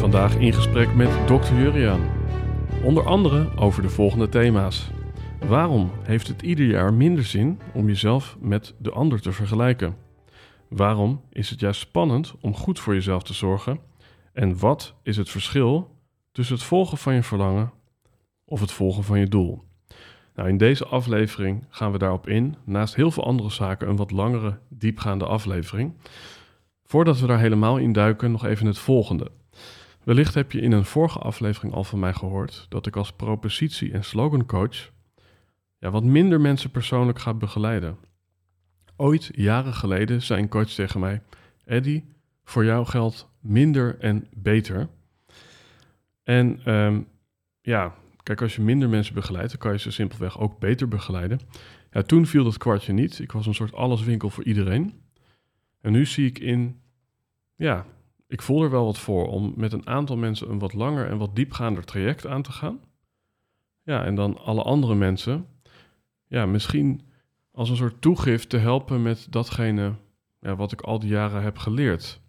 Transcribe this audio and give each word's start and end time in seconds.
vandaag 0.00 0.36
in 0.36 0.52
gesprek 0.52 0.94
met 0.94 1.26
Dr. 1.26 1.54
Juriaan. 1.54 2.00
Onder 2.84 3.06
andere 3.06 3.56
over 3.56 3.82
de 3.82 3.88
volgende 3.88 4.28
thema's. 4.28 4.90
Waarom 5.48 5.90
heeft 6.02 6.28
het 6.28 6.42
ieder 6.42 6.66
jaar 6.66 6.94
minder 6.94 7.24
zin 7.24 7.60
om 7.74 7.86
jezelf 7.86 8.36
met 8.40 8.74
de 8.78 8.90
ander 8.90 9.20
te 9.20 9.32
vergelijken? 9.32 9.96
Waarom 10.68 11.20
is 11.32 11.50
het 11.50 11.60
juist 11.60 11.80
spannend 11.80 12.34
om 12.40 12.54
goed 12.54 12.78
voor 12.78 12.94
jezelf 12.94 13.22
te 13.22 13.34
zorgen? 13.34 13.80
En 14.32 14.58
wat 14.58 14.94
is 15.02 15.16
het 15.16 15.30
verschil 15.30 15.96
tussen 16.32 16.54
het 16.54 16.64
volgen 16.64 16.98
van 16.98 17.14
je 17.14 17.22
verlangen 17.22 17.72
of 18.44 18.60
het 18.60 18.72
volgen 18.72 19.04
van 19.04 19.18
je 19.18 19.28
doel? 19.28 19.62
Nou, 20.34 20.48
in 20.48 20.56
deze 20.56 20.86
aflevering 20.86 21.64
gaan 21.68 21.92
we 21.92 21.98
daarop 21.98 22.28
in, 22.28 22.56
naast 22.64 22.94
heel 22.94 23.10
veel 23.10 23.24
andere 23.24 23.50
zaken, 23.50 23.88
een 23.88 23.96
wat 23.96 24.10
langere, 24.10 24.58
diepgaande 24.68 25.26
aflevering. 25.26 25.92
Voordat 26.84 27.20
we 27.20 27.26
daar 27.26 27.40
helemaal 27.40 27.76
in 27.76 27.92
duiken, 27.92 28.30
nog 28.30 28.44
even 28.44 28.66
het 28.66 28.78
volgende. 28.78 29.30
Wellicht 30.10 30.34
heb 30.34 30.52
je 30.52 30.60
in 30.60 30.72
een 30.72 30.84
vorige 30.84 31.18
aflevering 31.18 31.74
al 31.74 31.84
van 31.84 31.98
mij 31.98 32.12
gehoord 32.12 32.66
dat 32.68 32.86
ik 32.86 32.96
als 32.96 33.12
propositie- 33.12 33.92
en 33.92 34.04
slogancoach 34.04 34.92
ja, 35.78 35.90
wat 35.90 36.04
minder 36.04 36.40
mensen 36.40 36.70
persoonlijk 36.70 37.18
ga 37.18 37.34
begeleiden. 37.34 37.96
Ooit, 38.96 39.30
jaren 39.32 39.74
geleden, 39.74 40.22
zei 40.22 40.42
een 40.42 40.48
coach 40.48 40.68
tegen 40.68 41.00
mij: 41.00 41.22
Eddy, 41.64 42.04
voor 42.44 42.64
jou 42.64 42.86
geldt 42.86 43.28
minder 43.40 43.98
en 43.98 44.26
beter. 44.36 44.88
En 46.22 46.60
ehm, 46.64 47.00
ja, 47.60 47.94
kijk, 48.22 48.42
als 48.42 48.56
je 48.56 48.62
minder 48.62 48.88
mensen 48.88 49.14
begeleidt, 49.14 49.50
dan 49.50 49.58
kan 49.60 49.72
je 49.72 49.78
ze 49.78 49.90
simpelweg 49.90 50.38
ook 50.38 50.58
beter 50.58 50.88
begeleiden. 50.88 51.40
Ja, 51.90 52.02
toen 52.02 52.26
viel 52.26 52.44
dat 52.44 52.58
kwartje 52.58 52.92
niet. 52.92 53.18
Ik 53.18 53.32
was 53.32 53.46
een 53.46 53.54
soort 53.54 53.74
alleswinkel 53.74 54.30
voor 54.30 54.44
iedereen. 54.44 55.00
En 55.80 55.92
nu 55.92 56.06
zie 56.06 56.26
ik 56.26 56.38
in, 56.38 56.80
ja, 57.54 57.86
ik 58.30 58.42
voel 58.42 58.62
er 58.62 58.70
wel 58.70 58.84
wat 58.84 58.98
voor 58.98 59.26
om 59.26 59.52
met 59.56 59.72
een 59.72 59.86
aantal 59.86 60.16
mensen 60.16 60.50
een 60.50 60.58
wat 60.58 60.72
langer 60.72 61.08
en 61.08 61.18
wat 61.18 61.36
diepgaander 61.36 61.84
traject 61.84 62.26
aan 62.26 62.42
te 62.42 62.52
gaan. 62.52 62.80
Ja, 63.82 64.04
en 64.04 64.14
dan 64.14 64.38
alle 64.38 64.62
andere 64.62 64.94
mensen, 64.94 65.46
ja, 66.26 66.46
misschien 66.46 67.00
als 67.52 67.70
een 67.70 67.76
soort 67.76 68.00
toegift 68.00 68.48
te 68.48 68.56
helpen 68.56 69.02
met 69.02 69.26
datgene 69.30 69.94
ja, 70.40 70.56
wat 70.56 70.72
ik 70.72 70.80
al 70.80 70.98
die 70.98 71.08
jaren 71.08 71.42
heb 71.42 71.58
geleerd. 71.58 72.20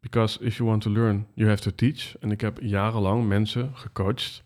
Because 0.00 0.44
if 0.44 0.56
you 0.56 0.68
want 0.68 0.82
to 0.82 0.90
learn, 0.90 1.26
you 1.34 1.48
have 1.48 1.62
to 1.62 1.70
teach. 1.70 2.18
En 2.18 2.30
ik 2.30 2.40
heb 2.40 2.58
jarenlang 2.60 3.28
mensen 3.28 3.76
gecoacht. 3.76 4.44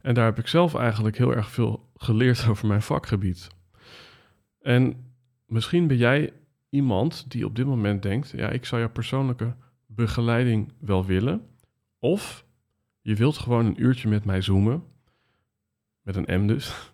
En 0.00 0.14
daar 0.14 0.24
heb 0.24 0.38
ik 0.38 0.46
zelf 0.46 0.74
eigenlijk 0.74 1.18
heel 1.18 1.34
erg 1.34 1.50
veel 1.50 1.88
geleerd 1.96 2.48
over 2.48 2.66
mijn 2.66 2.82
vakgebied. 2.82 3.48
En 4.60 5.12
misschien 5.46 5.86
ben 5.86 5.96
jij 5.96 6.32
iemand 6.74 7.30
die 7.30 7.46
op 7.46 7.56
dit 7.56 7.66
moment 7.66 8.02
denkt: 8.02 8.30
ja, 8.30 8.48
ik 8.48 8.64
zou 8.64 8.80
jouw 8.80 8.90
persoonlijke 8.90 9.54
begeleiding 9.86 10.72
wel 10.78 11.04
willen. 11.04 11.48
Of 11.98 12.46
je 13.00 13.14
wilt 13.14 13.38
gewoon 13.38 13.66
een 13.66 13.82
uurtje 13.82 14.08
met 14.08 14.24
mij 14.24 14.40
zoomen, 14.40 14.84
met 16.02 16.16
een 16.16 16.42
M 16.42 16.46
dus, 16.46 16.92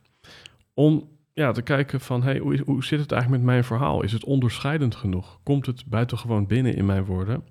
om 0.74 1.08
ja, 1.32 1.52
te 1.52 1.62
kijken 1.62 2.00
van 2.00 2.22
hey, 2.22 2.38
hoe, 2.38 2.84
zit 2.84 3.00
het 3.00 3.12
eigenlijk 3.12 3.42
met 3.42 3.52
mijn 3.52 3.64
verhaal? 3.64 4.02
Is 4.02 4.12
het 4.12 4.24
onderscheidend 4.24 4.94
genoeg? 4.94 5.40
Komt 5.42 5.66
het 5.66 5.86
buitengewoon 5.86 6.46
binnen 6.46 6.76
in 6.76 6.86
mijn 6.86 7.04
woorden? 7.04 7.44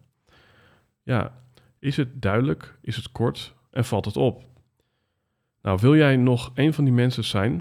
Ja, 1.03 1.43
is 1.79 1.97
het 1.97 2.21
duidelijk? 2.21 2.77
Is 2.81 2.95
het 2.95 3.11
kort? 3.11 3.55
En 3.71 3.85
valt 3.85 4.05
het 4.05 4.17
op? 4.17 4.43
Nou, 5.61 5.77
wil 5.81 5.95
jij 5.95 6.15
nog 6.15 6.51
een 6.53 6.73
van 6.73 6.83
die 6.83 6.93
mensen 6.93 7.23
zijn? 7.23 7.55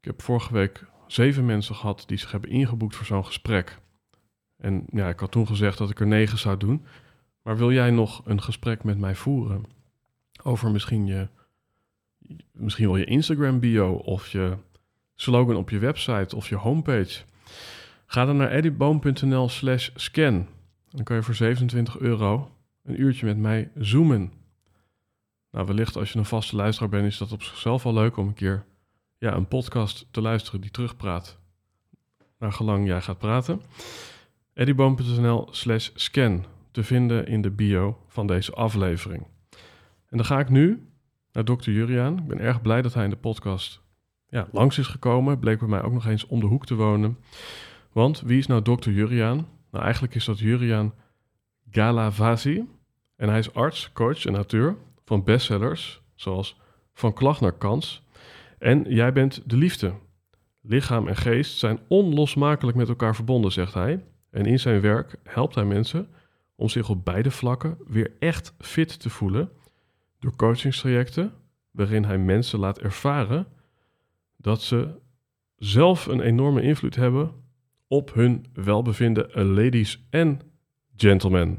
Ik 0.00 0.04
heb 0.04 0.22
vorige 0.22 0.52
week 0.52 0.84
zeven 1.06 1.46
mensen 1.46 1.74
gehad 1.74 2.04
die 2.06 2.18
zich 2.18 2.32
hebben 2.32 2.50
ingeboekt 2.50 2.96
voor 2.96 3.06
zo'n 3.06 3.24
gesprek. 3.24 3.78
En 4.58 4.84
ja, 4.90 5.08
ik 5.08 5.20
had 5.20 5.30
toen 5.30 5.46
gezegd 5.46 5.78
dat 5.78 5.90
ik 5.90 6.00
er 6.00 6.06
negen 6.06 6.38
zou 6.38 6.56
doen. 6.56 6.84
Maar 7.42 7.56
wil 7.56 7.72
jij 7.72 7.90
nog 7.90 8.22
een 8.24 8.42
gesprek 8.42 8.84
met 8.84 8.98
mij 8.98 9.14
voeren? 9.14 9.64
Over 10.42 10.70
misschien 10.70 11.06
je, 11.06 11.28
misschien 12.52 12.86
wel 12.86 12.96
je 12.96 13.04
Instagram 13.04 13.60
bio 13.60 13.92
of 13.92 14.28
je 14.28 14.56
slogan 15.14 15.56
op 15.56 15.70
je 15.70 15.78
website 15.78 16.36
of 16.36 16.48
je 16.48 16.56
homepage. 16.56 17.24
Ga 18.06 18.24
dan 18.24 18.36
naar 18.36 18.50
eddyboom.nl 18.50 19.48
slash 19.48 19.90
scan. 19.94 20.46
Dan 20.90 21.04
kan 21.04 21.16
je 21.16 21.22
voor 21.22 21.34
27 21.34 21.98
euro 21.98 22.50
een 22.84 23.00
uurtje 23.00 23.26
met 23.26 23.36
mij 23.36 23.70
zoomen. 23.74 24.32
Nou, 25.50 25.66
wellicht 25.66 25.96
als 25.96 26.12
je 26.12 26.18
een 26.18 26.24
vaste 26.24 26.56
luisteraar 26.56 26.90
bent, 26.90 27.06
is 27.06 27.18
dat 27.18 27.32
op 27.32 27.42
zichzelf 27.42 27.86
al 27.86 27.94
leuk 27.94 28.16
om 28.16 28.26
een 28.26 28.34
keer 28.34 28.64
ja, 29.18 29.34
een 29.34 29.48
podcast 29.48 30.06
te 30.10 30.20
luisteren 30.20 30.60
die 30.60 30.70
terugpraat. 30.70 31.38
Naar 32.38 32.52
gelang 32.52 32.86
jij 32.86 33.00
gaat 33.00 33.18
praten 33.18 33.60
eddyboom.nl 34.58 35.48
slash 35.50 35.90
scan 35.94 36.44
te 36.70 36.82
vinden 36.82 37.26
in 37.26 37.42
de 37.42 37.50
bio 37.50 37.98
van 38.08 38.26
deze 38.26 38.52
aflevering. 38.52 39.26
En 40.08 40.16
dan 40.16 40.24
ga 40.24 40.38
ik 40.38 40.48
nu 40.48 40.88
naar 41.32 41.44
dokter 41.44 41.72
Juriaan. 41.72 42.18
Ik 42.18 42.26
ben 42.26 42.38
erg 42.38 42.62
blij 42.62 42.82
dat 42.82 42.94
hij 42.94 43.04
in 43.04 43.10
de 43.10 43.16
podcast 43.16 43.82
ja, 44.28 44.48
langs 44.52 44.78
is 44.78 44.86
gekomen. 44.86 45.38
Bleek 45.38 45.58
bij 45.58 45.68
mij 45.68 45.82
ook 45.82 45.92
nog 45.92 46.06
eens 46.06 46.26
om 46.26 46.40
de 46.40 46.46
hoek 46.46 46.66
te 46.66 46.74
wonen. 46.74 47.18
Want 47.92 48.20
wie 48.20 48.38
is 48.38 48.46
nou 48.46 48.62
dokter 48.62 48.92
Juriaan? 48.92 49.46
Nou, 49.70 49.84
eigenlijk 49.84 50.14
is 50.14 50.24
dat 50.24 50.38
Juriaan 50.38 50.94
Galavasi. 51.70 52.68
En 53.16 53.28
hij 53.28 53.38
is 53.38 53.54
arts, 53.54 53.92
coach 53.92 54.24
en 54.24 54.34
auteur 54.34 54.76
van 55.04 55.24
bestsellers 55.24 56.02
zoals 56.14 56.60
Van 56.94 57.12
Klacht 57.12 57.40
naar 57.40 57.52
Kans. 57.52 58.06
En 58.58 58.84
Jij 58.88 59.12
bent 59.12 59.42
de 59.46 59.56
liefde. 59.56 59.92
Lichaam 60.60 61.08
en 61.08 61.16
geest 61.16 61.58
zijn 61.58 61.78
onlosmakelijk 61.88 62.76
met 62.76 62.88
elkaar 62.88 63.14
verbonden, 63.14 63.52
zegt 63.52 63.74
hij. 63.74 64.02
En 64.30 64.46
in 64.46 64.58
zijn 64.58 64.80
werk 64.80 65.16
helpt 65.22 65.54
hij 65.54 65.64
mensen 65.64 66.08
om 66.54 66.68
zich 66.68 66.88
op 66.88 67.04
beide 67.04 67.30
vlakken 67.30 67.78
weer 67.86 68.12
echt 68.18 68.54
fit 68.58 69.00
te 69.00 69.10
voelen 69.10 69.50
door 70.18 70.36
coachingstrajecten 70.36 71.32
waarin 71.70 72.04
hij 72.04 72.18
mensen 72.18 72.58
laat 72.58 72.78
ervaren 72.78 73.46
dat 74.36 74.62
ze 74.62 74.88
zelf 75.56 76.06
een 76.06 76.20
enorme 76.20 76.62
invloed 76.62 76.96
hebben 76.96 77.32
op 77.86 78.14
hun 78.14 78.46
welbevinden, 78.52 79.44
ladies 79.54 80.06
en 80.10 80.40
gentlemen. 80.96 81.58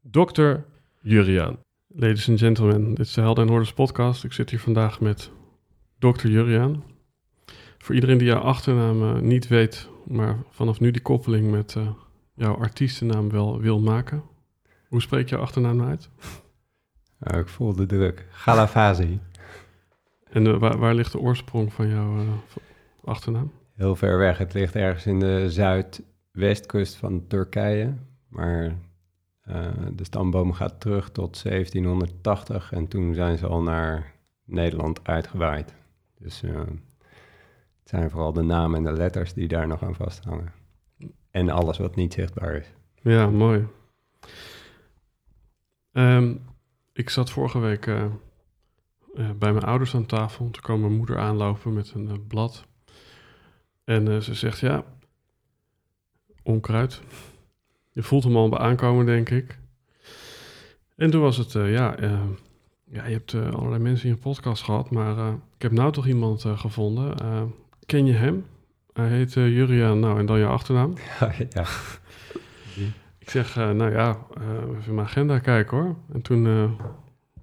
Dr. 0.00 0.54
Juriaan. 1.00 1.58
Ladies 1.86 2.28
and 2.28 2.38
gentlemen, 2.38 2.88
dit 2.94 3.06
is 3.06 3.12
de 3.12 3.20
Helden 3.20 3.44
en 3.44 3.50
Hordes 3.50 3.72
podcast. 3.72 4.24
Ik 4.24 4.32
zit 4.32 4.50
hier 4.50 4.60
vandaag 4.60 5.00
met 5.00 5.30
Dr. 5.98 6.26
Juriaan. 6.26 6.84
Voor 7.78 7.94
iedereen 7.94 8.18
die 8.18 8.26
jouw 8.26 8.40
achternaam 8.40 9.02
uh, 9.02 9.20
niet 9.20 9.48
weet, 9.48 9.88
maar 10.04 10.38
vanaf 10.50 10.80
nu 10.80 10.90
die 10.90 11.02
koppeling 11.02 11.50
met 11.50 11.74
uh, 11.74 11.88
jouw 12.34 12.56
artiestennaam 12.56 13.30
wel 13.30 13.60
wil 13.60 13.80
maken. 13.80 14.22
Hoe 14.88 15.00
spreek 15.00 15.28
je 15.28 15.36
achternaam 15.36 15.82
uit? 15.82 16.10
Ik 17.40 17.48
voel 17.48 17.72
de 17.72 17.86
druk. 17.86 18.26
Galavasi. 18.30 19.20
En 20.24 20.44
uh, 20.44 20.58
waar, 20.58 20.78
waar, 20.78 20.94
ligt 20.94 21.12
de 21.12 21.18
oorsprong 21.18 21.72
van 21.72 21.88
jouw 21.88 22.24
achternaam? 23.04 23.52
Heel 23.74 23.96
ver 23.96 24.18
weg. 24.18 24.38
Het 24.38 24.52
ligt 24.52 24.74
ergens 24.74 25.06
in 25.06 25.18
de 25.18 25.50
zuidwestkust 25.50 26.96
van 26.96 27.26
Turkije. 27.26 27.94
Maar 28.28 28.76
de 29.92 30.04
stamboom 30.04 30.52
gaat 30.52 30.80
terug 30.80 31.10
tot 31.10 31.42
1780 31.42 32.72
en 32.72 32.88
toen 32.88 33.14
zijn 33.14 33.38
ze 33.38 33.46
al 33.46 33.62
naar 33.62 34.14
Nederland 34.44 35.06
uitgewaaid. 35.06 35.74
Dus 36.18 36.42
zijn 37.92 38.10
vooral 38.10 38.32
de 38.32 38.42
namen 38.42 38.76
en 38.76 38.84
de 38.84 38.98
letters 38.98 39.32
die 39.32 39.48
daar 39.48 39.66
nog 39.66 39.82
aan 39.82 39.94
vasthangen. 39.94 40.52
En 41.30 41.50
alles 41.50 41.78
wat 41.78 41.96
niet 41.96 42.12
zichtbaar 42.12 42.54
is. 42.54 42.72
Ja, 43.02 43.30
mooi. 43.30 43.66
Ehm, 45.92 46.34
ik 46.92 47.10
zat 47.10 47.30
vorige 47.30 47.58
week 47.58 47.86
eh, 47.86 48.04
eh, 48.04 49.30
bij 49.38 49.52
mijn 49.52 49.64
ouders 49.64 49.94
aan 49.94 50.06
tafel. 50.06 50.50
Toen 50.50 50.62
kwam 50.62 50.80
mijn 50.80 50.96
moeder 50.96 51.18
aanlopen 51.18 51.72
met 51.72 51.92
een 51.94 52.08
eh, 52.08 52.14
blad. 52.28 52.64
En 53.84 54.22
ze 54.22 54.34
zegt, 54.34 54.58
ja, 54.58 54.84
onkruid. 56.42 57.00
Je 57.90 58.02
voelt 58.02 58.24
hem 58.24 58.36
al 58.36 58.58
aankomen, 58.58 59.06
denk 59.06 59.30
ik. 59.30 59.58
En 60.96 61.10
toen 61.10 61.20
was 61.20 61.36
het, 61.36 61.52
ja, 61.52 61.96
ja, 62.84 63.06
je 63.06 63.12
hebt 63.12 63.34
allerlei 63.34 63.82
mensen 63.82 64.08
in 64.08 64.14
je 64.14 64.20
podcast 64.20 64.62
gehad, 64.62 64.90
maar 64.90 65.34
ik 65.34 65.62
heb 65.62 65.72
nou 65.72 65.92
toch 65.92 66.06
iemand 66.06 66.44
gevonden. 66.44 67.14
Eh, 67.82 67.86
ken 67.86 68.06
je 68.06 68.12
hem? 68.12 68.44
Hij 68.92 69.08
heet 69.08 69.34
uh, 69.34 69.48
Juriaan, 69.48 70.00
nou 70.00 70.18
en 70.18 70.26
dan 70.26 70.38
je 70.38 70.46
achternaam. 70.46 70.92
ja. 71.50 71.66
Ik 73.18 73.30
zeg, 73.30 73.56
eh, 73.56 73.70
nou 73.70 73.90
ja, 73.92 74.18
eh, 74.34 74.78
even 74.78 74.94
mijn 74.94 75.06
agenda 75.06 75.38
kijken 75.38 75.76
hoor. 75.78 75.96
En 76.12 76.22
toen, 76.22 76.46
eh, 76.46 76.70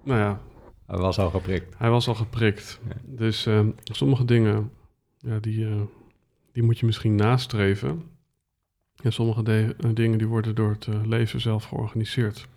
nou 0.04 0.20
ja, 0.20 0.42
Hij 0.86 0.98
was 0.98 1.20
al 1.20 1.30
geprikt. 1.30 1.76
hij 1.78 1.90
was 1.90 2.08
al 2.08 2.16
geprikt. 2.16 2.80
Ja. 2.88 2.96
Dus 3.06 3.46
eh, 3.46 3.66
sommige 3.84 4.26
dingen, 4.26 4.72
ja, 5.18 5.40
die, 5.40 5.66
eh, 5.68 5.82
die 6.52 6.64
moet 6.64 6.80
je 6.80 6.86
misschien 6.86 7.16
nastreven. 7.16 8.04
En 9.04 9.14
sommige 9.14 9.44
de- 9.44 9.76
eh, 9.80 9.90
dingen 9.94 10.18
die 10.18 10.28
worden 10.28 10.56
door 10.56 10.70
het 10.70 10.88
eh, 10.88 10.96
leven 11.06 11.42
zelf 11.42 11.64
georganiseerd. 11.64 12.48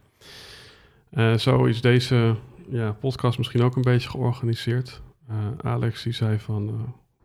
Eh, 1.11 1.35
zo 1.35 1.65
is 1.65 1.81
deze 1.81 2.37
ja, 2.69 2.93
podcast 2.93 3.39
misschien 3.39 3.63
ook 3.63 3.77
een 3.77 3.83
beetje 3.83 4.09
georganiseerd. 4.09 5.03
Eh, 5.29 5.37
Alex 5.63 6.03
die 6.03 6.13
zei 6.13 6.39
van, 6.39 6.69
eh, 6.69 6.75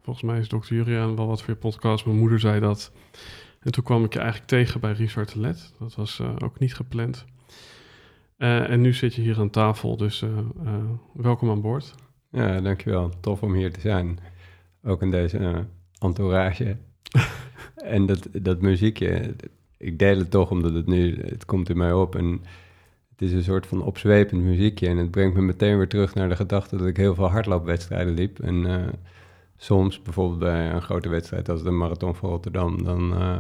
volgens 0.07 0.25
mij 0.25 0.39
is 0.39 0.47
Dr. 0.47 0.73
Juriaan 0.73 1.15
wel 1.15 1.27
wat 1.27 1.41
voor 1.41 1.53
je 1.53 1.59
podcast. 1.59 2.05
Mijn 2.05 2.17
moeder 2.17 2.39
zei 2.39 2.59
dat. 2.59 2.91
En 3.59 3.71
toen 3.71 3.83
kwam 3.83 4.03
ik 4.03 4.13
je 4.13 4.19
eigenlijk 4.19 4.49
tegen 4.49 4.79
bij 4.79 4.91
Richard 4.91 5.35
Let. 5.35 5.73
Dat 5.79 5.95
was 5.95 6.19
eh, 6.19 6.35
ook 6.43 6.59
niet 6.59 6.75
gepland. 6.75 7.25
Eh, 8.37 8.69
en 8.69 8.81
nu 8.81 8.93
zit 8.93 9.13
je 9.13 9.21
hier 9.21 9.39
aan 9.39 9.49
tafel, 9.49 9.97
dus 9.97 10.21
eh, 10.21 10.29
welkom 11.13 11.49
aan 11.49 11.61
boord. 11.61 11.95
Ja, 12.31 12.61
dankjewel. 12.61 13.11
Tof 13.19 13.43
om 13.43 13.53
hier 13.53 13.73
te 13.73 13.79
zijn. 13.79 14.19
Ook 14.83 15.01
in 15.01 15.11
deze 15.11 15.65
entourage. 15.99 16.77
en 17.95 18.05
dat, 18.05 18.27
dat 18.31 18.61
muziekje, 18.61 19.35
ik 19.77 19.99
deel 19.99 20.17
het 20.17 20.31
toch 20.31 20.51
omdat 20.51 20.73
het 20.73 20.85
nu, 20.85 21.21
het 21.21 21.45
komt 21.45 21.69
in 21.69 21.77
mij 21.77 21.93
op. 21.93 22.15
En 22.15 22.41
het 23.09 23.21
is 23.21 23.31
een 23.31 23.43
soort 23.43 23.67
van 23.67 23.81
opzwepend 23.81 24.43
muziekje. 24.43 24.87
En 24.87 24.97
het 24.97 25.11
brengt 25.11 25.35
me 25.35 25.41
meteen 25.41 25.77
weer 25.77 25.87
terug 25.87 26.13
naar 26.13 26.29
de 26.29 26.35
gedachte 26.35 26.77
dat 26.77 26.87
ik 26.87 26.97
heel 26.97 27.15
veel 27.15 27.29
hardloopwedstrijden 27.29 28.13
liep. 28.13 28.39
En 28.39 28.65
soms, 29.57 30.01
bijvoorbeeld 30.01 30.39
bij 30.39 30.71
een 30.71 30.81
grote 30.81 31.09
wedstrijd 31.09 31.49
als 31.49 31.63
de 31.63 31.69
Marathon 31.69 32.15
van 32.15 32.29
Rotterdam, 32.29 32.83
dan 32.83 33.13
eh, 33.17 33.39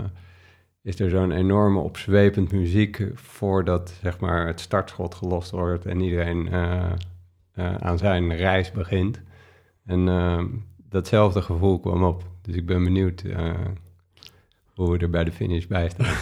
is 0.81 0.99
er 0.99 1.09
zo'n 1.09 1.31
enorme 1.31 1.79
opzwepend 1.79 2.51
muziek 2.51 3.11
voordat 3.13 3.93
zeg 4.01 4.19
maar, 4.19 4.47
het 4.47 4.59
startschot 4.59 5.15
gelost 5.15 5.51
wordt 5.51 5.85
en 5.85 6.01
iedereen 6.01 6.47
eh, 6.47 6.91
eh, 7.53 7.75
aan 7.75 7.97
zijn 7.97 8.35
reis 8.35 8.71
begint. 8.71 9.21
En 9.85 10.65
datzelfde 10.89 11.41
gevoel 11.41 11.79
kwam 11.79 12.03
op. 12.03 12.23
Dus 12.41 12.55
ik 12.55 12.65
ben 12.65 12.83
benieuwd 12.83 13.23
hoe 14.75 14.91
we 14.91 14.97
er 14.97 15.09
bij 15.09 15.23
de 15.23 15.31
finish 15.31 15.65
bij 15.65 15.89
staan. 15.89 16.15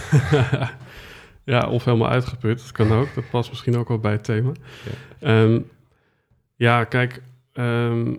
ja, 1.54 1.70
of 1.70 1.86
helemaal 1.86 2.10
uitgeput. 2.10 2.58
Dat 2.58 2.72
kan 2.72 2.92
ook. 2.92 3.08
Dat 3.16 3.30
past 3.30 3.50
misschien 3.50 3.78
ook 3.78 3.88
wel 3.88 4.00
bij 4.00 4.12
het 4.12 4.24
thema. 4.24 4.52
Ja. 4.86 5.28
Ehm, 5.28 5.60
ja, 6.56 6.84
kijk. 6.84 7.22
ehm, 7.54 8.16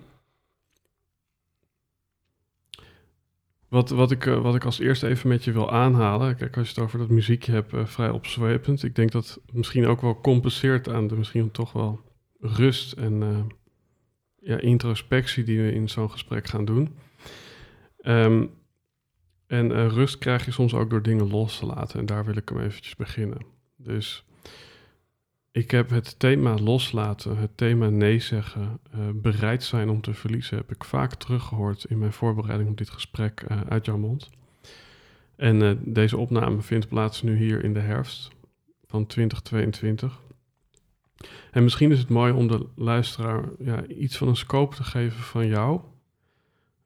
wat, 3.77 3.91
wat, 3.91 4.11
ik, 4.11 4.27
eh, 4.27 4.41
wat 4.41 4.55
ik 4.55 4.65
als 4.65 4.79
eerste 4.79 5.09
even 5.09 5.29
met 5.29 5.45
je 5.45 5.53
wil 5.53 5.71
aanhalen. 5.71 6.37
Kijk, 6.37 6.57
als 6.57 6.69
je 6.69 6.75
het 6.75 6.85
over 6.85 6.99
dat 6.99 7.09
muziekje 7.09 7.53
hebt, 7.53 7.73
eh, 7.73 7.87
vrij 7.87 8.11
opzwepend. 8.11 8.83
Ik 8.83 8.95
denk 8.95 9.11
dat 9.13 9.41
misschien 9.53 9.87
ook 9.87 10.01
wel 10.01 10.21
compenseert 10.21 10.89
aan 10.89 11.07
de 11.07 11.17
misschien 11.17 11.51
toch 11.51 11.73
wel 11.73 12.01
rust 12.41 12.93
en 12.93 13.23
eh, 13.23 13.39
ja, 14.37 14.59
introspectie 14.59 15.45
die 15.45 15.61
we 15.61 15.73
in 15.73 15.89
zo'n 15.89 16.11
gesprek 16.11 16.47
gaan 16.47 16.65
doen. 16.65 16.97
Ehm, 17.99 18.47
en 19.47 19.89
rust 19.89 20.19
krijg 20.19 20.45
je 20.45 20.51
soms 20.51 20.75
ook 20.75 20.91
door 20.91 21.03
dingen 21.03 21.31
los 21.31 21.59
te 21.59 21.67
laten. 21.67 22.01
En 22.01 22.07
daar 22.07 22.25
wil 22.25 22.37
ik 22.37 22.49
hem 22.49 22.61
eventjes 22.61 22.97
beginnen. 22.97 23.39
Dus 23.77 24.25
ik 25.57 25.71
heb 25.71 25.91
het 25.91 26.19
thema 26.19 26.55
loslaten, 26.55 27.37
het 27.37 27.57
thema 27.57 27.89
nee 27.89 28.19
zeggen, 28.19 28.79
eh, 28.91 29.01
bereid 29.15 29.63
zijn 29.63 29.89
om 29.89 30.01
te 30.01 30.15
verliezen, 30.15 30.57
heb 30.57 30.73
ik 30.73 30.85
vaak 30.85 31.15
teruggehoord 31.15 31.85
in 31.85 31.99
mijn 31.99 32.13
voorbereiding 32.13 32.71
op 32.71 32.79
dit 32.79 32.91
gesprek 32.91 33.41
eh, 33.41 33.61
uit 33.69 33.87
jouw 33.87 33.99
mond. 33.99 34.31
En 35.37 35.63
eh, 35.63 35.73
deze 35.81 36.17
opname 36.17 36.63
vindt 36.63 36.89
plaats 36.89 37.23
nu 37.23 37.37
hier 37.37 37.65
in 37.65 37.75
de 37.75 37.81
herfst 37.81 38.31
van 38.87 39.07
2022. 39.07 40.21
En 41.51 41.63
misschien 41.63 41.91
is 41.91 41.99
het 41.99 42.09
mooi 42.09 42.33
om 42.33 42.49
de 42.49 42.67
luisteraar 42.75 43.45
ja, 43.59 43.87
iets 43.87 44.17
van 44.17 44.29
een 44.29 44.37
scope 44.37 44.77
te 44.77 44.85
geven 44.85 45.23
van 45.23 45.47
jou. 45.47 45.81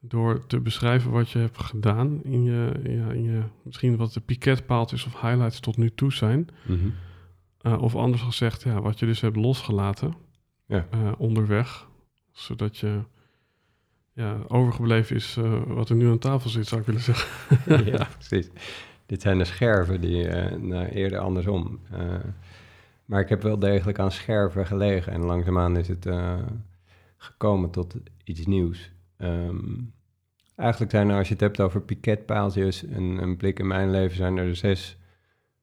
Door 0.00 0.46
te 0.46 0.60
beschrijven 0.60 1.10
wat 1.10 1.30
je 1.30 1.38
hebt 1.38 1.58
gedaan 1.58 2.22
in 2.24 2.44
je, 2.44 2.72
in 2.82 3.22
je 3.22 3.42
misschien 3.62 3.96
wat 3.96 4.12
de 4.12 4.20
piketpaaltjes 4.20 5.04
of 5.04 5.20
highlights 5.20 5.60
tot 5.60 5.76
nu 5.76 5.90
toe 5.94 6.12
zijn. 6.12 6.48
Mhm. 6.66 6.88
Uh, 7.62 7.82
of 7.82 7.96
anders 7.96 8.22
gezegd, 8.22 8.62
ja, 8.62 8.80
wat 8.80 8.98
je 8.98 9.06
dus 9.06 9.20
hebt 9.20 9.36
losgelaten 9.36 10.14
Ja. 10.66 10.86
uh, 10.94 11.12
onderweg. 11.18 11.88
Zodat 12.32 12.76
je 12.76 13.02
ja, 14.12 14.38
overgebleven 14.48 15.16
is 15.16 15.36
uh, 15.36 15.62
wat 15.66 15.88
er 15.88 15.96
nu 15.96 16.10
aan 16.10 16.18
tafel 16.18 16.50
zit, 16.50 16.66
zou 16.66 16.80
ik 16.80 16.86
willen 16.86 17.00
zeggen. 17.00 17.28
ja, 17.92 18.08
precies. 18.18 18.50
Dit 19.06 19.22
zijn 19.22 19.38
de 19.38 19.44
scherven 19.44 20.00
die 20.00 20.28
nou, 20.58 20.86
eerder 20.86 21.18
andersom. 21.18 21.80
Maar 23.04 23.20
ik 23.20 23.28
heb 23.28 23.42
wel 23.42 23.58
degelijk 23.58 23.98
aan 23.98 24.12
scherven 24.12 24.66
gelegen 24.66 25.12
en 25.12 25.24
langzaamaan 25.24 25.76
is 25.76 25.88
het 25.88 26.06
gekomen 27.16 27.70
tot 27.70 27.94
iets 28.24 28.46
nieuws. 28.46 28.92
Um, 29.18 29.92
eigenlijk 30.56 30.90
zijn 30.90 31.08
er, 31.08 31.16
als 31.16 31.26
je 31.26 31.32
het 31.32 31.42
hebt 31.42 31.60
over 31.60 31.80
piketpaaltjes 31.80 32.84
en 32.86 33.02
een 33.02 33.36
blik 33.36 33.58
in 33.58 33.66
mijn 33.66 33.90
leven, 33.90 34.16
zijn 34.16 34.36
er 34.36 34.56
zes 34.56 34.96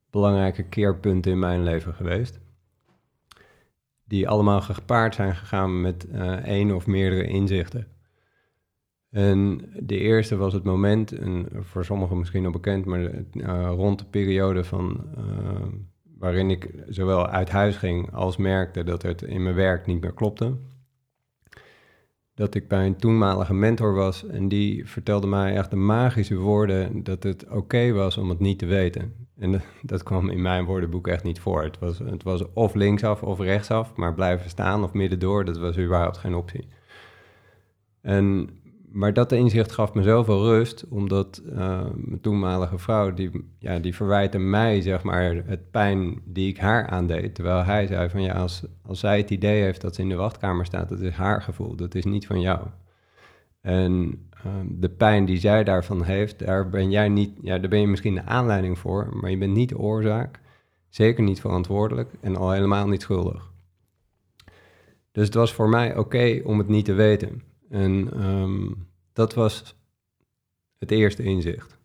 belangrijke 0.10 0.64
keerpunten 0.64 1.32
in 1.32 1.40
mijn 1.40 1.64
leven 1.64 1.94
geweest. 1.94 2.40
Die 4.04 4.30
allemaal 4.30 4.62
gepaard 4.62 5.16
zijn 5.16 5.36
gegaan 5.36 5.82
met 5.82 6.08
uh, 6.12 6.32
één 6.32 6.72
of 6.72 6.88
meerdere 6.88 7.28
inzichten. 7.28 7.88
En 9.10 9.70
de 9.80 9.98
eerste 9.98 10.36
was 10.36 10.54
het 10.54 10.64
moment, 10.64 11.12
en 11.12 11.48
voor 11.60 11.86
sommigen 11.86 12.18
misschien 12.18 12.46
al 12.46 12.52
bekend, 12.52 12.86
maar 12.86 13.00
uh, 13.00 13.72
rond 13.76 14.00
de 14.00 14.06
periode 14.06 14.64
van, 14.64 15.08
uh, 15.18 15.66
waarin 16.18 16.50
ik 16.50 16.84
zowel 16.88 17.28
uit 17.28 17.50
huis 17.50 17.78
ging 17.78 18.14
als 18.14 18.38
merkte 18.38 18.84
dat 18.84 19.02
het 19.02 19.22
in 19.22 19.44
mijn 19.44 19.56
werk 19.56 19.86
niet 19.86 20.02
meer 20.02 20.14
klopte. 20.14 20.58
Dat 22.38 22.56
ik 22.56 22.68
bij 22.68 22.86
een 22.86 22.96
toenmalige 22.96 23.54
mentor 23.54 23.94
was 23.94 24.28
en 24.28 24.48
die 24.48 24.88
vertelde 24.88 25.28
mij 25.28 25.56
echt 25.56 25.70
de 25.70 25.76
magische 25.76 26.36
woorden 26.36 27.04
dat 27.04 27.24
het 27.24 27.50
oké 27.50 27.92
was 27.92 28.18
om 28.18 28.30
het 28.30 28.40
niet 28.40 28.60
te 28.60 28.66
weten. 28.66 29.14
En 29.38 29.62
dat, 29.82 30.04
kwam 30.04 30.30
in 30.30 30.42
mijn 30.42 30.66
woordenboek 30.66 31.08
echt 31.08 31.24
niet 31.24 31.40
voor. 31.40 31.64
Het 31.64 31.80
was, 31.80 32.00
het 32.00 32.24
was 32.24 32.54
of 32.54 32.74
linksaf 32.74 33.24
of 33.24 33.40
rechtsaf, 33.40 33.96
maar 33.96 34.14
blijven 34.14 34.50
staan 34.50 34.84
of 34.84 34.94
middendoor, 34.94 35.46
dat 35.46 35.58
was 35.58 35.78
überhaupt 35.78 36.18
geen 36.18 36.36
optie. 36.36 36.68
En, 38.02 38.50
maar 38.98 39.14
dat 39.14 39.32
inzicht 39.32 39.72
gaf 39.72 39.94
me 39.94 40.04
zoveel 40.04 40.44
rust, 40.44 40.86
omdat 40.90 41.42
uh, 41.46 41.86
mijn 41.96 42.22
toenmalige 42.22 42.78
vrouw, 42.78 43.14
die, 43.14 43.32
ja, 43.60 43.80
die 43.80 43.96
verwijtte 43.96 44.38
mij, 44.38 44.82
zeg 44.82 45.04
maar, 45.04 45.44
het 45.46 45.72
pijn 45.72 46.22
die 46.26 46.50
ik 46.50 46.58
haar 46.58 46.88
aandeed. 46.88 47.36
Terwijl 47.36 47.64
hij 47.64 47.88
zei 47.88 48.10
van, 48.10 48.22
ja, 48.22 48.34
als, 48.34 48.64
als 48.82 49.00
zij 49.00 49.18
het 49.18 49.30
idee 49.30 49.62
heeft 49.62 49.82
dat 49.82 49.96
ze 49.96 50.02
in 50.02 50.10
de 50.10 50.16
wachtkamer 50.16 50.66
staat, 50.66 50.90
dat 50.90 51.00
is 51.00 51.14
haar 51.14 51.42
gevoel, 51.42 51.76
dat 51.76 51.96
is 51.96 52.06
niet 52.06 52.28
van 52.28 52.42
jou. 52.42 52.68
En 53.62 54.28
uh, 54.46 54.52
de 54.70 54.90
pijn 54.90 55.26
die 55.26 55.38
zij 55.38 55.64
daarvan 55.64 56.04
heeft, 56.04 56.40
daar 56.40 56.70
ben 56.70 56.90
jij 56.90 57.10
niet, 57.10 57.32
ja, 57.42 57.58
daar 57.58 57.70
ben 57.70 57.80
je 57.80 57.88
misschien 57.88 58.16
de 58.16 58.26
aanleiding 58.26 58.80
voor, 58.80 59.10
maar 59.12 59.30
je 59.30 59.38
bent 59.38 59.54
niet 59.54 59.70
de 59.70 59.78
oorzaak, 59.78 60.40
zeker 60.90 61.24
niet 61.24 61.42
verantwoordelijk 61.42 62.12
en 62.22 62.36
al 62.36 62.52
helemaal 62.52 62.88
niet 62.88 63.02
schuldig. 63.02 63.52
Dus 65.12 65.26
het 65.26 65.34
was 65.36 65.54
voor 65.54 65.70
mij 65.70 65.98
oké 65.98 66.42
om 66.44 66.58
het 66.58 66.68
niet 66.68 66.86
te 66.86 66.94
weten. 66.94 67.42
En 67.70 68.26
um, 68.26 68.88
dat 69.14 69.34
was 69.34 69.76
het 70.78 70.92
eerste 70.92 71.24
inzicht. 71.24 71.78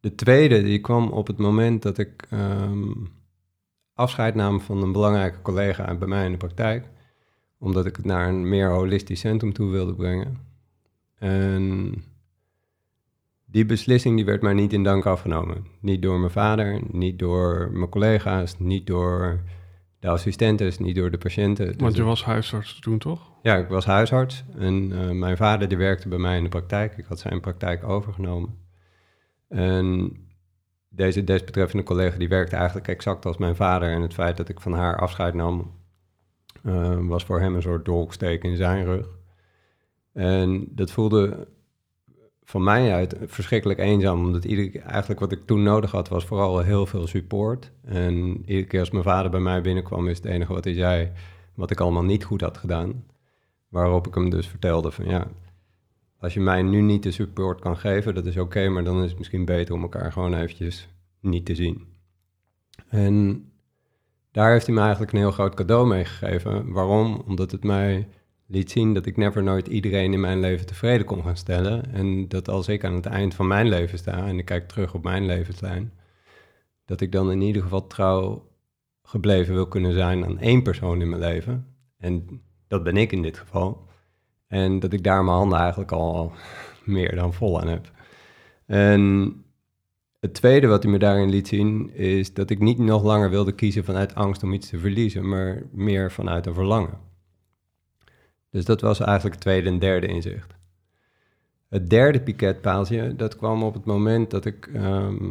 De 0.00 0.14
tweede, 0.14 0.62
die 0.62 0.80
kwam 0.80 1.08
op 1.08 1.26
het 1.26 1.38
moment 1.38 1.82
dat 1.82 1.98
ik 1.98 2.26
um, 2.32 3.12
afscheid 3.94 4.34
nam 4.34 4.60
van 4.60 4.82
een 4.82 4.92
belangrijke 4.92 5.42
collega 5.42 5.94
bij 5.94 6.08
mij 6.08 6.24
in 6.24 6.32
de 6.32 6.36
praktijk 6.36 6.92
omdat 7.64 7.86
ik 7.86 7.96
het 7.96 8.04
naar 8.04 8.28
een 8.28 8.48
meer 8.48 8.70
holistisch 8.70 9.20
centrum 9.20 9.52
toe 9.52 9.70
wilde 9.70 9.94
brengen. 9.94 10.38
En 11.18 11.94
die 13.44 13.66
beslissing 13.66 14.16
die 14.16 14.24
werd 14.24 14.42
mij 14.42 14.52
niet 14.52 14.72
in 14.72 14.82
dank 14.82 15.06
afgenomen. 15.06 15.66
Niet 15.80 16.02
door 16.02 16.18
mijn 16.18 16.32
vader, 16.32 16.80
niet 16.90 17.18
door 17.18 17.70
mijn 17.72 17.88
collega's, 17.88 18.58
niet 18.58 18.86
door 18.86 19.40
de 20.04 20.10
assistentes, 20.10 20.78
niet 20.78 20.96
door 20.96 21.10
de 21.10 21.18
patiënten. 21.18 21.74
Want 21.78 21.96
je 21.96 22.02
was 22.02 22.24
huisarts 22.24 22.78
toen, 22.78 22.98
toch? 22.98 23.32
Ja, 23.42 23.56
ik 23.56 23.68
was 23.68 23.84
huisarts 23.84 24.44
en 24.58 24.90
uh, 24.90 25.10
mijn 25.10 25.36
vader 25.36 25.68
die 25.68 25.78
werkte 25.78 26.08
bij 26.08 26.18
mij 26.18 26.36
in 26.36 26.42
de 26.42 26.48
praktijk. 26.48 26.96
Ik 26.96 27.04
had 27.04 27.18
zijn 27.18 27.40
praktijk 27.40 27.84
overgenomen. 27.84 28.58
En 29.48 30.16
deze 30.88 31.24
desbetreffende 31.24 31.84
collega 31.84 32.18
die 32.18 32.28
werkte 32.28 32.56
eigenlijk 32.56 32.88
exact 32.88 33.26
als 33.26 33.36
mijn 33.36 33.56
vader. 33.56 33.90
En 33.90 34.02
het 34.02 34.14
feit 34.14 34.36
dat 34.36 34.48
ik 34.48 34.60
van 34.60 34.72
haar 34.72 34.98
afscheid 34.98 35.34
nam, 35.34 35.72
uh, 36.62 36.98
was 37.00 37.24
voor 37.24 37.40
hem 37.40 37.54
een 37.54 37.62
soort 37.62 37.84
dolksteek 37.84 38.42
in 38.42 38.56
zijn 38.56 38.84
rug. 38.84 39.08
En 40.12 40.66
dat 40.70 40.90
voelde 40.90 41.48
van 42.44 42.62
mij 42.62 42.92
uit 42.92 43.16
verschrikkelijk 43.26 43.78
eenzaam, 43.78 44.24
omdat 44.24 44.44
ieder, 44.44 44.82
eigenlijk 44.82 45.20
wat 45.20 45.32
ik 45.32 45.46
toen 45.46 45.62
nodig 45.62 45.90
had, 45.90 46.08
was 46.08 46.24
vooral 46.24 46.58
heel 46.58 46.86
veel 46.86 47.06
support. 47.06 47.70
En 47.84 48.42
iedere 48.46 48.66
keer 48.66 48.80
als 48.80 48.90
mijn 48.90 49.04
vader 49.04 49.30
bij 49.30 49.40
mij 49.40 49.60
binnenkwam, 49.60 50.08
is 50.08 50.16
het 50.16 50.26
enige 50.26 50.52
wat 50.52 50.64
hij 50.64 50.74
zei, 50.74 51.12
wat 51.54 51.70
ik 51.70 51.80
allemaal 51.80 52.04
niet 52.04 52.24
goed 52.24 52.40
had 52.40 52.58
gedaan. 52.58 53.04
Waarop 53.68 54.06
ik 54.06 54.14
hem 54.14 54.30
dus 54.30 54.46
vertelde 54.46 54.90
van 54.90 55.04
ja, 55.04 55.26
als 56.18 56.34
je 56.34 56.40
mij 56.40 56.62
nu 56.62 56.80
niet 56.80 57.02
de 57.02 57.10
support 57.10 57.60
kan 57.60 57.76
geven, 57.76 58.14
dat 58.14 58.26
is 58.26 58.36
oké, 58.36 58.68
maar 58.68 58.84
dan 58.84 59.02
is 59.02 59.08
het 59.08 59.18
misschien 59.18 59.44
beter 59.44 59.74
om 59.74 59.82
elkaar 59.82 60.12
gewoon 60.12 60.34
eventjes 60.34 60.88
niet 61.20 61.46
te 61.46 61.54
zien. 61.54 61.86
En 62.88 63.44
daar 64.30 64.52
heeft 64.52 64.66
hij 64.66 64.74
me 64.74 64.80
eigenlijk 64.80 65.12
een 65.12 65.18
heel 65.18 65.30
groot 65.30 65.54
cadeau 65.54 65.86
mee 65.86 66.04
gegeven. 66.04 66.72
Waarom? 66.72 67.22
Omdat 67.26 67.50
het 67.50 67.64
mij 67.64 68.08
liet 68.54 68.70
zien 68.70 68.94
dat 68.94 69.06
ik 69.06 69.16
never 69.16 69.42
nooit 69.42 69.66
iedereen 69.66 70.12
in 70.12 70.20
mijn 70.20 70.40
leven 70.40 70.66
tevreden 70.66 71.06
kon 71.06 71.22
gaan 71.22 71.36
stellen. 71.36 71.92
En 71.92 72.28
dat 72.28 72.48
als 72.48 72.68
ik 72.68 72.84
aan 72.84 72.94
het 72.94 73.06
eind 73.06 73.34
van 73.34 73.46
mijn 73.46 73.68
leven 73.68 73.98
sta 73.98 74.26
en 74.26 74.38
ik 74.38 74.44
kijk 74.44 74.68
terug 74.68 74.94
op 74.94 75.02
mijn 75.02 75.26
levenslijn, 75.26 75.92
dat 76.84 77.00
ik 77.00 77.12
dan 77.12 77.30
in 77.30 77.40
ieder 77.40 77.62
geval 77.62 77.86
trouw 77.86 78.48
gebleven 79.02 79.54
wil 79.54 79.68
kunnen 79.68 79.92
zijn 79.92 80.24
aan 80.24 80.38
één 80.38 80.62
persoon 80.62 81.00
in 81.00 81.08
mijn 81.08 81.20
leven. 81.20 81.66
En 81.98 82.42
dat 82.68 82.82
ben 82.82 82.96
ik 82.96 83.12
in 83.12 83.22
dit 83.22 83.38
geval. 83.38 83.86
En 84.46 84.80
dat 84.80 84.92
ik 84.92 85.02
daar 85.02 85.24
mijn 85.24 85.36
handen 85.36 85.58
eigenlijk 85.58 85.92
al 85.92 86.32
meer 86.84 87.14
dan 87.14 87.34
vol 87.34 87.60
aan 87.60 87.68
heb. 87.68 87.90
En 88.66 89.32
het 90.20 90.34
tweede 90.34 90.66
wat 90.66 90.82
hij 90.82 90.92
me 90.92 90.98
daarin 90.98 91.28
liet 91.28 91.48
zien, 91.48 91.94
is 91.94 92.34
dat 92.34 92.50
ik 92.50 92.58
niet 92.58 92.78
nog 92.78 93.02
langer 93.02 93.30
wilde 93.30 93.52
kiezen 93.52 93.84
vanuit 93.84 94.14
angst 94.14 94.42
om 94.42 94.52
iets 94.52 94.68
te 94.68 94.78
verliezen, 94.78 95.28
maar 95.28 95.62
meer 95.72 96.12
vanuit 96.12 96.46
een 96.46 96.54
verlangen. 96.54 97.12
Dus 98.54 98.64
dat 98.64 98.80
was 98.80 99.00
eigenlijk 99.00 99.34
het 99.34 99.44
tweede 99.44 99.68
en 99.68 99.78
derde 99.78 100.06
inzicht. 100.06 100.54
Het 101.68 101.90
derde 101.90 102.20
piketpaaltje, 102.20 103.16
dat 103.16 103.36
kwam 103.36 103.62
op 103.62 103.74
het 103.74 103.84
moment 103.84 104.30
dat 104.30 104.44
ik 104.44 104.66
ehm, 104.66 105.30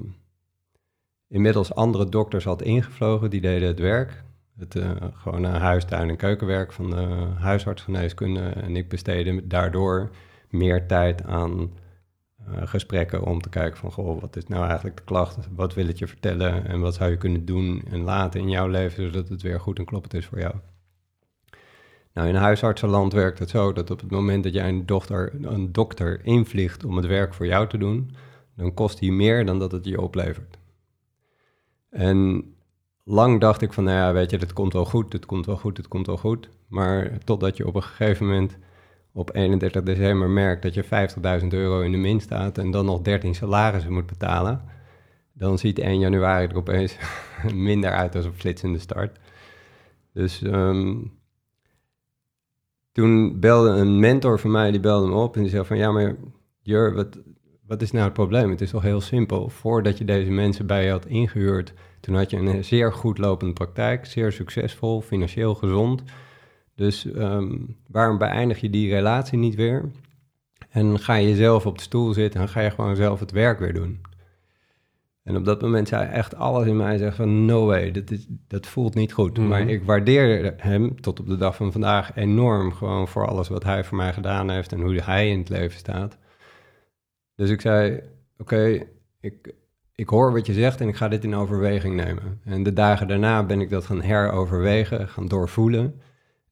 inmiddels 1.28 1.76
andere 1.76 2.10
dokters 2.10 2.44
had 2.44 2.62
ingevlogen, 2.62 3.30
die 3.30 3.42
deden 3.42 3.68
het 3.68 3.80
werk. 3.80 4.24
Het 4.58 4.76
uh, 4.76 4.92
gewoon 5.14 5.44
huis, 5.44 5.86
tuin 5.86 6.10
en 6.10 6.16
keukenwerk 6.16 6.72
van 6.72 6.90
de 6.90 7.28
huisartsgeneeskunde. 7.38 8.42
En 8.42 8.76
ik 8.76 8.90
besteedde 8.90 9.48
daardoor 9.48 10.10
meer 10.50 10.88
tijd 10.88 11.24
aan 11.24 11.60
uh, 11.60 11.68
gesprekken 12.64 13.24
om 13.24 13.42
te 13.42 13.50
kijken 13.50 13.78
van, 13.78 13.92
goh, 13.92 14.22
wat 14.22 14.36
is 14.36 14.48
nou 14.48 14.66
eigenlijk 14.66 14.98
de 14.98 15.04
klacht? 15.04 15.48
Wat 15.56 15.74
wil 15.74 15.88
het 15.88 16.00
je 16.00 16.08
vertellen? 16.08 16.68
En 16.68 16.80
wat 16.80 16.94
zou 16.94 17.10
je 17.10 17.18
kunnen 17.18 17.46
doen 17.46 17.84
en 17.90 18.00
laten 18.00 18.40
in 18.40 18.50
jouw 18.50 18.68
leven, 18.68 19.04
zodat 19.04 19.30
het 19.30 19.42
weer 19.42 19.60
goed 19.60 19.80
en 19.80 19.86
kloppend 19.86 20.14
is 20.14 20.26
voor 20.26 20.40
jou? 20.40 20.56
Nou, 22.14 22.28
in 22.28 22.36
huisartsenland 22.36 23.14
werkt 23.14 23.40
het 23.40 23.50
zo 23.50 23.74
dat 23.74 23.92
op 23.92 24.00
het 24.00 24.12
moment 24.12 24.44
dat 24.44 24.54
jij 24.54 24.70
een, 24.70 24.86
dochter, 24.86 25.34
een 25.42 25.72
dokter 25.72 26.26
invliegt 26.26 26.86
om 26.86 26.96
het 26.96 27.06
werk 27.06 27.34
voor 27.34 27.46
jou 27.46 27.68
te 27.68 27.78
doen, 27.78 28.16
dan 28.56 28.74
kost 28.74 29.00
hij 29.00 29.10
meer 29.10 29.46
dan 29.46 29.60
dat 29.60 29.72
het 29.72 29.86
je 29.86 30.02
oplevert. 30.02 30.58
En 31.90 32.46
lang 33.04 33.40
dacht 33.40 33.62
ik 33.62 33.74
van, 33.74 33.84
nou 33.84 33.98
ja, 33.98 34.14
weet 34.14 34.30
je, 34.30 34.38
het 34.38 34.54
komt 34.54 34.74
wel 34.74 34.86
goed, 34.86 35.14
het 35.14 35.26
komt 35.26 35.46
wel 35.46 35.58
goed, 35.58 35.78
het 35.78 35.88
komt 35.88 36.08
wel 36.08 36.18
goed. 36.18 36.50
Maar 36.68 37.18
totdat 37.24 37.58
je 37.58 37.68
op 37.68 37.76
een 37.76 37.84
gegeven 37.84 38.26
moment 38.26 38.58
op 39.12 39.36
31 39.36 39.84
december 39.84 40.30
merkt 40.30 40.62
dat 40.62 40.74
je 40.74 40.84
50.000 41.42 41.48
euro 41.48 41.82
in 41.82 41.92
de 41.92 41.98
min 41.98 42.20
staat 42.20 42.58
en 42.58 42.72
dan 42.72 42.86
nog 42.86 43.02
13 43.02 43.36
salarissen 43.36 43.94
moet 43.94 44.06
betalen, 44.06 44.62
dan 45.34 45.58
ziet 45.58 45.80
1 45.80 46.00
januari 46.00 46.48
er 46.48 46.56
opeens 46.56 46.98
minder 47.54 47.92
uit 47.92 48.16
als 48.16 48.26
een 48.26 48.34
flitsende 48.34 48.80
start. 48.80 49.20
Dus 50.14 50.42
um, 50.42 51.12
toen 52.94 53.40
belde 53.40 53.70
een 53.70 54.00
mentor 54.00 54.40
van 54.40 54.52
mij, 54.52 54.72
die 54.72 54.80
belde 54.80 55.08
me 55.08 55.14
op 55.14 55.36
en 55.36 55.42
die 55.42 55.52
zei 55.52 55.66
van, 55.66 55.78
ja, 55.78 55.92
maar 55.92 56.16
Jur, 56.62 56.94
wat, 56.94 57.20
wat 57.68 57.82
is 57.82 57.92
nou 57.92 58.04
het 58.04 58.14
probleem? 58.14 58.50
Het 58.50 58.62
is 58.62 58.70
toch 58.70 58.82
heel 58.82 59.02
simpel. 59.02 59.50
Voordat 59.50 59.98
je 59.98 60.06
deze 60.06 60.32
mensen 60.32 60.66
bij 60.66 60.86
je 60.86 60.92
had 60.92 61.06
ingehuurd, 61.06 61.74
toen 62.00 62.16
had 62.16 62.30
je 62.30 62.38
een 62.38 62.64
zeer 62.64 62.94
goed 62.94 63.18
lopende 63.18 63.54
praktijk, 63.54 64.06
zeer 64.06 64.32
succesvol, 64.32 65.02
financieel 65.02 65.56
gezond. 65.56 66.04
Dus 66.76 67.06
um, 67.06 67.78
waarom 67.88 68.18
beëindig 68.18 68.60
je 68.60 68.70
die 68.70 68.94
relatie 68.94 69.38
niet 69.38 69.56
weer? 69.56 69.92
En 70.70 71.00
ga 71.00 71.16
je 71.16 71.36
zelf 71.36 71.66
op 71.66 71.78
de 71.78 71.84
stoel 71.84 72.14
zitten 72.14 72.42
en 72.42 72.50
ga 72.50 72.62
je 72.62 72.70
gewoon 72.70 72.96
zelf 72.96 73.20
het 73.20 73.32
werk 73.32 73.60
weer 73.60 73.74
doen. 73.74 74.02
En 75.24 75.36
op 75.36 75.46
dat 75.46 75.62
moment 75.62 75.88
zei 75.88 76.10
echt 76.10 76.36
alles 76.36 76.68
in 76.68 76.78
mij 76.78 76.98
zeggen 76.98 77.16
van 77.16 77.46
no 77.46 77.66
way, 77.66 77.92
dat, 77.92 78.12
is, 78.12 78.26
dat 78.48 78.68
voelt 78.68 78.96
niet 78.96 79.14
goed. 79.14 79.38
Mhm. 79.38 79.48
Maar 79.48 79.70
ik 79.70 79.84
waardeer 79.84 80.54
hem 80.58 81.02
tot 81.02 81.20
op 81.20 81.28
de 81.28 81.38
dag 81.38 81.56
van 81.56 81.72
vandaag 81.72 82.16
enorm 82.16 82.74
gewoon 82.74 83.08
voor 83.08 83.28
alles 83.28 83.48
wat 83.48 83.64
hij 83.64 83.84
voor 83.84 83.98
mij 83.98 84.14
gedaan 84.14 84.50
heeft 84.50 84.72
en 84.72 84.82
hoe 84.82 85.02
hij 85.02 85.30
in 85.30 85.40
het 85.40 85.50
leven 85.50 85.78
staat. 85.78 86.18
Dus 87.36 87.50
ik 87.50 87.62
zei, 87.62 88.02
oké, 88.38 88.86
ik, 89.20 89.54
ik 89.96 90.10
hoor 90.10 90.32
wat 90.32 90.46
je 90.46 90.54
zegt 90.54 90.82
en 90.82 90.88
ik 90.88 90.96
ga 90.96 91.08
dit 91.08 91.24
in 91.24 91.36
overweging 91.36 91.96
nemen. 91.96 92.42
En 92.44 92.64
de 92.64 92.74
dagen 92.74 93.08
daarna 93.08 93.46
ben 93.46 93.62
ik 93.62 93.70
dat 93.70 93.86
gaan 93.86 94.02
heroverwegen, 94.02 95.10
gaan 95.10 95.28
doorvoelen. 95.28 96.02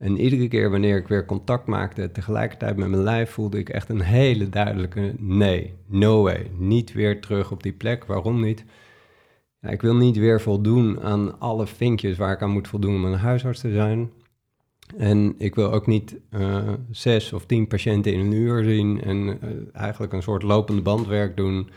En 0.02 0.20
iedere 0.20 0.48
keer 0.48 0.70
wanneer 0.70 0.98
ik 0.98 1.08
weer 1.08 1.26
contact 1.26 1.66
maakte, 1.66 2.12
tegelijkertijd 2.12 2.78
met 2.78 2.90
mijn 2.90 3.04
lijf, 3.04 3.32
voelde 3.32 3.58
ik 3.58 3.70
echt 3.70 3.90
een 3.90 4.02
hele 4.02 4.50
duidelijke 4.50 5.14
nee, 5.18 5.74
no 5.86 6.22
way. 6.22 6.52
Niet 6.58 6.94
weer 6.94 7.22
terug 7.22 7.52
op 7.52 7.64
die 7.64 7.74
plek. 7.74 8.06
Waarom 8.06 8.42
niet? 8.42 8.66
Ja, 9.60 9.70
ik 9.70 9.82
wil 9.82 9.96
niet 9.96 10.18
weer 10.18 10.42
voldoen 10.42 11.02
aan 11.02 11.40
alle 11.40 11.68
vinkjes 11.68 12.18
waar 12.18 12.32
ik 12.32 12.42
aan 12.42 12.50
moet 12.50 12.68
voldoen 12.68 12.96
om 12.96 13.06
een 13.06 13.20
huisarts 13.20 13.60
te 13.60 13.72
zijn. 13.72 14.12
En 14.98 15.36
ik 15.38 15.56
wil 15.56 15.72
ook 15.72 15.88
niet 15.88 16.16
uh, 16.32 16.70
zes 16.92 17.34
of 17.34 17.46
tien 17.46 17.68
patiënten 17.68 18.14
in 18.14 18.20
een 18.20 18.32
uur 18.32 18.64
zien 18.64 19.02
en 19.02 19.18
uh, 19.18 19.38
eigenlijk 19.74 20.14
een 20.14 20.24
soort 20.24 20.44
lopende 20.44 20.82
bandwerk 20.82 21.38
doen 21.38 21.70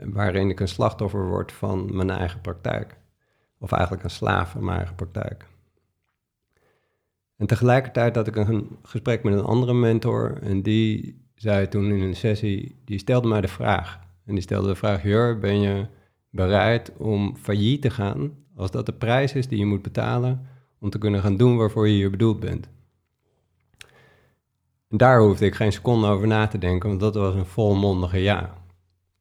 waarin 0.00 0.50
ik 0.50 0.60
een 0.60 0.68
slachtoffer 0.68 1.28
word 1.28 1.52
van 1.52 1.96
mijn 1.96 2.10
eigen 2.10 2.40
praktijk. 2.40 2.96
Of 3.58 3.72
eigenlijk 3.72 4.04
een 4.04 4.10
slaaf 4.10 4.50
van 4.50 4.64
mijn 4.64 4.76
eigen 4.76 4.96
praktijk. 4.96 5.46
En 7.36 7.46
tegelijkertijd 7.46 8.16
had 8.16 8.26
ik 8.26 8.36
een 8.36 8.78
gesprek 8.82 9.22
met 9.22 9.34
een 9.34 9.44
andere 9.44 9.74
mentor 9.74 10.38
en 10.42 10.62
die 10.62 11.20
zei 11.34 11.68
toen 11.68 11.84
in 11.84 12.00
een 12.00 12.16
sessie, 12.16 12.80
die 12.84 12.98
stelde 12.98 13.28
mij 13.28 13.40
de 13.40 13.48
vraag. 13.48 14.00
En 14.24 14.34
die 14.34 14.42
stelde 14.42 14.68
de 14.68 14.74
vraag, 14.74 15.02
Jur, 15.02 15.38
ben 15.38 15.60
je 15.60 15.86
bereid 16.30 16.92
om 16.96 17.36
failliet 17.36 17.82
te 17.82 17.90
gaan 17.90 18.32
als 18.56 18.70
dat 18.70 18.86
de 18.86 18.92
prijs 18.92 19.32
is 19.32 19.48
die 19.48 19.58
je 19.58 19.66
moet 19.66 19.82
betalen 19.82 20.46
om 20.78 20.90
te 20.90 20.98
kunnen 20.98 21.20
gaan 21.20 21.36
doen 21.36 21.56
waarvoor 21.56 21.88
je 21.88 21.94
hier 21.94 22.10
bedoeld 22.10 22.40
bent? 22.40 22.68
En 24.88 24.96
daar 24.96 25.20
hoefde 25.20 25.46
ik 25.46 25.54
geen 25.54 25.72
seconde 25.72 26.06
over 26.06 26.26
na 26.26 26.46
te 26.46 26.58
denken, 26.58 26.88
want 26.88 27.00
dat 27.00 27.14
was 27.14 27.34
een 27.34 27.46
volmondige 27.46 28.18
ja. 28.18 28.54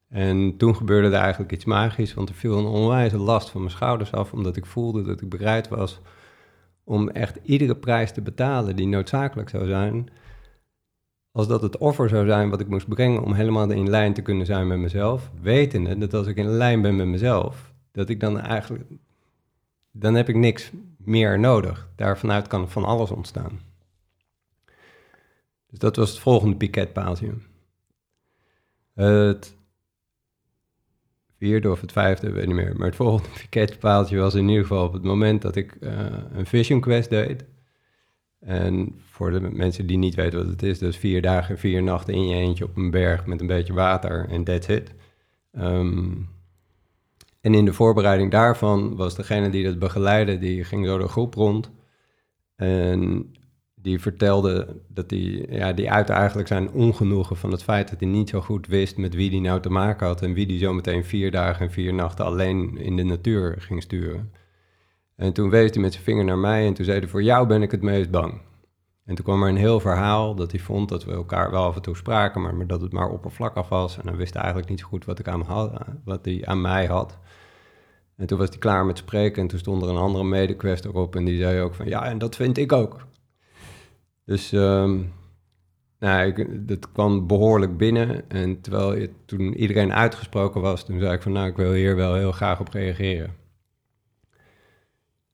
En 0.10 0.58
toen 0.58 0.76
gebeurde 0.76 1.08
er 1.08 1.22
eigenlijk 1.22 1.52
iets 1.52 1.66
magisch, 1.66 2.14
want 2.14 2.30
er 2.30 2.36
viel 2.36 2.58
een 2.58 2.66
onwijze 2.66 3.18
last 3.18 3.50
van 3.50 3.62
mijn 3.62 3.74
schouders 3.74 4.12
af, 4.12 4.34
omdat 4.34 4.56
ik 4.56 4.66
voelde 4.66 5.04
dat 5.04 5.22
ik 5.22 5.30
bereid 5.30 5.68
was 5.68 6.02
om 6.86 7.10
echt 7.10 7.40
iedere 7.44 7.76
prijs 7.76 8.12
te 8.12 8.22
betalen 8.22 8.76
die 8.76 8.88
noodzakelijk 8.88 9.50
zou 9.50 9.68
zijn, 9.68 10.10
als 11.32 11.48
dat 11.48 11.62
het 11.62 11.78
offer 11.78 12.10
zou 12.10 12.26
zijn 12.26 12.50
wat 12.50 12.60
ik 12.60 12.68
moest 12.68 12.88
brengen 12.88 13.24
om 13.24 13.34
helemaal 13.34 13.70
in 13.70 13.90
lijn 13.90 14.14
te 14.14 14.22
kunnen 14.22 14.46
zijn 14.46 14.68
met 14.68 14.78
mezelf, 14.78 15.32
wetende 15.42 15.98
dat 15.98 16.14
als 16.14 16.28
ik 16.28 16.38
in 16.38 16.50
lijn 16.50 16.82
ben 16.82 16.96
met 16.96 17.08
mezelf, 17.08 17.74
dat 17.92 18.10
ik 18.10 18.20
dan 18.20 18.40
eigenlijk, 18.40 18.84
dan 19.92 20.16
heb 20.16 20.30
ik 20.30 20.36
niks 20.36 20.72
meer 20.98 21.40
nodig. 21.40 21.90
Daarvanuit 21.96 22.48
kan 22.48 22.70
van 22.70 22.86
alles 22.86 23.12
ontstaan. 23.12 23.60
Dus 25.70 25.80
dat 25.80 25.96
was 25.96 26.10
het 26.10 26.20
volgende 26.20 26.56
piketpaaltje. 26.56 27.34
Het 28.94 29.55
vierde 31.38 31.72
of 31.72 31.82
het 31.82 31.92
vijfde, 31.92 32.32
weet 32.32 32.46
niet 32.46 32.56
meer. 32.56 32.74
Maar 32.76 32.88
het 32.88 32.96
volgende 32.96 33.30
piketpaaltje 33.42 34.18
was 34.18 34.34
in 34.34 34.48
ieder 34.48 34.62
geval 34.62 34.86
op 34.86 34.94
het 34.94 35.04
moment 35.04 35.42
dat 35.42 35.56
ik 35.56 35.78
uh, 35.80 35.92
een 36.34 36.46
Vision 36.46 36.80
Quest 36.80 37.10
deed. 37.10 37.46
En 38.40 39.00
voor 39.00 39.32
de 39.32 39.40
mensen 39.40 39.88
die 39.88 39.98
niet 39.98 40.16
weten 40.16 40.40
wat 40.40 40.48
het 40.48 40.64
is, 40.64 40.80
dus 40.80 40.98
vier 40.98 41.22
dagen, 41.22 41.58
vier 41.58 41.84
nachten 41.84 42.14
in 42.14 42.28
je 42.28 42.36
eentje 42.36 42.64
op 42.64 42.78
een 42.78 42.92
berg 42.92 43.26
met 43.26 43.42
een 43.42 43.48
beetje 43.48 43.74
water 43.74 44.30
en 44.30 44.44
that's 44.44 44.68
it. 44.68 44.94
Um, 45.58 46.30
en 47.42 47.54
in 47.54 47.66
de 47.66 47.74
voorbereiding 47.74 48.32
daarvan 48.32 48.96
was 48.96 49.16
degene 49.16 49.50
die 49.50 49.64
dat 49.64 49.80
begeleidde, 49.80 50.38
die 50.38 50.64
ging 50.64 50.86
zo 50.86 50.98
de 50.98 51.08
groep 51.08 51.34
rond. 51.34 51.72
En 52.56 53.32
die 53.86 54.00
vertelde 54.00 54.82
dat 54.88 55.10
hij, 55.10 55.46
ja, 55.50 55.74
die 55.74 55.92
uitte 55.92 56.14
eigenlijk 56.14 56.48
zijn 56.48 56.72
ongenoegen 56.72 57.36
van 57.38 57.52
het 57.52 57.64
feit 57.64 57.90
dat 57.90 58.00
hij 58.00 58.10
niet 58.10 58.30
zo 58.30 58.42
goed 58.42 58.68
wist 58.68 58.98
met 58.98 59.14
wie 59.14 59.30
hij 59.30 59.40
nou 59.40 59.60
te 59.60 59.70
maken 59.70 60.08
had 60.08 60.22
en 60.22 60.34
wie 60.34 60.46
die 60.46 60.60
zo 60.60 60.74
meteen 60.74 61.06
vier 61.06 61.32
dagen 61.32 61.66
en 61.66 61.72
vier 61.72 61.94
nachten 61.94 62.26
alleen 62.26 62.78
in 62.78 62.96
de 62.96 63.04
natuur 63.04 63.56
ging 63.60 63.82
sturen. 63.82 64.32
En 65.16 65.34
toen 65.34 65.50
wees 65.50 65.70
hij 65.72 65.82
met 65.82 65.92
zijn 65.94 66.04
vinger 66.04 66.26
naar 66.26 66.38
mij 66.38 66.66
en 66.66 66.74
toen 66.74 66.86
zei 66.86 67.00
hij, 67.00 67.08
voor 67.08 67.24
jou 67.24 67.48
ben 67.48 67.62
ik 67.62 67.72
het 67.72 67.82
meest 67.82 68.12
bang. 68.12 68.42
En 69.06 69.16
toen 69.16 69.26
kwam 69.26 69.44
er 69.44 69.50
een 69.50 69.56
heel 69.56 69.80
verhaal 69.80 70.36
dat 70.36 70.52
hij 70.52 70.60
vond 70.60 70.90
dat 70.90 71.06
we 71.06 71.12
elkaar 71.12 71.52
wel 71.52 71.64
af 71.64 71.76
en 71.76 71.82
toe 71.82 71.96
spraken, 71.96 72.42
maar, 72.42 72.56
maar 72.56 72.68
dat 72.68 72.82
het 72.82 72.92
maar 72.92 73.10
oppervlakkig 73.10 73.70
was. 73.70 73.98
En 73.98 74.08
hij 74.08 74.18
wist 74.18 74.36
eigenlijk 74.36 74.70
niet 74.70 74.80
zo 74.80 74.88
goed 74.88 75.06
wat, 75.06 75.20
ik 75.20 75.28
aan, 75.28 75.42
had, 75.42 75.72
wat 76.06 76.26
hij 76.26 76.46
aan 76.46 76.62
mij 76.62 76.86
had. 76.86 77.18
En 78.18 78.28
toen 78.28 78.38
was 78.38 78.50
hij 78.50 78.58
klaar 78.58 78.86
met 78.86 78.98
spreken 78.98 79.42
en 79.42 79.48
toen 79.48 79.60
stond 79.60 79.82
er 79.82 79.90
een 79.90 79.98
andere 79.98 80.24
medequest 80.24 80.86
erop 80.86 81.16
en 81.16 81.26
die 81.26 81.38
zei 81.38 81.62
ook 81.62 81.76
van 81.76 81.88
ja, 81.88 82.06
en 82.06 82.18
dat 82.18 82.36
vind 82.36 82.58
ik 82.58 82.72
ook. 82.72 83.06
Dus 84.26 84.52
um, 84.52 85.14
nou, 86.00 86.28
ik, 86.28 86.68
dat 86.68 86.92
kwam 86.92 87.28
behoorlijk 87.28 87.78
binnen. 87.78 88.30
En 88.30 88.62
terwijl 88.62 89.08
toen 89.26 89.54
iedereen 89.54 89.94
uitgesproken 89.94 90.62
was, 90.62 90.86
toen 90.86 91.00
zei 91.00 91.14
ik 91.14 91.22
van 91.22 91.32
nou, 91.32 91.48
ik 91.48 91.56
wil 91.56 91.72
hier 91.72 91.96
wel 91.96 92.16
heel 92.16 92.32
graag 92.32 92.60
op 92.60 92.70
reageren. 92.70 93.34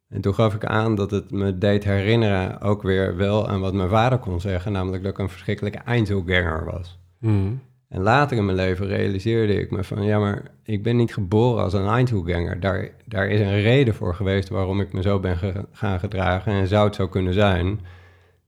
En 0.09 0.21
toen 0.21 0.33
gaf 0.33 0.53
ik 0.53 0.65
aan 0.65 0.95
dat 0.95 1.11
het 1.11 1.31
me 1.31 1.57
deed 1.57 1.83
herinneren 1.83 2.61
ook 2.61 2.81
weer 2.81 3.15
wel 3.15 3.47
aan 3.47 3.59
wat 3.59 3.73
mijn 3.73 3.89
vader 3.89 4.17
kon 4.17 4.39
zeggen, 4.39 4.71
namelijk 4.71 5.03
dat 5.03 5.11
ik 5.11 5.17
een 5.17 5.29
verschrikkelijke 5.29 5.77
Einzelganger 5.77 6.65
was. 6.65 6.99
Mm. 7.19 7.61
En 7.87 8.01
later 8.01 8.37
in 8.37 8.45
mijn 8.45 8.57
leven 8.57 8.87
realiseerde 8.87 9.53
ik 9.53 9.71
me 9.71 9.83
van, 9.83 10.03
ja, 10.03 10.19
maar 10.19 10.43
ik 10.63 10.83
ben 10.83 10.95
niet 10.95 11.13
geboren 11.13 11.63
als 11.63 11.73
een 11.73 11.87
Einzelganger. 11.87 12.59
Daar, 12.59 12.89
daar 13.05 13.27
is 13.27 13.39
een 13.39 13.61
reden 13.61 13.93
voor 13.95 14.15
geweest 14.15 14.49
waarom 14.49 14.81
ik 14.81 14.93
me 14.93 15.01
zo 15.01 15.19
ben 15.19 15.37
gaan 15.71 15.99
gedragen. 15.99 16.53
En 16.53 16.67
zou 16.67 16.85
het 16.85 16.95
zo 16.95 17.07
kunnen 17.07 17.33
zijn 17.33 17.79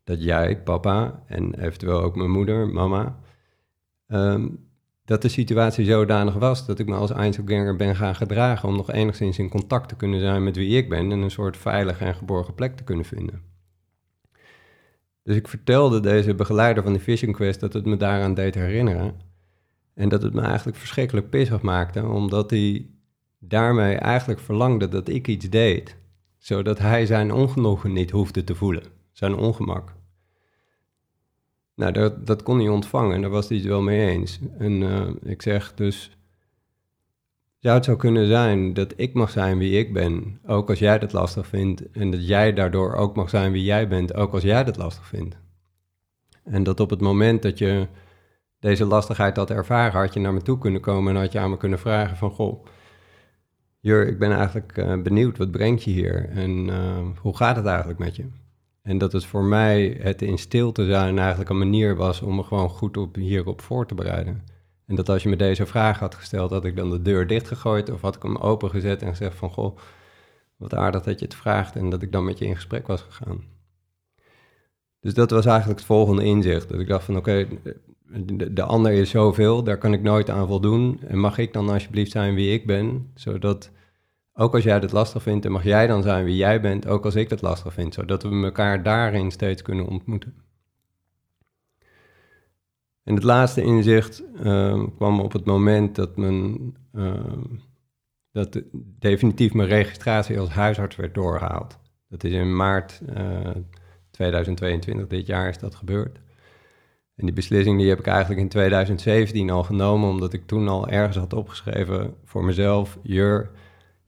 dat 0.04 0.24
jij, 0.24 0.62
papa, 0.62 1.24
en 1.28 1.60
eventueel 1.60 2.02
ook 2.02 2.16
mijn 2.16 2.32
moeder, 2.32 2.68
mama, 2.68 3.20
ehm, 4.08 4.48
dat 5.06 5.22
de 5.22 5.28
situatie 5.28 5.86
zodanig 5.86 6.34
was 6.34 6.66
dat 6.66 6.80
ik 6.80 6.88
me 6.88 6.96
als 6.96 7.12
Einzelganger 7.12 7.76
ben 7.76 7.96
gaan 7.96 8.16
gedragen 8.16 8.70
om 8.70 8.76
nog 8.76 8.92
enigszins 8.92 9.40
in 9.40 9.50
contact 9.50 9.90
te 9.90 9.96
kunnen 9.96 10.20
zijn 10.20 10.44
met 10.44 10.56
wie 10.56 10.78
ik 10.78 10.90
ben 10.90 11.12
en 11.12 11.22
een 11.22 11.32
soort 11.32 11.58
veilige 11.58 12.06
en 12.06 12.16
geborgen 12.16 12.54
plek 12.54 12.76
te 12.76 12.84
kunnen 12.84 13.06
vinden. 13.06 13.42
Dus 15.24 15.36
ik 15.36 15.48
vertelde 15.48 16.00
deze 16.00 16.36
begeleider 16.36 16.84
van 16.84 16.94
de 16.94 17.00
Vision 17.00 17.34
Quest 17.34 17.60
dat 17.60 17.74
het 17.74 17.86
me 17.86 17.98
daaraan 17.98 18.34
deed 18.34 18.56
herinneren. 18.56 19.16
En 19.94 20.10
dat 20.10 20.22
het 20.22 20.34
me 20.34 20.42
eigenlijk 20.42 20.78
verschrikkelijk 20.78 21.30
pissig 21.30 21.62
maakte, 21.62 22.08
omdat 22.08 22.50
hij 22.50 22.90
daarmee 23.40 23.96
eigenlijk 23.96 24.40
verlangde 24.40 24.88
dat 24.88 25.08
ik 25.08 25.28
iets 25.28 25.50
deed, 25.50 25.98
zodat 26.38 26.80
hij 26.80 27.06
zijn 27.06 27.34
ongenoegen 27.34 27.94
niet 27.94 28.12
hoefde 28.12 28.44
te 28.44 28.56
voelen, 28.56 28.84
zijn 29.24 29.36
ongemak. 29.36 29.94
Nou, 31.76 31.92
dat, 31.92 32.28
dat 32.28 32.44
kon 32.44 32.60
hij 32.60 32.68
ontvangen 32.70 33.16
en 33.16 33.22
daar 33.22 33.30
was 33.30 33.48
hij 33.48 33.58
het 33.58 33.66
wel 33.66 33.82
mee 33.82 34.10
eens. 34.10 34.40
En 34.58 34.82
uh, 34.82 35.10
ik 35.24 35.42
zeg 35.42 35.74
dus, 35.74 36.18
zou 37.60 37.76
het 37.76 37.86
zo 37.86 37.96
kunnen 37.96 38.28
zijn 38.28 38.74
dat 38.74 38.94
ik 38.96 39.14
mag 39.14 39.30
zijn 39.30 39.58
wie 39.58 39.78
ik 39.80 39.94
ben, 39.94 40.40
ook 40.46 40.70
als 40.70 40.80
jij 40.80 41.00
dat 41.00 41.14
lastig 41.14 41.48
vindt, 41.48 41.92
en 41.92 42.12
dat 42.12 42.28
jij 42.28 42.54
daardoor 42.54 42.94
ook 42.94 43.16
mag 43.16 43.30
zijn 43.30 43.52
wie 43.52 43.64
jij 43.64 43.88
bent, 43.88 44.14
ook 44.14 44.34
als 44.34 44.44
jij 44.44 44.64
dat 44.64 44.78
lastig 44.78 45.08
vindt. 45.08 45.38
En 46.44 46.64
dat 46.64 46.80
op 46.80 46.90
het 46.90 47.02
moment 47.02 47.42
dat 47.42 47.58
je 47.58 47.88
deze 48.60 48.86
lastigheid 48.86 49.36
had 49.38 49.50
ervaren, 49.50 50.00
had 50.00 50.14
je 50.14 50.20
naar 50.20 50.34
me 50.34 50.42
toe 50.42 50.58
kunnen 50.58 50.82
komen 50.82 51.16
en 51.16 51.22
had 51.22 51.32
je 51.32 51.40
aan 51.40 51.50
me 51.50 51.58
kunnen 51.58 51.80
vragen 51.80 52.18
van, 52.18 52.32
goh, 52.32 52.66
Jur, 53.80 54.08
ik 54.08 54.20
ben 54.20 54.32
eigenlijk 54.32 54.78
uh, 54.78 55.02
benieuwd, 55.02 55.38
wat 55.38 55.52
brengt 55.52 55.84
je 55.84 55.92
hier 55.92 56.30
en 56.30 56.68
uh, 56.68 56.98
hoe 57.18 57.38
gaat 57.38 57.56
het 57.56 57.66
eigenlijk 57.66 58.00
met 58.00 58.16
je? 58.16 58.43
En 58.84 58.98
dat 58.98 59.12
het 59.12 59.26
voor 59.26 59.44
mij 59.44 59.98
het 60.00 60.22
in 60.22 60.38
stilte 60.38 60.86
zijn 60.86 61.20
eigenlijk 61.20 61.50
een 61.50 61.58
manier 61.58 61.96
was 61.96 62.22
om 62.22 62.36
me 62.36 62.44
gewoon 62.44 62.70
goed 62.70 62.98
op, 62.98 63.16
hierop 63.16 63.62
voor 63.62 63.88
te 63.88 63.96
bereiden. 63.96 64.44
En 64.86 64.96
dat 64.96 65.10
als 65.10 65.24
je 65.24 65.30
me 65.30 65.36
deze 65.36 65.66
vraag 65.66 66.00
had 66.00 66.16
gesteld, 66.16 66.52
had 66.52 66.66
ik 66.66 66.76
dan 66.76 66.90
de 66.90 67.02
deur 67.02 67.28
dichtgegooid 67.28 67.92
of 67.92 68.02
had 68.02 68.16
ik 68.16 68.24
hem 68.24 68.38
opengezet 68.38 69.02
en 69.02 69.10
gezegd 69.10 69.36
van 69.36 69.50
goh, 69.50 69.78
wat 70.58 70.74
aardig 70.74 71.02
dat 71.02 71.20
je 71.20 71.26
het 71.26 71.36
vraagt 71.36 71.76
en 71.76 71.90
dat 71.90 72.02
ik 72.02 72.12
dan 72.12 72.24
met 72.24 72.38
je 72.38 72.46
in 72.46 72.56
gesprek 72.56 72.88
was 72.88 73.02
gegaan. 73.02 73.44
Dus 75.00 75.14
dat 75.14 75.32
was 75.32 75.46
eigenlijk 75.46 75.80
het 75.80 75.88
volgende 75.88 76.24
inzicht. 76.24 76.70
Dat 76.70 76.80
ik 76.80 76.88
dacht 76.88 77.06
van 77.06 77.18
oké, 77.18 77.48
de, 78.26 78.54
de 78.54 78.64
ander 78.64 78.92
is 78.92 79.10
zoveel, 79.10 79.64
daar 79.64 79.78
kan 79.78 79.94
ik 79.94 80.02
nooit 80.02 80.30
aan 80.30 80.48
voldoen. 80.48 81.00
En 81.08 81.20
mag 81.20 81.38
ik 81.38 81.54
dan 81.54 81.70
alsjeblieft 81.70 82.12
zijn 82.12 82.36
wie 82.36 82.54
ik 82.54 82.66
ben, 82.66 83.12
zodat 83.16 83.72
ook 84.34 84.54
als 84.54 84.64
jij 84.64 84.74
het 84.74 84.92
lastig 84.92 85.22
vindt, 85.22 85.50
mag 85.50 85.64
jij 85.64 85.88
dan 85.88 86.04
zijn 86.04 86.26
wie 86.26 86.36
jij 86.36 86.62
bent, 86.62 86.88
ook 86.88 87.06
als 87.06 87.16
ik 87.16 87.30
het 87.30 87.42
lastig 87.42 87.74
vind, 87.74 87.94
zodat 87.94 88.24
we 88.24 88.44
elkaar 88.44 88.84
daarin 88.84 89.32
steeds 89.32 89.62
kunnen 89.62 89.88
ontmoeten. 89.88 90.36
En 93.04 93.16
het 93.16 93.24
laatste 93.24 93.62
inzicht 93.62 94.24
uh, 94.44 94.84
kwam 94.96 95.20
op 95.20 95.34
het 95.34 95.46
moment 95.46 95.96
dat, 95.96 96.18
mijn, 96.18 96.76
uh, 96.94 97.14
dat 98.32 98.62
definitief 99.00 99.54
mijn 99.54 99.68
registratie 99.70 100.40
als 100.40 100.50
huisarts 100.50 100.96
werd 100.96 101.14
doorgehaald. 101.14 101.80
Dat 102.10 102.24
is 102.24 102.32
in 102.32 102.56
maart 102.56 103.02
uh, 103.10 103.48
eh, 103.48 103.56
2022, 104.12 105.08
dit 105.08 105.28
jaar 105.28 105.50
is 105.50 105.58
dat 105.58 105.76
gebeurd. 105.76 106.22
En 107.16 107.26
die 107.26 107.34
beslissing 107.34 107.78
die 107.80 107.90
heb 107.90 108.00
ik 108.00 108.08
eigenlijk 108.08 108.42
in 108.42 108.50
2017 108.50 109.50
al 109.50 109.64
genomen, 109.64 110.10
omdat 110.10 110.34
ik 110.34 110.46
toen 110.46 110.68
al 110.68 110.88
ergens 110.88 111.18
had 111.18 111.34
opgeschreven 111.34 112.16
voor 112.24 112.44
mezelf, 112.44 112.98
Jur, 113.02 113.52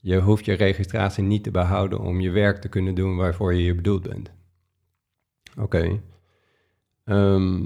je 0.05 0.19
hoeft 0.19 0.45
je 0.45 0.53
registratie 0.53 1.23
niet 1.23 1.43
te 1.43 1.51
behouden 1.51 1.99
om 1.99 2.19
je 2.19 2.29
werk 2.29 2.57
te 2.61 2.67
kunnen 2.67 2.95
doen 2.95 3.15
waarvoor 3.15 3.53
je 3.53 3.61
hier 3.61 3.75
bedoeld 3.75 4.01
bent. 4.01 4.31
Oké. 5.57 6.01
Ehm, 7.03 7.63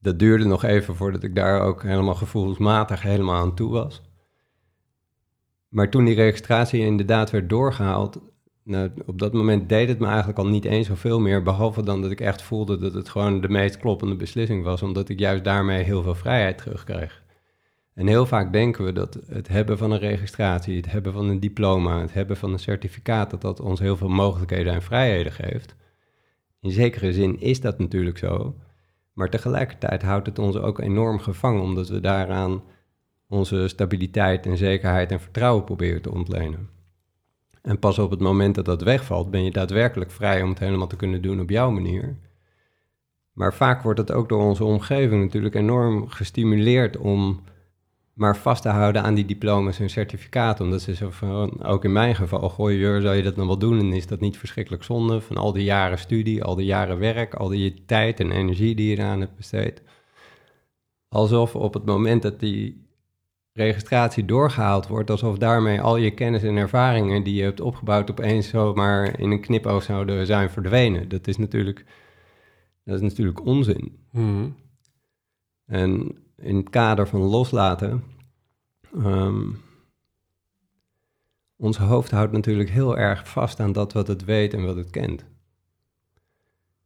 dat 0.00 0.18
duurde 0.18 0.44
nog 0.44 0.64
even 0.64 0.96
voordat 0.96 1.22
ik 1.22 1.34
daar 1.34 1.60
ook 1.60 1.82
helemaal 1.82 2.14
gevoelsmatig 2.14 3.02
helemaal 3.02 3.34
aan 3.34 3.54
toe 3.54 3.70
was. 3.70 4.02
Maar 5.68 5.90
toen 5.90 6.04
die 6.04 6.14
registratie 6.14 6.80
inderdaad 6.80 7.30
werd 7.30 7.48
doorgehaald, 7.48 8.20
nou, 8.62 8.90
op 9.06 9.18
dat 9.18 9.32
moment 9.32 9.68
deed 9.68 9.88
het 9.88 9.98
me 9.98 10.06
eigenlijk 10.06 10.38
al 10.38 10.48
niet 10.48 10.64
eens 10.64 10.86
zoveel 10.86 11.20
meer, 11.20 11.42
behalve 11.42 11.82
dan 11.82 12.02
dat 12.02 12.10
ik 12.10 12.20
echt 12.20 12.42
voelde 12.42 12.78
dat 12.78 12.94
het 12.94 13.08
gewoon 13.08 13.40
de 13.40 13.48
meest 13.48 13.76
kloppende 13.76 14.16
beslissing 14.16 14.64
was, 14.64 14.82
omdat 14.82 15.08
ik 15.08 15.18
juist 15.18 15.44
daarmee 15.44 15.82
heel 15.82 16.02
veel 16.02 16.14
vrijheid 16.14 16.58
terugkreeg. 16.58 17.23
En 17.94 18.06
heel 18.06 18.26
vaak 18.26 18.52
denken 18.52 18.84
we 18.84 18.92
dat 18.92 19.18
het 19.26 19.48
hebben 19.48 19.78
van 19.78 19.90
een 19.90 19.98
registratie, 19.98 20.76
het 20.76 20.90
hebben 20.90 21.12
van 21.12 21.28
een 21.28 21.40
diploma, 21.40 22.00
het 22.00 22.12
hebben 22.12 22.36
van 22.36 22.52
een 22.52 22.58
certificaat, 22.58 23.30
dat 23.30 23.40
dat 23.40 23.60
ons 23.60 23.80
heel 23.80 23.96
veel 23.96 24.08
mogelijkheden 24.08 24.72
en 24.72 24.82
vrijheden 24.82 25.32
geeft. 25.32 25.74
In 26.60 26.70
zekere 26.70 27.12
zin 27.12 27.40
is 27.40 27.60
dat 27.60 27.78
natuurlijk 27.78 28.18
zo, 28.18 28.54
maar 29.12 29.30
tegelijkertijd 29.30 30.02
houdt 30.02 30.26
het 30.26 30.38
ons 30.38 30.56
ook 30.56 30.78
enorm 30.78 31.18
gevangen, 31.18 31.62
omdat 31.62 31.88
we 31.88 32.00
daaraan 32.00 32.62
onze 33.28 33.68
stabiliteit 33.68 34.46
en 34.46 34.56
zekerheid 34.56 35.12
en 35.12 35.20
vertrouwen 35.20 35.64
proberen 35.64 36.02
te 36.02 36.12
ontlenen. 36.12 36.68
En 37.62 37.78
pas 37.78 37.98
op 37.98 38.10
het 38.10 38.20
moment 38.20 38.54
dat 38.54 38.64
dat 38.64 38.82
wegvalt, 38.82 39.30
ben 39.30 39.44
je 39.44 39.50
daadwerkelijk 39.50 40.10
vrij 40.10 40.42
om 40.42 40.48
het 40.48 40.58
helemaal 40.58 40.86
te 40.86 40.96
kunnen 40.96 41.22
doen 41.22 41.40
op 41.40 41.50
jouw 41.50 41.70
manier. 41.70 42.16
Maar 43.32 43.54
vaak 43.54 43.82
wordt 43.82 43.98
het 43.98 44.12
ook 44.12 44.28
door 44.28 44.42
onze 44.42 44.64
omgeving 44.64 45.22
natuurlijk 45.22 45.54
enorm 45.54 46.08
gestimuleerd 46.08 46.96
om 46.96 47.40
maar 48.14 48.36
vast 48.36 48.62
te 48.62 48.68
houden 48.68 49.02
aan 49.02 49.14
die 49.14 49.24
diploma's 49.24 49.80
en 49.80 49.90
certificaten. 49.90 50.64
Omdat 50.64 50.82
ze 50.82 50.94
zo 50.94 51.10
van, 51.10 51.64
ook 51.64 51.84
in 51.84 51.92
mijn 51.92 52.14
geval, 52.14 52.48
gooi 52.48 52.78
je, 52.78 53.00
zou 53.00 53.14
je 53.16 53.22
dat 53.22 53.36
dan 53.36 53.46
wel 53.46 53.58
doen? 53.58 53.78
En 53.78 53.92
is 53.92 54.06
dat 54.06 54.20
niet 54.20 54.38
verschrikkelijk 54.38 54.82
zonde 54.82 55.20
van 55.20 55.36
al 55.36 55.52
die 55.52 55.64
jaren 55.64 55.98
studie, 55.98 56.44
al 56.44 56.54
die 56.54 56.66
jaren 56.66 56.98
werk, 56.98 57.34
al 57.34 57.48
die 57.48 57.82
tijd 57.86 58.20
en 58.20 58.30
energie 58.30 58.74
die 58.74 58.90
je 58.90 58.96
eraan 58.96 59.20
hebt 59.20 59.36
besteed? 59.36 59.82
Alsof 61.08 61.56
op 61.56 61.74
het 61.74 61.84
moment 61.84 62.22
dat 62.22 62.40
die 62.40 62.86
registratie 63.52 64.24
doorgehaald 64.24 64.86
wordt, 64.86 65.10
alsof 65.10 65.38
daarmee 65.38 65.80
al 65.80 65.96
je 65.96 66.10
kennis 66.10 66.42
en 66.42 66.56
ervaringen 66.56 67.22
die 67.22 67.34
je 67.34 67.42
hebt 67.42 67.60
opgebouwd 67.60 68.10
opeens 68.10 68.48
zomaar 68.48 69.20
in 69.20 69.30
een 69.30 69.40
knipoog 69.40 69.82
zouden 69.82 70.26
zijn 70.26 70.50
verdwenen. 70.50 71.08
Dat 71.08 71.26
is 71.26 71.36
natuurlijk, 71.36 71.84
dat 72.84 72.94
is 72.94 73.00
natuurlijk 73.00 73.46
onzin. 73.46 73.98
Mm 74.10 74.56
En 75.66 76.23
in 76.44 76.56
het 76.56 76.70
kader 76.70 77.08
van 77.08 77.20
loslaten. 77.20 78.04
Um, 78.96 79.60
ons 81.56 81.76
hoofd 81.76 82.10
houdt 82.10 82.32
natuurlijk 82.32 82.70
heel 82.70 82.98
erg 82.98 83.28
vast 83.28 83.60
aan 83.60 83.72
dat 83.72 83.92
wat 83.92 84.06
het 84.06 84.24
weet 84.24 84.54
en 84.54 84.64
wat 84.64 84.76
het 84.76 84.90
kent. 84.90 85.24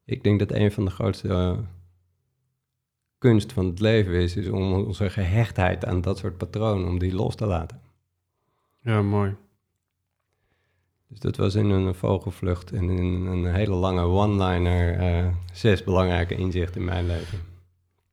Ik 0.04 0.22
denk 0.22 0.38
dat 0.38 0.52
een 0.52 0.72
van 0.72 0.84
de 0.84 0.90
grootste 0.90 1.28
uh, 1.28 1.58
kunst 3.18 3.52
van 3.52 3.66
het 3.66 3.80
leven 3.80 4.14
is, 4.14 4.36
is 4.36 4.48
om 4.48 4.72
onze 4.72 5.10
gehechtheid 5.10 5.84
aan 5.84 6.00
dat 6.00 6.18
soort 6.18 6.36
patronen, 6.36 6.88
om 6.88 6.98
die 6.98 7.14
los 7.14 7.34
te 7.34 7.46
laten. 7.46 7.80
Ja, 8.82 9.02
mooi. 9.02 9.36
Dus 11.08 11.20
dat 11.20 11.36
was 11.36 11.54
in 11.54 11.70
een 11.70 11.94
vogelvlucht 11.94 12.72
en 12.72 12.90
in 12.90 13.26
een 13.26 13.54
hele 13.54 13.74
lange 13.74 14.02
one-liner 14.02 15.00
uh, 15.00 15.34
zes 15.52 15.84
belangrijke 15.84 16.34
inzichten 16.34 16.80
in 16.80 16.86
mijn 16.86 17.06
leven. 17.06 17.38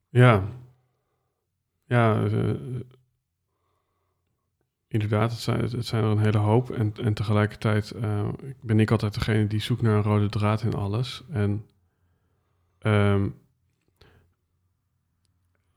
Ja, 0.10 0.48
ja, 1.96 2.24
uh, 2.24 2.80
inderdaad, 4.88 5.32
het 5.32 5.40
zijn, 5.40 5.60
het 5.60 5.86
zijn 5.86 6.04
er 6.04 6.10
een 6.10 6.18
hele 6.18 6.38
hoop. 6.38 6.70
En, 6.70 6.94
en 7.04 7.14
tegelijkertijd 7.14 7.94
uh, 7.96 8.30
ben 8.62 8.80
ik 8.80 8.92
altijd 8.92 9.14
degene 9.14 9.48
die 9.48 9.62
zoekt 9.62 9.82
naar 9.82 9.96
een 9.96 10.04
rode 10.04 10.30
draad 10.30 10.62
in 10.62 10.74
alles. 10.74 11.24
En 11.30 11.66
um, 12.82 13.36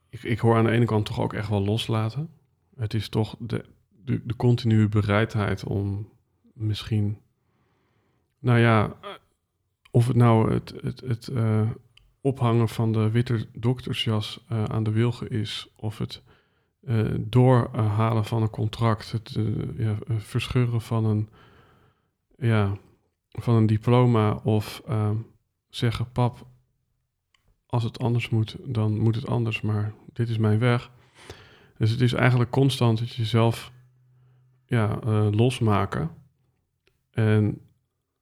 ik, 0.09 0.23
ik 0.23 0.39
hoor 0.39 0.55
aan 0.55 0.63
de 0.63 0.71
ene 0.71 0.85
kant 0.85 1.05
toch 1.05 1.19
ook 1.19 1.33
echt 1.33 1.49
wel 1.49 1.63
loslaten. 1.63 2.29
Het 2.75 2.93
is 2.93 3.09
toch 3.09 3.35
de, 3.39 3.65
de, 4.03 4.21
de 4.25 4.35
continue 4.35 4.89
bereidheid 4.89 5.63
om 5.63 6.09
misschien, 6.53 7.17
nou 8.39 8.59
ja, 8.59 8.93
of 9.91 10.07
het 10.07 10.15
nou 10.15 10.53
het, 10.53 10.73
het, 10.81 11.01
het 11.01 11.31
ophangen 12.21 12.69
van 12.69 12.91
de 12.91 13.09
witte 13.11 13.47
doktersjas 13.53 14.45
eh, 14.47 14.63
aan 14.63 14.83
de 14.83 14.91
wilgen 14.91 15.29
is, 15.29 15.67
of 15.75 15.97
het 15.97 16.21
eh, 16.81 17.05
doorhalen 17.19 18.25
van 18.25 18.41
een 18.41 18.49
contract, 18.49 19.11
het 19.11 19.35
eh, 19.35 19.77
ja, 19.77 19.97
verscheuren 20.17 20.81
van 20.81 21.05
een, 21.05 21.29
ja, 22.37 22.77
van 23.31 23.55
een 23.55 23.65
diploma, 23.65 24.31
of 24.43 24.81
ehm, 24.87 25.15
zeggen: 25.69 26.11
Pap, 26.11 26.47
als 27.65 27.83
het 27.83 27.99
anders 27.99 28.29
moet, 28.29 28.55
dan 28.63 28.99
moet 28.99 29.15
het 29.15 29.27
anders, 29.27 29.61
maar 29.61 29.93
dit 30.13 30.29
is 30.29 30.37
mijn 30.37 30.59
weg. 30.59 30.91
Dus 31.77 31.91
het 31.91 32.01
is 32.01 32.13
eigenlijk 32.13 32.49
constant 32.49 32.99
dat 32.99 33.09
je 33.09 33.21
jezelf 33.21 33.71
ja, 34.65 34.99
losmaken. 35.31 36.11
En, 37.11 37.61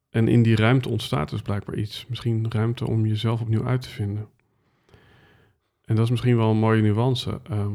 en 0.10 0.28
in 0.28 0.44
die 0.44 0.56
ruimte 0.56 0.90
ontstaat 0.90 1.30
dus 1.30 1.42
blijkbaar 1.42 1.76
iets. 1.76 2.06
Misschien 2.08 2.52
ruimte 2.52 2.88
om 2.88 3.06
jezelf 3.06 3.42
opnieuw 3.42 3.66
uit 3.66 3.82
te 3.82 3.90
vinden. 3.90 4.28
En 5.82 5.96
dat 5.96 6.06
is 6.06 6.10
misschien 6.10 6.38
wel 6.38 6.50
een 6.50 6.58
mooie 6.58 6.82
nuance. 6.82 7.40
Ehm, 7.44 7.74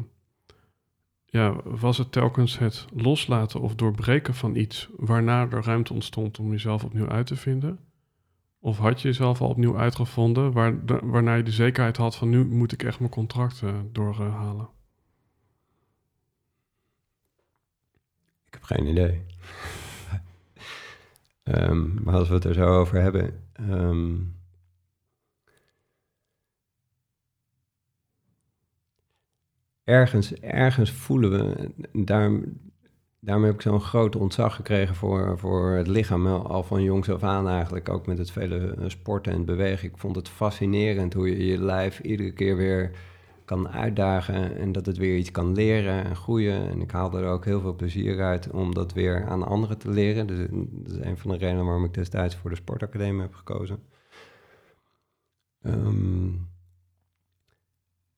ja, 1.24 1.56
was 1.64 1.98
het 1.98 2.12
telkens 2.12 2.58
het 2.58 2.86
loslaten 2.94 3.60
of 3.60 3.74
doorbreken 3.74 4.34
van 4.34 4.56
iets 4.56 4.88
waarna 4.96 5.50
er 5.50 5.64
ruimte 5.64 5.92
ontstond 5.92 6.38
om 6.38 6.50
jezelf 6.50 6.84
opnieuw 6.84 7.08
uit 7.08 7.26
te 7.26 7.36
vinden? 7.36 7.78
Of 8.60 8.78
had 8.78 9.00
je 9.00 9.08
jezelf 9.08 9.40
al 9.40 9.48
opnieuw 9.48 9.78
uitgevonden, 9.78 10.52
waar, 10.52 10.84
waarna 11.02 11.34
je 11.34 11.42
de 11.42 11.50
zekerheid 11.50 11.96
had 11.96 12.16
van 12.16 12.28
nu 12.28 12.44
moet 12.44 12.72
ik 12.72 12.82
echt 12.82 12.98
mijn 12.98 13.10
contract 13.10 13.62
eh, 13.62 13.74
doorhalen? 13.92 14.68
Ik 18.46 18.52
heb 18.54 18.62
geen 18.62 18.86
idee. 18.86 19.22
Ehm, 21.42 22.02
maar 22.02 22.14
als 22.14 22.28
we 22.28 22.34
het 22.34 22.44
er 22.44 22.54
zo 22.54 22.66
over 22.78 23.00
hebben. 23.00 23.40
ehm, 23.52 24.16
ergens, 29.84 30.34
ergens 30.40 30.90
voelen 30.92 31.30
we. 31.30 31.70
Daarom, 32.04 32.44
daarom 33.20 33.44
heb 33.44 33.54
ik 33.54 33.60
zo'n 33.60 33.80
groot 33.80 34.16
ontzag 34.16 34.54
gekregen 34.56 34.94
voor, 34.94 35.38
voor 35.38 35.70
het 35.70 35.86
lichaam. 35.86 36.26
Al 36.26 36.62
van 36.62 36.82
jongs 36.82 37.10
af 37.10 37.22
aan 37.22 37.48
eigenlijk. 37.48 37.88
Ook 37.88 38.06
met 38.06 38.18
het 38.18 38.30
vele 38.30 38.74
eh, 38.74 38.84
sporten 38.88 39.32
en 39.32 39.44
bewegen. 39.44 39.88
Ik 39.88 39.98
vond 39.98 40.16
het 40.16 40.28
fascinerend 40.28 41.14
hoe 41.14 41.28
je 41.28 41.46
je 41.46 41.58
lijf 41.58 42.00
iedere 42.00 42.32
keer 42.32 42.56
weer 42.56 42.90
kan 43.44 43.68
uitdagen 43.68 44.56
en 44.56 44.72
dat 44.72 44.86
het 44.86 44.96
weer 44.96 45.16
iets 45.16 45.30
kan 45.30 45.52
leren 45.54 46.04
en 46.04 46.16
groeien. 46.16 46.68
En 46.68 46.80
ik 46.80 46.90
haalde 46.90 47.18
er 47.18 47.28
ook 47.28 47.44
heel 47.44 47.60
veel 47.60 47.74
plezier 47.74 48.22
uit 48.22 48.50
om 48.50 48.74
dat 48.74 48.92
weer 48.92 49.24
aan 49.26 49.42
anderen 49.42 49.78
te 49.78 49.90
leren. 49.90 50.26
Dus 50.26 50.38
dat 50.70 50.92
is 50.92 51.04
een 51.04 51.18
van 51.18 51.30
de 51.30 51.36
redenen 51.36 51.64
waarom 51.64 51.84
ik 51.84 51.94
destijds 51.94 52.36
voor 52.36 52.50
de 52.50 52.56
sportacademie 52.56 53.20
heb 53.20 53.34
gekozen. 53.34 53.78
Ehm, 55.62 56.30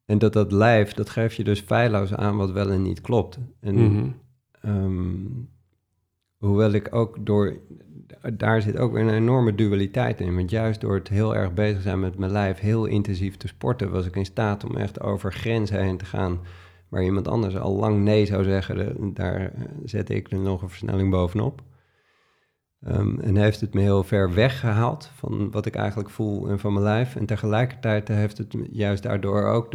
en 0.05 0.19
dat 0.19 0.33
dat 0.33 0.53
lijf, 0.53 0.93
dat 0.93 1.11
geeft 1.11 1.37
je 1.37 1.45
dus 1.45 1.61
feilloos 1.61 2.15
aan 2.15 2.37
wat 2.37 2.51
wel 2.51 2.71
en 2.71 2.83
niet 2.83 3.01
klopt. 3.01 3.39
En 3.61 3.75
Mhm. 3.75 4.09
Ehm, 4.61 5.27
hoewel 6.37 6.73
ik 6.73 6.95
ook 6.95 7.27
door, 7.27 7.57
daar 8.33 8.63
zit 8.63 8.79
ook 8.79 8.93
weer 8.93 9.03
een 9.03 9.15
enorme 9.15 9.55
dualiteit 9.55 10.21
in. 10.21 10.35
Want 10.35 10.51
juist 10.51 10.81
door 10.81 10.95
het 10.95 11.09
heel 11.09 11.37
erg 11.37 11.55
bezig 11.55 11.83
zijn 11.83 12.01
met 12.01 12.19
mijn 12.19 12.33
lijf, 12.33 12.59
heel 12.59 12.85
intensief 12.85 13.37
te 13.37 13.49
sporten, 13.49 13.91
was 13.91 14.07
ik 14.07 14.17
in 14.17 14.25
staat 14.25 14.65
om 14.65 14.77
echt 14.77 15.01
over 15.01 15.33
grenzen 15.33 15.83
heen 15.83 15.97
te 15.97 16.05
gaan. 16.05 16.41
Waar 16.89 17.05
iemand 17.05 17.29
anders 17.29 17.57
al 17.57 17.77
lang 17.77 18.03
nee 18.03 18.27
zou 18.27 18.45
zeggen, 18.45 19.15
daar 19.15 19.41
eh, 19.41 19.63
zette 19.85 20.15
ik 20.15 20.31
er 20.31 20.39
nog 20.39 20.63
een 20.63 20.69
versnelling 20.69 21.11
bovenop. 21.11 21.63
Ehm, 22.81 23.21
en 23.21 23.37
heeft 23.37 23.61
het 23.61 23.75
me 23.75 23.81
heel 23.81 24.03
ver 24.03 24.35
weggehaald 24.35 25.11
van 25.15 25.51
wat 25.51 25.67
ik 25.67 25.75
eigenlijk 25.75 26.11
voel 26.11 26.49
en 26.49 26.59
van 26.59 26.73
mijn 26.73 26.85
lijf. 26.85 27.17
En 27.17 27.27
tegelijkertijd 27.27 28.09
heeft 28.09 28.39
het 28.39 28.57
juist 28.71 29.03
daardoor 29.03 29.45
ook 29.45 29.75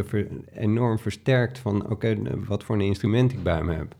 enorm 0.53 0.99
versterkt 0.99 1.59
van... 1.59 1.89
oké, 1.89 2.17
wat 2.45 2.63
voor 2.63 2.75
een 2.75 2.81
instrument 2.81 3.31
ik 3.31 3.43
bij 3.43 3.63
me 3.63 3.73
heb. 3.73 3.95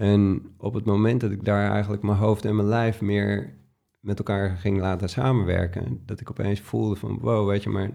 En 0.00 0.42
op 0.58 0.74
het 0.74 0.84
moment 0.84 1.20
dat 1.20 1.30
ik 1.30 1.44
daar 1.44 1.70
eigenlijk 1.70 2.02
mijn 2.02 2.18
hoofd 2.18 2.44
en 2.44 2.56
mijn 2.56 2.68
lijf 2.68 3.00
meer 3.00 3.59
met 4.00 4.18
elkaar 4.18 4.56
ging 4.56 4.80
laten 4.80 5.08
samenwerken, 5.08 6.02
dat 6.06 6.20
ik 6.20 6.30
opeens 6.30 6.60
voelde 6.60 6.96
van 6.96 7.18
wow, 7.20 7.48
weet 7.48 7.62
je, 7.62 7.70
maar 7.70 7.90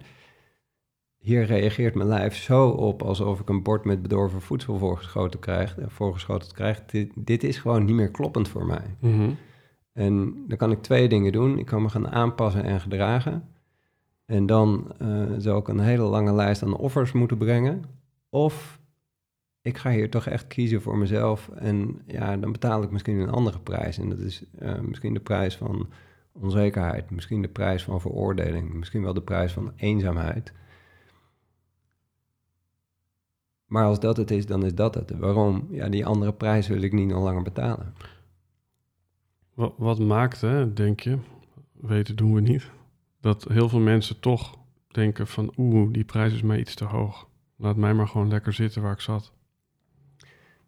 hier 1.26 1.46
reageert 1.46 1.96
mijn 1.96 2.10
lijf 2.10 2.36
zo 2.36 2.70
op 2.70 3.02
alsof 3.02 3.40
ik 3.40 3.50
een 3.50 3.64
bord 3.64 3.86
met 3.86 4.02
bedorven 4.02 4.42
voedsel 4.42 4.78
voorgeschoten 4.78 5.40
krijg, 5.40 5.78
eh, 5.78 5.86
voorgeschoten 5.88 6.54
krijg. 6.54 6.86
Dit, 6.86 7.12
dit 7.16 7.44
is 7.44 7.58
gewoon 7.58 7.86
niet 7.86 7.96
meer 7.96 8.12
kloppend 8.12 8.48
voor 8.48 8.66
mij. 8.66 8.96
Mhm. 9.00 9.30
En 9.94 10.44
dan 10.48 10.58
kan 10.58 10.72
ik 10.72 10.82
twee 10.82 11.08
dingen 11.08 11.32
doen. 11.32 11.58
Ik 11.60 11.66
kan 11.66 11.82
me 11.82 11.90
gaan 11.90 12.08
aanpassen 12.10 12.64
en 12.64 12.80
gedragen. 12.80 13.50
En 14.26 14.46
dan 14.46 14.94
eh, 14.98 15.24
zou 15.38 15.60
ik 15.60 15.68
een 15.68 15.80
hele 15.80 16.04
lange 16.04 16.34
lijst 16.34 16.64
aan 16.64 16.78
offers 16.78 17.12
moeten 17.12 17.38
brengen. 17.38 17.84
Of 18.30 18.80
ik 19.66 19.78
ga 19.78 19.92
hier 19.92 20.10
toch 20.10 20.26
echt 20.26 20.48
kiezen 20.48 20.82
voor 20.82 20.98
mezelf. 20.98 21.50
En 21.50 22.02
ja, 22.08 22.38
dan 22.38 22.52
betaal 22.52 22.84
ik 22.84 22.92
misschien 22.92 23.20
een 23.20 23.30
andere 23.30 23.60
prijs. 23.60 23.98
En 23.98 24.10
dat 24.10 24.20
is 24.20 24.44
eh, 24.60 24.80
misschien 24.80 25.14
de 25.14 25.20
prijs 25.20 25.58
van 25.58 25.90
onzekerheid. 26.32 27.12
Misschien 27.12 27.42
de 27.42 27.48
prijs 27.48 27.84
van 27.84 28.02
veroordeling. 28.02 28.74
Misschien 28.74 29.02
wel 29.02 29.14
de 29.14 29.22
prijs 29.22 29.54
van 29.54 29.74
eenzaamheid. 29.76 30.54
Maar 33.66 33.86
als 33.86 34.00
dat 34.00 34.18
het 34.18 34.32
is, 34.32 34.46
dan 34.46 34.66
is 34.66 34.76
dat 34.76 34.96
het. 34.96 35.12
Waarom? 35.18 35.68
Ja, 35.70 35.90
die 35.90 36.06
andere 36.06 36.34
prijs 36.34 36.68
wil 36.68 36.82
ik 36.82 36.94
niet 36.94 37.08
nog 37.08 37.24
langer 37.24 37.44
betalen. 37.44 37.94
Wat, 39.54 39.74
wat 39.78 40.00
maakt, 40.00 40.42
hè, 40.42 40.74
denk 40.74 41.00
je, 41.00 41.18
weten 41.72 42.16
doen 42.16 42.34
we 42.34 42.42
niet, 42.42 42.72
dat 43.22 43.44
heel 43.44 43.70
veel 43.70 43.80
mensen 43.80 44.20
toch 44.20 44.58
denken 44.88 45.28
van 45.28 45.54
oeh, 45.58 45.94
die 45.94 46.04
prijs 46.04 46.34
is 46.34 46.42
mij 46.42 46.60
iets 46.60 46.76
te 46.76 46.86
hoog. 46.86 47.28
Laat 47.56 47.76
mij 47.76 47.94
maar 47.94 48.08
gewoon 48.08 48.30
lekker 48.30 48.54
zitten 48.54 48.82
waar 48.82 48.94
ik 48.94 49.00
zat. 49.00 49.35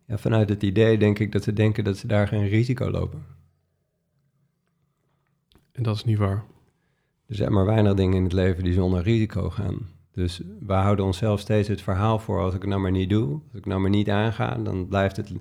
Ja, 0.08 0.18
vanuit 0.18 0.50
het 0.50 0.64
idee 0.64 0.98
denk 0.98 1.20
ik 1.20 1.32
dat 1.32 1.44
ze 1.44 1.54
denken 1.54 1.84
dat 1.84 1.98
ze 1.98 2.08
daar 2.08 2.28
geen 2.28 2.48
risico 2.48 2.90
lopen. 2.92 3.26
En 5.72 5.84
dat 5.84 5.96
is 5.96 6.04
niet 6.04 6.18
waar. 6.18 6.44
Er 7.28 7.36
zijn 7.36 7.54
maar 7.54 7.66
weinig 7.66 7.94
dingen 7.94 8.16
in 8.16 8.24
het 8.24 8.34
leven 8.34 8.64
die 8.64 8.74
zonder 8.74 9.04
risico 9.04 9.50
gaan. 9.50 9.88
Dus 10.12 10.42
we 10.60 10.74
houden 10.74 11.06
onszelf 11.06 11.40
steeds 11.40 11.68
het 11.68 11.82
verhaal 11.82 12.20
voor 12.20 12.40
als 12.40 12.54
ik 12.54 12.62
het 12.62 12.70
nou 12.70 12.82
maar 12.82 12.92
niet 12.92 13.10
doe, 13.10 13.34
als 13.34 13.60
ik 13.60 13.66
nou 13.66 13.82
maar 13.82 13.90
niet 13.90 14.10
aanga, 14.10 14.56
dan 14.56 14.88
blijft 14.88 15.16
het. 15.16 15.32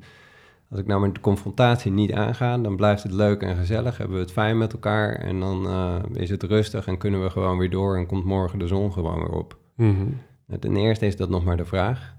Als 0.71 0.81
ik 0.81 0.87
nou 0.87 1.01
maar 1.01 1.13
de 1.13 1.21
confrontatie 1.21 1.93
niet 1.93 2.13
aanga, 2.13 2.59
dan 2.59 2.77
blijft 2.77 3.03
het 3.03 3.13
leuk 3.13 3.43
en 3.43 3.57
gezellig, 3.57 3.99
hebben 3.99 4.17
we 4.17 4.23
het 4.23 4.33
fijn 4.33 4.59
met 4.59 4.73
elkaar 4.73 5.15
en 5.15 5.41
dan 5.41 5.67
eh, 5.67 6.03
is 6.13 6.31
het 6.31 6.43
rustig 6.43 6.87
en 6.87 6.99
kunnen 6.99 7.23
we 7.23 7.31
gewoon 7.31 7.59
weer 7.59 7.71
door 7.71 7.97
en 7.97 8.07
komt 8.07 8.25
morgen 8.25 8.59
de 8.59 8.67
zon 8.67 8.93
gewoon 8.93 9.19
weer 9.19 9.33
op. 9.33 9.59
Mhm. 9.75 10.07
Nou, 10.47 10.61
Ten 10.61 10.77
eerste 10.77 11.07
is 11.07 11.17
dat 11.17 11.29
nog 11.29 11.45
maar 11.45 11.57
de 11.57 11.65
vraag. 11.65 12.16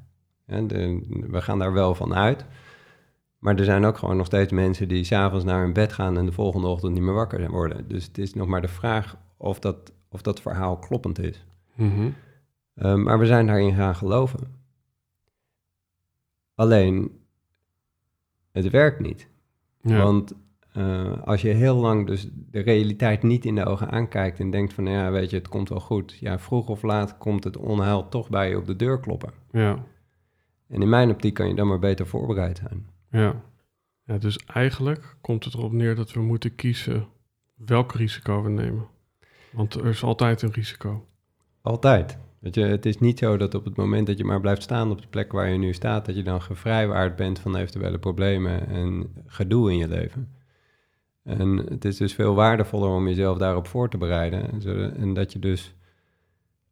De, 0.48 1.06
we 1.30 1.42
gaan 1.42 1.60
daar 1.60 1.74
wel 1.74 1.96
van 1.96 2.16
uit. 2.16 2.46
Maar 3.40 3.56
er 3.56 3.64
zijn 3.64 3.86
ook 3.86 3.98
gewoon 3.98 4.18
nog 4.18 4.26
steeds 4.26 4.52
mensen 4.52 4.88
die 4.88 5.04
s'avonds 5.04 5.46
naar 5.46 5.62
hun 5.62 5.74
bed 5.74 5.94
gaan 5.94 6.18
en 6.18 6.26
de 6.26 6.32
volgende 6.32 6.68
ochtend 6.68 6.94
niet 6.94 7.02
meer 7.02 7.14
wakker 7.14 7.52
worden. 7.52 7.88
Dus 7.88 8.06
het 8.06 8.18
is 8.18 8.34
nog 8.34 8.48
maar 8.48 8.62
de 8.62 8.68
vraag 8.68 9.18
of 9.38 9.60
dat, 9.60 9.94
of 10.10 10.22
dat 10.22 10.42
verhaal 10.42 10.78
kloppend 10.78 11.20
is. 11.20 11.46
Mhm. 11.76 12.10
Uh, 12.76 12.96
maar 12.96 13.20
we 13.20 13.26
zijn 13.26 13.48
daarin 13.48 13.76
gaan 13.76 13.96
geloven. 13.96 14.56
Alleen, 16.56 17.20
het 18.52 18.70
werkt 18.70 19.00
niet. 19.00 19.28
Ja. 19.82 20.04
Want 20.04 20.34
uh, 20.78 21.24
als 21.24 21.42
je 21.42 21.50
heel 21.50 21.76
lang 21.76 22.08
dus 22.08 22.30
de 22.52 22.60
realiteit 22.60 23.24
niet 23.24 23.46
in 23.46 23.56
de 23.56 23.66
ogen 23.66 23.90
aankijkt 23.90 24.40
en 24.40 24.50
denkt 24.50 24.74
van, 24.74 24.86
ja, 24.86 25.12
weet 25.12 25.30
je, 25.30 25.38
het 25.38 25.48
komt 25.48 25.70
wel 25.70 25.80
goed. 25.80 26.18
Ja, 26.20 26.40
vroeg 26.40 26.68
of 26.68 26.82
laat 26.82 27.18
komt 27.18 27.44
het 27.44 27.58
onheil 27.58 28.10
toch 28.10 28.30
bij 28.30 28.50
je 28.50 28.58
op 28.58 28.66
de 28.66 28.76
deur 28.76 29.00
kloppen. 29.00 29.34
ja. 29.52 29.86
En 30.68 30.82
in 30.82 30.90
mijn 30.90 31.10
optiek 31.10 31.34
kan 31.34 31.48
je 31.48 31.56
dan 31.56 31.68
maar 31.68 31.80
beter 31.80 32.08
voorbereid 32.08 32.58
zijn. 32.58 32.88
Ja. 33.12 33.44
ja. 34.04 34.18
Dus 34.18 34.38
eigenlijk 34.38 35.16
komt 35.22 35.44
het 35.44 35.54
erop 35.54 35.72
neer 35.72 35.96
dat 35.96 36.12
we 36.12 36.22
moeten 36.22 36.56
kiezen 36.56 37.08
welk 37.56 37.94
risico 37.94 38.44
we 38.44 38.50
nemen. 38.50 38.88
Want 39.52 39.74
er 39.74 39.86
is 39.86 40.04
altijd 40.04 40.42
een 40.42 40.52
risico. 40.52 41.06
Altijd. 41.62 42.18
Weet 42.40 42.56
je, 42.56 42.62
het 42.62 42.86
is 42.86 43.00
niet 43.00 43.20
zo 43.20 43.38
dat 43.38 43.56
op 43.56 43.66
het 43.66 43.76
moment 43.76 44.08
dat 44.08 44.18
je 44.18 44.24
maar 44.24 44.42
blijft 44.42 44.62
staan 44.62 44.92
op 44.92 45.02
de 45.02 45.08
plek 45.08 45.32
waar 45.32 45.50
je 45.50 45.58
nu 45.58 45.74
staat, 45.74 46.06
dat 46.06 46.16
je 46.16 46.24
dan 46.24 46.42
gevrijwaard 46.42 47.16
bent 47.16 47.40
van 47.40 47.56
eventuele 47.56 48.00
problemen 48.00 48.68
en 48.68 49.14
gedoe 49.26 49.72
in 49.72 49.78
je 49.78 49.88
leven. 49.88 50.36
En 51.24 51.58
het 51.58 51.86
is 51.86 51.98
dus 51.98 52.14
veel 52.14 52.36
waardevoller 52.36 52.90
om 52.90 53.08
jezelf 53.08 53.38
daarop 53.38 53.68
voor 53.68 53.90
te 53.90 53.98
bereiden. 53.98 54.62
En 54.96 55.14
dat 55.14 55.34
je 55.34 55.40
dus 55.40 55.76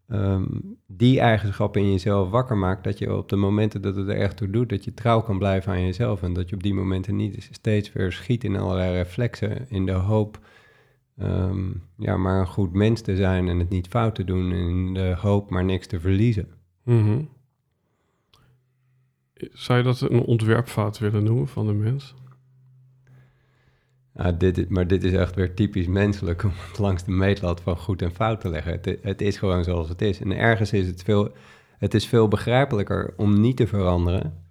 um, 0.08 0.78
die 0.88 1.20
eigenschappen 1.20 1.82
in 1.82 1.92
jezelf 1.92 2.30
wakker 2.30 2.58
maakt, 2.58 2.84
dat 2.84 2.98
je 2.98 3.16
op 3.16 3.30
de 3.30 3.36
momenten 3.36 3.82
dat 3.82 3.96
het 3.96 4.08
er 4.08 4.18
echt 4.18 4.38
toe 4.38 4.50
doet, 4.50 4.70
dat 4.70 4.84
je 4.84 4.94
trouw 4.94 5.22
kan 5.22 5.38
blijven 5.38 5.72
aan 5.72 5.82
jezelf. 5.82 6.22
En 6.24 6.34
dat 6.34 6.50
je 6.50 6.56
op 6.56 6.64
die 6.64 6.74
momenten 6.74 7.16
niet 7.16 7.48
steeds 7.52 7.94
weer 7.94 8.12
schiet 8.12 8.44
in 8.44 8.56
allerlei 8.56 8.94
reflexen 8.94 9.70
in 9.70 9.86
de 9.86 9.92
hoop 9.92 10.40
um, 11.22 11.84
ja, 11.98 12.18
maar 12.18 12.40
een 12.40 12.48
goed 12.48 12.74
mens 12.74 13.02
te 13.02 13.16
zijn 13.16 13.48
en 13.48 13.60
het 13.60 13.70
niet 13.70 13.88
fout 13.88 14.16
te 14.16 14.24
doen 14.24 14.52
in 14.52 14.94
de 14.94 15.16
hoop 15.20 15.50
maar 15.50 15.66
niks 15.66 15.88
te 15.88 16.00
verliezen. 16.00 16.48
-hmm. 16.84 17.30
Zou 19.36 19.78
je 19.78 19.84
dat 19.84 20.02
een 20.02 20.20
ontwerpfout 20.20 20.98
willen 20.98 21.24
noemen 21.24 21.48
van 21.48 21.68
de 21.68 21.74
mens? 21.74 22.16
Nou, 24.16 24.38
dit, 24.38 24.70
maar 24.70 24.88
dit 24.88 25.04
is 25.04 25.14
echt 25.14 25.36
weer 25.36 25.54
typisch 25.54 25.88
menselijk 25.88 26.44
om 26.44 26.52
het 26.70 26.80
langs 26.80 27.04
de 27.04 27.12
meetlat 27.12 27.62
van 27.62 27.78
goed 27.78 28.02
en 28.02 28.12
fout 28.12 28.42
te 28.42 28.50
leggen. 28.50 28.72
Het, 28.72 28.98
het 29.02 29.22
is 29.22 29.38
gewoon 29.38 29.64
zoals 29.64 29.90
het 29.90 30.02
is. 30.02 30.20
En 30.20 30.32
ergens 30.32 30.74
is 30.74 30.88
het 30.88 31.04
veel, 31.04 31.32
het 31.78 31.94
is 31.94 32.08
veel 32.08 32.28
begrijpelijker 32.28 33.14
om 33.18 33.42
niet 33.42 33.58
te 33.58 33.68
veranderen. 33.68 34.44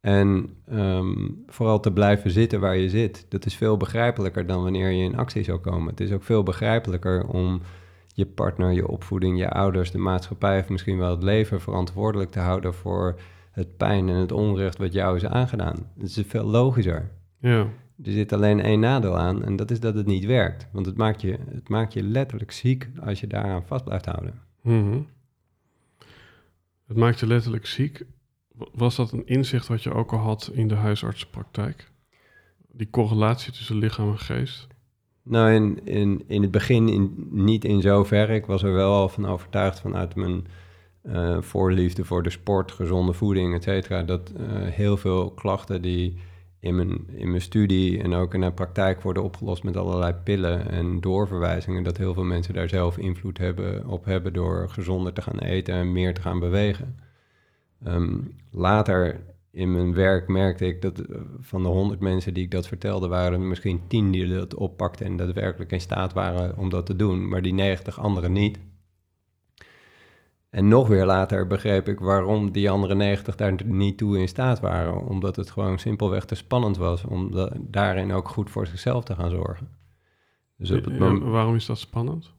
En 0.00 0.56
ehm, 0.66 1.28
vooral 1.46 1.80
te 1.80 1.92
blijven 1.92 2.30
zitten 2.30 2.60
waar 2.60 2.76
je 2.76 2.88
zit. 2.88 3.26
Dat 3.28 3.46
is 3.46 3.56
veel 3.56 3.76
begrijpelijker 3.76 4.46
dan 4.46 4.62
wanneer 4.62 4.90
je 4.90 5.04
in 5.04 5.16
actie 5.16 5.42
zou 5.42 5.58
komen. 5.58 5.90
Het 5.90 6.00
is 6.00 6.12
ook 6.12 6.22
veel 6.22 6.42
begrijpelijker 6.42 7.26
om 7.26 7.60
je 8.14 8.26
partner, 8.26 8.72
je 8.72 8.88
opvoeding, 8.88 9.38
je 9.38 9.50
ouders, 9.50 9.90
de 9.90 9.98
maatschappij 9.98 10.60
of 10.60 10.68
misschien 10.68 10.98
wel 10.98 11.10
het 11.10 11.22
leven 11.22 11.60
verantwoordelijk 11.60 12.30
te 12.30 12.40
houden 12.40 12.74
voor 12.74 13.20
het 13.52 13.76
pijn 13.76 14.08
en 14.08 14.14
het 14.14 14.32
onrecht 14.32 14.78
wat 14.78 14.92
jou 14.92 15.16
is 15.16 15.26
aangedaan. 15.26 15.90
Het 15.98 16.16
is 16.16 16.24
veel 16.26 16.44
logischer. 16.44 17.10
Ja, 17.38 17.66
Er 18.04 18.12
zit 18.12 18.32
alleen 18.32 18.60
één 18.60 18.80
nadeel 18.80 19.18
aan 19.18 19.44
en 19.44 19.56
dat 19.56 19.70
is 19.70 19.80
dat 19.80 19.94
het 19.94 20.06
niet 20.06 20.24
werkt. 20.24 20.68
Want 20.72 20.86
het 20.86 20.96
maakt 20.96 21.20
je, 21.20 21.38
het 21.50 21.68
maakt 21.68 21.92
je 21.92 22.02
letterlijk 22.02 22.52
ziek 22.52 22.90
als 23.04 23.20
je 23.20 23.26
daaraan 23.26 23.66
vast 23.66 23.84
blijft 23.84 24.06
houden. 24.06 24.40
Mhm. 24.60 24.98
Het 26.86 26.96
maakt 26.96 27.20
je 27.20 27.26
letterlijk 27.26 27.66
ziek. 27.66 28.04
Was 28.72 28.96
dat 28.96 29.12
een 29.12 29.26
inzicht 29.26 29.66
wat 29.66 29.82
je 29.82 29.94
ook 29.94 30.12
al 30.12 30.18
had 30.18 30.50
in 30.52 30.68
de 30.68 30.74
huisartsenpraktijk? 30.74 31.90
Die 32.72 32.90
correlatie 32.90 33.52
tussen 33.52 33.76
lichaam 33.76 34.10
en 34.10 34.18
geest? 34.18 34.66
Nou, 35.22 35.52
in, 35.52 35.86
in, 35.86 36.24
in 36.26 36.42
het 36.42 36.50
begin 36.50 36.88
in, 36.88 37.28
niet 37.30 37.64
in 37.64 37.80
zoverre. 37.80 38.34
Ik 38.34 38.46
was 38.46 38.62
er 38.62 38.72
wel 38.72 38.92
al 38.92 39.08
van 39.08 39.26
overtuigd 39.26 39.80
vanuit 39.80 40.14
mijn 40.14 40.46
eh, 41.02 41.40
voorliefde 41.40 42.04
voor 42.04 42.22
de 42.22 42.30
sport, 42.30 42.72
gezonde 42.72 43.12
voeding, 43.12 43.54
et 43.54 43.62
cetera. 43.62 44.02
Dat 44.02 44.32
eh, 44.36 44.46
heel 44.62 44.96
veel 44.96 45.30
klachten 45.30 45.82
die 45.82 46.18
in 46.62 46.76
mijn, 46.76 47.08
in 47.16 47.28
mijn 47.28 47.42
studie 47.42 48.02
en 48.02 48.14
ook 48.14 48.34
in 48.34 48.40
de 48.40 48.52
praktijk 48.52 49.02
worden 49.02 49.22
opgelost 49.22 49.62
met 49.62 49.76
allerlei 49.76 50.12
pillen 50.12 50.70
en 50.70 51.00
doorverwijzingen. 51.00 51.82
Dat 51.82 51.96
heel 51.96 52.14
veel 52.14 52.24
mensen 52.24 52.54
daar 52.54 52.68
zelf 52.68 52.98
invloed 52.98 53.38
hebben, 53.38 53.86
op 53.86 54.04
hebben 54.04 54.32
door 54.32 54.68
gezonder 54.70 55.12
te 55.12 55.22
gaan 55.22 55.38
eten 55.38 55.74
en 55.74 55.92
meer 55.92 56.14
te 56.14 56.20
gaan 56.20 56.38
bewegen. 56.38 56.98
Ehm, 57.84 58.18
later 58.50 59.20
in 59.50 59.72
mijn 59.72 59.94
werk 59.94 60.28
merkte 60.28 60.66
ik 60.66 60.82
dat 60.82 60.98
eh, 60.98 61.20
van 61.40 61.62
de 61.62 61.68
honderd 61.68 62.00
mensen 62.00 62.34
die 62.34 62.44
ik 62.44 62.50
dat 62.50 62.66
vertelde, 62.66 63.08
waren 63.08 63.40
er 63.40 63.46
misschien 63.46 63.80
tien 63.86 64.10
die 64.10 64.34
dat 64.34 64.54
oppakten 64.54 65.06
en 65.06 65.16
daadwerkelijk 65.16 65.72
in 65.72 65.80
staat 65.80 66.12
waren 66.12 66.56
om 66.56 66.68
dat 66.68 66.86
te 66.86 66.96
doen, 66.96 67.28
maar 67.28 67.42
die 67.42 67.54
90 67.54 68.00
anderen 68.00 68.32
niet. 68.32 68.58
En 70.52 70.68
nog 70.68 70.88
weer 70.88 71.04
later 71.04 71.46
begreep 71.46 71.88
ik 71.88 72.00
waarom 72.00 72.50
die 72.50 72.70
andere 72.70 72.94
90 72.94 73.36
daar 73.36 73.54
niet 73.64 73.98
toe 73.98 74.18
in 74.18 74.28
staat 74.28 74.60
waren. 74.60 75.06
Omdat 75.06 75.36
het 75.36 75.50
gewoon 75.50 75.78
simpelweg 75.78 76.24
te 76.24 76.34
spannend 76.34 76.76
was 76.76 77.04
om 77.04 77.30
da- 77.34 77.52
daarin 77.60 78.12
ook 78.12 78.28
goed 78.28 78.50
voor 78.50 78.66
zichzelf 78.66 79.04
te 79.04 79.14
gaan 79.14 79.30
zorgen. 79.30 79.68
Dus 80.56 80.70
op 80.70 80.84
het 80.84 80.94
Ja, 80.94 81.00
moment, 81.00 81.22
waarom 81.22 81.54
is 81.54 81.66
dat 81.66 81.78
spannend? 81.78 82.32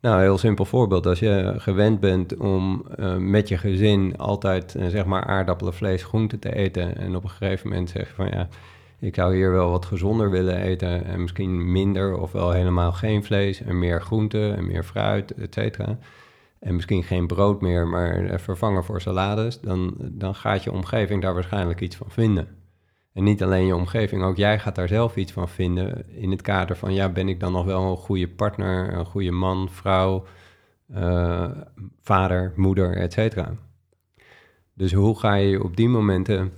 nou, 0.00 0.20
heel 0.20 0.38
simpel 0.38 0.64
voorbeeld. 0.64 1.06
Als 1.06 1.18
je 1.18 1.54
gewend 1.56 2.00
bent 2.00 2.36
om 2.36 2.86
eh, 2.96 3.16
met 3.16 3.48
je 3.48 3.58
gezin 3.58 4.16
altijd 4.18 4.74
eh, 4.74 4.86
zeg 4.86 5.04
maar 5.04 5.24
aardappelen, 5.24 5.74
vlees, 5.74 6.04
groenten 6.04 6.38
te 6.38 6.54
eten. 6.54 6.96
En 6.96 7.16
op 7.16 7.22
een 7.24 7.30
gegeven 7.30 7.68
moment 7.68 7.90
zeg 7.90 8.08
je 8.08 8.14
van 8.14 8.26
ja, 8.26 8.48
ik 8.98 9.14
zou 9.14 9.34
hier 9.34 9.52
wel 9.52 9.70
wat 9.70 9.84
gezonder 9.84 10.30
willen 10.30 10.56
eten. 10.56 11.04
En 11.04 11.20
misschien 11.22 11.72
minder 11.72 12.16
of 12.16 12.32
wel 12.32 12.50
helemaal 12.50 12.92
geen 12.92 13.24
vlees 13.24 13.62
en 13.62 13.78
meer 13.78 14.02
groenten 14.02 14.56
en 14.56 14.66
meer 14.66 14.84
fruit, 14.84 15.34
et 15.34 15.54
cetera. 15.54 15.98
En 16.62 16.74
misschien 16.74 17.02
geen 17.04 17.26
brood 17.26 17.60
meer, 17.60 17.86
maar 17.86 18.40
vervangen 18.40 18.84
voor 18.84 19.00
salades. 19.00 19.60
Dan, 19.60 19.94
dan 19.98 20.34
gaat 20.34 20.64
je 20.64 20.72
omgeving 20.72 21.22
daar 21.22 21.34
waarschijnlijk 21.34 21.80
iets 21.80 21.96
van 21.96 22.10
vinden. 22.10 22.48
En 23.12 23.24
niet 23.24 23.42
alleen 23.42 23.66
je 23.66 23.76
omgeving, 23.76 24.22
ook 24.22 24.36
jij 24.36 24.58
gaat 24.58 24.74
daar 24.74 24.88
zelf 24.88 25.16
iets 25.16 25.32
van 25.32 25.48
vinden. 25.48 26.16
In 26.16 26.30
het 26.30 26.42
kader 26.42 26.76
van, 26.76 26.94
ja, 26.94 27.08
ben 27.08 27.28
ik 27.28 27.40
dan 27.40 27.52
nog 27.52 27.64
wel 27.64 27.90
een 27.90 27.96
goede 27.96 28.28
partner, 28.28 28.94
een 28.94 29.04
goede 29.04 29.30
man, 29.30 29.68
vrouw, 29.70 30.24
eh, 30.86 31.50
vader, 32.00 32.52
moeder, 32.56 32.96
et 32.96 33.12
cetera. 33.12 33.54
Dus 34.74 34.92
hoe 34.92 35.18
ga 35.18 35.34
je 35.34 35.62
op 35.62 35.76
die 35.76 35.88
momenten, 35.88 36.52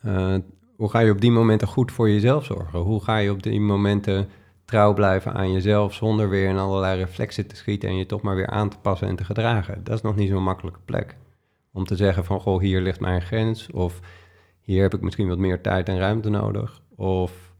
eh, 0.00 0.34
hoe 0.76 0.90
ga 0.90 0.98
je 0.98 1.10
op 1.10 1.20
die 1.20 1.30
momenten 1.30 1.68
goed 1.68 1.92
voor 1.92 2.10
jezelf 2.10 2.44
zorgen? 2.44 2.78
Hoe 2.78 3.02
ga 3.02 3.16
je 3.16 3.30
op 3.30 3.42
die 3.42 3.60
momenten 3.60 4.28
trouw 4.72 4.94
blijven 4.94 5.32
aan 5.32 5.52
jezelf 5.52 5.94
zonder 5.94 6.28
weer 6.28 6.48
in 6.48 6.58
allerlei 6.58 6.98
reflexen 6.98 7.46
te 7.46 7.56
schieten 7.56 7.88
en 7.88 7.96
je 7.96 8.06
toch 8.06 8.22
maar 8.22 8.34
weer 8.36 8.46
aan 8.46 8.68
te 8.68 8.78
passen 8.78 9.08
en 9.08 9.16
te 9.16 9.24
gedragen? 9.24 9.84
Dat 9.84 9.94
is 9.94 10.02
nog 10.02 10.16
niet 10.16 10.28
zo'n 10.28 10.42
makkelijke 10.42 10.80
plek. 10.84 11.16
Om 11.72 11.84
te 11.84 11.96
zeggen 11.96 12.24
van, 12.24 12.40
goh, 12.40 12.60
hier 12.60 12.80
ligt 12.80 13.00
mijn 13.00 13.22
grens 13.22 13.70
of 13.70 14.00
hier 14.60 14.82
heb 14.82 14.94
ik 14.94 15.00
misschien 15.00 15.28
wat 15.28 15.38
meer 15.38 15.60
tijd 15.60 15.88
en 15.88 15.98
ruimte 15.98 16.28
nodig. 16.28 16.82
Of 16.96 17.54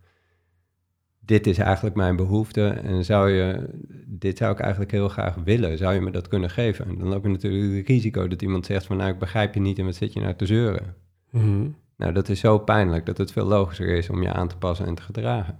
dit 1.21 1.47
is 1.47 1.59
eigenlijk 1.59 1.97
mijn 1.97 2.17
behoefte 2.17 2.69
en 2.69 3.05
zou 3.05 3.31
je, 3.31 3.69
dit 4.07 4.39
zou 4.39 4.53
ik 4.53 4.61
eigenlijk 4.61 4.91
heel 4.91 5.09
graag 5.09 5.35
willen. 5.35 5.79
Zou 5.79 5.95
je 5.95 6.01
me 6.01 6.11
dat 6.11 6.29
kunnen 6.29 6.51
geven? 6.51 6.87
En 6.89 6.99
dan 6.99 7.09
loop 7.09 7.23
je 7.23 7.29
natuurlijk 7.29 7.77
het 7.77 7.87
risico 7.87 8.29
dat 8.29 8.43
iemand 8.43 8.67
zegt 8.67 8.87
van, 8.87 8.97
nou, 8.97 9.11
ik 9.11 9.19
begrijp 9.19 9.55
je 9.55 9.61
niet 9.61 9.79
en 9.79 9.85
wat 9.85 9.95
zit 9.95 10.13
je 10.13 10.21
nou 10.21 10.35
te 10.35 10.47
zeuren? 10.47 10.95
Mhm. 11.31 11.69
Nou, 11.97 12.13
dat 12.13 12.29
is 12.29 12.41
zo 12.41 12.59
pijnlijk 12.59 13.07
dat 13.07 13.19
het 13.19 13.33
veel 13.33 13.47
logischer 13.47 13.89
is 13.89 14.11
om 14.11 14.23
je 14.23 14.33
aan 14.33 14.49
te 14.49 14.57
passen 14.57 14.87
en 14.87 14.95
te 14.95 15.03
gedragen. 15.03 15.59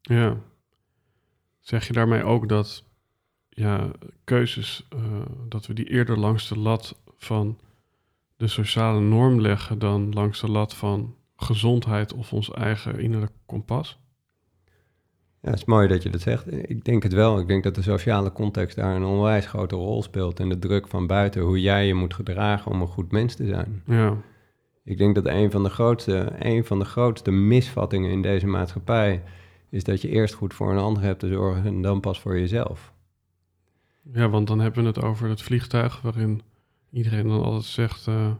Ja. 0.00 0.36
Zeg 1.64 1.86
je 1.86 1.92
daarmee 1.92 2.24
ook 2.24 2.48
dat 2.48 2.84
ja, 3.48 3.90
keuzes, 4.24 4.86
eh, 4.88 5.00
dat 5.48 5.66
we 5.66 5.74
die 5.74 5.88
eerder 5.88 6.18
langs 6.18 6.48
de 6.48 6.58
lat 6.58 6.98
van 7.16 7.58
de 8.36 8.46
sociale 8.46 9.00
norm 9.00 9.40
leggen 9.40 9.78
dan 9.78 10.12
langs 10.12 10.40
de 10.40 10.50
lat 10.50 10.74
van 10.74 11.14
gezondheid 11.36 12.12
of 12.12 12.32
ons 12.32 12.50
eigen 12.50 12.98
innerlijk 12.98 13.32
kompas? 13.46 13.98
Ja, 15.40 15.50
het 15.50 15.58
is 15.58 15.64
mooi 15.64 15.88
dat 15.88 16.02
je 16.02 16.10
dat 16.10 16.20
zegt. 16.20 16.52
Ik 16.70 16.84
denk 16.84 17.02
het 17.02 17.12
wel. 17.12 17.38
Ik 17.38 17.46
denk 17.46 17.62
dat 17.64 17.74
de 17.74 17.82
sociale 17.82 18.32
context 18.32 18.76
daar 18.76 18.96
een 18.96 19.04
onwijs 19.04 19.46
grote 19.46 19.74
rol 19.74 20.02
speelt. 20.02 20.40
En 20.40 20.48
de 20.48 20.58
druk 20.58 20.88
van 20.88 21.06
buiten, 21.06 21.42
hoe 21.42 21.60
jij 21.60 21.86
je 21.86 21.94
moet 21.94 22.14
gedragen 22.14 22.70
om 22.70 22.80
een 22.80 22.86
goed 22.86 23.12
mens 23.12 23.34
te 23.34 23.46
zijn. 23.46 23.82
Ja, 23.86 24.16
Ik 24.84 24.98
denk 24.98 25.14
dat 25.14 25.26
een 25.26 25.50
van 25.50 25.62
de 25.62 25.70
grootste, 25.70 26.32
een 26.38 26.64
van 26.64 26.78
de 26.78 26.84
grootste 26.84 27.30
misvattingen 27.30 28.10
in 28.10 28.22
deze 28.22 28.46
maatschappij 28.46 29.22
is 29.74 29.84
dat 29.84 30.02
je 30.02 30.08
eerst 30.08 30.34
goed 30.34 30.54
voor 30.54 30.70
een 30.70 30.78
ander 30.78 31.02
hebt 31.02 31.20
te 31.20 31.28
zorgen 31.28 31.64
en 31.64 31.82
dan 31.82 32.00
pas 32.00 32.20
voor 32.20 32.38
jezelf. 32.38 32.92
ja 34.12 34.28
want 34.28 34.46
dan 34.46 34.60
hebben 34.60 34.82
we 34.82 34.88
het 34.88 35.02
over 35.02 35.28
het 35.28 35.42
vliegtuig 35.42 36.00
waarin 36.00 36.42
iedereen 36.90 37.28
dan 37.28 37.42
altijd 37.42 37.64
zegt... 37.64 38.06
eh, 38.06 38.30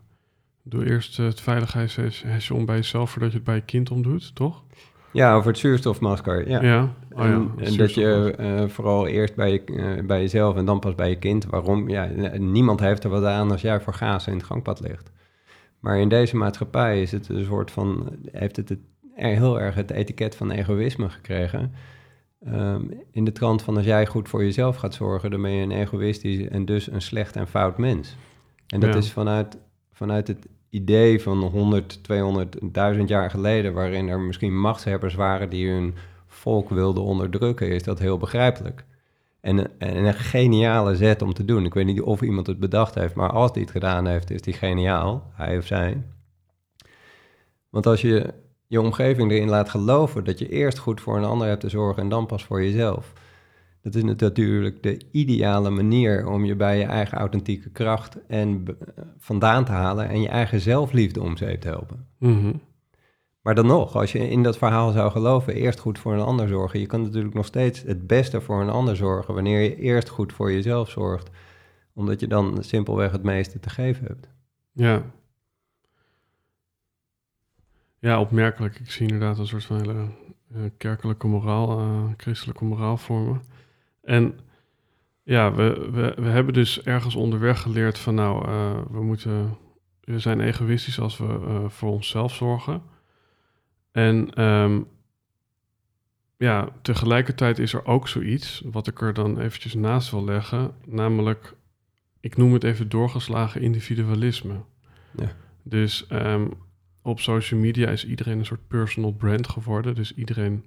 doe 0.62 0.86
eerst 0.86 1.18
eh, 1.18 1.26
het 1.26 1.40
veiligheidshesje 1.40 2.54
om 2.54 2.66
bij 2.66 2.76
jezelf 2.76 3.10
voordat 3.10 3.30
je 3.30 3.36
het 3.36 3.46
bij 3.46 3.54
je 3.54 3.60
kind 3.60 3.90
omdoet, 3.90 4.34
toch? 4.34 4.62
Ja, 5.12 5.34
over 5.34 5.48
het 5.48 5.58
zuurstofmasker. 5.58 6.48
Ja. 6.48 6.62
Ja. 6.62 6.82
Oh 7.10 7.24
ja, 7.24 7.32
en, 7.32 7.52
en 7.56 7.76
dat 7.76 7.94
je 7.94 8.34
eh, 8.36 8.68
vooral 8.68 9.06
eerst 9.06 9.34
bij, 9.34 9.52
je, 9.52 10.02
bij 10.06 10.20
jezelf 10.20 10.56
en 10.56 10.64
dan 10.64 10.80
pas 10.80 10.94
bij 10.94 11.08
je 11.08 11.18
kind. 11.18 11.46
Waarom? 11.46 11.88
Ja, 11.88 12.10
niemand 12.36 12.80
heeft 12.80 13.04
er 13.04 13.10
wat 13.10 13.24
aan 13.24 13.50
als 13.50 13.60
jij 13.60 13.80
voor 13.80 13.94
gaas 13.94 14.26
in 14.26 14.34
het 14.34 14.42
gangpad 14.42 14.80
ligt. 14.80 15.12
Maar 15.80 15.98
in 15.98 16.08
deze 16.08 16.36
maatschappij 16.36 17.02
is 17.02 17.12
het 17.12 17.28
een 17.28 17.44
soort 17.44 17.70
van, 17.70 18.16
heeft 18.32 18.56
het, 18.56 18.68
het 18.68 18.78
heel 19.14 19.61
erg 19.61 19.74
het 19.74 19.90
etiket 19.90 20.37
van 20.37 20.50
egoïsme 20.50 21.09
gekregen. 21.11 21.72
Ehm, 22.44 22.83
in 23.11 23.24
de 23.24 23.33
trant 23.33 23.62
van 23.62 23.77
als 23.77 23.85
jij 23.85 24.07
goed 24.07 24.29
voor 24.29 24.44
jezelf 24.44 24.77
gaat 24.77 24.94
zorgen, 24.94 25.31
dan 25.31 25.42
ben 25.42 25.50
je 25.50 25.62
een 25.62 25.70
egoïstisch 25.70 26.48
en 26.48 26.64
dus 26.64 26.90
een 26.90 27.03
slecht 27.03 27.37
en 27.37 27.46
fout 27.48 27.79
mens. 27.79 28.16
En 28.68 28.81
dat 28.81 28.92
Ja. 28.92 28.96
is 28.98 29.12
vanuit, 29.12 29.59
vanuit 29.92 30.29
het 30.29 30.46
idee 30.70 31.22
van 31.22 31.38
100, 31.42 32.03
200, 32.05 32.57
1000 32.62 33.09
jaar 33.09 33.31
geleden, 33.31 33.72
waarin 33.72 34.09
er 34.09 34.20
misschien 34.20 34.61
machtshebbers 34.61 35.14
waren 35.14 35.50
die 35.50 35.70
hun 35.70 35.94
volk 36.27 36.70
wilden 36.70 37.03
onderdrukken, 37.03 37.68
is 37.68 37.83
dat 37.83 37.98
heel 37.98 38.18
begrijpelijk. 38.18 38.85
En, 39.40 39.79
en 39.79 40.05
een 40.05 40.14
geniale 40.14 40.96
zet 40.96 41.22
om 41.22 41.33
te 41.35 41.44
doen. 41.44 41.64
Ik 41.64 41.74
weet 41.74 41.87
niet 41.87 42.00
of 42.00 42.22
iemand 42.22 42.46
het 42.46 42.59
bedacht 42.59 42.94
heeft, 42.94 43.14
maar 43.14 43.31
als 43.31 43.53
die 43.53 43.62
het 43.62 43.70
gedaan 43.70 44.07
heeft, 44.07 44.31
is 44.31 44.40
die 44.42 44.55
geniaal, 44.55 45.31
hij 45.35 45.59
of 45.59 45.66
zij. 45.66 46.03
Want 47.70 47.87
als 47.87 48.00
je 48.00 48.35
je 48.66 48.81
omgeving 48.81 49.31
erin 49.31 49.48
laat 49.48 49.70
geloven 49.70 50.24
dat 50.24 50.38
je 50.38 50.48
eerst 50.48 50.79
goed 50.79 51.00
voor 51.00 51.16
een 51.16 51.24
ander 51.24 51.48
hebt 51.48 51.61
te 51.61 51.68
zorgen 51.68 52.03
en 52.03 52.09
dan 52.09 52.27
pas 52.27 52.44
voor 52.44 52.62
jezelf. 52.62 53.12
Dat 53.83 53.94
is 53.94 54.03
natuurlijk 54.03 54.83
de 54.83 55.00
ideale 55.11 55.70
manier 55.70 56.27
om 56.27 56.44
je 56.44 56.57
bij 56.57 56.79
je 56.79 56.85
eigen 56.85 57.18
authentieke 57.18 57.70
kracht 57.70 58.18
en 58.27 58.64
vandaan 59.18 59.64
te 59.64 59.72
halen 59.72 60.09
en 60.09 60.20
je 60.20 60.29
eigen 60.29 60.61
zelfliefde 60.61 61.22
om 61.22 61.37
zeep 61.37 61.61
te 61.61 61.68
helpen. 61.68 62.07
Mhm. 62.18 62.53
Maar 63.44 63.55
dan 63.55 63.66
nog, 63.66 63.96
als 63.96 64.12
je 64.12 64.29
in 64.29 64.42
dat 64.42 64.59
verhaal 64.59 64.92
zou 64.92 65.11
geloven, 65.11 65.55
eerst 65.55 65.79
goed 65.79 65.98
voor 65.98 66.12
een 66.12 66.20
ander 66.20 66.48
zorgen. 66.48 66.81
Je 66.81 66.87
kan 66.87 67.03
natuurlijk 67.03 67.35
nog 67.35 67.46
steeds 67.46 67.83
het 67.83 68.07
beste 68.07 68.40
voor 68.40 68.61
een 68.61 68.70
ander 68.70 68.96
zorgen 68.96 69.35
wanneer 69.35 69.61
je 69.61 69.77
eerst 69.77 70.09
goed 70.09 70.33
voor 70.33 70.53
jezelf 70.53 70.90
zorgt. 70.90 71.31
Omdat 71.94 72.20
je 72.20 72.27
dan 72.27 72.59
simpelweg 72.61 73.12
het 73.12 73.22
meeste 73.22 73.61
te 73.61 73.70
geven 73.70 74.07
hebt. 74.07 74.29
Ja. 74.72 75.03
Ja, 78.04 78.20
opmerkelijk. 78.20 78.80
Ik 78.80 78.90
zie 78.90 79.06
inderdaad 79.06 79.38
een 79.38 79.46
soort 79.46 79.64
van 79.64 79.76
hele 79.76 80.08
eh, 80.54 80.60
kerkelijke 80.76 81.26
moraal, 81.26 81.78
eh, 81.78 82.04
christelijke 82.16 82.64
moraal 82.64 82.96
vormen. 82.96 83.42
En 84.02 84.38
ja, 85.22 85.52
we, 85.52 85.88
we, 85.92 86.14
we 86.22 86.28
hebben 86.28 86.54
dus 86.54 86.82
ergens 86.82 87.14
onderweg 87.14 87.60
geleerd 87.60 87.98
van 87.98 88.14
nou, 88.14 88.48
eh, 88.48 88.78
we 88.90 89.02
moeten, 89.02 89.56
we 90.00 90.18
zijn 90.18 90.40
egoïstisch 90.40 91.00
als 91.00 91.18
we 91.18 91.64
voor 91.68 91.90
onszelf 91.90 92.34
zorgen. 92.34 92.82
En 93.92 94.34
ehm, 94.34 94.82
ja, 96.36 96.68
tegelijkertijd 96.82 97.58
is 97.58 97.72
er 97.72 97.86
ook 97.86 98.08
zoiets 98.08 98.62
wat 98.64 98.86
ik 98.86 99.00
er 99.00 99.14
dan 99.14 99.38
eventjes 99.40 99.74
naast 99.74 100.10
wil 100.10 100.24
leggen, 100.24 100.74
namelijk, 100.86 101.54
ik 102.20 102.36
noem 102.36 102.52
het 102.52 102.64
even 102.64 102.88
doorgeslagen 102.88 103.60
individualisme. 103.60 104.64
Ja. 105.16 105.32
Dus 105.62 106.06
ehm, 106.06 106.46
op 107.04 107.20
social 107.20 107.60
media 107.60 107.88
is 107.88 108.06
iedereen 108.06 108.38
een 108.38 108.44
soort 108.46 108.68
personal 108.68 109.12
brand 109.12 109.48
geworden. 109.48 109.94
Dus 109.94 110.14
iedereen, 110.14 110.64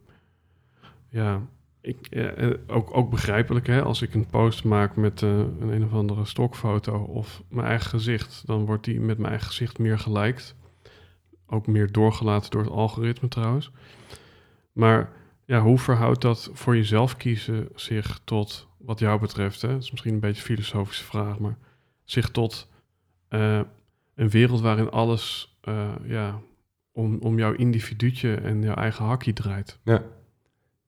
ja, 1.09 1.41
ik, 1.81 2.07
eh, 2.09 2.43
eh, 2.43 2.57
ook, 2.67 2.97
ook 2.97 3.09
begrijpelijk, 3.09 3.67
hè? 3.67 3.81
als 3.81 4.01
ik 4.01 4.13
een 4.13 4.27
post 4.27 4.63
maak 4.63 4.95
met 4.95 5.21
eh, 5.21 5.29
een 5.29 5.69
een 5.69 5.83
of 5.83 5.93
andere 5.93 6.25
stokfoto 6.25 6.97
of 6.97 7.43
mijn 7.49 7.67
eigen 7.67 7.89
gezicht, 7.89 8.43
dan 8.45 8.65
wordt 8.65 8.83
die 8.83 8.99
met 8.99 9.17
mijn 9.17 9.29
eigen 9.29 9.47
gezicht 9.47 9.79
meer 9.79 9.99
geliked. 9.99 10.55
Ook 11.47 11.67
meer 11.67 11.91
doorgelaten 11.91 12.51
door 12.51 12.61
het 12.61 12.71
algoritme 12.71 13.27
trouwens. 13.27 13.71
Maar 14.71 15.09
ja, 15.45 15.61
hoe 15.61 15.79
verhoudt 15.79 16.21
dat 16.21 16.49
voor 16.53 16.75
jezelf 16.75 17.17
kiezen 17.17 17.69
zich 17.75 18.19
tot, 18.23 18.67
wat 18.77 18.99
jou 18.99 19.19
betreft, 19.19 19.61
hè? 19.61 19.67
dat 19.67 19.81
is 19.81 19.91
misschien 19.91 20.13
een 20.13 20.19
beetje 20.19 20.41
een 20.41 20.55
filosofische 20.55 21.03
vraag, 21.03 21.39
maar 21.39 21.57
zich 22.03 22.29
tot 22.29 22.69
een 23.29 24.29
wereld 24.29 24.61
waarin 24.61 24.89
alles 24.89 25.56
eh, 25.67 25.89
ja, 26.03 26.39
om, 26.91 27.17
om 27.19 27.37
jouw 27.37 27.53
individuutje 27.53 28.35
en 28.35 28.61
jouw 28.61 28.75
eigen 28.75 29.05
hakje 29.05 29.33
draait? 29.33 29.79
Ja. 29.83 30.03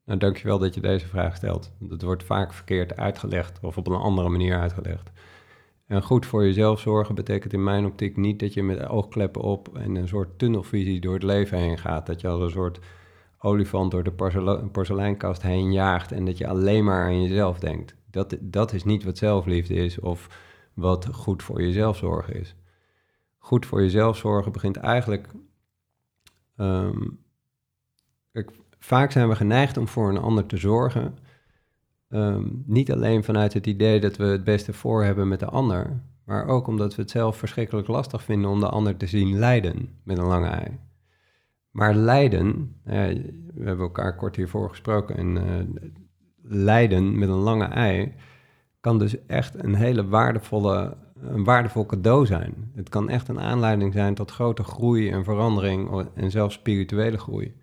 Nou, 0.06 0.20
dankjewel 0.20 0.60
dat 0.60 0.74
je 0.74 0.82
deze 0.82 1.08
vraag 1.08 1.36
stelt. 1.36 1.72
Het 1.90 2.02
wordt 2.02 2.24
vaak 2.24 2.54
verkeerd 2.54 2.98
uitgelegd 2.98 3.60
of 3.62 3.78
op 3.78 3.88
een 3.88 3.96
andere 3.96 4.30
manier 4.30 4.60
uitgelegd. 4.60 5.12
En 5.86 6.04
goed 6.04 6.26
voor 6.26 6.46
jezelf 6.46 6.80
zorgen 6.80 7.16
betekent 7.16 7.54
in 7.54 7.64
mijn 7.64 7.86
optiek 7.86 8.18
niet 8.18 8.40
dat 8.40 8.54
je 8.54 8.64
met 8.64 8.88
oogkleppen 8.88 9.42
op 9.42 9.78
en 9.78 9.96
een 9.96 10.08
soort 10.08 10.40
tunnelvisie 10.40 11.00
door 11.00 11.14
het 11.14 11.24
leven 11.24 11.58
heen 11.58 11.78
gaat. 11.78 12.06
Dat 12.06 12.22
je 12.22 12.28
als 12.28 12.42
een 12.42 12.50
soort 12.50 12.80
olifant 13.40 13.92
door 13.92 14.04
de 14.04 14.12
porsele- 14.12 14.68
porseleinkast 14.72 15.42
heen 15.42 15.72
jaagt 15.72 16.12
en 16.12 16.26
dat 16.26 16.38
je 16.38 16.48
alleen 16.48 16.84
maar 16.84 17.04
aan 17.04 17.22
jezelf 17.22 17.60
denkt. 17.60 17.96
Dat, 18.12 18.38
dat 18.40 18.74
is 18.74 18.84
niet 18.84 19.04
wat 19.04 19.18
zelfliefde 19.18 19.74
is 19.74 20.00
of 20.00 20.28
wat 20.74 21.08
goed 21.12 21.44
voor 21.44 21.62
jezelf 21.62 21.98
zorgen 21.98 22.40
is. 22.40 22.56
Goed 23.50 23.66
voor 23.66 23.82
jezelf 23.82 24.18
zorgen 24.18 24.52
begint 24.52 24.78
eigenlijk. 24.78 25.28
ehm, 26.56 27.08
vaak 28.80 29.12
zijn 29.12 29.30
we 29.30 29.36
geneigd 29.36 29.78
om 29.78 29.88
voor 29.88 30.10
een 30.10 30.18
ander 30.18 30.46
te 30.46 30.58
zorgen. 30.58 31.18
ehm, 32.10 32.48
niet 32.66 32.92
alleen 32.92 33.24
vanuit 33.24 33.54
het 33.54 33.68
idee 33.68 34.00
dat 34.00 34.18
we 34.18 34.24
het 34.24 34.44
beste 34.44 34.74
voor 34.74 35.04
hebben 35.04 35.28
met 35.28 35.40
de 35.40 35.46
ander, 35.46 36.04
maar 36.26 36.48
ook 36.48 36.68
omdat 36.68 36.96
we 36.96 37.02
het 37.02 37.12
zelf 37.12 37.38
verschrikkelijk 37.38 37.88
lastig 37.88 38.24
vinden 38.24 38.50
om 38.50 38.60
de 38.60 38.70
ander 38.70 38.98
te 38.98 39.08
zien 39.08 39.40
lijden 39.40 40.00
met 40.04 40.18
een 40.18 40.26
lange 40.26 40.48
ei. 40.48 40.80
Maar 41.72 41.94
lijden, 41.94 42.76
eh, 42.84 42.94
we 43.54 43.64
hebben 43.64 43.86
elkaar 43.86 44.16
kort 44.16 44.36
hiervoor 44.36 44.70
gesproken, 44.70 45.18
en 45.18 45.38
eh, 45.38 45.82
lijden 46.42 47.20
met 47.20 47.30
een 47.30 47.36
lange 47.36 47.66
ei 47.66 48.14
kan 48.80 49.00
dus 49.00 49.26
echt 49.26 49.64
een 49.64 49.76
hele 49.76 50.08
waardevolle, 50.08 50.98
een 51.22 51.44
waardevol 51.44 51.86
cadeau 51.86 52.26
zijn. 52.26 52.72
Het 52.76 52.90
kan 52.90 53.10
echt 53.10 53.28
een 53.28 53.40
aanleiding 53.40 53.94
zijn 53.94 54.16
tot 54.16 54.32
grote 54.32 54.64
groei 54.64 55.10
en 55.10 55.24
verandering 55.24 56.08
en 56.16 56.32
zelfs 56.32 56.56
spirituele 56.56 57.18
groei. 57.18 57.56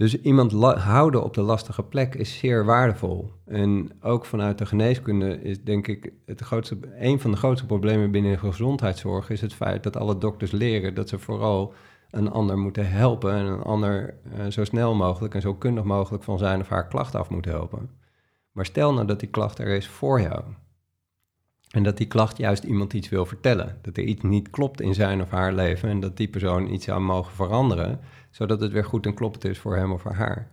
Dus 0.00 0.20
iemand 0.20 0.52
houden 0.78 1.24
op 1.24 1.34
de 1.34 1.40
lastige 1.40 1.82
plek 1.82 2.14
is 2.14 2.38
zeer 2.38 2.64
waardevol. 2.64 3.32
En 3.46 3.90
ook 4.00 4.24
vanuit 4.24 4.58
de 4.58 4.66
geneeskunde 4.66 5.42
is 5.42 5.64
denk 5.64 5.86
ik 5.86 6.12
het 6.26 6.40
grootste, 6.40 6.78
een 6.98 7.20
van 7.20 7.30
de 7.30 7.36
grootste 7.36 7.66
problemen 7.66 8.10
binnen 8.10 8.32
de 8.32 8.38
gezondheidszorg 8.38 9.30
is 9.30 9.40
het 9.40 9.54
feit 9.54 9.82
dat 9.82 9.96
alle 9.96 10.18
dokters 10.18 10.50
leren 10.50 10.94
dat 10.94 11.08
ze 11.08 11.18
vooral 11.18 11.74
een 12.10 12.30
ander 12.30 12.58
moeten 12.58 12.90
helpen 12.90 13.34
en 13.34 13.46
een 13.46 13.62
ander 13.62 14.14
eh, 14.32 14.46
zo 14.46 14.64
snel 14.64 14.94
mogelijk 14.94 15.34
en 15.34 15.40
zo 15.40 15.54
kundig 15.54 15.84
mogelijk 15.84 16.24
van 16.24 16.38
zijn 16.38 16.60
of 16.60 16.68
haar 16.68 16.88
klacht 16.88 17.14
af 17.14 17.30
moeten 17.30 17.50
helpen. 17.50 17.90
Maar 18.52 18.66
stel 18.66 18.92
nou 18.92 19.06
dat 19.06 19.20
die 19.20 19.28
klacht 19.28 19.58
er 19.58 19.76
is 19.76 19.88
voor 19.88 20.20
jou. 20.20 20.42
En 21.70 21.82
dat 21.82 21.96
die 21.96 22.06
klacht 22.06 22.36
juist 22.36 22.64
iemand 22.64 22.92
iets 22.92 23.08
wil 23.08 23.26
vertellen. 23.26 23.78
Dat 23.82 23.96
er 23.96 24.02
iets 24.02 24.22
niet 24.22 24.50
klopt 24.50 24.80
in 24.80 24.94
zijn 24.94 25.20
of 25.22 25.30
haar 25.30 25.52
leven 25.52 25.88
en 25.88 26.00
dat 26.00 26.16
die 26.16 26.28
persoon 26.28 26.72
iets 26.72 26.84
zou 26.84 27.00
mogen 27.00 27.32
veranderen, 27.32 28.00
zodat 28.30 28.60
het 28.60 28.72
weer 28.72 28.84
goed 28.84 29.06
en 29.06 29.14
kloppend 29.14 29.44
is 29.44 29.58
voor 29.58 29.76
hem 29.76 29.92
of 29.92 30.02
voor 30.02 30.12
haar. 30.12 30.48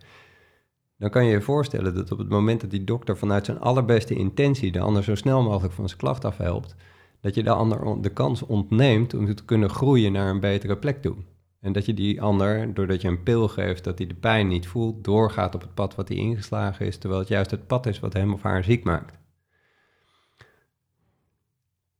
Dan 0.98 1.10
kan 1.10 1.24
je 1.24 1.30
je 1.30 1.40
voorstellen 1.40 1.94
dat 1.94 2.12
op 2.12 2.18
het 2.18 2.28
moment 2.28 2.60
dat 2.60 2.70
die 2.70 2.84
dokter 2.84 3.16
vanuit 3.16 3.44
zijn 3.44 3.60
allerbeste 3.60 4.14
intentie 4.14 4.72
de 4.72 4.80
ander 4.80 5.04
zo 5.04 5.14
snel 5.14 5.42
mogelijk 5.42 5.74
van 5.74 5.88
zijn 5.88 6.00
klacht 6.00 6.24
afhelpt, 6.24 6.74
dat 7.20 7.34
je 7.34 7.42
de 7.42 7.50
ander 7.50 8.02
de 8.02 8.12
kans 8.12 8.42
ontneemt 8.42 9.14
om 9.14 9.34
te 9.34 9.44
kunnen 9.44 9.70
groeien 9.70 10.12
naar 10.12 10.30
een 10.30 10.40
betere 10.40 10.76
plek 10.76 11.02
toe. 11.02 11.16
En 11.60 11.72
dat 11.72 11.86
je 11.86 11.94
die 11.94 12.22
ander, 12.22 12.74
doordat 12.74 13.00
je 13.02 13.08
een 13.08 13.22
pil 13.22 13.48
geeft 13.48 13.84
dat 13.84 13.98
hij 13.98 14.06
de 14.06 14.14
pijn 14.14 14.48
niet 14.48 14.66
voelt, 14.66 15.04
doorgaat 15.04 15.54
op 15.54 15.60
het 15.60 15.74
pad 15.74 15.94
wat 15.94 16.08
hij 16.08 16.16
ingeslagen 16.16 16.86
is, 16.86 16.98
terwijl 16.98 17.20
het 17.20 17.30
juist 17.30 17.50
het 17.50 17.66
pad 17.66 17.86
is 17.86 18.00
wat 18.00 18.12
hem 18.12 18.32
of 18.32 18.42
haar 18.42 18.64
ziek 18.64 18.84
maakt. 18.84 19.18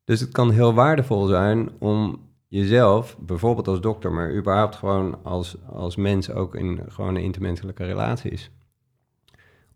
Dus 0.09 0.21
het 0.21 0.33
kan 0.33 0.51
heel 0.51 0.75
waardevol 0.75 1.27
zijn 1.27 1.71
om 1.79 2.21
jezelf, 2.47 3.17
bijvoorbeeld 3.21 3.69
als 3.69 3.81
dokter, 3.81 4.13
maar 4.13 4.35
überhaupt 4.35 4.77
gewoon 4.77 5.25
als, 5.25 5.57
als 5.67 5.97
mens 5.97 6.31
ook 6.31 6.55
in 6.55 6.81
gewone 6.89 7.23
intermenselijke 7.23 7.85
relaties, 7.85 8.51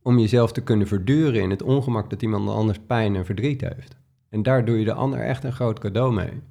om 0.02 0.18
jezelf 0.18 0.52
te 0.52 0.62
kunnen 0.62 0.86
verduren 0.86 1.40
in 1.40 1.50
het 1.50 1.62
ongemak 1.62 2.10
dat 2.10 2.22
iemand 2.22 2.48
anders 2.48 2.78
pijn 2.86 3.16
en 3.16 3.24
verdriet 3.24 3.60
heeft. 3.60 3.96
En 4.28 4.42
daar 4.42 4.64
doe 4.64 4.78
je 4.78 4.84
de 4.84 4.92
ander 4.92 5.20
echt 5.20 5.44
een 5.44 5.52
groot 5.52 5.78
cadeau 5.78 6.14
mee. 6.14 6.42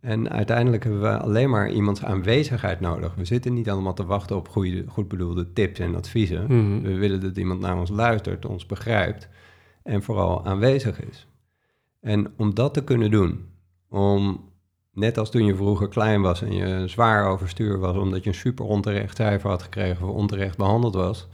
En 0.00 0.30
uiteindelijk 0.30 0.82
hebben 0.82 1.00
we 1.00 1.18
alleen 1.18 1.50
maar 1.50 1.70
iemands 1.70 2.04
aanwezigheid 2.04 2.80
nodig. 2.80 3.14
We 3.14 3.24
zitten 3.24 3.54
niet 3.54 3.70
allemaal 3.70 3.94
te 3.94 4.06
wachten 4.06 4.36
op 4.36 4.48
goede, 4.48 4.84
goed 4.88 5.08
bedoelde 5.08 5.52
tips 5.52 5.78
en 5.78 5.94
adviezen. 5.94 6.44
Mhm. 6.44 6.82
We 6.82 6.94
willen 6.94 7.20
dat 7.20 7.36
iemand 7.36 7.60
naar 7.60 7.78
ons 7.78 7.90
luistert, 7.90 8.46
ons 8.46 8.66
begrijpt 8.66 9.28
en 9.82 10.02
vooral 10.02 10.46
aanwezig 10.46 11.06
is. 11.08 11.27
En 12.00 12.32
om 12.36 12.54
dat 12.54 12.74
te 12.74 12.84
kunnen 12.84 13.10
doen, 13.10 13.46
om 13.88 14.50
net 14.92 15.18
als 15.18 15.30
toen 15.30 15.44
je 15.44 15.56
vroeger 15.56 15.88
klein 15.88 16.20
was 16.22 16.42
en 16.42 16.52
je 16.52 16.88
zwaar 16.88 17.26
overstuur 17.28 17.78
was 17.78 17.96
omdat 17.96 18.22
je 18.24 18.28
een 18.30 18.36
super 18.36 18.64
onterecht 18.64 19.16
cijfer 19.16 19.50
had 19.50 19.62
gekregen 19.62 20.08
of 20.08 20.14
onterecht 20.14 20.56
behandeld 20.56 20.94
was, 20.94 21.28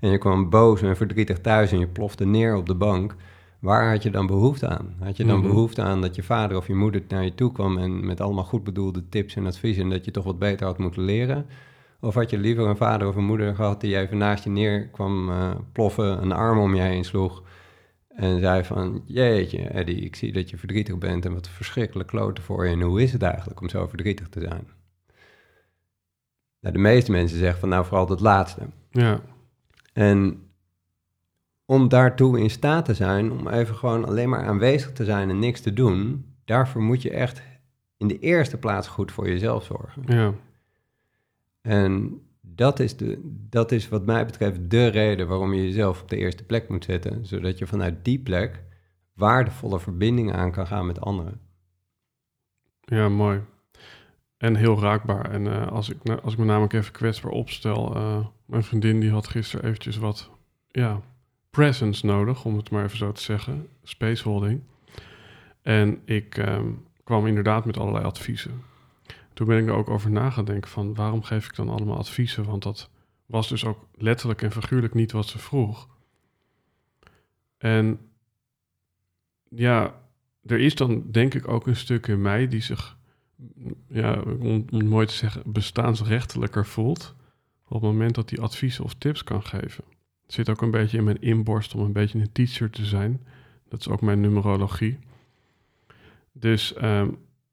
en 0.00 0.10
je 0.10 0.18
kwam 0.18 0.50
boos 0.50 0.82
en 0.82 0.96
verdrietig 0.96 1.38
thuis 1.40 1.72
en 1.72 1.78
je 1.78 1.86
plofte 1.88 2.24
neer 2.26 2.56
op 2.56 2.66
de 2.66 2.74
bank, 2.74 3.14
waar 3.60 3.90
had 3.90 4.02
je 4.02 4.10
dan 4.10 4.26
behoefte 4.26 4.68
aan? 4.68 4.94
Had 5.00 5.16
je 5.16 5.24
dan 5.24 5.38
Mhm. 5.38 5.46
behoefte 5.48 5.82
aan 5.82 6.00
dat 6.00 6.14
je 6.14 6.22
vader 6.22 6.56
of 6.56 6.66
je 6.66 6.74
moeder 6.74 7.02
naar 7.08 7.24
je 7.24 7.34
toe 7.34 7.52
kwam 7.52 7.78
en 7.78 8.06
met 8.06 8.20
allemaal 8.20 8.44
goed 8.44 8.64
bedoelde 8.64 9.08
tips 9.08 9.34
en 9.36 9.46
adviezen 9.46 9.82
en 9.82 9.90
dat 9.90 10.04
je 10.04 10.10
toch 10.10 10.24
wat 10.24 10.38
beter 10.38 10.66
had 10.66 10.78
moeten 10.78 11.02
leren? 11.02 11.46
Of 12.00 12.14
had 12.14 12.30
je 12.30 12.38
liever 12.38 12.66
een 12.66 12.76
vader 12.76 13.08
of 13.08 13.16
een 13.16 13.24
moeder 13.24 13.54
gehad 13.54 13.80
die 13.80 13.98
even 13.98 14.18
naast 14.18 14.44
je 14.44 14.50
neer 14.50 14.88
kwam 14.88 15.30
eh, 15.30 15.50
ploffen, 15.72 16.22
een 16.22 16.32
arm 16.32 16.58
om 16.58 16.74
je 16.74 16.80
heen 16.80 17.04
sloeg 17.04 17.42
en 18.18 18.40
zei 18.40 18.64
van, 18.64 19.02
jeetje 19.06 19.58
Eddie, 19.58 20.00
ik 20.00 20.16
zie 20.16 20.32
dat 20.32 20.50
je 20.50 20.56
verdrietig 20.58 20.98
bent 20.98 21.24
en 21.24 21.34
wat 21.34 21.48
verschrikkelijk 21.48 22.08
kloten 22.08 22.44
voor 22.44 22.66
je 22.66 22.72
en 22.72 22.80
hoe 22.80 23.02
is 23.02 23.12
het 23.12 23.22
eigenlijk 23.22 23.60
om 23.60 23.68
zo 23.68 23.86
verdrietig 23.86 24.28
te 24.28 24.40
zijn? 24.40 24.68
Nou, 26.60 26.74
de 26.74 26.80
meeste 26.80 27.10
mensen 27.10 27.38
zeggen 27.38 27.60
van 27.60 27.68
nou 27.68 27.84
vooral 27.84 28.06
dat 28.06 28.20
laatste. 28.20 28.68
Ja, 28.90 29.20
En 29.92 30.42
om 31.64 31.88
daartoe 31.88 32.40
in 32.40 32.50
staat 32.50 32.84
te 32.84 32.94
zijn, 32.94 33.32
om 33.32 33.48
even 33.48 33.74
gewoon 33.74 34.04
alleen 34.04 34.28
maar 34.28 34.44
aanwezig 34.46 34.92
te 34.92 35.04
zijn 35.04 35.30
en 35.30 35.38
niks 35.38 35.60
te 35.60 35.72
doen, 35.72 36.34
daarvoor 36.44 36.82
moet 36.82 37.02
je 37.02 37.10
echt 37.10 37.42
in 37.96 38.08
de 38.08 38.18
eerste 38.18 38.58
plaats 38.58 38.88
goed 38.88 39.12
voor 39.12 39.28
jezelf 39.28 39.64
zorgen. 39.64 40.02
ja, 40.06 40.32
En 41.60 42.20
dat 42.58 42.80
is, 42.80 42.96
de, 42.96 43.20
dat 43.50 43.72
is 43.72 43.88
wat 43.88 44.06
mij 44.06 44.26
betreft 44.26 44.70
de 44.70 44.86
reden 44.86 45.28
waarom 45.28 45.54
je 45.54 45.62
jezelf 45.62 46.02
op 46.02 46.08
de 46.08 46.16
eerste 46.16 46.44
plek 46.44 46.68
moet 46.68 46.84
zetten, 46.84 47.26
zodat 47.26 47.58
je 47.58 47.66
vanuit 47.66 48.04
die 48.04 48.18
plek 48.18 48.62
waardevolle 49.14 49.80
verbindingen 49.80 50.34
aan 50.34 50.52
kan 50.52 50.66
gaan 50.66 50.86
met 50.86 51.00
anderen. 51.00 51.40
ja, 52.80 53.08
mooi. 53.08 53.40
En 54.36 54.56
heel 54.56 54.80
raakbaar. 54.80 55.30
En 55.30 55.46
eh, 55.46 55.72
als, 55.72 55.88
ik, 55.88 56.08
als 56.22 56.32
ik 56.32 56.38
me 56.38 56.44
namelijk 56.44 56.72
even 56.72 56.92
kwetsbaar 56.92 57.32
opstel, 57.32 57.94
eh, 57.94 58.26
mijn 58.44 58.62
vriendin 58.62 59.00
die 59.00 59.10
had 59.10 59.26
gisteren 59.28 59.64
eventjes 59.64 59.96
wat, 59.96 60.30
ja, 60.68 61.00
presence 61.50 62.06
nodig, 62.06 62.44
om 62.44 62.56
het 62.56 62.70
maar 62.70 62.84
even 62.84 62.98
zo 62.98 63.12
te 63.12 63.22
zeggen, 63.22 63.68
spaceholding. 63.82 64.60
En 65.62 66.00
ik 66.04 66.36
ehm, 66.36 66.70
kwam 67.04 67.26
inderdaad 67.26 67.64
met 67.64 67.78
allerlei 67.78 68.04
adviezen. 68.04 68.62
Toen 69.38 69.46
ben 69.46 69.58
ik 69.58 69.66
er 69.66 69.74
ook 69.74 69.90
over 69.90 70.10
na 70.10 70.32
van, 70.60 70.94
waarom 70.94 71.22
geef 71.22 71.46
ik 71.46 71.54
dan 71.54 71.68
allemaal 71.68 71.96
adviezen? 71.96 72.44
Want 72.44 72.62
dat 72.62 72.90
was 73.26 73.48
dus 73.48 73.64
ook 73.64 73.88
letterlijk 73.94 74.42
en 74.42 74.52
figuurlijk 74.52 74.94
niet 74.94 75.12
wat 75.12 75.26
ze 75.26 75.38
vroeg. 75.38 75.88
En 77.58 77.98
ja, 79.48 80.00
er 80.44 80.58
is 80.58 80.74
dan 80.74 81.10
denk 81.10 81.34
ik 81.34 81.48
ook 81.48 81.66
een 81.66 81.76
stuk 81.76 82.06
in 82.06 82.22
mij 82.22 82.48
die 82.48 82.60
zich, 82.60 82.98
ja, 83.88 84.20
om, 84.20 84.64
het 84.70 84.88
mooi 84.88 85.06
te 85.06 85.14
zeggen, 85.14 85.42
bestaansrechtelijker 85.52 86.66
voelt. 86.66 87.14
Op 87.64 87.82
het 87.82 87.90
moment 87.90 88.14
dat 88.14 88.30
hij 88.30 88.38
adviezen 88.38 88.84
of 88.84 88.94
tips 88.94 89.24
kan 89.24 89.42
geven. 89.42 89.84
Het 90.22 90.32
zit 90.32 90.48
ook 90.48 90.62
een 90.62 90.70
beetje 90.70 90.98
in 90.98 91.04
mijn 91.04 91.22
inborst 91.22 91.74
om 91.74 91.80
een 91.80 91.92
beetje 91.92 92.18
een 92.18 92.32
teacher 92.32 92.70
te 92.70 92.84
zijn. 92.84 93.26
Dat 93.68 93.80
is 93.80 93.88
ook 93.88 94.00
mijn 94.00 94.20
numerologie. 94.20 94.98
Dus 96.32 96.74
ehm, 96.74 97.10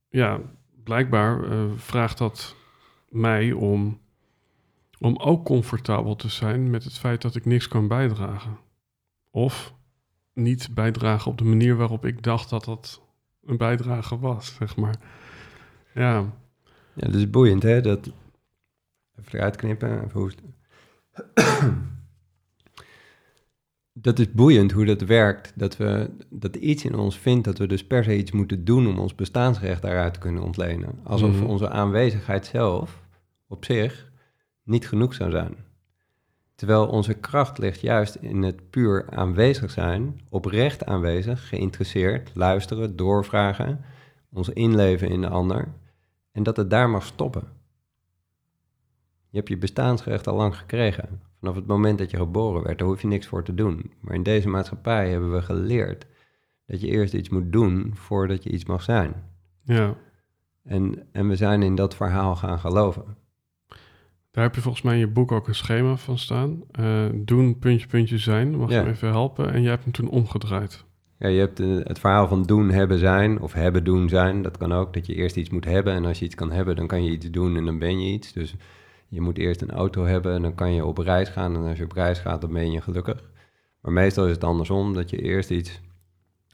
ja, 0.10 0.42
blijkbaar 0.86 1.44
eh, 1.44 1.66
vraagt 1.76 2.18
dat 2.18 2.56
mij 3.10 3.52
om 3.52 4.00
Om 5.00 5.18
ook 5.18 5.46
comfortabel 5.46 6.16
te 6.16 6.30
zijn 6.30 6.70
met 6.70 6.84
het 6.84 6.98
feit 6.98 7.22
dat 7.22 7.36
ik 7.36 7.46
niks 7.46 7.68
kan 7.68 7.88
bijdragen. 7.88 8.58
Of 9.32 9.74
niet 10.34 10.70
bijdragen 10.74 11.32
op 11.32 11.38
de 11.38 11.44
manier 11.44 11.76
waarop 11.76 12.06
ik 12.06 12.24
dacht 12.24 12.50
dat 12.50 12.66
dat 12.66 13.02
een 13.46 13.58
bijdrage 13.58 14.20
was, 14.20 14.56
zeg 14.56 14.76
maar. 14.76 14.96
Ja. 15.94 16.34
Ja, 16.94 17.06
dat 17.08 17.16
is 17.16 17.30
boeiend, 17.30 17.64
hè? 17.64 17.82
Dat... 17.82 18.12
Even 19.20 19.38
eruit 19.38 19.56
knippen, 19.56 20.04
even 20.04 20.20
hoesten. 20.20 20.56
Dat 23.98 24.20
is 24.20 24.32
boeiend 24.32 24.72
hoe 24.72 24.86
dat 24.86 25.02
werkt. 25.02 25.54
Dat, 25.56 25.78
we, 25.78 26.10
dat 26.30 26.56
iets 26.56 26.86
in 26.86 26.96
ons 26.96 27.18
vindt 27.18 27.46
dat 27.46 27.58
we 27.58 27.68
dus 27.68 27.86
per 27.86 28.04
se 28.04 28.18
iets 28.18 28.32
moeten 28.32 28.66
doen 28.66 28.88
om 28.88 29.00
ons 29.00 29.16
bestaansrecht 29.16 29.82
daaruit 29.82 30.14
te 30.14 30.20
kunnen 30.20 30.44
ontlenen. 30.44 31.00
Alsof 31.04 31.36
Mhm. 31.36 31.46
onze 31.46 31.70
aanwezigheid 31.70 32.46
zelf 32.46 33.04
op 33.48 33.66
zich 33.66 34.12
niet 34.64 34.88
genoeg 34.88 35.14
zou 35.14 35.32
zijn. 35.32 35.56
Terwijl 36.56 36.88
onze 36.88 37.14
kracht 37.14 37.58
ligt 37.58 37.82
juist 37.82 38.16
in 38.16 38.44
het 38.44 38.70
puur 38.70 39.06
aanwezig 39.10 39.72
zijn, 39.72 40.22
oprecht 40.30 40.86
aanwezig, 40.86 41.48
geïnteresseerd, 41.48 42.32
luisteren, 42.34 42.96
doorvragen, 42.96 43.84
ons 44.32 44.50
inleven 44.50 45.10
in 45.10 45.22
de 45.22 45.30
ander 45.30 45.68
en 46.32 46.44
dat 46.44 46.58
het 46.58 46.70
daar 46.70 46.90
mag 46.90 47.06
stoppen. 47.06 47.44
Je 49.30 49.38
hebt 49.38 49.50
je 49.50 49.58
bestaansrecht 49.58 50.28
al 50.28 50.36
lang 50.36 50.58
gekregen. 50.58 51.22
Vanaf 51.46 51.60
het 51.60 51.70
moment 51.70 51.98
dat 51.98 52.12
je 52.12 52.18
geboren 52.18 52.64
werd, 52.64 52.78
daar 52.80 52.88
hoef 52.88 53.02
je 53.02 53.08
niks 53.08 53.28
voor 53.28 53.44
te 53.44 53.54
doen. 53.54 53.92
Maar 54.02 54.16
in 54.16 54.24
deze 54.24 54.50
maatschappij 54.50 55.10
hebben 55.10 55.32
we 55.32 55.42
geleerd 55.42 56.06
dat 56.66 56.82
je 56.82 56.88
eerst 56.88 57.14
iets 57.14 57.30
moet 57.30 57.52
doen 57.52 57.92
voordat 57.94 58.44
je 58.44 58.50
iets 58.50 58.66
mag 58.66 58.82
zijn. 58.84 59.14
ja. 59.64 59.96
En, 60.64 61.08
en 61.12 61.28
we 61.28 61.36
zijn 61.36 61.64
in 61.64 61.76
dat 61.76 61.96
verhaal 61.96 62.36
gaan 62.36 62.60
geloven. 62.60 63.18
Daar 64.32 64.44
heb 64.44 64.56
je 64.56 64.62
volgens 64.62 64.84
mij 64.84 64.94
in 64.94 65.00
je 65.00 65.08
boek 65.08 65.32
ook 65.32 65.48
een 65.48 65.56
schema 65.56 65.96
van 65.96 66.18
staan. 66.18 66.64
Eh, 66.72 67.06
doen, 67.14 67.60
puntje, 67.60 67.88
puntje 67.88 68.18
zijn. 68.18 68.56
Mag 68.56 68.70
je 68.70 68.76
Ja. 68.76 68.84
me 68.84 68.90
even 68.90 69.10
helpen? 69.10 69.54
En 69.54 69.62
jij 69.62 69.72
hebt 69.72 69.84
hem 69.84 69.94
toen 69.94 70.10
omgedraaid. 70.10 70.86
Ja, 71.20 71.28
je 71.28 71.40
hebt 71.40 71.60
eh, 71.60 71.68
het 71.84 72.00
verhaal 72.00 72.28
van 72.28 72.44
doen, 72.44 72.70
hebben, 72.70 72.98
zijn, 73.00 73.40
of 73.42 73.54
hebben, 73.54 73.84
doen, 73.84 74.10
zijn. 74.10 74.42
Dat 74.42 74.58
kan 74.58 74.72
ook, 74.72 74.94
dat 74.94 75.06
je 75.06 75.16
eerst 75.16 75.36
iets 75.36 75.50
moet 75.50 75.66
hebben. 75.66 75.94
En 75.94 76.06
als 76.06 76.20
je 76.20 76.26
iets 76.26 76.36
kan 76.36 76.52
hebben, 76.52 76.76
dan 76.76 76.88
kan 76.88 77.04
je 77.04 77.12
iets 77.12 77.30
doen 77.32 77.56
en 77.58 77.66
dan 77.66 77.80
ben 77.80 78.00
je 78.00 78.12
iets. 78.14 78.34
Dus 78.34 78.56
je 79.08 79.22
moet 79.22 79.38
eerst 79.38 79.62
een 79.62 79.72
auto 79.72 80.06
hebben 80.06 80.34
en 80.34 80.42
dan 80.42 80.56
kan 80.56 80.74
je 80.74 80.86
op 80.86 80.98
reis 80.98 81.30
gaan. 81.30 81.56
En 81.56 81.64
als 81.64 81.78
je 81.78 81.84
op 81.84 81.92
reis 81.92 82.20
gaat, 82.20 82.42
dan 82.42 82.54
ben 82.54 82.72
je 82.72 82.82
gelukkig. 82.82 83.24
Maar 83.82 83.94
meestal 83.94 84.26
is 84.26 84.32
het 84.32 84.44
andersom, 84.44 84.94
dat 84.94 85.10
je 85.10 85.22
eerst 85.22 85.50
iets 85.50 85.82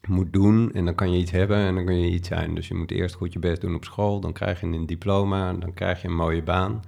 moet 0.08 0.34
doen 0.34 0.72
en 0.74 0.86
dan 0.86 0.96
kan 0.96 1.12
je 1.12 1.20
iets 1.20 1.32
hebben 1.32 1.58
en 1.58 1.76
dan 1.76 1.86
kan 1.86 2.00
je 2.00 2.12
iets 2.12 2.28
zijn. 2.28 2.56
Dus 2.56 2.68
je 2.68 2.74
moet 2.74 2.92
eerst 2.92 3.16
goed 3.16 3.34
je 3.34 3.40
best 3.40 3.62
doen 3.62 3.76
op 3.76 3.84
school, 3.84 4.20
dan 4.20 4.34
krijg 4.34 4.62
je 4.62 4.68
een 4.68 4.86
diploma, 4.86 5.54
dan 5.54 5.74
krijg 5.74 6.02
je 6.02 6.08
een 6.08 6.16
mooie 6.16 6.44
baan. 6.44 6.82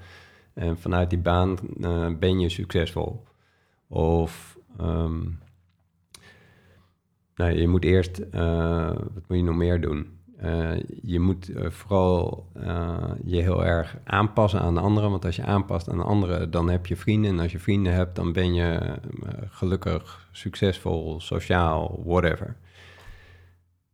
En 0.53 0.78
vanuit 0.78 1.09
die 1.09 1.20
baan 1.20 1.57
eh, 1.82 2.07
ben 2.20 2.39
je 2.39 2.49
succesvol. 2.49 3.24
Of 3.88 4.57
ehm, 4.78 5.22
nou, 7.36 7.51
je 7.51 7.68
moet 7.68 7.84
eerst, 7.84 8.18
eh, 8.18 8.88
wat 8.88 9.28
moet 9.28 9.38
je 9.38 9.43
nog 9.43 9.55
meer 9.55 9.82
doen? 9.82 10.20
Eh, 10.44 10.72
je 11.02 11.20
moet 11.20 11.50
eh, 11.50 11.70
vooral 11.70 12.48
eh, 12.54 13.12
je 13.24 13.41
heel 13.41 13.66
erg 13.66 13.98
aanpassen 14.04 14.60
aan 14.60 14.74
de 14.74 14.80
anderen. 14.80 15.10
Want 15.10 15.26
als 15.26 15.36
je 15.36 15.44
aanpast 15.44 15.89
aan 15.89 15.98
de 15.98 16.04
anderen, 16.04 16.52
dan 16.52 16.70
heb 16.70 16.86
je 16.86 16.96
vrienden. 16.96 17.32
En 17.32 17.39
als 17.39 17.52
je 17.52 17.60
vrienden 17.60 17.94
hebt, 17.94 18.16
dan 18.16 18.34
ben 18.34 18.54
je 18.54 19.00
gelukkig, 19.50 20.28
succesvol, 20.32 21.20
sociaal, 21.20 22.02
whatever. 22.06 22.56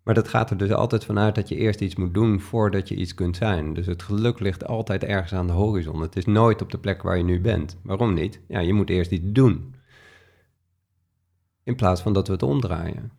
Maar 0.04 0.14
dat 0.14 0.28
gaat 0.28 0.50
er 0.50 0.58
dus 0.58 0.72
altijd 0.72 1.06
vanuit 1.06 1.36
dat 1.36 1.50
je 1.50 1.56
eerst 1.56 1.82
iets 1.82 1.95
moet 1.95 2.14
doen 2.14 2.39
voordat 2.39 2.88
je 2.88 2.95
iets 2.95 3.14
kunt 3.14 3.38
zijn. 3.38 3.74
Dus 3.74 3.86
het 3.86 4.04
geluk 4.04 4.39
ligt 4.39 4.68
altijd 4.68 5.04
ergens 5.04 5.34
aan 5.34 5.47
de 5.47 5.54
horizon. 5.54 6.02
Het 6.02 6.16
is 6.16 6.26
nooit 6.26 6.62
op 6.62 6.72
de 6.72 6.78
plek 6.78 7.02
waar 7.02 7.18
je 7.18 7.24
nu 7.24 7.41
bent. 7.41 7.78
Waarom 7.84 8.14
niet? 8.14 8.41
Ja, 8.47 8.60
je 8.60 8.74
moet 8.74 8.89
eerst 8.89 9.12
iets 9.12 9.32
doen. 9.32 9.76
In 11.64 11.76
plaats 11.76 12.02
van 12.02 12.14
dat 12.14 12.28
we 12.28 12.34
het 12.34 12.43
omdraaien. 12.43 13.18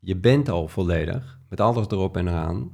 Je 0.00 0.16
bent 0.16 0.48
al 0.48 0.68
volledig, 0.68 1.38
met 1.48 1.60
alles 1.60 1.86
erop 1.86 2.16
en 2.16 2.28
eraan, 2.28 2.70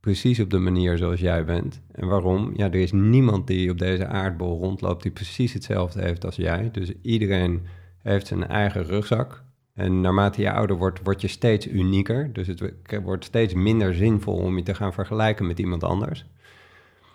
precies 0.00 0.40
op 0.40 0.50
de 0.50 0.58
manier 0.58 0.96
zoals 0.98 1.20
jij 1.20 1.44
bent. 1.44 1.80
En 1.92 2.08
waarom? 2.08 2.52
Ja, 2.56 2.64
er 2.64 2.74
is 2.74 2.92
niemand 2.92 3.46
die 3.46 3.70
op 3.70 3.78
deze 3.78 4.06
aardbol 4.06 4.58
rondloopt 4.58 5.02
die 5.02 5.12
precies 5.12 5.52
hetzelfde 5.52 6.02
heeft 6.02 6.24
als 6.24 6.36
jij. 6.36 6.70
Dus 6.72 6.92
iedereen 7.02 7.66
heeft 8.02 8.26
zijn 8.26 8.46
eigen 8.46 8.84
rugzak. 8.84 9.44
En 9.74 10.00
naarmate 10.00 10.40
je 10.40 10.52
ouder 10.52 10.76
wordt, 10.76 11.00
word 11.02 11.20
je 11.20 11.28
steeds 11.28 11.68
unieker. 11.68 12.32
Dus 12.32 12.46
het 12.46 12.62
wordt 13.02 13.24
steeds 13.24 13.54
minder 13.54 13.94
zinvol 13.94 14.36
om 14.36 14.56
je 14.56 14.62
te 14.62 14.74
gaan 14.74 14.92
vergelijken 14.92 15.46
met 15.46 15.58
iemand 15.58 15.84
anders. 15.84 16.26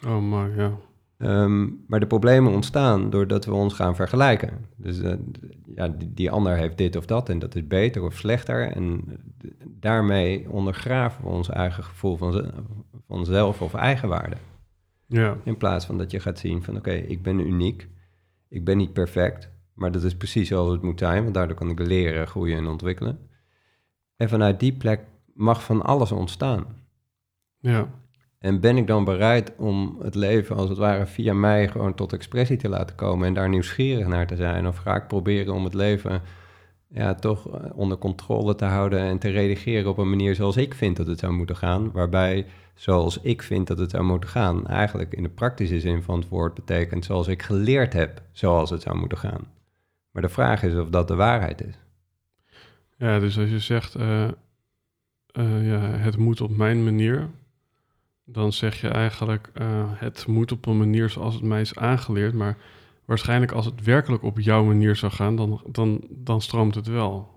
Oh, 0.05 0.21
maar 0.21 0.55
ja. 0.55 0.77
Ehm, 1.21 1.69
maar 1.87 1.99
de 1.99 2.07
problemen 2.07 2.53
ontstaan 2.53 3.09
doordat 3.09 3.45
we 3.45 3.53
ons 3.53 3.73
gaan 3.73 3.95
vergelijken. 3.95 4.65
Dus 4.75 5.01
eh, 5.01 5.13
ja, 5.75 5.87
die, 5.87 6.13
die 6.13 6.31
ander 6.31 6.57
heeft 6.57 6.77
dit 6.77 6.95
of 6.95 7.05
dat 7.05 7.29
en 7.29 7.39
dat 7.39 7.55
is 7.55 7.67
beter 7.67 8.03
of 8.03 8.17
slechter. 8.17 8.71
En 8.71 9.03
eh, 9.07 9.49
daarmee 9.67 10.49
ondergraven 10.49 11.23
we 11.23 11.29
ons 11.29 11.49
eigen 11.49 11.83
gevoel 11.83 12.17
van, 12.17 12.51
van 13.07 13.25
zelf 13.25 13.61
of 13.61 13.73
eigenwaarde. 13.73 14.35
Ja, 15.05 15.37
In 15.43 15.57
plaats 15.57 15.85
van 15.85 15.97
dat 15.97 16.11
je 16.11 16.19
gaat 16.19 16.39
zien 16.39 16.63
van 16.63 16.75
oké, 16.75 16.91
ik 16.91 17.21
ben 17.21 17.39
uniek, 17.39 17.87
ik 18.49 18.65
ben 18.65 18.77
niet 18.77 18.93
perfect, 18.93 19.49
maar 19.73 19.91
dat 19.91 20.03
is 20.03 20.15
precies 20.15 20.47
zoals 20.47 20.71
het 20.71 20.81
moet 20.81 20.99
zijn, 20.99 21.23
want 21.23 21.35
daardoor 21.35 21.55
kan 21.55 21.69
ik 21.69 21.79
leren, 21.79 22.27
groeien 22.27 22.57
en 22.57 22.67
ontwikkelen. 22.67 23.19
En 24.15 24.29
vanuit 24.29 24.59
die 24.59 24.73
plek 24.73 25.01
mag 25.33 25.63
van 25.63 25.81
alles 25.81 26.11
ontstaan. 26.11 26.65
ja, 27.59 27.89
En 28.41 28.59
ben 28.59 28.77
ik 28.77 28.87
dan 28.87 29.03
bereid 29.03 29.53
om 29.57 29.97
het 30.01 30.15
leven 30.15 30.55
als 30.55 30.69
het 30.69 30.77
ware 30.77 31.05
via 31.05 31.33
mij 31.33 31.67
gewoon 31.67 31.95
tot 31.95 32.13
expressie 32.13 32.57
te 32.57 32.69
laten 32.69 32.95
komen 32.95 33.27
en 33.27 33.33
daar 33.33 33.49
nieuwsgierig 33.49 34.07
naar 34.07 34.27
te 34.27 34.35
zijn? 34.35 34.67
Of 34.67 34.77
ga 34.77 34.95
ik 34.95 35.07
proberen 35.07 35.53
om 35.53 35.63
het 35.63 35.73
leven 35.73 36.21
ja, 36.87 37.15
toch 37.15 37.53
eh, 37.53 37.77
onder 37.77 37.97
controle 37.97 38.55
te 38.55 38.65
houden 38.65 38.99
en 38.99 39.17
te 39.17 39.29
redigeren 39.29 39.89
op 39.89 39.97
een 39.97 40.09
manier 40.09 40.35
zoals 40.35 40.57
ik 40.57 40.73
vind 40.73 40.97
dat 40.97 41.07
het 41.07 41.19
zou 41.19 41.33
moeten 41.33 41.55
gaan? 41.55 41.91
Waarbij 41.91 42.45
zoals 42.73 43.19
ik 43.21 43.41
vind 43.41 43.67
dat 43.67 43.77
het 43.77 43.91
zou 43.91 44.03
moeten 44.03 44.29
gaan, 44.29 44.67
eigenlijk 44.67 45.13
in 45.13 45.23
de 45.23 45.29
praktische 45.29 45.79
zin 45.79 46.03
van 46.03 46.19
het 46.19 46.29
woord 46.29 46.53
betekent 46.53 47.05
zoals 47.05 47.27
ik 47.27 47.41
geleerd 47.41 47.93
heb 47.93 48.21
zoals 48.31 48.69
het 48.69 48.81
zou 48.81 48.97
moeten 48.97 49.17
gaan. 49.17 49.47
Maar 50.11 50.21
de 50.21 50.29
vraag 50.29 50.63
is 50.63 50.75
of 50.75 50.89
dat 50.89 51.07
de 51.07 51.15
waarheid 51.15 51.61
is. 51.63 51.79
ja. 52.97 53.19
Dus 53.19 53.37
als 53.39 53.49
je 53.49 53.59
zegt, 53.59 53.95
eh, 53.95 54.23
eh, 54.23 55.67
ja, 55.67 55.79
het 55.79 56.17
moet 56.17 56.41
op 56.41 56.57
mijn 56.57 56.83
manier, 56.83 57.29
dan 58.31 58.53
zeg 58.53 58.81
je 58.81 58.87
eigenlijk, 58.87 59.49
eh, 59.53 59.83
het 59.93 60.27
moet 60.27 60.51
op 60.51 60.65
een 60.65 60.77
manier 60.77 61.09
zoals 61.09 61.33
het 61.33 61.43
mij 61.43 61.61
is 61.61 61.75
aangeleerd. 61.75 62.33
Maar 62.33 62.57
waarschijnlijk 63.05 63.51
als 63.51 63.65
het 63.65 63.83
werkelijk 63.83 64.23
op 64.23 64.39
jouw 64.39 64.63
manier 64.63 64.95
zou 64.95 65.11
gaan, 65.11 65.35
dan, 65.35 65.61
dan, 65.65 66.01
dan 66.09 66.41
stroomt 66.41 66.75
het 66.75 66.87
wel. 66.87 67.29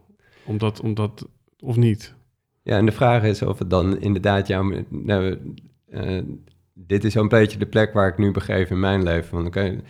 Omdat, 0.44 0.80
omdat, 0.80 1.28
of 1.60 1.76
niet? 1.76 2.14
Ja, 2.62 2.76
en 2.76 2.86
de 2.86 2.92
vraag 2.92 3.22
is 3.22 3.42
of 3.42 3.58
het 3.58 3.70
dan 3.70 4.00
inderdaad 4.00 4.46
jouw... 4.46 4.84
Nou, 4.88 5.38
eh, 5.88 6.22
dit 6.72 7.04
is 7.04 7.12
zo'n 7.12 7.28
beetje 7.28 7.58
de 7.58 7.66
plek 7.66 7.92
waar 7.92 8.08
ik 8.08 8.18
nu 8.18 8.30
begeef 8.30 8.70
in 8.70 8.80
mijn 8.80 9.02
leven. 9.02 9.28
Van 9.28 9.46
oké, 9.46 9.80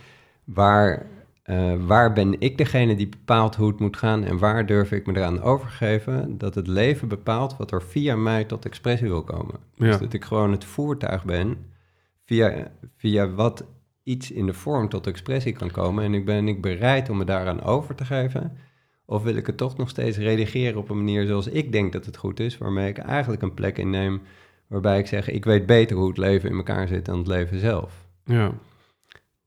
waar, 0.43 1.05
eh, 1.45 1.73
waar 1.85 2.13
ben 2.13 2.39
ik 2.39 2.57
degene 2.57 2.95
die 2.95 3.09
bepaalt 3.09 3.55
hoe 3.55 3.67
het 3.67 3.79
moet 3.79 3.97
gaan... 3.97 4.23
en 4.23 4.37
waar 4.37 4.65
durf 4.65 4.91
ik 4.91 5.05
me 5.05 5.17
eraan 5.17 5.41
overgeven 5.41 6.37
dat 6.37 6.55
het 6.55 6.67
leven 6.67 7.07
bepaalt... 7.07 7.57
wat 7.57 7.71
er 7.71 7.83
via 7.83 8.15
mij 8.15 8.43
tot 8.43 8.65
expressie 8.65 9.07
wil 9.07 9.23
komen. 9.23 9.55
Ja. 9.75 9.85
Dus 9.85 9.97
dat 9.97 10.13
ik 10.13 10.23
gewoon 10.23 10.51
het 10.51 10.65
voertuig 10.65 11.25
ben 11.25 11.57
via, 12.23 12.71
via 12.97 13.29
wat 13.29 13.65
iets 14.03 14.31
in 14.31 14.45
de 14.45 14.53
vorm 14.53 14.89
tot 14.89 15.07
expressie 15.07 15.53
kan 15.53 15.71
komen... 15.71 16.03
en 16.03 16.13
ik 16.13 16.25
ben 16.25 16.47
ik 16.47 16.61
bereid 16.61 17.09
om 17.09 17.17
me 17.17 17.25
daaraan 17.25 17.63
over 17.63 17.95
te 17.95 18.05
geven... 18.05 18.57
Of 19.07 19.23
wil 19.23 19.35
ik 19.35 19.47
het 19.47 19.57
toch 19.57 19.77
nog 19.77 19.89
steeds 19.89 20.17
redigeren 20.17 20.79
op 20.79 20.89
een 20.89 20.97
manier 20.97 21.25
zoals 21.25 21.47
ik 21.47 21.71
denk 21.71 21.93
dat 21.93 22.05
het 22.05 22.17
goed 22.17 22.39
is, 22.39 22.57
waarmee 22.57 22.89
ik 22.89 22.97
eigenlijk 22.97 23.41
een 23.41 23.53
plek 23.53 23.77
inneem 23.77 24.21
waarbij 24.67 24.99
ik 24.99 25.07
zeg, 25.07 25.29
ik 25.29 25.45
weet 25.45 25.65
beter 25.65 25.97
hoe 25.97 26.07
het 26.07 26.17
leven 26.17 26.49
in 26.49 26.55
elkaar 26.55 26.87
zit 26.87 27.05
dan 27.05 27.17
het 27.17 27.27
leven 27.27 27.59
zelf. 27.59 28.05
Ja, 28.23 28.53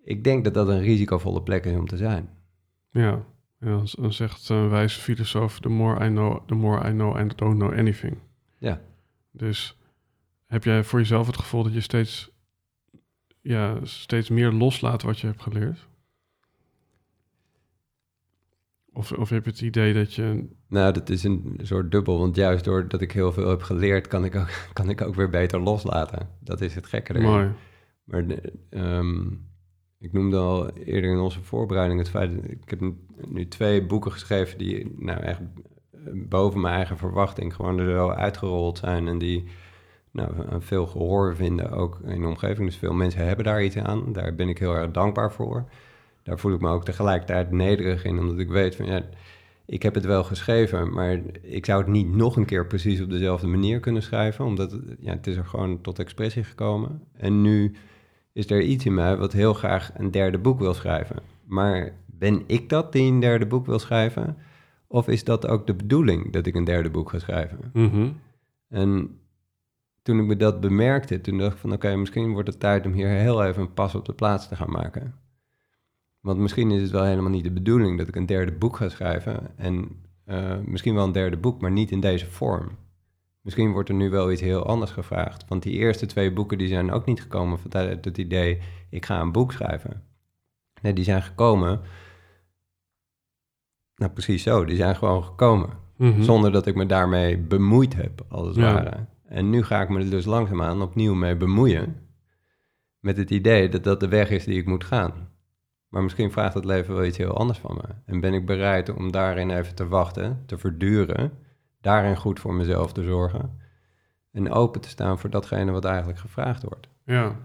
Ik 0.08 0.24
denk 0.24 0.44
dat 0.44 0.54
dat 0.54 0.68
een 0.68 0.80
risicovolle 0.80 1.42
plek 1.42 1.64
is 1.64 1.76
om 1.76 1.86
te 1.86 1.96
zijn. 1.96 2.28
ja. 2.90 3.24
ja 3.60 3.82
dan- 3.96 4.12
zegt 4.12 4.48
een 4.48 4.68
wijze 4.68 5.00
filosoof, 5.00 5.60
the 5.60 5.68
more 5.68 6.06
I 6.06 6.08
know, 6.08 6.46
the 6.46 6.54
more 6.54 6.88
I 6.88 6.92
know 6.92 7.16
and 7.16 7.38
don't 7.38 7.58
know 7.58 7.72
anything. 7.72 8.18
Ja. 8.58 8.80
Dus 9.30 9.78
heb 10.46 10.64
jij 10.64 10.84
voor 10.84 10.98
jezelf 10.98 11.26
het 11.26 11.36
gevoel 11.36 11.62
dat 11.62 11.74
je 11.74 11.80
steeds, 11.80 12.30
ja, 13.40 13.78
steeds 13.82 14.28
meer 14.28 14.52
loslaat 14.52 15.02
wat 15.02 15.18
je 15.18 15.26
hebt 15.26 15.42
geleerd? 15.42 15.88
Of, 18.92 19.12
of 19.12 19.28
heb 19.28 19.44
je 19.44 19.50
het 19.50 19.60
idee 19.60 19.94
dat 19.94 20.14
je... 20.14 20.48
Nou, 20.68 20.92
dat 20.92 21.08
is 21.08 21.24
een 21.24 21.60
soort 21.62 21.90
dubbel, 21.90 22.18
want 22.18 22.36
juist 22.36 22.64
doordat 22.64 23.00
ik 23.00 23.12
heel 23.12 23.32
veel 23.32 23.48
heb 23.48 23.62
geleerd, 23.62 24.06
kan 24.06 24.24
ik 24.24 24.34
ook, 24.34 24.50
kan 24.72 24.88
ik 24.88 25.00
ook 25.00 25.14
weer 25.14 25.30
beter 25.30 25.60
loslaten. 25.60 26.28
Dat 26.40 26.60
is 26.60 26.74
het 26.74 26.86
gekke. 26.86 27.18
Mooi. 27.18 27.50
Maar 28.04 28.24
ehm, 28.70 29.26
ik 30.00 30.12
noemde 30.12 30.36
al 30.36 30.70
eerder 30.70 31.10
in 31.10 31.18
onze 31.18 31.42
voorbereiding 31.42 31.98
het 31.98 32.08
feit 32.08 32.34
dat 32.34 32.50
ik 32.50 32.70
heb 32.70 32.80
nu- 33.28 33.48
twee 33.48 33.86
boeken 33.86 34.12
geschreven 34.12 34.58
die 34.58 34.94
nou 34.98 35.20
echt 35.20 35.40
boven 36.12 36.60
mijn 36.60 36.74
eigen 36.74 36.96
verwachting 36.96 37.54
gewoon 37.54 37.78
er 37.78 37.90
zo 37.90 38.10
uitgerold 38.10 38.78
zijn 38.78 39.08
en 39.08 39.18
die 39.18 39.44
nou, 40.10 40.30
veel 40.58 40.86
gehoor 40.86 41.36
vinden 41.36 41.70
ook 41.70 42.00
in 42.04 42.20
de 42.20 42.26
omgeving. 42.26 42.68
Dus 42.68 42.76
veel 42.76 42.92
mensen 42.92 43.26
hebben 43.26 43.44
daar 43.44 43.64
iets 43.64 43.76
aan. 43.76 44.12
Daar 44.12 44.34
ben 44.34 44.48
ik 44.48 44.58
heel 44.58 44.74
erg 44.74 44.90
dankbaar 44.90 45.32
voor. 45.32 45.64
daar 46.22 46.38
voel 46.38 46.52
ik 46.52 46.60
me 46.60 46.70
ook 46.70 46.84
tegelijkertijd 46.84 47.50
nederig 47.50 48.04
in, 48.04 48.18
omdat 48.18 48.38
ik 48.38 48.48
weet 48.48 48.76
van 48.76 48.86
ja, 48.86 49.02
ik 49.66 49.82
heb 49.82 49.94
het 49.94 50.04
wel 50.04 50.24
geschreven, 50.24 50.92
maar 50.92 51.20
ik 51.42 51.64
zou 51.64 51.80
het 51.80 51.90
niet 51.90 52.14
nog 52.14 52.36
een 52.36 52.44
keer 52.44 52.66
precies 52.66 53.00
op 53.00 53.10
dezelfde 53.10 53.46
manier 53.46 53.80
kunnen 53.80 54.02
schrijven, 54.02 54.44
omdat 54.44 54.78
ja, 55.00 55.12
het 55.12 55.26
is 55.26 55.36
er 55.36 55.44
gewoon 55.44 55.80
tot 55.80 55.98
expressie 55.98 56.44
gekomen. 56.44 57.02
En 57.16 57.42
nu 57.42 57.74
is 58.38 58.50
er 58.50 58.62
iets 58.62 58.84
in 58.84 58.94
mij 58.94 59.16
wat 59.16 59.32
heel 59.32 59.54
graag 59.54 59.90
een 59.94 60.10
derde 60.10 60.38
boek 60.38 60.58
wil 60.58 60.74
schrijven. 60.74 61.22
Maar 61.44 61.92
ben 62.06 62.42
ik 62.46 62.68
dat 62.68 62.92
die 62.92 63.12
een 63.12 63.20
derde 63.20 63.46
boek 63.46 63.66
wil 63.66 63.78
schrijven? 63.78 64.36
Of 64.86 65.08
is 65.08 65.24
dat 65.24 65.46
ook 65.46 65.66
de 65.66 65.74
bedoeling 65.74 66.32
dat 66.32 66.46
ik 66.46 66.54
een 66.54 66.64
derde 66.64 66.90
boek 66.90 67.10
ga 67.10 67.18
schrijven? 67.18 67.70
Mhm. 67.72 68.08
En 68.68 69.18
toen 70.02 70.18
ik 70.18 70.26
me 70.26 70.36
dat 70.36 70.60
bemerkte, 70.60 71.20
toen 71.20 71.38
dacht 71.38 71.52
ik 71.52 71.58
van 71.58 71.72
oké, 71.72 71.96
misschien 71.96 72.32
wordt 72.32 72.48
het 72.48 72.60
tijd 72.60 72.86
om 72.86 72.92
hier 72.92 73.08
heel 73.08 73.44
even 73.44 73.62
een 73.62 73.74
pas 73.74 73.94
op 73.94 74.04
de 74.04 74.12
plaats 74.12 74.48
te 74.48 74.56
gaan 74.56 74.70
maken. 74.70 75.14
Want 76.20 76.38
misschien 76.38 76.70
is 76.70 76.82
het 76.82 76.90
wel 76.90 77.04
helemaal 77.04 77.30
niet 77.30 77.44
de 77.44 77.50
bedoeling 77.50 77.98
dat 77.98 78.08
ik 78.08 78.16
een 78.16 78.26
derde 78.26 78.52
boek 78.52 78.76
ga 78.76 78.88
schrijven. 78.88 79.56
En 79.56 79.88
eh, 80.24 80.58
misschien 80.64 80.94
wel 80.94 81.04
een 81.04 81.12
derde 81.12 81.36
boek, 81.36 81.60
maar 81.60 81.72
niet 81.72 81.90
in 81.90 82.00
deze 82.00 82.26
vorm. 82.26 82.68
Misschien 83.48 83.72
wordt 83.72 83.88
er 83.88 83.94
nu 83.94 84.10
wel 84.10 84.32
iets 84.32 84.40
heel 84.40 84.66
anders 84.66 84.90
gevraagd. 84.90 85.44
Want 85.48 85.62
die 85.62 85.72
eerste 85.72 86.06
twee 86.06 86.32
boeken 86.32 86.58
die 86.58 86.68
zijn 86.68 86.92
ook 86.92 87.04
niet 87.06 87.20
gekomen 87.22 87.58
vanuit 87.58 88.04
het 88.04 88.18
idee, 88.18 88.60
ik 88.90 89.06
ga 89.06 89.20
een 89.20 89.32
boek 89.32 89.52
schrijven. 89.52 90.02
Nee, 90.82 90.92
die 90.92 91.04
zijn 91.04 91.22
gekomen. 91.22 91.80
Nou, 93.96 94.12
precies 94.12 94.42
zo. 94.42 94.64
Die 94.64 94.76
zijn 94.76 94.96
gewoon 94.96 95.24
gekomen. 95.24 95.70
Mhm. 95.96 96.22
Zonder 96.22 96.52
dat 96.52 96.66
ik 96.66 96.74
me 96.74 96.86
daarmee 96.86 97.38
bemoeid 97.38 97.94
heb, 97.94 98.24
als 98.28 98.46
het 98.46 98.56
Ja. 98.56 98.72
ware. 98.72 99.06
En 99.24 99.50
nu 99.50 99.62
ga 99.62 99.82
ik 99.82 99.88
me 99.88 99.98
er 100.00 100.10
dus 100.10 100.24
langzaamaan 100.24 100.82
opnieuw 100.82 101.14
mee 101.14 101.36
bemoeien. 101.36 101.96
Met 103.00 103.16
het 103.16 103.30
idee 103.30 103.68
dat 103.68 103.84
dat 103.84 104.00
de 104.00 104.08
weg 104.08 104.30
is 104.30 104.44
die 104.44 104.58
ik 104.58 104.66
moet 104.66 104.84
gaan. 104.84 105.28
Maar 105.88 106.02
misschien 106.02 106.32
vraagt 106.32 106.54
het 106.54 106.64
leven 106.64 106.94
wel 106.94 107.04
iets 107.04 107.18
heel 107.18 107.38
anders 107.38 107.58
van 107.58 107.74
me. 107.74 107.94
En 108.04 108.20
ben 108.20 108.34
ik 108.34 108.46
bereid 108.46 108.88
om 108.94 109.12
daarin 109.12 109.50
even 109.50 109.74
te 109.74 109.88
wachten, 109.88 110.42
te 110.46 110.58
verduren. 110.58 111.46
Daarin 111.80 112.16
goed 112.16 112.40
voor 112.40 112.54
mezelf 112.54 112.92
te 112.92 113.02
zorgen. 113.02 113.60
En 114.32 114.52
open 114.52 114.80
te 114.80 114.88
staan 114.88 115.18
voor 115.18 115.30
datgene 115.30 115.70
wat 115.70 115.84
eigenlijk 115.84 116.18
gevraagd 116.18 116.62
wordt. 116.62 116.88
Ja. 117.04 117.36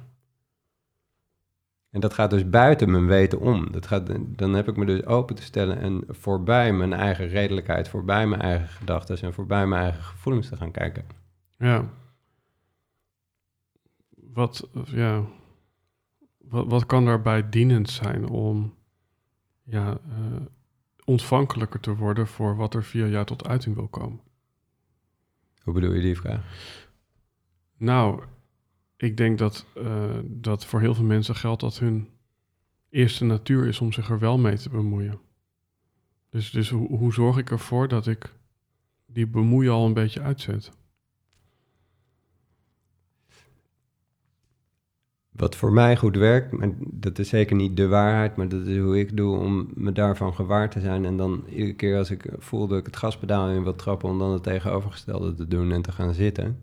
En 1.90 2.00
dat 2.00 2.14
gaat 2.14 2.30
dus 2.30 2.50
buiten 2.50 2.92
mijn 2.92 3.08
weten 3.08 3.40
om. 3.40 3.72
Dat 3.72 3.88
gaat, 3.88 4.10
dan 4.38 4.54
heb 4.54 4.68
ik 4.68 4.78
me 4.78 4.86
dus 4.86 5.06
open 5.06 5.36
te 5.36 5.42
stellen 5.42 5.80
en 5.80 6.04
voorbij 6.08 6.74
mijn 6.74 6.94
eigen 6.94 7.28
redelijkheid, 7.28 7.90
voorbij 7.90 8.28
mijn 8.28 8.42
eigen 8.42 8.68
gedachten 8.68 9.22
en 9.22 9.34
voorbij 9.34 9.68
mijn 9.68 9.82
eigen 9.82 10.04
gevoelens 10.04 10.50
te 10.50 10.58
gaan 10.58 10.72
kijken. 10.72 11.06
Ja. 11.58 11.90
Wat, 14.10 14.70
ja. 14.86 15.24
Wat, 16.38 16.66
wat 16.68 16.86
kan 16.86 17.06
daarbij 17.06 17.50
dienend 17.50 17.90
zijn 17.90 18.30
om 18.30 18.74
ja, 19.64 19.98
eh, 20.10 20.42
ontvankelijker 21.06 21.80
te 21.80 21.96
worden 21.96 22.28
voor 22.28 22.56
wat 22.56 22.74
er 22.74 22.84
via 22.84 23.06
jou 23.06 23.26
tot 23.26 23.48
uiting 23.48 23.76
wil 23.76 23.88
komen? 23.88 24.20
Hoe 25.62 25.74
bedoel 25.74 25.94
je 25.94 26.02
die 26.02 26.18
vraag? 26.18 26.44
Nou, 27.78 28.24
ik 28.98 29.18
denk 29.18 29.38
dat, 29.38 29.66
eh, 29.76 30.20
dat 30.24 30.66
voor 30.66 30.80
heel 30.80 30.96
veel 30.96 31.04
mensen 31.04 31.36
geldt 31.36 31.62
dat 31.62 31.80
hun 31.80 32.10
eerste 32.90 33.26
natuur 33.26 33.68
is 33.68 33.80
om 33.80 33.92
zich 33.92 34.10
er 34.10 34.20
wel 34.20 34.38
mee 34.38 34.58
te 34.58 34.70
bemoeien. 34.70 35.20
Dus, 36.30 36.52
dus 36.52 36.70
hoe, 36.70 36.98
hoe 36.98 37.14
zorg 37.14 37.38
ik 37.38 37.52
ervoor 37.52 37.88
dat 37.88 38.08
ik 38.08 38.34
die 39.06 39.28
bemoeien 39.28 39.72
al 39.72 39.86
een 39.86 39.94
beetje 39.94 40.22
uitzet? 40.22 40.72
Wat 45.36 45.56
voor 45.56 45.72
mij 45.72 45.98
goed 45.98 46.16
werkt, 46.16 46.52
maar 46.52 46.72
dat 46.80 47.20
is 47.20 47.30
zeker 47.30 47.56
niet 47.56 47.78
de 47.78 47.88
waarheid, 47.88 48.36
maar 48.36 48.48
dat 48.48 48.68
is 48.68 48.78
hoe 48.78 49.00
ik 49.00 49.18
doe 49.18 49.38
om 49.38 49.70
me 49.74 49.92
daarvan 49.92 50.34
gewaar 50.34 50.70
te 50.70 50.80
zijn. 50.80 51.06
En 51.06 51.18
dan 51.18 51.44
iedere 51.50 51.74
keer 51.74 51.98
als 51.98 52.12
ik 52.12 52.26
voel 52.38 52.68
dat 52.68 52.80
ik 52.80 52.86
het 52.86 52.98
gaspedaal 52.98 53.50
in 53.50 53.64
wil 53.64 53.76
trappen, 53.76 54.10
om 54.10 54.20
dan 54.20 54.32
het 54.32 54.44
tegenovergestelde 54.44 55.34
te 55.34 55.48
doen 55.48 55.72
en 55.72 55.82
te 55.82 55.92
gaan 55.92 56.14
zitten. 56.14 56.60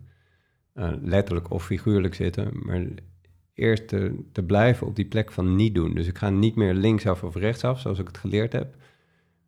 Uh, 0.75 0.91
letterlijk 1.01 1.51
of 1.51 1.65
figuurlijk 1.65 2.15
zitten, 2.15 2.51
maar 2.53 2.85
eerst 3.53 3.87
te, 3.87 4.43
blijven 4.45 4.87
op 4.87 4.95
die 4.95 5.05
plek 5.05 5.31
van 5.31 5.55
niet 5.55 5.75
doen. 5.75 5.93
Dus 5.93 6.07
ik 6.07 6.17
ga 6.17 6.29
niet 6.29 6.55
meer 6.55 6.73
linksaf 6.73 7.23
of 7.23 7.35
rechtsaf, 7.35 7.79
zoals 7.79 7.99
ik 7.99 8.07
het 8.07 8.17
geleerd 8.17 8.53
heb, 8.53 8.75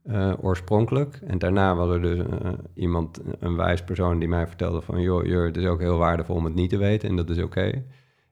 uh, 0.06 0.34
oorspronkelijk. 0.42 1.20
En 1.26 1.38
daarna 1.38 1.76
was 1.76 1.90
er 1.90 2.02
dus 2.02 2.18
uh, 2.18 2.52
iemand, 2.74 3.22
een 3.40 3.56
wijs 3.56 3.84
persoon, 3.84 4.20
die 4.20 4.28
mij 4.28 4.48
vertelde 4.48 4.82
van... 4.82 5.02
joh, 5.02 5.26
joh, 5.26 5.46
het 5.46 5.58
is 5.58 5.66
ook 5.66 5.80
heel 5.80 5.98
waardevol 5.98 6.36
om 6.36 6.46
het 6.46 6.56
niet 6.56 6.70
te 6.70 6.78
weten 6.78 7.10
en 7.10 7.16
dat 7.16 7.30
is 7.30 7.42
oké. 7.42 7.84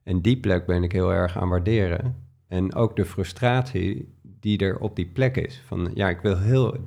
En 0.04 0.22
die 0.22 0.39
plek 0.39 0.66
ben 0.66 0.84
ik 0.84 0.91
heel 0.91 1.14
erg 1.14 1.38
aan 1.38 1.49
waarderen. 1.49 2.16
En 2.47 2.76
ook 2.76 2.95
de 2.95 3.06
frustratie 3.06 4.16
die 4.22 4.58
er 4.58 4.80
op 4.80 4.95
die 4.95 5.08
plek 5.08 5.38
is. 5.38 5.62
Van 5.66 5.91
ja, 5.93 6.10
ik 6.10 6.22
wil 6.22 6.38
heel, 6.38 6.78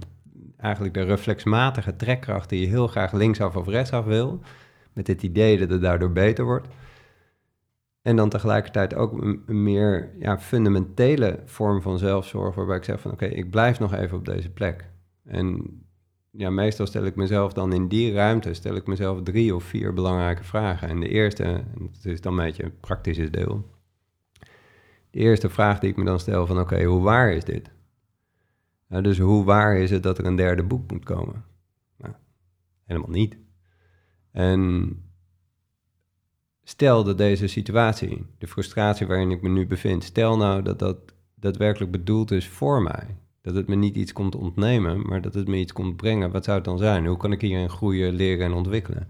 eigenlijk 0.56 0.94
de 0.94 1.02
reflexmatige 1.02 1.96
trekkracht 1.96 2.48
die 2.48 2.60
je 2.60 2.66
heel 2.66 2.86
graag 2.86 3.12
linksaf 3.12 3.56
of 3.56 3.66
rechtsaf 3.66 4.04
wil... 4.04 4.40
met 4.92 5.06
het 5.06 5.22
idee 5.22 5.58
dat 5.58 5.70
het 5.70 5.80
daardoor 5.80 6.12
beter 6.12 6.44
wordt... 6.44 6.68
En 8.04 8.16
dan 8.16 8.28
tegelijkertijd 8.28 8.94
ook 8.94 9.22
een, 9.22 9.42
meer 9.46 10.10
ja, 10.18 10.38
fundamentele 10.38 11.40
vorm 11.44 11.82
van 11.82 11.98
zelfzorg, 11.98 12.54
waarbij 12.54 12.76
ik 12.76 12.84
zeg 12.84 13.00
van 13.00 13.10
oké, 13.12 13.24
ik 13.24 13.50
blijf 13.50 13.78
nog 13.78 13.94
even 13.94 14.18
op 14.18 14.24
deze 14.24 14.50
plek. 14.50 14.90
En 15.24 15.62
ja, 16.36 16.50
meestal 16.50 16.86
stel 16.86 17.04
ik 17.04 17.16
mezelf 17.16 17.52
dan 17.52 17.72
in 17.72 17.88
die 17.88 18.12
ruimte, 18.12 18.54
stel 18.54 18.74
ik 18.74 18.86
mezelf 18.86 19.22
drie 19.22 19.54
of 19.54 19.64
vier 19.64 19.92
belangrijke 19.92 20.44
vragen. 20.44 20.88
En 20.88 21.00
de 21.00 21.08
eerste, 21.08 21.64
dat 21.78 22.04
is 22.04 22.20
dan 22.20 22.38
een 22.38 22.44
beetje 22.44 22.64
een 22.64 22.80
praktische 22.80 23.30
deel. 23.30 23.70
De 25.10 25.18
eerste 25.18 25.48
vraag 25.48 25.78
die 25.78 25.90
ik 25.90 25.96
me 25.96 26.04
dan 26.04 26.20
stel 26.20 26.46
van 26.46 26.60
oké, 26.60 26.84
hoe 26.84 27.02
waar 27.02 27.32
is 27.32 27.44
dit? 27.44 27.70
Nou, 28.88 29.02
dus 29.02 29.18
hoe 29.18 29.44
waar 29.44 29.76
is 29.76 29.90
het 29.90 30.02
dat 30.02 30.18
er 30.18 30.26
een 30.26 30.36
derde 30.36 30.62
boek 30.62 30.90
moet 30.90 31.04
komen? 31.04 31.44
Nou, 31.96 32.14
helemaal 32.84 33.10
niet. 33.10 33.36
En 34.30 34.92
stel 36.62 37.04
dat 37.04 37.18
deze 37.18 37.46
situatie, 37.46 38.26
de 38.38 38.46
frustratie 38.46 39.06
waarin 39.06 39.30
ik 39.30 39.42
me 39.42 39.48
nu 39.48 39.66
bevind, 39.66 40.04
stel 40.04 40.36
nou 40.36 40.62
dat 40.62 40.78
dat 40.78 40.98
daadwerkelijk 41.34 41.92
bedoeld 41.92 42.30
is 42.30 42.48
voor 42.48 42.82
mij. 42.82 43.16
Dat 43.44 43.54
het 43.54 43.68
me 43.68 43.74
niet 43.74 43.96
iets 43.96 44.12
komt 44.12 44.34
ontnemen, 44.34 45.06
maar 45.06 45.20
dat 45.20 45.34
het 45.34 45.48
me 45.48 45.56
iets 45.56 45.72
komt 45.72 45.96
brengen. 45.96 46.30
Wat 46.30 46.44
zou 46.44 46.56
het 46.56 46.66
dan 46.66 46.78
zijn? 46.78 47.06
Hoe 47.06 47.16
kan 47.16 47.32
ik 47.32 47.40
hierin 47.40 47.70
groeien, 47.70 48.12
leren 48.12 48.46
en 48.46 48.52
ontwikkelen? 48.52 49.08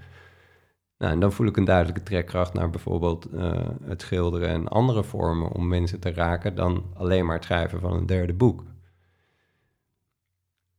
Nou, 0.99 1.13
en 1.13 1.21
dan 1.21 1.33
voel 1.33 1.47
ik 1.47 1.57
een 1.57 1.65
duidelijke 1.65 2.03
trekkracht 2.03 2.55
naar 2.55 2.71
bijvoorbeeld 2.71 3.29
uh, 3.33 3.53
het 3.83 4.03
schilderen 4.03 4.49
en 4.49 4.69
andere 4.69 5.05
vormen 5.05 5.53
om 5.53 5.69
mensen 5.69 6.01
te 6.01 6.13
raken 6.13 6.55
dan 6.55 6.85
alleen 6.95 7.27
maar 7.27 7.35
het 7.35 7.45
schrijven 7.45 7.81
van 7.81 7.93
een 7.93 8.07
derde 8.07 8.33
boek. 8.33 8.65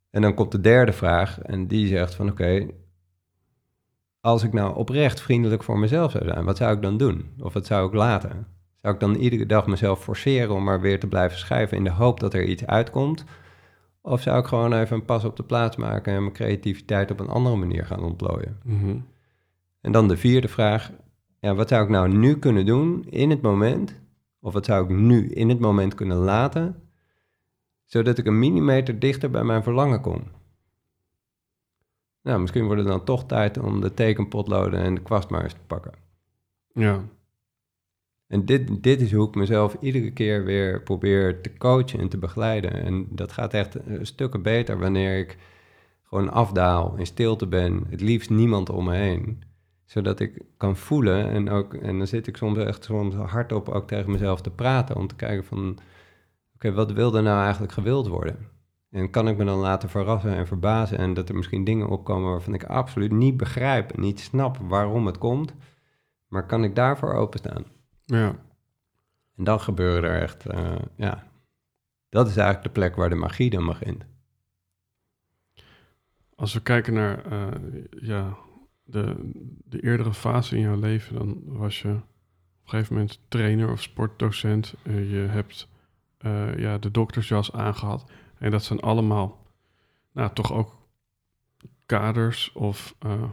En 0.10 0.22
dan 0.22 0.34
komt 0.34 0.52
de 0.52 0.62
derde 0.62 0.94
vraag 0.94 1.40
en 1.40 1.68
die 1.68 1.88
zegt 1.88 2.16
van 2.16 2.30
oké, 2.30 2.68
als 4.20 4.44
ik 4.44 4.54
nou 4.54 4.76
oprecht 4.76 5.22
vriendelijk 5.22 5.64
voor 5.64 5.80
mezelf 5.80 6.12
zou 6.12 6.24
zijn, 6.24 6.46
wat 6.46 6.58
zou 6.58 6.76
ik 6.76 6.82
dan 6.82 6.98
doen? 6.98 7.34
Of 7.40 7.54
wat 7.54 7.66
zou 7.66 7.88
ik 7.88 7.94
laten? 7.94 8.48
Zou 8.82 8.94
ik 8.94 9.00
dan 9.00 9.16
iedere 9.16 9.46
dag 9.46 9.68
mezelf 9.68 10.04
forceren 10.04 10.56
om 10.56 10.64
maar 10.64 10.82
weer 10.82 11.00
te 11.00 11.08
blijven 11.08 11.38
schrijven 11.38 11.78
in 11.78 11.84
de 11.84 11.90
hoop 11.90 12.20
dat 12.20 12.34
er 12.34 12.44
iets 12.44 12.66
uitkomt? 12.66 13.26
Of 14.06 14.22
zou 14.22 14.40
ik 14.40 14.46
gewoon 14.46 14.74
even 14.74 14.96
een 14.96 15.06
pas 15.06 15.24
op 15.24 15.36
de 15.36 15.44
plaats 15.44 15.76
maken 15.76 16.14
en 16.14 16.22
mijn 16.22 16.34
creativiteit 16.34 17.12
op 17.12 17.20
een 17.20 17.28
andere 17.28 17.56
manier 17.56 17.86
gaan 17.86 18.04
ontplooien? 18.04 18.60
Mm 18.64 18.80
-hmm. 18.80 19.06
En 19.82 19.92
dan 19.92 20.08
de 20.08 20.18
vierde 20.18 20.48
vraag, 20.48 20.92
ja, 21.40 21.56
wat 21.56 21.70
zou 21.70 21.84
ik 21.84 21.90
nou 21.90 22.08
nu 22.18 22.40
kunnen 22.40 22.66
doen 22.66 23.06
in 23.10 23.30
het 23.30 23.42
moment? 23.42 24.00
Of 24.42 24.54
wat 24.54 24.66
zou 24.66 24.84
ik 24.84 24.90
nu 24.90 25.30
in 25.30 25.50
het 25.50 25.60
moment 25.60 25.96
kunnen 25.96 26.18
laten, 26.18 26.90
zodat 27.86 28.18
ik 28.18 28.26
een 28.26 28.40
millimeter 28.40 29.00
dichter 29.00 29.30
bij 29.30 29.44
mijn 29.44 29.64
verlangen 29.64 30.02
kom? 30.02 30.24
Nou, 32.22 32.40
misschien 32.40 32.66
wordt 32.66 32.82
het 32.82 32.90
dan 32.90 33.04
toch 33.04 33.26
tijd 33.26 33.58
om 33.58 33.82
de 33.82 33.94
tekenpotloden 33.94 34.80
en 34.80 34.96
de 34.96 35.02
kwast 35.02 35.30
maar 35.30 35.44
eens 35.44 35.54
te 35.54 35.60
pakken. 35.68 35.94
Ja. 36.74 37.04
En 38.28 38.46
dit, 38.46 38.84
dit 38.84 39.02
is 39.02 39.12
hoe 39.12 39.28
ik 39.28 39.36
mezelf 39.36 39.78
iedere 39.80 40.12
keer 40.12 40.44
weer 40.44 40.82
probeer 40.82 41.42
te 41.42 41.58
coachen 41.58 42.00
en 42.00 42.10
te 42.10 42.18
begeleiden. 42.18 42.74
En 42.74 43.08
dat 43.10 43.32
gaat 43.32 43.54
echt 43.54 43.78
stukken 44.02 44.42
beter 44.42 44.80
wanneer 44.80 45.18
ik 45.18 45.38
gewoon 46.04 46.32
afdaal, 46.32 46.96
in 46.98 47.06
stilte 47.06 47.48
ben, 47.48 47.86
het 47.90 48.02
liefst 48.02 48.30
niemand 48.30 48.70
om 48.70 48.86
me 48.86 48.96
heen. 48.96 49.44
Zodat 49.86 50.20
ik 50.20 50.42
kan 50.58 50.76
voelen 50.76 51.30
en 51.30 51.50
ook, 51.50 51.74
en 51.74 51.98
dan 51.98 52.08
zit 52.08 52.28
ik 52.28 52.38
soms 52.38 52.58
echt 52.58 52.84
soms 52.84 53.16
hardop 53.16 53.70
ook 53.70 53.88
tegen 53.88 54.12
mezelf 54.12 54.42
te 54.42 54.50
praten 54.50 54.96
om 54.96 55.08
te 55.08 55.16
kijken 55.16 55.46
van, 55.46 55.78
oké, 56.56 56.74
wat 56.74 56.92
wil 56.92 57.16
er 57.16 57.24
nou 57.24 57.44
eigenlijk 57.44 57.74
gewild 57.74 58.08
worden? 58.08 58.38
En 58.92 59.10
kan 59.10 59.28
ik 59.28 59.38
me 59.38 59.46
dan 59.46 59.58
laten 59.58 59.90
verrassen 59.90 60.36
en 60.36 60.48
verbazen 60.48 60.98
en 60.98 61.14
dat 61.14 61.30
er 61.30 61.36
misschien 61.36 61.64
dingen 61.64 61.88
opkomen 61.88 62.30
waarvan 62.30 62.54
ik 62.54 62.64
absoluut 62.64 63.12
niet 63.12 63.38
begrijp 63.38 63.92
en 63.92 64.02
niet 64.02 64.20
snap 64.20 64.58
waarom 64.58 65.06
het 65.06 65.18
komt, 65.18 65.54
maar 66.28 66.46
kan 66.46 66.64
ik 66.64 66.76
daarvoor 66.76 67.14
openstaan? 67.14 67.75
Ja. 68.06 68.28
En 69.38 69.44
dan 69.44 69.62
gebeuren 69.62 70.10
er 70.10 70.22
echt, 70.22 70.52
uh, 70.52 70.76
ja, 70.96 71.28
dat 72.10 72.28
is 72.28 72.38
eigenlijk 72.38 72.66
de 72.68 72.80
plek 72.80 72.96
waar 72.96 73.10
de 73.10 73.16
magie 73.16 73.50
dan 73.50 73.66
begint. 73.66 74.06
Als 76.36 76.54
we 76.54 76.62
kijken 76.62 76.94
naar 76.94 77.32
uh, 77.32 77.48
ja, 77.90 78.38
de, 78.84 79.32
de 79.66 79.84
eerdere 79.84 80.14
fase 80.14 80.56
in 80.56 80.62
jouw 80.62 80.80
leven, 80.80 81.16
dan 81.16 81.42
was 81.46 81.82
je 81.82 81.90
op 81.90 81.94
een 82.64 82.70
gegeven 82.70 82.94
moment 82.94 83.20
trainer 83.28 83.72
of 83.72 83.82
sportdocent. 83.82 84.74
Uh, 84.84 85.12
je 85.12 85.28
hebt 85.30 85.68
eh, 86.26 86.58
ja, 86.58 86.78
de 86.78 86.92
doktersjas 86.92 87.52
aangehad. 87.52 88.06
En 88.38 88.52
dat 88.52 88.64
zijn 88.64 88.80
allemaal, 88.80 89.46
nou, 90.12 90.34
toch 90.34 90.54
ook 90.54 90.76
kaders 91.86 92.52
of 92.52 92.96
eh, 93.00 93.24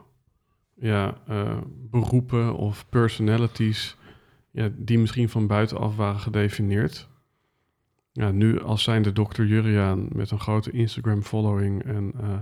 ja, 0.75 1.15
eh, 1.27 1.59
beroepen 1.67 2.57
of 2.57 2.89
personalities 2.89 3.97
ja, 4.53 4.71
die 4.77 4.99
misschien 4.99 5.29
van 5.29 5.47
buitenaf 5.47 5.97
waren 5.97 6.21
gedefinieerd. 6.21 7.09
Ja, 8.13 8.31
nu 8.31 8.61
als 8.61 8.83
zijn 8.83 9.03
de 9.03 9.13
dokter 9.13 9.47
Juriaan 9.47 10.09
met 10.13 10.31
een 10.31 10.41
grote 10.41 10.71
Instagram-following 10.71 11.83
en 11.83 12.13
uh, 12.21 12.39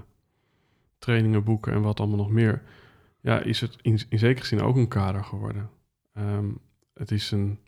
trainingen 0.98 1.44
boeken 1.44 1.72
en 1.72 1.82
wat 1.82 2.00
allemaal 2.00 2.16
nog 2.16 2.30
meer, 2.30 2.62
ja, 3.20 3.40
is 3.40 3.61
het 3.61 3.76
in, 3.82 4.00
in 4.08 4.18
zekere 4.18 4.46
zin 4.46 4.61
ook 4.61 4.76
een 4.76 4.88
kader 4.88 5.24
geworden. 5.24 5.70
Um, 6.18 6.58
het 6.94 7.11
is 7.11 7.30
een, 7.30 7.58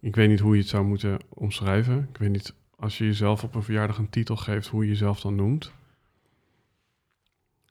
ik 0.00 0.16
weet 0.16 0.28
niet 0.28 0.40
hoe 0.40 0.54
je 0.54 0.60
het 0.60 0.70
zou 0.70 0.84
moeten 0.84 1.18
omschrijven. 1.28 2.08
Ik 2.12 2.18
weet 2.18 2.30
niet, 2.30 2.54
als 2.76 2.98
je 2.98 3.04
jezelf 3.04 3.44
op 3.44 3.54
een 3.54 3.62
verjaardag 3.62 3.98
een 3.98 4.10
titel 4.10 4.36
geeft, 4.36 4.68
hoe 4.68 4.82
je 4.82 4.88
jezelf 4.88 5.20
dan 5.20 5.34
noemt. 5.34 5.72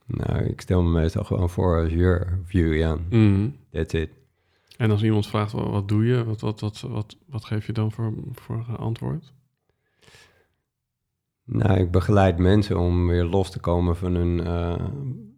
Nou, 0.06 0.43
ik 0.43 0.62
stel 0.62 0.84
me 0.84 0.89
meestal 0.89 1.24
gewoon 1.24 1.50
voor 1.50 1.82
als 1.82 1.91
Jur 1.91 2.39
of 2.43 2.52
Julian. 2.52 3.06
Mm. 3.10 3.56
That's 3.72 3.93
it. 3.93 4.10
En 4.78 4.92
als 4.92 5.04
iemand 5.04 5.28
vraagt, 5.28 5.52
wat, 5.52 5.88
doe 5.88 6.06
je? 6.06 6.24
Wat, 6.24 6.42
wat, 6.42 6.60
wat, 6.60 6.82
wat, 6.82 7.18
wat 7.26 7.46
geef 7.46 7.66
je 7.66 7.74
dan 7.74 7.92
voor, 7.92 8.14
voor 8.32 8.66
antwoord? 8.78 9.34
Nou, 11.44 11.80
ik 11.80 11.92
begeleid 11.92 12.38
mensen 12.38 12.80
om 12.80 13.08
weer 13.08 13.24
los 13.24 13.52
te 13.52 13.60
komen 13.60 13.96
van 13.96 14.16
hun, 14.16 14.38
uh, 14.38 14.86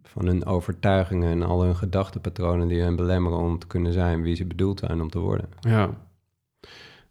van 0.02 0.26
hun 0.26 0.46
overtuigingen 0.46 1.30
en 1.30 1.42
al 1.42 1.62
hun 1.62 1.76
gedachtenpatronen 1.76 2.68
die 2.68 2.80
hen 2.80 2.96
belemmeren 2.96 3.38
om 3.38 3.58
te 3.58 3.66
kunnen 3.66 3.92
zijn 3.92 4.22
wie 4.22 4.34
ze 4.34 4.46
bedoeld 4.46 4.78
zijn 4.78 5.00
om 5.00 5.10
te 5.10 5.18
worden. 5.18 5.48
Ja, 5.60 5.90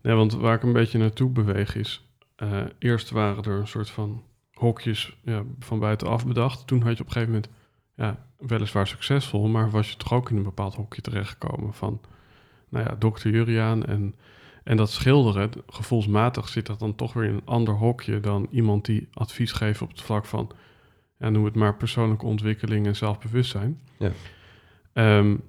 nee, 0.02 0.16
want 0.16 0.34
waar 0.34 0.56
ik 0.56 0.64
een 0.64 0.74
beetje 0.74 0.98
naartoe 0.98 1.30
beweeg 1.30 1.76
is, 1.76 2.10
uh, 2.44 2.62
eerst 2.80 3.10
waren 3.10 3.44
er 3.44 3.60
een 3.60 3.68
soort 3.68 3.90
van 3.90 4.24
hokjes 4.54 5.18
ja, 5.24 5.44
van 5.60 5.80
buitenaf 5.80 6.28
bedacht. 6.28 6.68
Toen 6.68 6.82
had 6.82 6.98
je 6.98 7.04
op 7.04 7.08
een 7.08 7.14
gegeven 7.14 7.34
moment, 7.34 7.52
ja, 7.96 8.26
weliswaar 8.38 8.88
succesvol, 8.88 9.48
maar 9.48 9.70
was 9.70 9.90
je 9.90 9.98
toch 9.98 10.14
ook 10.14 10.30
in 10.30 10.38
een 10.38 10.44
bepaald 10.44 10.76
hokje 10.76 11.02
terechtgekomen 11.02 11.74
van, 11.74 12.02
nou 12.70 12.86
ja, 12.86 12.96
dokter 12.96 13.32
Juriaan 13.32 13.86
en 13.86 14.16
en 14.70 14.78
dat 14.78 14.92
schilderen, 14.92 15.52
gevoelsmatig 15.68 16.48
zit 16.48 16.66
dat 16.66 16.80
dan 16.80 16.96
toch 16.96 17.14
weer 17.14 17.24
in 17.24 17.34
een 17.34 17.46
ander 17.46 17.74
hokje 17.74 18.20
dan 18.20 18.48
iemand 18.52 18.86
die 18.86 19.08
advies 19.14 19.52
geeft 19.52 19.82
op 19.82 19.90
het 19.90 20.02
vlak 20.02 20.26
van, 20.26 20.52
ja, 21.18 21.30
noem 21.30 21.46
het 21.46 21.56
maar 21.56 21.76
persoonlijke 21.78 22.26
ontwikkeling 22.26 22.86
en 22.86 22.96
zelfbewustzijn. 22.96 23.80
Ja. 23.98 24.12
Um, 25.18 25.42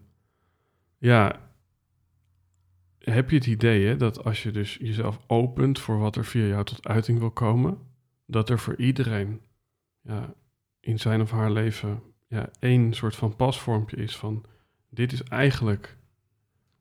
ja, 0.99 1.41
heb 2.99 3.31
je 3.31 3.37
het 3.37 3.47
idee 3.47 3.87
hè, 3.87 3.97
dat 3.97 4.25
als 4.25 4.43
je 4.43 4.51
dus 4.51 4.77
jezelf 4.81 5.21
opent 5.27 5.79
voor 5.79 5.99
wat 5.99 6.17
er 6.17 6.25
via 6.25 6.47
jou 6.47 6.65
tot 6.65 6.89
uiting 6.89 7.19
wil 7.19 7.31
komen, 7.31 7.79
dat 8.27 8.49
er 8.49 8.59
voor 8.59 8.77
iedereen 8.77 9.41
ja, 10.03 10.35
in 10.81 10.99
zijn 10.99 11.21
of 11.21 11.31
haar 11.31 11.51
leven 11.51 12.03
ja, 12.29 12.51
één 12.59 12.93
soort 12.93 13.17
van 13.17 13.37
pasvormpje 13.37 13.97
is 13.97 14.17
van 14.17 14.45
dit 14.91 15.13
is 15.13 15.23
eigenlijk 15.23 15.97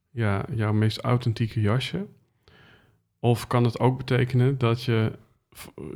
ja, 0.10 0.45
jouw 0.51 0.74
meest 0.74 0.99
authentieke 0.99 1.62
jasje. 1.62 2.05
Of 3.20 3.47
kan 3.47 3.64
het 3.64 3.80
ook 3.80 3.97
betekenen 3.97 4.57
dat 4.57 4.84
je 4.84 5.12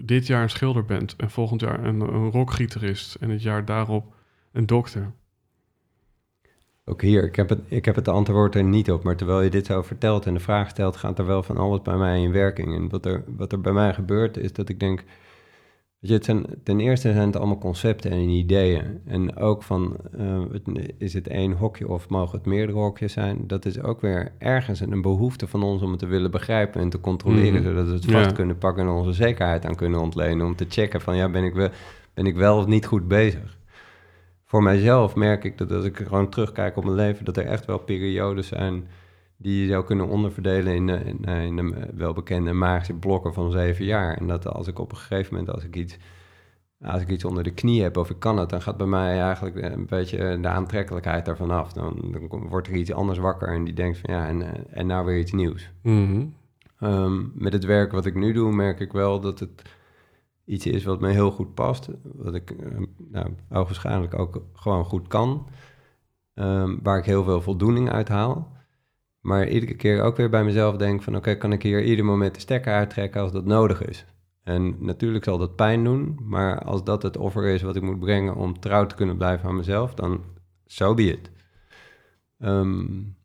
dit 0.03 0.27
jaar 0.27 0.41
een 0.41 0.49
schilder 0.49 0.85
bent 0.85 1.15
en 1.15 1.29
volgend 1.29 1.61
jaar 1.61 1.83
een, 1.83 1.99
een 1.99 2.31
rockgitarist 2.31 3.15
en 3.15 3.29
het 3.29 3.41
jaar 3.41 3.65
daarop 3.65 4.15
een 4.51 4.65
dokter? 4.65 5.11
Ook 6.85 7.01
hier, 7.01 7.23
ik 7.23 7.35
heb, 7.35 7.49
het, 7.49 7.59
ik 7.67 7.85
heb 7.85 7.95
het 7.95 8.07
antwoord 8.07 8.55
er 8.55 8.63
niet 8.63 8.91
op, 8.91 9.03
maar 9.03 9.15
terwijl 9.15 9.41
je 9.41 9.49
dit 9.49 9.65
zo 9.65 9.81
vertelt 9.81 10.25
en 10.25 10.33
de 10.33 10.39
vraag 10.39 10.69
stelt, 10.69 10.97
gaat 10.97 11.19
er 11.19 11.25
wel 11.25 11.43
van 11.43 11.57
alles 11.57 11.81
bij 11.81 11.97
mij 11.97 12.21
in 12.21 12.31
werking. 12.31 12.75
En 12.75 12.89
wat 12.89 13.05
er, 13.05 13.23
wat 13.27 13.51
er 13.51 13.61
bij 13.61 13.73
mij 13.73 13.93
gebeurt, 13.93 14.37
is 14.37 14.53
dat 14.53 14.69
ik 14.69 14.79
denk, 14.79 15.03
je, 16.05 16.13
het 16.13 16.25
zijn, 16.25 16.45
ten 16.63 16.79
eerste 16.79 17.13
zijn 17.13 17.25
het 17.25 17.35
allemaal 17.35 17.57
concepten 17.57 18.11
en 18.11 18.29
ideeën. 18.29 19.01
En 19.05 19.35
ook 19.35 19.63
van, 19.63 19.97
uh, 20.19 20.41
is 20.97 21.13
het 21.13 21.27
één 21.27 21.51
hokje 21.51 21.87
of 21.87 22.09
mogen 22.09 22.37
het 22.37 22.47
meerdere 22.47 22.77
hokjes 22.79 23.13
zijn? 23.13 23.43
Dat 23.47 23.65
is 23.65 23.81
ook 23.81 24.01
weer 24.01 24.31
ergens 24.37 24.79
een 24.79 25.01
behoefte 25.01 25.47
van 25.47 25.63
ons 25.63 25.81
om 25.81 25.89
het 25.89 25.99
te 25.99 26.05
willen 26.05 26.31
begrijpen 26.31 26.81
en 26.81 26.89
te 26.89 26.99
controleren, 26.99 27.59
mm. 27.59 27.67
zodat 27.67 27.87
we 27.87 27.93
het 27.93 28.11
vast 28.11 28.31
kunnen 28.31 28.57
pakken 28.57 28.83
en 28.83 28.89
onze 28.89 29.13
zekerheid 29.13 29.65
aan 29.65 29.75
kunnen 29.75 29.99
ontlenen. 29.99 30.45
Om 30.45 30.55
te 30.55 30.65
checken 30.69 31.01
van, 31.01 31.15
ja, 31.15 31.29
ben 31.29 31.43
ik 31.43 31.53
wel, 31.53 31.69
ben 32.13 32.25
ik 32.25 32.35
wel 32.35 32.57
of 32.57 32.65
niet 32.65 32.85
goed 32.85 33.07
bezig? 33.07 33.57
Voor 34.45 34.63
mijzelf 34.63 35.15
merk 35.15 35.43
ik 35.43 35.57
dat 35.57 35.71
als 35.71 35.85
ik 35.85 35.97
gewoon 35.97 36.29
terugkijk 36.29 36.77
op 36.77 36.83
mijn 36.83 36.95
leven, 36.95 37.25
dat 37.25 37.37
er 37.37 37.45
echt 37.45 37.65
wel 37.65 37.79
periodes 37.79 38.47
zijn 38.47 38.87
die 39.43 39.61
je 39.61 39.67
zou 39.67 39.83
kunnen 39.85 40.07
onderverdelen 40.07 40.75
in, 40.75 40.87
de, 40.87 41.03
in, 41.03 41.23
in 41.25 41.55
de 41.55 41.89
welbekende 41.95 42.53
magische 42.53 42.93
blokken 42.93 43.33
van 43.33 43.51
zeven 43.51 43.85
jaar. 43.85 44.17
En 44.17 44.27
dat 44.27 44.47
als 44.47 44.67
ik 44.67 44.79
op 44.79 44.91
een 44.91 44.97
gegeven 44.97 45.33
moment, 45.33 45.53
als 45.53 45.63
ik 45.63 45.75
iets, 45.75 45.97
als 46.81 47.01
ik 47.01 47.09
iets 47.09 47.25
onder 47.25 47.43
de 47.43 47.53
knie 47.53 47.81
heb 47.81 47.97
of 47.97 48.09
ik 48.09 48.19
kan 48.19 48.37
het, 48.37 48.49
dan 48.49 48.61
gaat 48.61 48.77
bij 48.77 48.87
mij 48.87 49.21
eigenlijk 49.21 49.55
een 49.55 49.85
beetje 49.85 50.39
de 50.41 50.47
aantrekkelijkheid 50.47 51.25
daarvan 51.25 51.51
af. 51.51 51.73
Dan, 51.73 52.15
dan 52.29 52.47
wordt 52.47 52.67
er 52.67 52.75
iets 52.75 52.93
anders 52.93 53.19
wakker 53.19 53.47
en 53.47 53.63
die 53.63 53.73
denkt 53.73 53.97
van 53.97 54.13
ja, 54.13 54.27
en, 54.27 54.67
en 54.69 54.87
nou 54.87 55.05
weer 55.05 55.19
iets 55.19 55.31
nieuws. 55.31 55.71
Mm 55.81 56.33
um, 56.83 57.31
met 57.35 57.53
het 57.53 57.65
werk 57.65 57.91
wat 57.91 58.05
ik 58.05 58.15
nu 58.15 58.33
doe, 58.33 58.51
merk 58.51 58.79
ik 58.79 58.91
wel 58.91 59.19
dat 59.19 59.39
het 59.39 59.61
iets 60.45 60.65
is 60.65 60.83
wat 60.83 60.99
me 60.99 61.09
heel 61.09 61.31
goed 61.31 61.53
past. 61.53 61.89
Wat 62.03 62.33
ik 62.33 62.55
nou, 63.11 63.27
ogenschijnlijk 63.51 64.19
ook 64.19 64.41
gewoon 64.53 64.85
goed 64.85 65.07
kan. 65.07 65.47
Um, 66.33 66.79
waar 66.83 66.97
ik 66.97 67.05
heel 67.05 67.23
veel 67.23 67.41
voldoening 67.41 67.91
uit 67.91 68.07
haal. 68.07 68.51
Maar 69.23 69.47
iedere 69.47 69.75
keer 69.75 70.01
ook 70.01 70.17
weer 70.17 70.29
bij 70.29 70.43
mezelf 70.43 70.75
denk 70.75 71.01
van... 71.01 71.15
oké, 71.15 71.35
kan 71.35 71.51
ik 71.51 71.63
hier 71.63 71.83
ieder 71.83 72.05
moment 72.05 72.33
de 72.33 72.39
stekker 72.39 72.73
uittrekken 72.73 73.21
als 73.21 73.31
dat 73.31 73.45
nodig 73.45 73.85
is? 73.85 74.05
En 74.43 74.75
natuurlijk 74.79 75.23
zal 75.23 75.37
dat 75.37 75.55
pijn 75.55 75.83
doen, 75.83 76.19
maar 76.23 76.63
als 76.63 76.83
dat 76.83 77.03
het 77.03 77.17
offer 77.17 77.45
is 77.45 77.61
wat 77.61 77.75
ik 77.75 77.81
moet 77.81 77.99
brengen... 77.99 78.35
om 78.35 78.59
trouw 78.59 78.85
te 78.85 78.95
kunnen 78.95 79.17
blijven 79.17 79.49
aan 79.49 79.55
mezelf, 79.55 79.93
dan 79.93 80.23
so 80.65 80.93
be. 80.93 81.19
Um, 82.39 83.15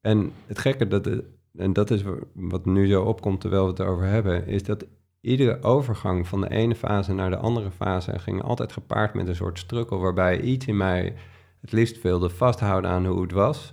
en 0.00 0.32
het 0.46 0.58
gekke, 0.58 0.88
dat 0.88 1.22
en 1.56 1.72
dat 1.72 1.90
is 1.90 2.02
wat 2.32 2.64
nu 2.64 2.86
zo 2.86 3.02
opkomt 3.02 3.40
terwijl 3.40 3.64
we 3.64 3.70
het 3.70 3.78
erover 3.78 4.06
hebben... 4.06 4.46
is 4.46 4.62
dat 4.62 4.86
iedere 5.20 5.62
overgang 5.62 6.28
van 6.28 6.40
de 6.40 6.50
ene 6.50 6.74
fase 6.74 7.12
naar 7.12 7.30
de 7.30 7.36
andere 7.36 7.70
fase... 7.70 8.18
ging 8.18 8.42
altijd 8.42 8.72
gepaard 8.72 9.14
met 9.14 9.28
een 9.28 9.36
soort 9.36 9.58
strukkel... 9.58 9.98
waarbij 9.98 10.40
iets 10.40 10.66
in 10.66 10.76
mij 10.76 11.14
het 11.60 11.72
liefst 11.72 12.02
wilde 12.02 12.30
vasthouden 12.30 12.90
aan 12.90 13.06
hoe 13.06 13.22
het 13.22 13.32
was 13.32 13.72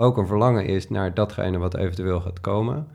ook 0.00 0.16
een 0.16 0.26
verlangen 0.26 0.66
is 0.66 0.88
naar 0.88 1.14
datgene 1.14 1.58
wat 1.58 1.76
eventueel 1.76 2.20
gaat 2.20 2.40
komen. 2.40 2.88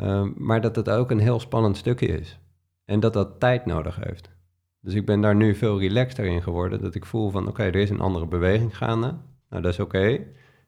Um, 0.00 0.34
maar 0.36 0.60
dat 0.60 0.76
het 0.76 0.90
ook 0.90 1.10
een 1.10 1.18
heel 1.18 1.40
spannend 1.40 1.76
stukje 1.76 2.06
is. 2.06 2.38
En 2.84 3.00
dat 3.00 3.12
dat 3.12 3.40
tijd 3.40 3.66
nodig 3.66 3.96
heeft. 4.04 4.30
Dus 4.80 4.94
ik 4.94 5.06
ben 5.06 5.20
daar 5.20 5.34
nu 5.34 5.54
veel 5.54 5.80
relaxter 5.80 6.24
in 6.24 6.42
geworden. 6.42 6.80
Dat 6.80 6.94
ik 6.94 7.04
voel 7.04 7.30
van 7.30 7.48
oké, 7.48 7.62
er 7.62 7.76
is 7.76 7.90
een 7.90 8.00
andere 8.00 8.26
beweging 8.26 8.76
gaande. 8.76 9.14
Nou, 9.50 9.62
dat 9.62 9.72
is 9.72 9.80
oké. 9.80 10.20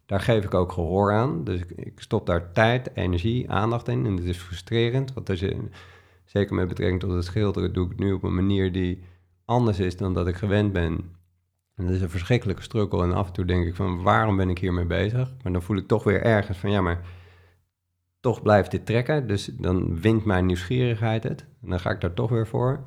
Daar 0.07 0.21
geef 0.21 0.45
ik 0.45 0.55
ook 0.55 0.73
gehoor 0.73 1.13
aan. 1.13 1.45
Dus 1.45 1.61
ik, 1.67 2.01
stop 2.01 2.27
daar 2.27 2.53
tijd, 2.53 2.91
energie, 2.95 3.51
aandacht 3.51 3.89
in. 3.89 4.07
En 4.07 4.17
dat 4.17 4.25
is 4.25 4.39
frustrerend. 4.39 5.13
Want 5.13 5.31
als 5.31 5.41
je, 5.41 5.57
zeker 6.25 6.55
met 6.55 6.69
betrekking 6.69 7.01
tot 7.01 7.13
het 7.13 7.25
schilderen, 7.25 7.73
doe 7.73 7.85
ik 7.85 7.91
het 7.91 8.01
nu 8.01 8.13
op 8.13 8.23
een 8.23 8.35
manier 8.35 8.73
die 8.73 9.03
anders 9.45 9.79
is 9.79 9.97
dan 9.97 10.15
dat 10.15 10.27
ik 10.27 10.37
gewend 10.37 10.73
ben. 10.73 11.16
En 11.77 11.85
dat 11.85 11.95
is 11.95 12.01
een 12.01 12.11
verschrikkelijke 12.11 12.63
struggle. 12.63 13.03
En 13.03 13.13
af 13.13 13.27
en 13.27 13.33
toe 13.33 13.45
denk 13.45 13.67
ik 13.67 13.75
van, 13.75 14.03
waarom 14.03 14.37
ben 14.37 14.51
ik 14.51 14.59
hiermee 14.59 14.85
bezig? 14.85 15.35
Maar 15.43 15.53
dan 15.53 15.63
voel 15.63 15.77
ik 15.77 15.87
toch 15.87 16.05
weer 16.05 16.23
ergens 16.23 16.59
van, 16.59 16.71
ja, 16.71 16.81
maar 16.81 17.01
toch 18.21 18.43
blijft 18.43 18.71
dit 18.71 18.87
trekken. 18.87 19.27
Dus 19.27 19.45
dan 19.45 20.01
wint 20.01 20.25
mijn 20.25 20.47
nieuwsgierigheid 20.47 21.23
het. 21.23 21.47
En 21.63 21.71
dan 21.71 21.81
ga 21.81 21.91
ik 21.91 22.01
daar 22.01 22.15
toch 22.15 22.31
weer 22.31 22.47
voor. 22.47 22.87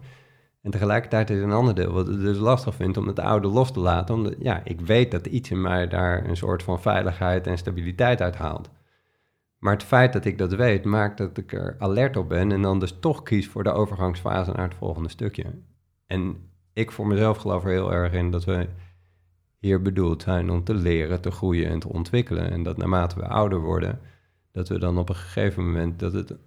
En 0.61 0.71
tegelijkertijd 0.71 1.29
is 1.29 1.41
een 1.41 1.51
ander 1.51 1.75
deel 1.75 1.91
wat 1.93 2.07
het 2.07 2.19
dus 2.19 2.37
lastig 2.37 2.75
vindt 2.75 2.97
om 2.97 3.07
het 3.07 3.19
oude 3.19 3.47
los 3.47 3.71
te 3.71 3.79
laten. 3.79 4.15
Omdat, 4.15 4.35
ja, 4.39 4.61
ik 4.63 4.81
weet 4.81 5.11
dat 5.11 5.25
iets 5.25 5.51
in 5.51 5.61
mij 5.61 5.87
daar 5.87 6.25
een 6.25 6.37
soort 6.37 6.63
van 6.63 6.81
veiligheid 6.81 7.47
en 7.47 7.57
stabiliteit 7.57 8.21
uit 8.21 8.35
haalt. 8.35 8.69
Maar 9.57 9.73
het 9.73 9.83
feit 9.83 10.13
dat 10.13 10.25
ik 10.25 10.37
dat 10.37 10.53
weet, 10.53 10.85
maakt 10.85 11.17
dat 11.17 11.37
ik 11.37 11.53
er 11.53 11.75
alert 11.79 12.17
op 12.17 12.29
ben 12.29 12.51
en 12.51 12.61
dan 12.61 12.79
dus 12.79 12.97
toch 12.99 13.23
kies 13.23 13.47
voor 13.47 13.63
de 13.63 13.71
overgangsfase 13.71 14.51
naar 14.51 14.67
het 14.67 14.77
volgende 14.77 15.09
stukje. 15.09 15.45
En 16.07 16.48
ik 16.79 16.91
voor 16.91 17.07
mezelf 17.07 17.37
geloof 17.37 17.63
er 17.63 17.69
heel 17.69 17.93
erg 17.93 18.13
in 18.13 18.31
dat 18.31 18.43
we 18.43 18.67
hier 19.57 19.81
bedoeld 19.81 20.21
zijn 20.21 20.49
om 20.49 20.63
te 20.63 20.73
leren, 20.73 21.21
te 21.21 21.31
groeien 21.31 21.69
en 21.69 21.79
te 21.79 21.89
ontwikkelen. 21.89 22.51
En 22.51 22.63
dat 22.63 22.77
naarmate 22.77 23.19
we 23.19 23.27
ouder 23.27 23.59
worden, 23.59 23.99
dat 24.51 24.69
we 24.69 24.79
dan 24.79 24.97
op 24.97 25.09
een 25.09 25.15
gegeven 25.15 25.65
moment 25.65 25.99
dat 25.99 26.13
het 26.13 26.37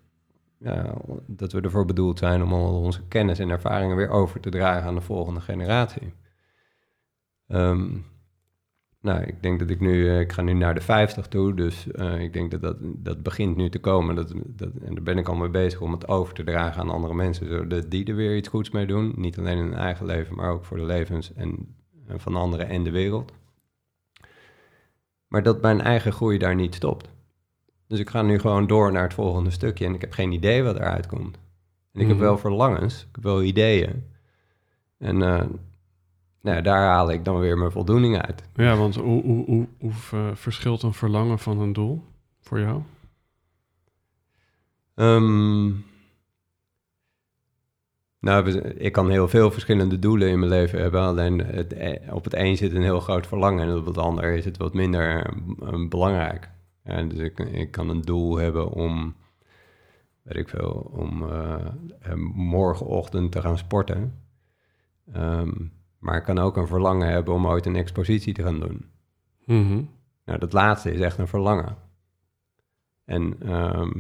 ja, 0.59 0.95
dat 1.27 1.53
we 1.53 1.61
ervoor 1.61 1.85
bedoeld 1.85 2.19
zijn 2.19 2.43
om 2.43 2.53
al 2.53 2.81
onze 2.81 3.03
kennis 3.09 3.39
en 3.39 3.51
ervaringen 3.51 3.97
weer 3.97 4.11
over 4.11 4.41
te 4.41 4.51
dragen 4.51 4.89
aan 4.89 4.95
de 4.95 5.01
volgende 5.01 5.41
generatie. 5.41 6.15
Um, 7.49 8.05
nou, 9.03 9.23
ik 9.23 9.43
denk 9.43 9.59
dat 9.59 9.71
ik 9.71 9.81
nu, 9.81 9.93
uh, 10.05 10.21
ik 10.21 10.33
ga 10.33 10.43
nu 10.43 10.53
naar 10.53 10.75
de 10.75 10.81
50 10.81 11.27
toe, 11.29 11.55
dus 11.55 11.87
uh, 11.95 12.21
ik 12.21 12.33
denk 12.33 12.51
dat, 12.51 12.61
dat 12.61 12.77
dat 12.81 13.23
begint 13.23 13.57
nu 13.57 13.69
te 13.71 13.79
komen. 13.79 14.15
Dat, 14.15 14.33
dat, 14.47 14.71
en 14.85 14.95
daar 14.95 15.03
ben 15.03 15.19
ik 15.19 15.29
al 15.29 15.35
mee 15.35 15.49
bezig 15.49 15.81
om 15.81 15.93
het 15.93 16.09
over 16.09 16.35
te 16.35 16.45
dragen 16.45 16.81
aan 16.83 16.91
andere 16.91 17.15
mensen, 17.15 17.49
zodat 17.49 17.91
die 17.91 18.05
er 18.07 18.15
weer 18.15 18.37
iets 18.37 18.49
goeds 18.49 18.71
mee 18.71 18.87
doen. 18.87 19.13
Niet 19.17 19.39
alleen 19.39 19.59
in 19.59 19.65
hun 19.65 19.75
eigen 19.75 20.07
leven, 20.07 20.35
maar 20.37 20.51
ook 20.51 20.65
voor 20.65 20.77
de 20.77 20.85
levens 20.85 21.33
en, 21.35 21.77
en 22.07 22.21
van 22.21 22.37
anderen 22.37 22.69
en 22.69 22.83
de 22.83 22.91
wereld. 22.91 23.33
Maar 25.27 25.43
dat 25.43 25.63
mijn 25.63 25.81
eigen 25.81 26.13
groei 26.13 26.39
daar 26.39 26.55
niet 26.55 26.75
stopt. 26.75 27.09
Dus 27.87 27.99
ik 27.99 28.11
ga 28.11 28.23
nu 28.23 28.39
gewoon 28.39 28.67
door 28.67 28.93
naar 28.93 29.03
het 29.03 29.15
volgende 29.15 29.51
stukje 29.51 29.85
en 29.85 29.95
ik 29.95 30.01
heb 30.01 30.13
geen 30.13 30.33
idee 30.33 30.63
wat 30.63 30.77
eruit 30.77 31.07
komt. 31.07 31.39
En 31.93 32.01
ik 32.01 32.07
heb 32.07 32.17
Mhm. 32.17 32.25
wel 32.25 32.39
verlangens, 32.39 33.01
ik 33.01 33.09
heb 33.15 33.25
wel 33.25 33.43
ideeën. 33.43 34.05
En 34.99 35.23
eh, 35.23 35.45
nou, 36.43 36.63
daar 36.63 36.89
haal 36.89 37.11
ik 37.11 37.25
dan 37.25 37.39
weer 37.39 37.59
mijn 37.59 37.73
voldoening 37.73 38.23
uit. 38.23 38.43
Ja, 38.55 38.77
want 38.77 38.95
hoe, 38.95 39.23
hoe, 39.23 39.45
hoe, 39.45 39.67
hoe 39.79 39.93
verschilt 40.35 40.83
een 40.83 40.95
verlangen 40.95 41.39
van 41.39 41.61
een 41.61 41.73
doel 41.73 42.03
voor 42.41 42.61
jou? 42.61 42.83
Ehm, 44.95 45.71
nou, 48.21 48.59
ik 48.61 48.93
kan 48.93 49.11
heel 49.11 49.29
veel 49.29 49.51
verschillende 49.51 49.99
doelen 49.99 50.29
in 50.29 50.39
mijn 50.39 50.51
leven 50.51 50.81
hebben. 50.81 51.01
Alleen 51.01 51.39
het, 51.39 51.73
e- 51.73 52.11
op 52.11 52.25
het 52.25 52.35
een 52.35 52.57
zit 52.57 52.75
een 52.75 52.83
heel 52.83 53.01
groot 53.01 53.27
verlangen 53.27 53.69
en 53.69 53.77
op 53.77 53.87
het 53.87 53.99
ander 53.99 54.33
is 54.33 54.45
het 54.45 54.57
wat 54.57 54.75
minder 54.75 55.27
eh, 55.63 55.89
belangrijk. 55.89 56.51
Ja, 56.85 57.03
dus 57.03 57.19
ik, 57.19 57.39
ik 57.39 57.71
kan 57.71 57.89
een 57.89 58.03
doel 58.03 58.37
hebben 58.37 58.71
om, 58.71 59.15
weet 60.23 60.37
ik 60.37 60.49
veel, 60.49 60.91
om 60.93 61.29
eh, 61.29 61.67
eh, 62.01 62.15
morgenochtend 62.35 63.33
te 63.33 63.41
gaan 63.41 63.59
sporten. 63.59 64.23
Ehm, 65.13 65.53
maar 66.03 66.17
ik 66.17 66.23
kan 66.23 66.39
ook 66.39 66.57
een 66.57 66.67
verlangen 66.67 67.09
hebben 67.09 67.35
om 67.35 67.47
ooit 67.47 67.67
een 67.67 67.77
expositie 67.77 68.35
te 68.35 68.43
gaan 68.43 68.61
doen. 68.61 68.91
Mhm. 69.45 69.83
Nou, 70.25 70.39
dat 70.39 70.53
laatste 70.53 70.93
is 70.93 71.01
echt 71.01 71.19
een 71.19 71.29
verlangen. 71.29 71.77
En, 73.05 73.37
ehm, 73.41 73.91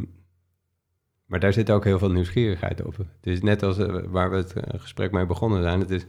maar 1.27 1.41
daar 1.41 1.53
zit 1.53 1.71
ook 1.71 1.85
heel 1.85 1.99
veel 1.99 2.11
nieuwsgierigheid 2.11 2.85
op. 2.85 2.97
Het 2.97 3.07
is 3.23 3.43
net 3.43 3.63
als 3.63 3.79
eh, 3.79 4.03
waar 4.07 4.31
we 4.31 4.37
het 4.37 4.53
eh, 4.53 4.81
gesprek 4.81 5.13
mee 5.13 5.27
begonnen 5.27 5.63
zijn. 5.63 5.81
Het 5.81 5.91
is 5.91 6.07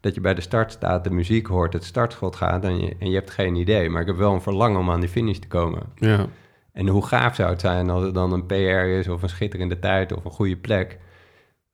dat 0.00 0.14
je 0.14 0.20
bij 0.20 0.34
de 0.34 0.40
start 0.40 0.72
staat, 0.72 1.04
de 1.04 1.10
muziek 1.10 1.46
hoort, 1.46 1.72
het 1.72 1.84
startschot 1.84 2.36
gaat 2.36 2.64
en 2.64 2.78
je, 2.80 2.96
en 2.98 3.08
je 3.08 3.14
hebt 3.14 3.30
geen 3.30 3.54
idee. 3.54 3.90
Maar 3.90 4.00
ik 4.00 4.06
heb 4.06 4.16
wel 4.16 4.32
een 4.32 4.42
verlangen 4.42 4.80
om 4.80 4.90
aan 4.90 5.00
die 5.00 5.08
finish 5.08 5.38
te 5.38 5.48
komen. 5.48 5.82
Ja, 5.94 6.26
En 6.72 6.88
hoe 6.88 7.06
gaaf 7.06 7.34
zou 7.34 7.50
het 7.50 7.60
zijn 7.60 7.90
als 7.90 8.02
het 8.02 8.14
dan 8.14 8.32
een 8.32 8.46
PR 8.46 8.54
is 8.98 9.08
of 9.08 9.22
een 9.22 9.28
schitterende 9.28 9.78
tijd 9.78 10.12
of 10.12 10.24
een 10.24 10.30
goede 10.30 10.56
plek. 10.56 10.98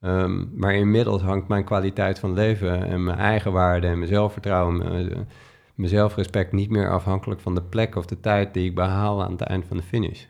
Ehm, 0.02 0.44
maar 0.58 0.74
inmiddels 0.74 1.22
hangt 1.22 1.48
mijn 1.48 1.64
kwaliteit 1.64 2.18
van 2.18 2.32
leven 2.32 2.86
en 2.86 3.04
mijn 3.04 3.18
eigenwaarde 3.18 3.86
en 3.86 3.98
mijn 3.98 4.10
zelfvertrouwen, 4.10 4.76
mijn, 4.76 5.28
mijn 5.74 5.88
zelfrespect 5.88 6.52
niet 6.52 6.70
meer 6.70 6.90
afhankelijk 6.90 7.40
van 7.40 7.54
de 7.54 7.62
plek 7.62 7.96
of 7.96 8.06
de 8.06 8.20
tijd 8.20 8.54
die 8.54 8.68
ik 8.68 8.74
behaal 8.74 9.22
aan 9.22 9.30
het 9.32 9.40
eind 9.40 9.64
van 9.64 9.76
de 9.76 9.82
finish. 9.82 10.24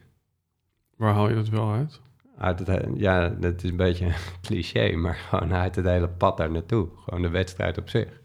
waar 0.97 1.15
haal 1.15 1.29
je 1.29 1.35
dat 1.35 1.49
wel 1.49 1.73
uit? 1.73 2.01
Uit 2.39 2.59
het, 2.59 2.69
he- 2.69 2.91
ja, 2.95 3.29
dat 3.29 3.63
is 3.63 3.71
een 3.71 3.77
beetje 3.77 4.07
een 4.07 4.15
cliché, 4.47 4.97
maar 4.97 5.15
gewoon 5.15 5.53
uit 5.55 5.77
het 5.77 5.85
hele 5.87 6.09
pad 6.09 6.37
daar 6.37 6.51
naartoe. 6.51 6.89
Gewoon 7.05 7.23
de 7.23 7.29
wedstrijd 7.31 7.79
op 7.79 7.89
zich. 7.89 8.21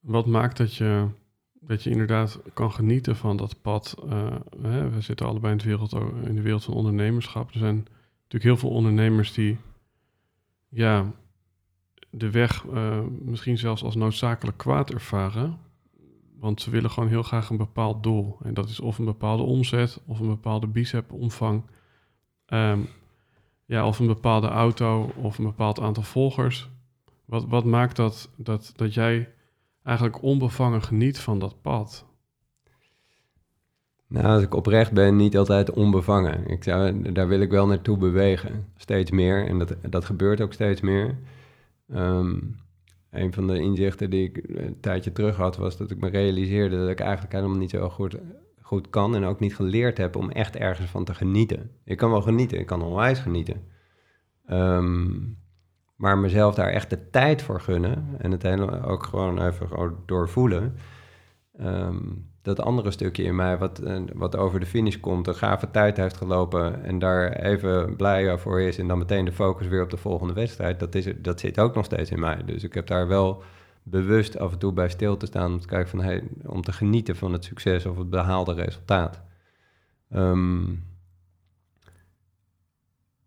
Wat 0.00 0.26
maakt 0.26 0.56
dat 0.56 0.74
je, 0.74 1.06
dat 1.52 1.82
je 1.82 1.90
inderdaad 1.90 2.40
kan 2.54 2.72
genieten 2.72 3.16
van 3.16 3.36
dat 3.36 3.62
pad? 3.62 3.96
Eh, 4.08 4.34
hè, 4.62 4.90
we 4.90 5.00
zitten 5.00 5.26
allebei 5.26 5.52
in, 5.52 5.58
het 5.58 5.66
wereld, 5.66 5.92
in 6.26 6.34
de 6.34 6.42
wereld 6.42 6.64
van 6.64 6.74
ondernemerschap. 6.74 7.50
Er 7.50 7.58
zijn 7.58 7.76
natuurlijk 8.22 8.42
heel 8.44 8.56
veel 8.56 8.70
ondernemers 8.70 9.32
die 9.32 9.58
ja, 10.70 11.12
de 12.10 12.30
weg 12.30 12.66
eh, 12.66 13.00
misschien 13.20 13.58
zelfs 13.58 13.82
als 13.82 13.94
noodzakelijk 13.94 14.58
kwaad 14.58 14.90
ervaren. 14.90 15.58
Want 16.38 16.60
ze 16.60 16.70
willen 16.70 16.90
gewoon 16.90 17.08
heel 17.08 17.22
graag 17.22 17.50
een 17.50 17.56
bepaald 17.56 18.02
doel. 18.02 18.38
En 18.42 18.54
dat 18.54 18.68
is 18.68 18.80
of 18.80 18.98
een 18.98 19.04
bepaalde 19.04 19.42
omzet, 19.42 20.00
of 20.06 20.20
een 20.20 20.28
bepaalde 20.28 20.66
bicep-omvang. 20.66 21.62
Ehm, 22.46 22.80
ja, 23.64 23.86
of 23.86 23.98
een 23.98 24.06
bepaalde 24.06 24.48
auto, 24.48 25.12
of 25.16 25.38
een 25.38 25.44
bepaald 25.44 25.80
aantal 25.80 26.02
volgers. 26.02 26.70
Wat, 27.24 27.46
wat 27.46 27.64
maakt 27.64 27.96
dat, 27.96 28.30
dat, 28.36 28.72
dat 28.76 28.94
jij 28.94 29.32
eigenlijk 29.82 30.22
onbevangen 30.22 30.82
geniet 30.82 31.18
van 31.18 31.38
dat 31.38 31.62
pad? 31.62 32.06
Nou, 34.10 34.26
als 34.26 34.42
ik 34.42 34.54
oprecht 34.54 34.92
ben, 34.92 35.16
niet 35.16 35.36
altijd 35.36 35.70
onbevangen. 35.70 36.46
Ik 36.46 36.64
zou, 36.64 37.12
daar 37.12 37.28
wil 37.28 37.40
ik 37.40 37.50
wel 37.50 37.66
naartoe 37.66 37.96
bewegen. 37.96 38.66
Steeds 38.76 39.10
meer. 39.10 39.46
En 39.46 39.58
dat, 39.58 39.76
dat 39.90 40.04
gebeurt 40.04 40.40
ook 40.40 40.52
steeds 40.52 40.80
meer. 40.80 41.18
Ehm, 41.88 42.38
een 43.10 43.32
van 43.32 43.46
de 43.46 43.58
inzichten 43.58 44.10
die 44.10 44.28
ik 44.28 44.44
een 44.48 44.80
tijdje 44.80 45.12
terug 45.12 45.36
had, 45.36 45.56
was 45.56 45.76
dat 45.76 45.90
ik 45.90 46.00
me 46.00 46.08
realiseerde 46.08 46.78
dat 46.78 46.88
ik 46.88 47.00
eigenlijk 47.00 47.32
helemaal 47.32 47.56
niet 47.56 47.70
zo 47.70 47.88
goed, 47.88 48.16
goed 48.62 48.90
kan 48.90 49.14
en 49.14 49.24
ook 49.24 49.40
niet 49.40 49.54
geleerd 49.54 49.98
heb 49.98 50.16
om 50.16 50.30
echt 50.30 50.56
ergens 50.56 50.90
van 50.90 51.04
te 51.04 51.14
genieten. 51.14 51.70
Ik 51.84 51.96
kan 51.96 52.10
wel 52.10 52.22
genieten, 52.22 52.58
ik 52.58 52.66
kan 52.66 52.82
onwijs 52.82 53.18
genieten. 53.18 53.62
Ehm, 54.46 55.08
maar 55.96 56.18
mezelf 56.18 56.54
daar 56.54 56.70
echt 56.70 56.90
de 56.90 57.10
tijd 57.10 57.42
voor 57.42 57.60
gunnen 57.60 58.04
en 58.18 58.30
het 58.30 58.42
hele 58.42 58.82
ook 58.82 59.02
gewoon 59.02 59.46
even 59.46 59.68
gewoon 59.68 59.96
doorvoelen. 60.06 60.76
Ehm, 61.56 61.98
dat 62.42 62.60
andere 62.60 62.90
stukje 62.90 63.22
in 63.22 63.36
mij 63.36 63.58
wat, 63.58 63.78
eh, 63.78 64.00
wat 64.14 64.36
over 64.36 64.60
de 64.60 64.66
finish 64.66 64.96
komt, 64.96 65.26
een 65.26 65.34
gave 65.34 65.70
tijd 65.70 65.96
heeft 65.96 66.16
gelopen 66.16 66.84
en 66.84 66.98
daar 66.98 67.32
even 67.32 67.96
blij 67.96 68.38
voor 68.38 68.60
is 68.60 68.78
en 68.78 68.88
dan 68.88 68.98
meteen 68.98 69.24
de 69.24 69.32
focus 69.32 69.66
weer 69.66 69.82
op 69.82 69.90
de 69.90 69.96
volgende 69.96 70.32
wedstrijd, 70.32 70.80
dat, 70.80 70.94
is, 70.94 71.08
dat 71.16 71.40
zit 71.40 71.58
ook 71.58 71.74
nog 71.74 71.84
steeds 71.84 72.10
in 72.10 72.20
mij. 72.20 72.42
Dus 72.44 72.64
ik 72.64 72.74
heb 72.74 72.86
daar 72.86 73.08
wel 73.08 73.42
bewust 73.82 74.38
af 74.38 74.52
en 74.52 74.58
toe 74.58 74.72
bij 74.72 74.88
stil 74.88 75.16
te 75.16 75.26
staan 75.26 75.52
om 75.52 75.60
te 75.60 75.66
kijken 75.66 75.90
van 75.90 76.02
hey, 76.02 76.22
om 76.46 76.62
te 76.62 76.72
genieten 76.72 77.16
van 77.16 77.32
het 77.32 77.44
succes 77.44 77.86
of 77.86 77.98
het 77.98 78.10
behaalde 78.10 78.52
resultaat. 78.52 79.20
Ehm, 80.10 80.64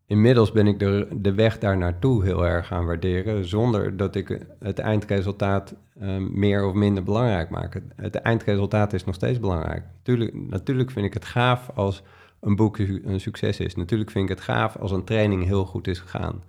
inmiddels 0.06 0.52
ben 0.52 0.68
ik 0.68 0.80
de, 0.80 1.08
de 1.12 1.34
weg 1.34 1.60
daar 1.60 1.78
naartoe 1.78 2.24
heel 2.24 2.46
erg 2.46 2.68
gaan 2.68 2.86
waarderen, 2.86 3.48
zonder 3.48 3.98
dat 3.98 4.16
ik 4.16 4.46
het 4.60 4.80
eindresultaat 4.80 5.76
uh, 6.02 6.18
meer 6.18 6.66
of 6.66 6.74
minder 6.74 7.04
belangrijk 7.04 7.50
maak. 7.50 7.82
Het, 7.96 8.16
eindresultaat 8.16 8.94
is 8.94 9.04
nog 9.04 9.16
steeds 9.16 9.40
belangrijk. 9.40 9.84
Tuurlijk, 10.02 10.34
natuurlijk 10.34 10.92
vind 10.92 11.06
ik 11.06 11.14
het 11.14 11.26
gaaf 11.26 11.70
als 11.76 12.04
een 12.40 12.56
boek 12.56 12.78
een 12.78 13.20
succes 13.20 13.60
is. 13.60 13.76
Natuurlijk 13.76 14.12
vind 14.12 14.30
ik 14.30 14.36
het 14.36 14.46
gaaf 14.46 14.76
als 14.78 14.92
een 14.92 15.04
training 15.04 15.44
heel 15.44 15.66
goed 15.66 15.88
is 15.88 16.00
gegaan. 16.00 16.44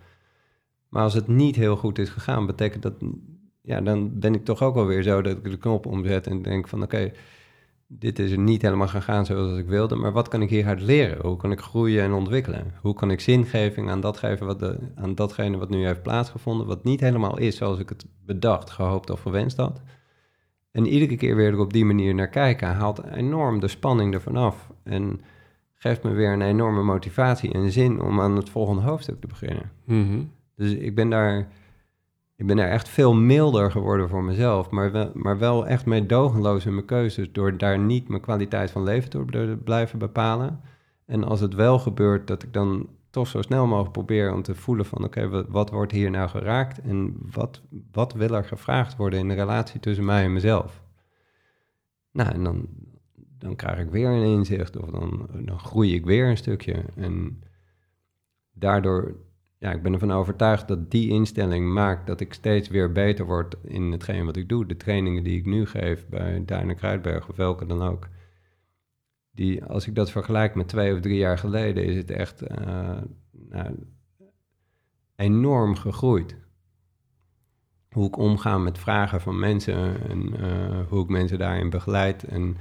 Maar 0.89 1.03
als 1.03 1.15
het 1.15 1.29
niet 1.29 1.57
heel 1.57 1.77
goed 1.77 1.99
is 1.99 2.11
gegaan, 2.11 2.47
betekent 2.47 2.83
dat, 2.83 2.95
ja, 3.63 3.81
dan 3.81 4.19
ben 4.19 4.35
ik 4.35 4.45
toch 4.45 4.63
ook 4.63 4.77
alweer 4.77 5.03
zo 5.03 5.23
dat 5.23 5.37
ik 5.37 5.51
de 5.51 5.57
knop 5.57 5.87
omzet 5.87 6.27
en 6.27 6.43
denk 6.43 6.69
van 6.69 6.83
oké, 6.83 7.13
dit 7.99 8.19
is 8.19 8.31
er 8.31 8.39
niet 8.39 8.63
helemaal 8.63 8.89
gegaan 8.89 9.27
zoals 9.27 9.59
ik 9.59 9.67
wilde, 9.67 9.95
maar 9.95 10.13
wat 10.13 10.29
kan 10.29 10.43
ik 10.43 10.51
hieruit 10.51 10.81
leren? 10.81 11.27
Hoe 11.27 11.37
kan 11.37 11.53
ik 11.53 11.61
groeien 11.61 12.03
en 12.03 12.13
ontwikkelen? 12.13 12.75
Hoe 12.81 12.95
kan 12.95 13.11
ik 13.11 13.21
zingeving 13.21 13.91
aan, 13.91 14.01
dat 14.01 14.19
geven 14.19 14.47
wat 14.47 14.59
de, 14.59 14.79
aan 14.95 15.15
datgene 15.15 15.57
wat 15.57 15.69
nu 15.69 15.87
heeft 15.87 16.03
plaatsgevonden, 16.03 16.67
wat 16.67 16.85
niet 16.85 17.01
helemaal 17.01 17.39
is 17.39 17.57
zoals 17.57 17.79
ik 17.79 17.89
het 17.89 18.07
bedacht, 18.27 18.71
gehoopt 18.71 19.11
of 19.11 19.21
gewenst 19.21 19.57
had? 19.57 19.83
En 20.71 20.87
iedere 20.87 21.17
keer 21.17 21.37
weer 21.37 21.53
er 21.53 21.59
op 21.59 21.73
die 21.73 21.85
manier 21.85 22.15
naar 22.15 22.29
kijken, 22.29 22.69
haalt 22.69 23.05
enorm 23.05 23.61
de 23.61 23.69
spanning 23.69 24.15
ervan 24.15 24.37
af 24.37 24.71
en 24.83 25.21
geeft 25.75 26.03
me 26.03 26.11
weer 26.11 26.33
een 26.33 26.43
enorme 26.43 26.83
motivatie 26.83 27.53
en 27.53 27.71
zin 27.71 28.01
om 28.01 28.21
aan 28.21 28.37
het 28.37 28.51
volgende 28.51 28.83
hoofdstuk 28.83 29.21
te 29.21 29.27
beginnen. 29.27 29.71
Mm 29.85 30.09
-hmm. 30.09 30.31
Dus 30.57 30.73
ik 30.73 30.95
ben 30.95 31.11
daar 31.11 31.49
ik 32.37 32.47
ben 32.47 32.57
daar 32.57 32.71
echt 32.71 32.89
veel 32.89 33.15
milder 33.15 33.71
geworden 33.71 34.09
voor 34.09 34.25
mezelf, 34.25 34.71
maar 34.71 34.93
wel, 34.93 35.11
maar 35.15 35.39
wel 35.39 35.67
echt 35.67 35.87
meedogenloos 35.87 36.67
in 36.67 36.75
mijn 36.75 36.87
keuzes 36.87 37.33
door 37.33 37.59
daar 37.59 37.79
niet 37.79 38.09
mijn 38.09 38.21
kwaliteit 38.21 38.71
van 38.71 38.83
leven 38.83 39.11
te 39.11 39.59
blijven 39.65 39.99
bepalen. 39.99 40.61
En 41.07 41.25
als 41.25 41.41
het 41.41 41.55
wel 41.55 41.79
gebeurt, 41.79 42.27
dat 42.27 42.43
ik 42.43 42.53
dan 42.53 42.89
toch 43.11 43.27
zo 43.27 43.43
snel 43.43 43.67
mogelijk 43.67 43.93
probeer 43.93 44.33
om 44.33 44.43
te 44.43 44.55
voelen 44.55 44.87
van 44.87 45.05
oké, 45.05 45.47
wat, 45.49 45.71
wordt 45.71 45.93
hier 45.93 46.11
nou 46.11 46.29
geraakt 46.29 46.81
en 46.81 47.17
wat, 47.33 47.63
wat 47.93 48.13
wil 48.13 48.35
er 48.35 48.45
gevraagd 48.45 48.97
worden 48.97 49.19
in 49.19 49.29
de 49.29 49.35
relatie 49.35 49.81
tussen 49.81 50.05
mij 50.05 50.25
en 50.25 50.33
mezelf. 50.33 50.83
Nou, 52.11 52.33
en 52.33 52.45
dan, 52.45 52.69
dan 53.39 53.57
krijg 53.57 53.79
ik 53.79 53.91
weer 53.91 54.09
een 54.09 54.33
inzicht 54.33 54.77
of 54.77 54.91
dan, 54.91 55.29
dan 55.39 55.59
groei 55.59 55.95
ik 55.95 56.05
weer 56.05 56.29
een 56.29 56.37
stukje. 56.37 56.85
En 56.95 57.43
daardoor 58.53 59.15
ja, 59.65 59.73
ik 59.73 59.83
ben 59.83 59.93
ervan 59.93 60.13
overtuigd 60.13 60.69
dat 60.69 60.91
die 60.91 61.11
instelling 61.11 61.73
maakt 61.73 62.07
dat 62.07 62.21
ik 62.21 62.35
steeds 62.35 62.69
weer 62.69 62.93
beter 62.93 63.27
word 63.27 63.57
in 63.63 63.93
hetgeen 63.93 64.25
wat 64.25 64.37
ik 64.37 64.49
doe. 64.49 64.67
De 64.67 64.77
trainingen 64.77 65.25
die 65.25 65.39
ik 65.39 65.47
nu 65.47 65.67
geef 65.67 66.09
bij 66.09 66.43
Duinen 66.45 66.77
Kruidberg 66.77 67.29
of 67.29 67.37
welke 67.37 67.67
dan 67.67 67.83
ook. 67.83 68.09
Die, 69.31 69.65
als 69.65 69.87
ik 69.87 69.95
dat 69.95 70.11
vergelijk 70.11 70.55
met 70.55 70.69
twee 70.69 70.95
of 70.95 71.01
drie 71.01 71.17
jaar 71.17 71.39
geleden, 71.39 71.85
is 71.85 71.97
het 71.97 72.11
echt 72.11 72.43
uh, 72.43 72.99
nou, 73.31 73.75
enorm 75.17 75.75
gegroeid. 75.77 76.37
Hoe 77.91 78.07
ik 78.07 78.17
omga 78.17 78.59
met 78.59 78.79
vragen 78.79 79.21
van 79.21 79.39
mensen 79.39 80.09
en 80.09 80.41
uh, 80.41 80.89
hoe 80.89 81.03
ik 81.03 81.09
mensen 81.09 81.39
daarin 81.39 81.71
begeleid. 81.71 82.25
En 82.25 82.57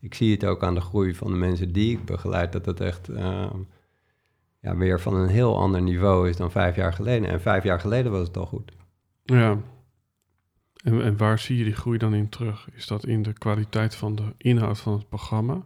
ik 0.00 0.14
zie 0.14 0.32
het 0.32 0.44
ook 0.44 0.62
aan 0.62 0.74
de 0.74 0.80
groei 0.80 1.14
van 1.14 1.30
de 1.30 1.38
mensen 1.38 1.72
die 1.72 1.92
ik 1.98 2.04
begeleid, 2.04 2.52
dat 2.52 2.66
het 2.66 2.80
echt... 2.80 3.10
Uh, 3.10 3.50
ja, 4.60 4.76
weer 4.76 5.00
van 5.00 5.14
een 5.14 5.28
heel 5.28 5.58
ander 5.58 5.82
niveau 5.82 6.28
is 6.28 6.36
dan 6.36 6.50
vijf 6.50 6.76
jaar 6.76 6.92
geleden. 6.92 7.28
En 7.28 7.40
vijf 7.40 7.62
jaar 7.64 7.80
geleden 7.80 8.12
was 8.12 8.26
het 8.26 8.36
al 8.36 8.46
goed. 8.46 8.72
Ja. 9.24 9.58
En, 10.82 11.02
en 11.02 11.16
waar 11.16 11.38
zie 11.38 11.58
je 11.58 11.64
die 11.64 11.74
groei 11.74 11.98
dan 11.98 12.14
in 12.14 12.28
terug? 12.28 12.68
Is 12.74 12.86
dat 12.86 13.06
in 13.06 13.22
de 13.22 13.32
kwaliteit 13.32 13.94
van 13.94 14.14
de 14.14 14.34
inhoud 14.36 14.78
van 14.78 14.92
het 14.92 15.08
programma? 15.08 15.62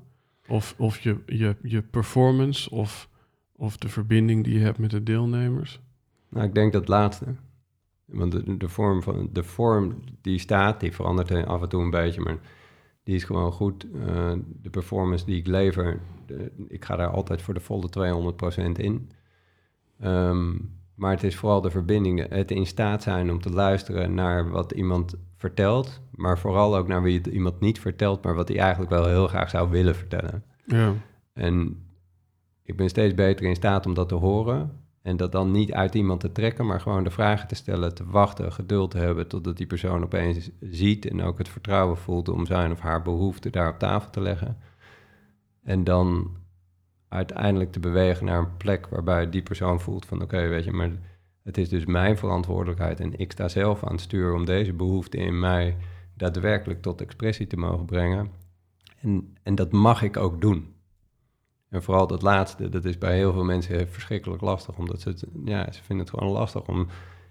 Of, 0.48 0.74
of 0.78 1.00
je, 1.00 1.16
je, 1.26 1.56
je 1.62 1.82
performance 1.82 2.70
of, 2.70 3.08
of 3.56 3.76
de 3.76 3.88
verbinding 3.88 4.44
die 4.44 4.54
je 4.54 4.64
hebt 4.64 4.78
met 4.78 4.90
de 4.90 5.02
deelnemers? 5.02 5.80
Nou, 6.28 6.46
ik 6.46 6.54
denk 6.54 6.72
dat 6.72 6.88
laatste. 6.88 7.26
Want 8.04 8.32
de, 8.32 8.56
de, 8.56 8.68
vorm 8.68 9.02
van, 9.02 9.28
de 9.32 9.42
vorm 9.42 10.02
die 10.20 10.38
staat, 10.38 10.80
die 10.80 10.92
verandert 10.92 11.46
af 11.46 11.62
en 11.62 11.68
toe 11.68 11.82
een 11.82 11.90
beetje. 11.90 12.20
Maar 12.20 12.38
die 13.02 13.14
is 13.14 13.24
gewoon 13.24 13.52
goed. 13.52 13.86
Uh, 13.94 14.32
de 14.62 14.70
performance 14.70 15.24
die 15.24 15.38
ik 15.38 15.46
lever, 15.46 16.00
de, 16.26 16.52
ik 16.68 16.84
ga 16.84 16.96
daar 16.96 17.10
altijd 17.10 17.42
voor 17.42 17.54
de 17.54 17.60
volle 17.60 17.88
200% 18.68 18.72
in. 18.72 19.10
Um, 20.04 20.80
maar 20.94 21.10
het 21.10 21.22
is 21.22 21.36
vooral 21.36 21.60
de 21.60 21.70
verbinding, 21.70 22.28
het 22.28 22.50
in 22.50 22.66
staat 22.66 23.02
zijn 23.02 23.30
om 23.30 23.40
te 23.40 23.50
luisteren 23.50 24.14
naar 24.14 24.50
wat 24.50 24.72
iemand 24.72 25.14
vertelt, 25.36 26.00
maar 26.10 26.38
vooral 26.38 26.76
ook 26.76 26.88
naar 26.88 27.02
wie 27.02 27.18
het 27.18 27.26
iemand 27.26 27.60
niet 27.60 27.80
vertelt, 27.80 28.24
maar 28.24 28.34
wat 28.34 28.48
hij 28.48 28.58
eigenlijk 28.58 28.90
wel 28.90 29.06
heel 29.06 29.26
graag 29.26 29.50
zou 29.50 29.70
willen 29.70 29.94
vertellen. 29.94 30.44
Ja. 30.64 30.94
En 31.32 31.86
ik 32.62 32.76
ben 32.76 32.88
steeds 32.88 33.14
beter 33.14 33.46
in 33.46 33.54
staat 33.54 33.86
om 33.86 33.94
dat 33.94 34.08
te 34.08 34.14
horen. 34.14 34.81
En 35.02 35.16
dat 35.16 35.32
dan 35.32 35.50
niet 35.50 35.72
uit 35.72 35.94
iemand 35.94 36.20
te 36.20 36.32
trekken, 36.32 36.66
maar 36.66 36.80
gewoon 36.80 37.04
de 37.04 37.10
vragen 37.10 37.48
te 37.48 37.54
stellen, 37.54 37.94
te 37.94 38.04
wachten, 38.06 38.52
geduld 38.52 38.90
te 38.90 38.98
hebben 38.98 39.28
totdat 39.28 39.56
die 39.56 39.66
persoon 39.66 40.02
opeens 40.02 40.50
ziet 40.60 41.06
en 41.06 41.22
ook 41.22 41.38
het 41.38 41.48
vertrouwen 41.48 41.96
voelt 41.96 42.28
om 42.28 42.46
zijn 42.46 42.70
of 42.72 42.80
haar 42.80 43.02
behoefte 43.02 43.50
daar 43.50 43.68
op 43.68 43.78
tafel 43.78 44.10
te 44.10 44.20
leggen. 44.20 44.58
En 45.62 45.84
dan 45.84 46.36
uiteindelijk 47.08 47.72
te 47.72 47.80
bewegen 47.80 48.26
naar 48.26 48.38
een 48.38 48.56
plek 48.56 48.86
waarbij 48.86 49.30
die 49.30 49.42
persoon 49.42 49.80
voelt 49.80 50.06
van 50.06 50.22
oké, 50.22 50.48
weet 50.48 50.64
je, 50.64 50.72
maar 50.72 50.90
het 51.42 51.58
is 51.58 51.68
dus 51.68 51.84
mijn 51.84 52.18
verantwoordelijkheid 52.18 53.00
en 53.00 53.18
ik 53.18 53.32
sta 53.32 53.48
zelf 53.48 53.84
aan 53.84 53.92
het 53.92 54.00
sturen 54.00 54.34
om 54.34 54.44
deze 54.44 54.72
behoefte 54.72 55.16
in 55.16 55.38
mij 55.38 55.76
daadwerkelijk 56.16 56.82
tot 56.82 57.00
expressie 57.00 57.46
te 57.46 57.56
mogen 57.56 57.86
brengen. 57.86 58.30
En, 59.00 59.36
en 59.42 59.54
dat 59.54 59.72
mag 59.72 60.02
ik 60.02 60.16
ook 60.16 60.40
doen. 60.40 60.71
En 61.72 61.82
vooral 61.82 62.06
dat 62.06 62.22
laatste, 62.22 62.68
dat 62.68 62.84
is 62.84 62.98
bij 62.98 63.16
heel 63.16 63.32
veel 63.32 63.44
mensen 63.44 63.88
verschrikkelijk 63.88 64.42
lastig, 64.42 64.76
omdat 64.76 65.00
ze 65.00 65.08
het, 65.08 65.24
ja, 65.44 65.72
ze 65.72 65.82
vinden 65.82 66.06
het 66.06 66.14
gewoon 66.14 66.32
lastig 66.32 66.66
om 66.66 66.86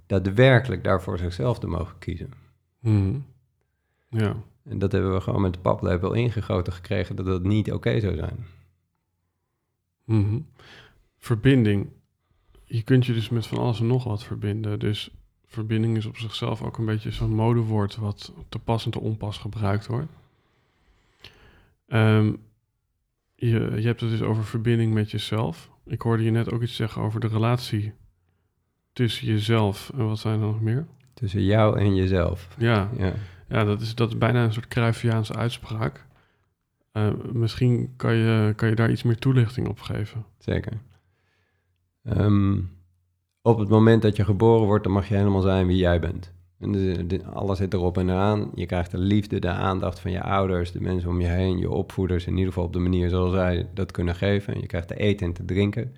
daadwerkelijk 0.06 0.84
daarvoor 0.84 1.18
zichzelf 1.18 1.60
te 1.60 1.68
mogen 1.68 1.98
kiezen. 2.00 2.34
Mhm. 2.80 3.20
Ja. 4.10 4.36
En 4.64 4.80
dat 4.80 4.92
hebben 4.92 5.14
we 5.14 5.22
gewoon 5.22 5.42
met 5.42 5.54
de 5.54 5.60
paplepel 5.60 6.14
ingegoten 6.14 6.74
gekregen 6.74 7.16
dat 7.16 7.26
dat 7.26 7.44
niet 7.44 7.72
oké 7.72 8.00
zou 8.00 8.16
zijn. 8.16 8.46
Mhm. 10.04 10.40
Verbinding. 11.18 11.90
Je 12.66 12.82
kunt 12.82 13.06
je 13.06 13.14
dus 13.14 13.30
met 13.30 13.48
van 13.48 13.58
alles 13.58 13.80
en 13.80 13.88
nog 13.88 14.04
wat 14.04 14.24
verbinden. 14.24 14.80
Dus 14.80 15.12
verbinding 15.46 15.98
is 15.98 16.06
op 16.06 16.18
zichzelf 16.18 16.62
ook 16.62 16.78
een 16.78 16.86
beetje 16.86 17.12
zo'n 17.12 17.36
modewoord 17.36 17.96
wat 17.96 18.34
te 18.50 18.60
pas 18.60 18.86
en 18.86 18.92
te 18.92 19.00
onpas 19.00 19.38
gebruikt 19.38 19.88
wordt. 19.88 20.12
Um, 21.88 22.40
je, 23.50 23.72
je 23.76 23.88
hebt 23.88 24.02
het 24.02 24.10
dus 24.10 24.22
over 24.22 24.44
verbinding 24.44 24.94
met 24.94 25.12
jezelf. 25.12 25.70
Ik 25.86 26.02
hoorde 26.02 26.24
je 26.24 26.32
net 26.32 26.52
ook 26.52 26.62
iets 26.62 26.76
zeggen 26.76 27.02
over 27.02 27.20
de 27.20 27.28
relatie 27.28 27.94
tussen 28.94 29.28
jezelf 29.28 29.92
en 29.96 30.08
wat 30.08 30.20
zijn 30.20 30.40
er 30.40 30.46
nog 30.46 30.62
meer? 30.62 30.88
Tussen 31.14 31.44
jou 31.44 31.80
en 31.80 31.96
jezelf. 31.96 32.48
Ja, 32.58 32.90
ja. 32.98 33.14
ja 33.50 33.64
dat, 33.64 33.82
is, 33.82 33.96
dat 33.96 34.10
is 34.10 34.18
bijna 34.18 34.44
een 34.44 34.54
soort 34.54 34.68
Cruyffiaanse 34.68 35.36
uitspraak. 35.36 36.06
Uh, 36.94 37.10
misschien 37.32 37.94
kan 37.96 38.16
je, 38.16 38.54
kan 38.56 38.70
je 38.70 38.76
daar 38.76 38.92
iets 38.92 39.04
meer 39.04 39.18
toelichting 39.18 39.68
op 39.68 39.80
geven. 39.80 40.26
Zeker. 40.38 40.82
Um, 42.04 42.72
op 43.42 43.58
het 43.58 43.70
moment 43.70 44.02
dat 44.02 44.16
je 44.16 44.26
geboren 44.26 44.66
wordt, 44.66 44.84
dan 44.84 44.94
mag 44.94 45.08
je 45.08 45.16
helemaal 45.16 45.42
zijn 45.42 45.68
wie 45.68 45.78
jij 45.78 46.00
bent. 46.00 46.34
En 46.62 47.26
alles 47.34 47.58
zit 47.58 47.74
erop 47.74 47.98
en 47.98 48.10
eraan. 48.10 48.52
Je 48.56 48.66
krijgt 48.66 48.92
de 48.92 48.98
liefde, 48.98 49.40
de 49.40 49.50
aandacht 49.50 50.00
van 50.00 50.12
je 50.12 50.22
ouders, 50.22 50.72
de 50.72 50.82
mensen 50.82 51.10
om 51.10 51.22
je 51.22 51.28
heen, 51.28 51.58
je 51.58 51.70
opvoeders, 51.70 52.26
in 52.26 52.34
ieder 52.34 52.48
geval 52.48 52.64
op 52.64 52.74
de 52.74 52.80
manier 52.80 53.10
zoals 53.10 53.34
zij 53.34 53.70
dat 53.74 53.92
kunnen 53.92 54.16
geven. 54.16 54.60
Je 54.60 54.68
krijgt 54.68 54.88
te 54.88 54.96
eten 54.96 55.28
en 55.28 55.34
te 55.34 55.46
drinken. 55.46 55.96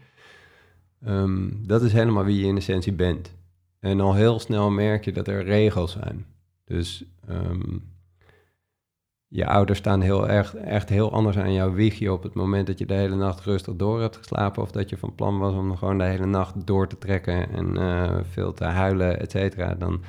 Um, 1.07 1.61
dat 1.68 1.82
is 1.82 1.93
helemaal 1.93 2.24
wie 2.24 2.39
je 2.39 2.47
in 2.47 2.57
essentie 2.57 2.93
bent. 2.93 3.36
En 3.80 3.99
al 3.99 4.14
heel 4.14 4.39
snel 4.39 4.70
merk 4.70 5.05
je 5.05 5.11
dat 5.11 5.28
er 5.28 5.43
regels 5.43 5.91
zijn. 5.91 6.26
Dus 6.66 7.05
um, 7.30 7.91
je 9.28 9.47
ouders 9.47 9.80
staan 9.80 10.01
heel 10.01 10.30
erg, 10.30 10.55
echt 10.55 10.89
heel 10.89 11.11
anders 11.11 11.38
aan 11.38 11.53
jouw 11.53 11.74
wiegje 11.74 12.11
op 12.14 12.24
het 12.24 12.34
moment 12.34 12.68
dat 12.68 12.80
je 12.80 12.86
de 12.86 12.93
hele 12.93 13.16
nacht 13.16 13.45
rustig 13.45 13.76
door 13.76 14.01
hebt 14.01 14.18
geslapen. 14.18 14.61
Of 14.61 14.72
dat 14.72 14.89
je 14.89 14.97
van 14.97 15.16
plan 15.16 15.39
was 15.39 15.53
om 15.53 15.78
gewoon 15.78 15.97
de 15.97 16.03
hele 16.03 16.26
nacht 16.26 16.68
door 16.68 16.88
te 16.88 16.97
trekken 16.97 17.49
en 17.49 17.76
uh, 17.76 18.18
veel 18.22 18.53
te 18.53 18.64
huilen, 18.64 19.20
et 19.20 19.32
cetera. 19.32 19.76
Dan 19.76 20.01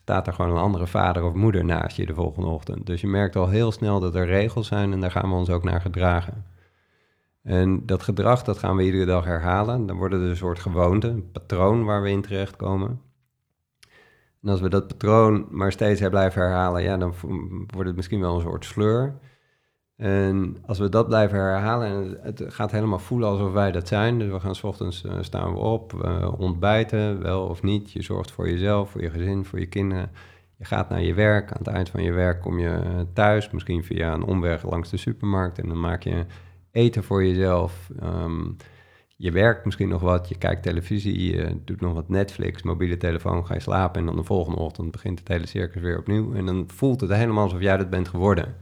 staat 0.00 0.26
er 0.26 0.32
gewoon 0.32 0.50
een 0.50 0.62
andere 0.62 0.86
vader 0.86 1.24
of 1.24 1.34
moeder 1.34 1.64
naast 1.64 1.96
je 1.96 2.06
de 2.06 2.14
volgende 2.14 2.48
ochtend. 2.48 2.86
Dus 2.86 3.00
je 3.00 3.06
merkt 3.06 3.36
al 3.36 3.48
heel 3.48 3.72
snel 3.72 4.00
dat 4.00 4.14
er 4.14 4.26
regels 4.26 4.66
zijn 4.66 4.92
en 4.92 5.00
daar 5.00 5.10
gaan 5.10 5.28
we 5.28 5.36
ons 5.36 5.50
ook 5.50 5.64
naar 5.64 5.80
gedragen. 5.80 6.44
En 7.42 7.86
dat 7.86 8.02
gedrag, 8.02 8.42
dat 8.42 8.58
gaan 8.58 8.76
we 8.76 8.84
iedere 8.84 9.04
dag 9.04 9.24
herhalen. 9.24 9.86
Dan 9.86 9.96
wordt 9.96 10.14
het 10.14 10.22
een 10.22 10.36
soort 10.36 10.58
gewoonte, 10.58 11.08
een 11.08 11.30
patroon 11.30 11.84
waar 11.84 12.02
we 12.02 12.10
in 12.10 12.22
terechtkomen. 12.22 13.00
En 14.42 14.48
als 14.48 14.60
we 14.60 14.68
dat 14.68 14.86
patroon 14.86 15.46
maar 15.50 15.72
steeds 15.72 16.08
blijven 16.08 16.42
herhalen, 16.42 16.82
ja, 16.82 16.96
dan 16.96 17.14
wordt 17.66 17.88
het 17.88 17.96
misschien 17.96 18.20
wel 18.20 18.34
een 18.34 18.40
soort 18.40 18.64
sleur. 18.64 19.18
En 20.00 20.56
als 20.66 20.78
we 20.78 20.88
dat 20.88 21.06
blijven 21.06 21.38
herhalen 21.38 21.88
en 21.88 22.18
het 22.22 22.44
gaat 22.48 22.70
helemaal 22.70 22.98
voelen 22.98 23.28
alsof 23.28 23.52
wij 23.52 23.72
dat 23.72 23.88
zijn. 23.88 24.18
Dus 24.18 24.30
we 24.30 24.40
gaan 24.40 24.54
s 24.54 24.62
ochtends 24.62 25.04
uh, 25.04 25.12
staan 25.20 25.52
we 25.52 25.58
op, 25.58 26.12
ontbijten, 26.38 27.22
wel 27.22 27.46
of 27.46 27.62
niet. 27.62 27.92
Je 27.92 28.02
zorgt 28.02 28.30
voor 28.30 28.48
jezelf, 28.50 28.90
voor 28.90 29.02
je 29.02 29.10
gezin, 29.10 29.44
voor 29.44 29.58
je 29.58 29.66
kinderen. 29.66 30.10
Je 30.56 30.64
gaat 30.64 30.88
naar 30.88 31.02
je 31.02 31.14
werk. 31.14 31.52
Aan 31.52 31.58
het 31.58 31.66
eind 31.66 31.88
van 31.88 32.02
je 32.02 32.12
werk 32.12 32.40
kom 32.40 32.58
je 32.58 33.06
thuis, 33.12 33.50
misschien 33.50 33.84
via 33.84 34.12
een 34.12 34.24
omweg 34.24 34.70
langs 34.70 34.90
de 34.90 34.96
supermarkt. 34.96 35.58
En 35.58 35.68
dan 35.68 35.80
maak 35.80 36.02
je 36.02 36.24
eten 36.70 37.04
voor 37.04 37.24
jezelf. 37.24 37.90
Um, 38.02 38.56
je 39.16 39.30
werkt 39.30 39.64
misschien 39.64 39.88
nog 39.88 40.00
wat, 40.00 40.28
je 40.28 40.38
kijkt 40.38 40.62
televisie, 40.62 41.36
je 41.36 41.56
doet 41.64 41.80
nog 41.80 41.92
wat 41.92 42.08
Netflix, 42.08 42.62
mobiele 42.62 42.96
telefoon, 42.96 43.46
ga 43.46 43.54
je 43.54 43.60
slapen. 43.60 44.00
En 44.00 44.06
dan 44.06 44.16
de 44.16 44.24
volgende 44.24 44.58
ochtend 44.58 44.90
begint 44.90 45.18
het 45.18 45.28
hele 45.28 45.46
circus 45.46 45.82
weer 45.82 45.98
opnieuw. 45.98 46.34
En 46.34 46.46
dan 46.46 46.64
voelt 46.66 47.00
het 47.00 47.12
helemaal 47.12 47.44
alsof 47.44 47.60
jij 47.60 47.76
dat 47.76 47.90
bent 47.90 48.08
geworden. 48.08 48.54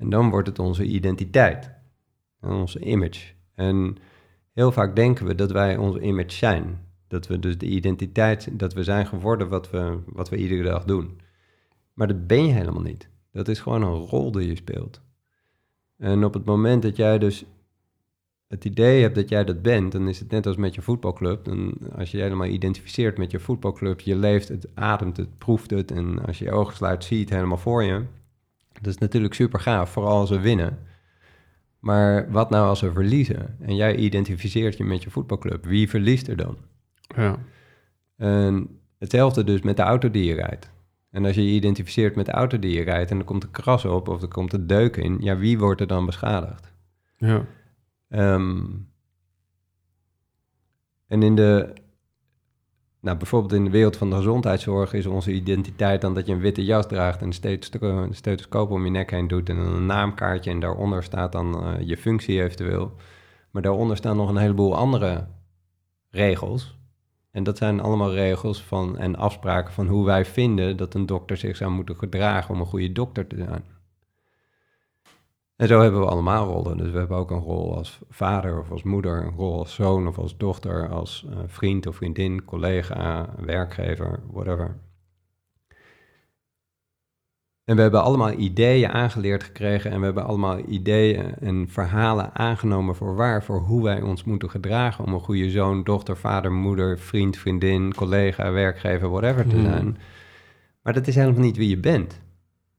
En 0.00 0.10
dan 0.10 0.30
wordt 0.30 0.48
het 0.48 0.58
onze 0.58 0.84
identiteit, 0.84 1.70
onze 2.40 2.78
image. 2.78 3.32
En 3.54 3.96
heel 4.52 4.72
vaak 4.72 4.96
denken 4.96 5.26
we 5.26 5.34
dat 5.34 5.50
wij 5.50 5.76
onze 5.76 6.00
image 6.00 6.30
zijn. 6.30 6.88
Dat 7.08 7.26
we 7.26 7.38
dus 7.38 7.58
de 7.58 7.66
identiteit, 7.66 8.48
dat 8.58 8.72
we 8.72 8.84
zijn 8.84 9.06
geworden 9.06 9.48
wat 9.48 9.70
we, 9.70 9.98
wat 10.06 10.28
we 10.28 10.36
iedere 10.36 10.62
dag 10.62 10.84
doen. 10.84 11.20
Maar 11.94 12.06
dat 12.06 12.26
ben 12.26 12.46
je 12.46 12.52
helemaal 12.52 12.82
niet. 12.82 13.08
Dat 13.32 13.48
is 13.48 13.60
gewoon 13.60 13.82
een 13.82 13.94
rol 13.94 14.32
die 14.32 14.48
je 14.48 14.56
speelt. 14.56 15.00
En 15.96 16.24
op 16.24 16.34
het 16.34 16.44
moment 16.44 16.82
dat 16.82 16.96
jij 16.96 17.18
dus 17.18 17.44
het 18.46 18.64
idee 18.64 19.02
hebt 19.02 19.14
dat 19.14 19.28
jij 19.28 19.44
dat 19.44 19.62
bent, 19.62 19.92
dan 19.92 20.08
is 20.08 20.18
het 20.18 20.30
net 20.30 20.46
als 20.46 20.56
met 20.56 20.74
je 20.74 20.82
voetbalclub. 20.82 21.44
Dan, 21.44 21.74
als 21.96 22.10
je 22.10 22.16
je 22.16 22.22
helemaal 22.22 22.46
identificeert 22.46 23.18
met 23.18 23.30
je 23.30 23.40
voetbalclub, 23.40 24.00
je 24.00 24.16
leeft 24.16 24.48
het, 24.48 24.68
ademt 24.74 25.16
het, 25.16 25.38
proeft 25.38 25.70
het 25.70 25.90
en 25.90 26.26
als 26.26 26.38
je 26.38 26.44
je 26.44 26.52
ogen 26.52 26.76
sluit, 26.76 27.04
zie 27.04 27.16
je 27.16 27.24
het 27.24 27.32
helemaal 27.32 27.58
voor 27.58 27.82
je. 27.82 28.04
Dat 28.80 28.92
is 28.92 28.98
natuurlijk 28.98 29.34
super 29.34 29.60
gaaf, 29.60 29.90
vooral 29.90 30.18
als 30.18 30.30
we 30.30 30.40
winnen. 30.40 30.78
Maar 31.78 32.30
wat 32.30 32.50
nou 32.50 32.68
als 32.68 32.80
we 32.80 32.92
verliezen? 32.92 33.56
En 33.60 33.76
jij 33.76 33.96
identificeert 33.96 34.76
je 34.76 34.84
met 34.84 35.02
je 35.02 35.10
voetbalclub. 35.10 35.64
Wie 35.64 35.88
verliest 35.88 36.28
er 36.28 36.36
dan? 36.36 36.56
Ja. 37.16 37.38
En 38.16 38.80
hetzelfde 38.98 39.44
dus 39.44 39.60
met 39.60 39.76
de 39.76 39.82
auto 39.82 40.10
die 40.10 40.24
je 40.24 40.34
rijdt. 40.34 40.70
En 41.10 41.24
als 41.24 41.34
je 41.34 41.44
je 41.44 41.52
identificeert 41.52 42.16
met 42.16 42.26
de 42.26 42.32
auto 42.32 42.58
die 42.58 42.72
je 42.72 42.82
rijdt 42.82 43.10
en 43.10 43.18
er 43.18 43.24
komt 43.24 43.44
een 43.44 43.50
kras 43.50 43.84
op 43.84 44.08
of 44.08 44.22
er 44.22 44.28
komt 44.28 44.52
een 44.52 44.66
deuk 44.66 44.96
in, 44.96 45.16
ja, 45.20 45.36
wie 45.36 45.58
wordt 45.58 45.80
er 45.80 45.86
dan 45.86 46.06
beschadigd? 46.06 46.72
Ja. 47.16 47.44
Um, 48.08 48.88
en 51.06 51.22
in 51.22 51.34
de 51.34 51.72
nou, 53.00 53.16
bijvoorbeeld 53.16 53.52
in 53.52 53.64
de 53.64 53.70
wereld 53.70 53.96
van 53.96 54.10
de 54.10 54.16
gezondheidszorg 54.16 54.92
is 54.92 55.06
onze 55.06 55.32
identiteit 55.32 56.00
dan 56.00 56.14
dat 56.14 56.26
je 56.26 56.32
een 56.32 56.40
witte 56.40 56.64
jas 56.64 56.86
draagt 56.86 57.20
en 57.20 57.32
een 57.80 58.14
stethoscoop 58.14 58.70
om 58.70 58.84
je 58.84 58.90
nek 58.90 59.10
heen 59.10 59.28
doet 59.28 59.48
en 59.48 59.56
een 59.56 59.86
naamkaartje 59.86 60.50
en 60.50 60.60
daaronder 60.60 61.02
staat 61.02 61.32
dan 61.32 61.66
uh, 61.66 61.86
je 61.88 61.96
functie 61.96 62.42
eventueel. 62.42 62.92
Maar 63.50 63.62
daaronder 63.62 63.96
staan 63.96 64.16
nog 64.16 64.28
een 64.28 64.36
heleboel 64.36 64.76
andere 64.76 65.26
regels. 66.10 66.78
En 67.30 67.42
dat 67.42 67.56
zijn 67.56 67.80
allemaal 67.80 68.12
regels 68.12 68.62
van, 68.62 68.98
en 68.98 69.16
afspraken 69.16 69.72
van 69.72 69.86
hoe 69.86 70.04
wij 70.04 70.24
vinden 70.24 70.76
dat 70.76 70.94
een 70.94 71.06
dokter 71.06 71.36
zich 71.36 71.56
zou 71.56 71.70
moeten 71.70 71.96
gedragen 71.96 72.54
om 72.54 72.60
een 72.60 72.66
goede 72.66 72.92
dokter 72.92 73.26
te 73.26 73.36
zijn. 73.36 73.64
En 75.60 75.68
zo 75.68 75.80
hebben 75.80 76.00
we 76.00 76.06
allemaal 76.06 76.46
rollen. 76.46 76.76
Dus 76.76 76.90
we 76.90 76.98
hebben 76.98 77.16
ook 77.16 77.30
een 77.30 77.38
rol 77.38 77.76
als 77.76 77.98
vader 78.10 78.58
of 78.58 78.70
als 78.70 78.82
moeder, 78.82 79.24
een 79.24 79.36
rol 79.36 79.58
als 79.58 79.74
zoon 79.74 80.08
of 80.08 80.18
als 80.18 80.36
dochter, 80.36 80.88
als 80.88 81.26
uh, 81.30 81.36
vriend 81.46 81.86
of 81.86 81.96
vriendin, 81.96 82.44
collega, 82.44 83.28
werkgever, 83.40 84.20
whatever. 84.30 84.76
En 87.64 87.76
we 87.76 87.82
hebben 87.82 88.02
allemaal 88.02 88.32
ideeën 88.32 88.90
aangeleerd 88.90 89.42
gekregen 89.42 89.90
en 89.90 89.98
we 89.98 90.04
hebben 90.04 90.24
allemaal 90.24 90.58
ideeën 90.58 91.34
en 91.34 91.68
verhalen 91.68 92.34
aangenomen 92.34 92.94
voor 92.94 93.16
waar, 93.16 93.44
voor 93.44 93.60
hoe 93.60 93.82
wij 93.82 94.02
ons 94.02 94.24
moeten 94.24 94.50
gedragen 94.50 95.04
om 95.04 95.12
een 95.12 95.20
goede 95.20 95.50
zoon, 95.50 95.84
dochter, 95.84 96.16
vader, 96.16 96.52
moeder, 96.52 96.98
vriend, 96.98 97.36
vriendin, 97.36 97.94
collega, 97.94 98.52
werkgever, 98.52 99.10
whatever 99.10 99.46
te 99.46 99.56
hmm. 99.56 99.64
zijn. 99.64 99.98
Maar 100.82 100.92
dat 100.92 101.06
is 101.06 101.14
helemaal 101.14 101.40
niet 101.40 101.56
wie 101.56 101.68
je 101.68 101.80
bent. 101.80 102.20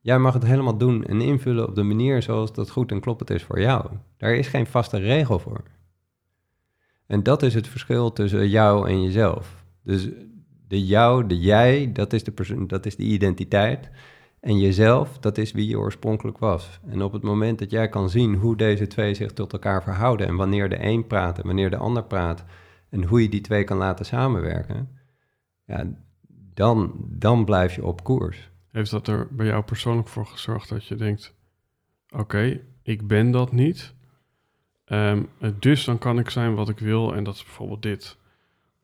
Jij 0.02 0.20
mag 0.20 0.34
het 0.34 0.44
helemaal 0.44 0.78
doen 0.78 1.04
en 1.04 1.22
invullen 1.22 1.68
op 1.68 1.76
de 1.76 1.84
manier 1.84 2.22
zoals 2.22 2.54
dat 2.54 2.70
goed 2.70 2.92
en 2.92 3.00
kloppend 3.00 3.30
is 3.30 3.44
voor 3.44 3.60
jou. 3.60 3.86
Daar 4.18 4.36
is 4.36 4.48
geen 4.48 4.68
vaste 4.68 4.98
regel 4.98 5.40
voor. 5.40 5.64
En 7.08 7.24
dat 7.24 7.44
is 7.44 7.54
het 7.54 7.68
verschil 7.68 8.14
tussen 8.14 8.50
jou 8.50 8.90
en 8.90 9.04
jezelf. 9.04 9.64
Dus 9.84 10.10
de 10.68 10.86
jou, 10.86 11.28
de 11.28 11.40
jij, 11.40 11.92
dat 11.92 12.14
is 12.14 12.24
de, 12.24 12.32
persoon, 12.32 12.68
dat 12.68 12.86
is 12.86 12.96
de 12.96 13.04
identiteit. 13.04 13.90
En 14.40 14.60
jezelf, 14.60 15.18
dat 15.20 15.38
is 15.38 15.52
wie 15.52 15.68
je 15.68 15.80
oorspronkelijk 15.80 16.38
was. 16.38 16.80
En 16.88 17.02
op 17.02 17.14
het 17.14 17.24
moment 17.24 17.60
dat 17.60 17.72
jij 17.72 17.90
kan 17.90 18.10
zien 18.10 18.36
hoe 18.36 18.56
deze 18.56 18.88
twee 18.88 19.14
zich 19.14 19.34
tot 19.34 19.54
elkaar 19.54 19.84
verhouden 19.84 20.28
en 20.28 20.36
wanneer 20.36 20.70
de 20.70 20.84
een 20.84 21.08
praat 21.08 21.40
en 21.40 21.46
wanneer 21.46 21.70
de 21.70 21.78
ander 21.78 22.04
praat 22.04 22.46
en 22.90 23.04
hoe 23.04 23.22
je 23.22 23.30
die 23.30 23.42
twee 23.42 23.64
kan 23.64 23.78
laten 23.78 24.06
samenwerken, 24.06 24.90
ja, 25.66 25.88
dan, 26.54 26.94
dan 27.10 27.46
blijf 27.46 27.76
je 27.76 27.86
op 27.86 28.04
koers. 28.04 28.51
Heeft 28.72 28.92
dat 28.92 29.08
er 29.08 29.28
bij 29.32 29.46
jou 29.46 29.64
persoonlijk 29.64 30.08
voor 30.08 30.26
gezorgd 30.26 30.70
dat 30.70 30.86
je 30.86 30.96
denkt: 30.96 31.36
oké, 32.10 32.62
ik 32.84 33.08
ben 33.08 33.32
dat 33.32 33.52
niet. 33.52 33.94
Ehm, 34.86 35.24
dus 35.60 35.84
dan 35.84 35.98
kan 35.98 36.20
ik 36.20 36.30
zijn 36.30 36.56
wat 36.56 36.70
ik 36.70 36.80
wil 36.80 37.16
en 37.16 37.24
dat 37.24 37.36
is 37.36 37.44
bijvoorbeeld 37.44 37.82
dit. 37.82 38.18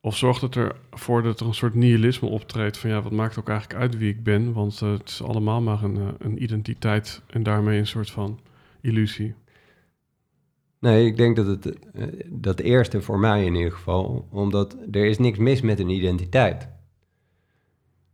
Of 0.02 0.18
zorgt 0.18 0.42
het 0.42 0.56
ervoor 0.56 1.24
dat 1.24 1.40
er 1.40 1.46
een 1.46 1.54
soort 1.54 1.74
nihilisme 1.74 2.30
optreedt 2.30 2.78
van 2.78 2.90
ja, 2.90 3.02
wat 3.02 3.12
maakt 3.12 3.40
ook 3.40 3.50
eigenlijk 3.50 3.80
uit 3.80 3.98
wie 3.98 4.10
ik 4.10 4.24
ben? 4.24 4.54
Want 4.54 4.82
uh, 4.82 4.92
het 4.92 5.10
is 5.10 5.24
allemaal 5.24 5.62
maar 5.62 5.84
een, 5.84 5.96
uh, 5.96 6.08
een 6.18 6.44
identiteit 6.44 7.22
en 7.28 7.44
daarmee 7.44 7.80
een 7.80 7.88
soort 7.88 8.12
van 8.12 8.40
illusie. 8.82 9.36
Nee, 10.80 11.06
ik 11.06 11.18
denk 11.18 11.36
dat 11.36 11.46
het 11.46 11.66
uh, 11.66 12.06
dat 12.26 12.60
eerste 12.60 13.02
voor 13.02 13.20
mij 13.20 13.46
in 13.46 13.56
ieder 13.56 13.72
geval, 13.72 14.28
omdat 14.32 14.78
er 14.92 15.06
is 15.06 15.18
niks 15.18 15.38
mis 15.38 15.62
met 15.62 15.80
een 15.80 15.90
identiteit. 15.90 16.70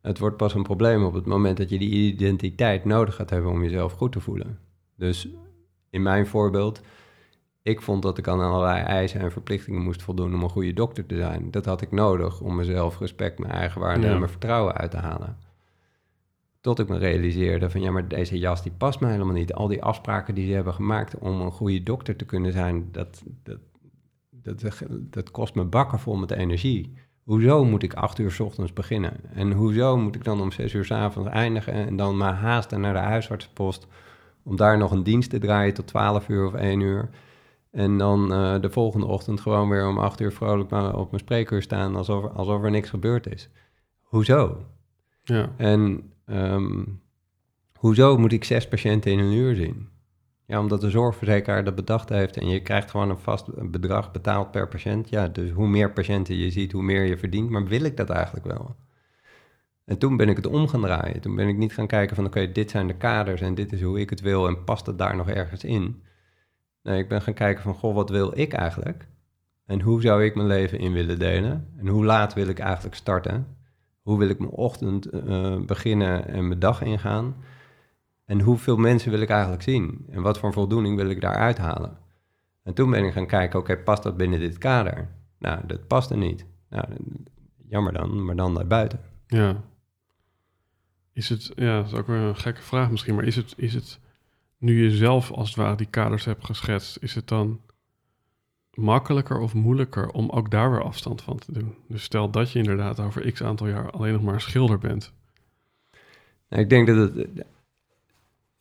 Het 0.03 0.19
wordt 0.19 0.37
pas 0.37 0.53
een 0.53 0.63
probleem 0.63 1.03
op 1.03 1.13
het 1.13 1.25
moment 1.25 1.57
dat 1.57 1.69
je 1.69 1.79
die 1.79 2.13
identiteit 2.13 2.85
nodig 2.85 3.15
gaat 3.15 3.29
hebben 3.29 3.51
om 3.51 3.63
jezelf 3.63 3.93
goed 3.93 4.11
te 4.11 4.19
voelen. 4.19 4.59
Dus 4.95 5.27
in 5.89 6.01
mijn 6.01 6.27
voorbeeld, 6.27 6.81
ik 7.61 7.81
vond 7.81 8.01
dat 8.01 8.17
ik 8.17 8.27
aan 8.27 8.39
allerlei 8.39 8.83
eisen 8.83 9.19
en 9.19 9.31
verplichtingen 9.31 9.81
moest 9.81 10.01
voldoen 10.01 10.33
om 10.33 10.43
een 10.43 10.49
goede 10.49 10.73
dokter 10.73 11.05
te 11.05 11.15
zijn. 11.15 11.51
Dat 11.51 11.65
had 11.65 11.81
ik 11.81 11.91
nodig 11.91 12.41
om 12.41 12.55
mezelf 12.55 12.99
respect, 12.99 13.39
mijn 13.39 13.51
eigen 13.51 13.81
waarde 13.81 14.07
en 14.07 14.17
mijn 14.17 14.29
vertrouwen 14.29 14.73
uit 14.73 14.91
te 14.91 14.97
halen. 14.97 15.37
Tot 16.61 16.79
ik 16.79 16.87
me 16.87 16.97
realiseerde 16.97 17.69
van 17.69 17.81
ja, 17.81 17.91
maar 17.91 18.07
deze 18.07 18.39
jas 18.39 18.63
die 18.63 18.71
past 18.71 18.99
me 18.99 19.07
helemaal 19.07 19.33
niet. 19.33 19.53
Al 19.53 19.67
die 19.67 19.83
afspraken 19.83 20.35
die 20.35 20.47
ze 20.47 20.53
hebben 20.53 20.73
gemaakt 20.73 21.17
om 21.17 21.41
een 21.41 21.51
goede 21.51 21.83
dokter 21.83 22.15
te 22.15 22.25
kunnen 22.25 22.51
zijn, 22.51 22.87
dat, 22.91 23.23
dat, 23.43 23.59
dat, 24.29 24.81
dat 24.89 25.31
kost 25.31 25.55
me 25.55 25.63
bakken 25.63 25.99
vol 25.99 26.15
met 26.15 26.31
energie. 26.31 26.93
Hoezo 27.23 27.65
moet 27.65 27.83
ik 27.83 27.93
acht 27.93 28.19
uur 28.19 28.31
s 28.31 28.39
ochtends 28.39 28.73
beginnen? 28.73 29.13
En 29.33 29.51
hoezo 29.51 29.97
moet 29.97 30.15
ik 30.15 30.23
dan 30.23 30.41
om 30.41 30.51
zes 30.51 30.73
uur 30.73 30.85
s 30.85 30.91
avonds 30.91 31.29
eindigen 31.29 31.73
en 31.73 31.95
dan 31.95 32.17
maar 32.17 32.33
haasten 32.33 32.81
naar 32.81 32.93
de 32.93 32.99
huisartsenpost 32.99 33.87
om 34.43 34.55
daar 34.55 34.77
nog 34.77 34.91
een 34.91 35.03
dienst 35.03 35.29
te 35.29 35.39
draaien 35.39 35.73
tot 35.73 35.87
twaalf 35.87 36.29
uur 36.29 36.47
of 36.47 36.53
één 36.53 36.79
uur? 36.79 37.09
En 37.71 37.97
dan 37.97 38.31
uh, 38.31 38.61
de 38.61 38.69
volgende 38.69 39.05
ochtend 39.05 39.41
gewoon 39.41 39.69
weer 39.69 39.87
om 39.87 39.97
acht 39.97 40.21
uur 40.21 40.31
vrolijk 40.31 40.71
op 40.71 41.11
mijn 41.11 41.23
spreekuur 41.23 41.61
staan 41.61 41.95
alsof, 41.95 42.33
alsof 42.33 42.63
er 42.63 42.71
niks 42.71 42.89
gebeurd 42.89 43.33
is. 43.33 43.49
Hoezo? 44.01 44.65
Ja. 45.23 45.49
En 45.57 46.11
um, 46.25 47.01
hoezo 47.73 48.17
moet 48.17 48.31
ik 48.31 48.43
zes 48.43 48.67
patiënten 48.67 49.11
in 49.11 49.19
een 49.19 49.33
uur 49.33 49.55
zien? 49.55 49.87
Ja, 50.45 50.59
omdat 50.59 50.81
de 50.81 50.89
zorgverzekeraar 50.89 51.63
dat 51.63 51.75
bedacht 51.75 52.09
heeft 52.09 52.37
en 52.37 52.47
je 52.47 52.61
krijgt 52.61 52.91
gewoon 52.91 53.09
een 53.09 53.17
vast 53.17 53.71
bedrag 53.71 54.11
betaald 54.11 54.51
per 54.51 54.67
patiënt. 54.67 55.09
Ja, 55.09 55.27
dus 55.27 55.51
hoe 55.51 55.67
meer 55.67 55.91
patiënten 55.91 56.35
je 56.35 56.51
ziet, 56.51 56.71
hoe 56.71 56.83
meer 56.83 57.03
je 57.03 57.17
verdient. 57.17 57.49
Maar 57.49 57.65
wil 57.65 57.83
ik 57.83 57.97
dat 57.97 58.09
eigenlijk 58.09 58.45
wel? 58.45 58.75
En 59.85 59.97
toen 59.97 60.17
ben 60.17 60.29
ik 60.29 60.35
het 60.35 60.47
om 60.47 60.67
gaan 60.67 60.81
draaien. 60.81 61.21
Toen 61.21 61.35
ben 61.35 61.47
ik 61.47 61.57
niet 61.57 61.73
gaan 61.73 61.87
kijken 61.87 62.15
van 62.15 62.25
oké, 62.25 62.51
dit 62.51 62.69
zijn 62.71 62.87
de 62.87 62.95
kaders 62.95 63.41
en 63.41 63.55
dit 63.55 63.71
is 63.73 63.81
hoe 63.81 63.99
ik 63.99 64.09
het 64.09 64.21
wil 64.21 64.47
en 64.47 64.63
past 64.63 64.85
het 64.85 64.97
daar 64.97 65.15
nog 65.15 65.29
ergens 65.29 65.63
in? 65.63 66.03
Nee, 66.83 66.99
ik 66.99 67.09
ben 67.09 67.21
gaan 67.21 67.33
kijken 67.33 67.63
van 67.63 67.73
goh, 67.73 67.95
wat 67.95 68.09
wil 68.09 68.39
ik 68.39 68.53
eigenlijk? 68.53 69.07
En 69.65 69.81
hoe 69.81 70.01
zou 70.01 70.23
ik 70.23 70.35
mijn 70.35 70.47
leven 70.47 70.79
in 70.79 70.93
willen 70.93 71.19
delen? 71.19 71.67
En 71.77 71.87
hoe 71.87 72.05
laat 72.05 72.33
wil 72.33 72.47
ik 72.47 72.59
eigenlijk 72.59 72.95
starten? 72.95 73.47
Hoe 74.01 74.17
wil 74.17 74.29
ik 74.29 74.39
mijn 74.39 74.51
ochtend 74.51 75.13
uh, 75.13 75.59
beginnen 75.59 76.27
en 76.27 76.47
mijn 76.47 76.59
dag 76.59 76.81
ingaan? 76.81 77.35
En 78.25 78.41
hoeveel 78.41 78.77
mensen 78.77 79.11
wil 79.11 79.21
ik 79.21 79.29
eigenlijk 79.29 79.61
zien? 79.61 80.05
En 80.09 80.21
wat 80.21 80.37
voor 80.37 80.53
voldoening 80.53 80.95
wil 80.95 81.09
ik 81.09 81.21
daar 81.21 81.35
uithalen? 81.35 81.97
En 82.63 82.73
toen 82.73 82.89
ben 82.89 83.05
ik 83.05 83.13
gaan 83.13 83.27
kijken, 83.27 83.59
oké, 83.59 83.71
okay, 83.71 83.83
past 83.83 84.03
dat 84.03 84.17
binnen 84.17 84.39
dit 84.39 84.57
kader? 84.57 85.09
Nou, 85.39 85.65
dat 85.67 85.87
past 85.87 86.09
er 86.09 86.17
niet. 86.17 86.45
Nou, 86.69 86.85
jammer 87.67 87.93
dan, 87.93 88.25
maar 88.25 88.35
dan 88.35 88.53
daarbuiten. 88.53 88.99
Ja. 89.27 89.63
Is 91.13 91.29
het, 91.29 91.51
ja, 91.55 91.77
dat 91.77 91.85
is 91.85 91.93
ook 91.93 92.07
weer 92.07 92.17
een 92.17 92.37
gekke 92.37 92.61
vraag 92.61 92.91
misschien, 92.91 93.15
maar 93.15 93.23
is 93.23 93.35
het, 93.35 93.53
is 93.57 93.73
het 93.73 93.99
nu 94.57 94.83
je 94.83 94.91
zelf 94.91 95.31
als 95.31 95.47
het 95.47 95.57
ware 95.57 95.75
die 95.75 95.87
kaders 95.87 96.25
hebt 96.25 96.45
geschetst, 96.45 96.97
is 97.01 97.15
het 97.15 97.27
dan 97.27 97.61
makkelijker 98.73 99.39
of 99.39 99.53
moeilijker 99.53 100.09
om 100.09 100.29
ook 100.29 100.51
daar 100.51 100.71
weer 100.71 100.83
afstand 100.83 101.21
van 101.21 101.37
te 101.37 101.51
doen? 101.51 101.75
Dus 101.87 102.03
stel 102.03 102.29
dat 102.29 102.51
je 102.51 102.59
inderdaad 102.59 102.99
over 102.99 103.31
x 103.31 103.43
aantal 103.43 103.67
jaar 103.67 103.91
alleen 103.91 104.13
nog 104.13 104.21
maar 104.21 104.41
schilder 104.41 104.77
bent. 104.77 105.13
Nou, 106.49 106.61
ik 106.61 106.69
denk 106.69 106.87
dat 106.87 107.13
het. 107.13 107.45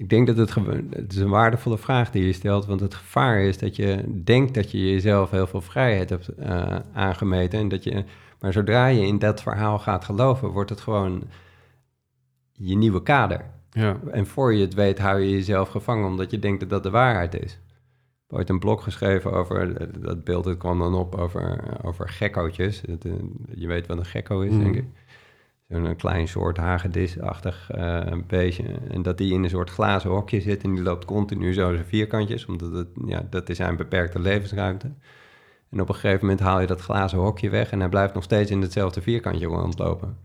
Ik 0.02 0.08
denk 0.08 0.26
dat 0.26 0.36
het, 0.36 0.54
het 0.90 1.12
is 1.12 1.18
een 1.18 1.28
waardevolle 1.28 1.78
vraag 1.78 2.10
die 2.10 2.26
je 2.26 2.32
stelt, 2.32 2.66
want 2.66 2.80
het 2.80 2.94
gevaar 2.94 3.40
is 3.40 3.58
dat 3.58 3.76
je 3.76 4.04
denkt 4.24 4.54
dat 4.54 4.70
je 4.70 4.90
jezelf 4.90 5.30
heel 5.30 5.46
veel 5.46 5.60
vrijheid 5.60 6.10
hebt 6.10 6.30
uh, 6.38 6.76
aangemeten. 6.92 7.58
En 7.58 7.68
dat 7.68 7.84
je, 7.84 8.04
maar 8.40 8.52
zodra 8.52 8.86
je 8.86 9.06
in 9.06 9.18
dat 9.18 9.42
verhaal 9.42 9.78
gaat 9.78 10.04
geloven, 10.04 10.48
wordt 10.48 10.70
het 10.70 10.80
gewoon 10.80 11.22
je 12.52 12.76
nieuwe 12.76 13.02
kader. 13.02 13.44
Ja. 13.70 14.00
En 14.10 14.26
voor 14.26 14.54
je 14.54 14.60
het 14.60 14.74
weet 14.74 14.98
hou 14.98 15.20
je 15.20 15.30
jezelf 15.30 15.68
gevangen 15.68 16.06
omdat 16.06 16.30
je 16.30 16.38
denkt 16.38 16.60
dat 16.60 16.70
dat 16.70 16.82
de 16.82 16.90
waarheid 16.90 17.34
is. 17.34 17.52
Ik 17.52 17.58
heb 18.28 18.38
ooit 18.38 18.48
een 18.48 18.58
blog 18.58 18.82
geschreven 18.82 19.32
over, 19.32 19.88
dat 20.00 20.24
beeld 20.24 20.44
het 20.44 20.58
kwam 20.58 20.78
dan 20.78 20.94
op 20.94 21.14
over, 21.14 21.64
over 21.82 22.08
gekkootjes. 22.08 22.80
Dat, 22.80 23.04
eh, 23.04 23.12
je 23.54 23.66
weet 23.66 23.86
wat 23.86 23.98
een 23.98 24.04
gekko 24.04 24.40
is, 24.40 24.58
denk 24.58 24.74
ik. 24.74 24.84
Zo'n 25.72 25.96
klein 25.96 26.28
soort 26.28 26.56
hagedisachtig 26.56 27.70
uh, 27.74 28.12
beestje. 28.26 28.64
En 28.90 29.02
dat 29.02 29.18
die 29.18 29.32
in 29.32 29.42
een 29.42 29.50
soort 29.50 29.70
glazen 29.70 30.10
hokje 30.10 30.40
zit 30.40 30.62
en 30.62 30.74
die 30.74 30.82
loopt 30.82 31.04
continu 31.04 31.52
zo 31.52 31.72
zijn 31.72 31.84
vierkantjes. 31.84 32.46
Omdat 32.46 32.72
het, 32.72 32.88
ja, 33.06 33.26
dat 33.30 33.48
is 33.48 33.56
zijn 33.56 33.76
beperkte 33.76 34.20
levensruimte. 34.20 34.92
En 35.70 35.80
op 35.80 35.88
een 35.88 35.94
gegeven 35.94 36.20
moment 36.20 36.40
haal 36.40 36.60
je 36.60 36.66
dat 36.66 36.80
glazen 36.80 37.18
hokje 37.18 37.50
weg 37.50 37.70
en 37.70 37.80
hij 37.80 37.88
blijft 37.88 38.14
nog 38.14 38.22
steeds 38.22 38.50
in 38.50 38.60
hetzelfde 38.60 39.02
vierkantje 39.02 39.46
rondlopen. 39.46 40.16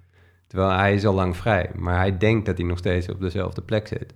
Terwijl 0.48 0.72
hij 0.72 0.93
is 0.93 1.06
al 1.06 1.14
lang 1.14 1.38
vrij, 1.38 1.72
maar 1.76 1.98
hij 1.98 2.18
denkt 2.18 2.45
dat 2.45 2.58
hij 2.58 2.68
nog 2.68 2.78
steeds 2.78 3.10
op 3.10 3.20
dezelfde 3.20 3.62
plek 3.62 3.88
zit. 3.88 4.14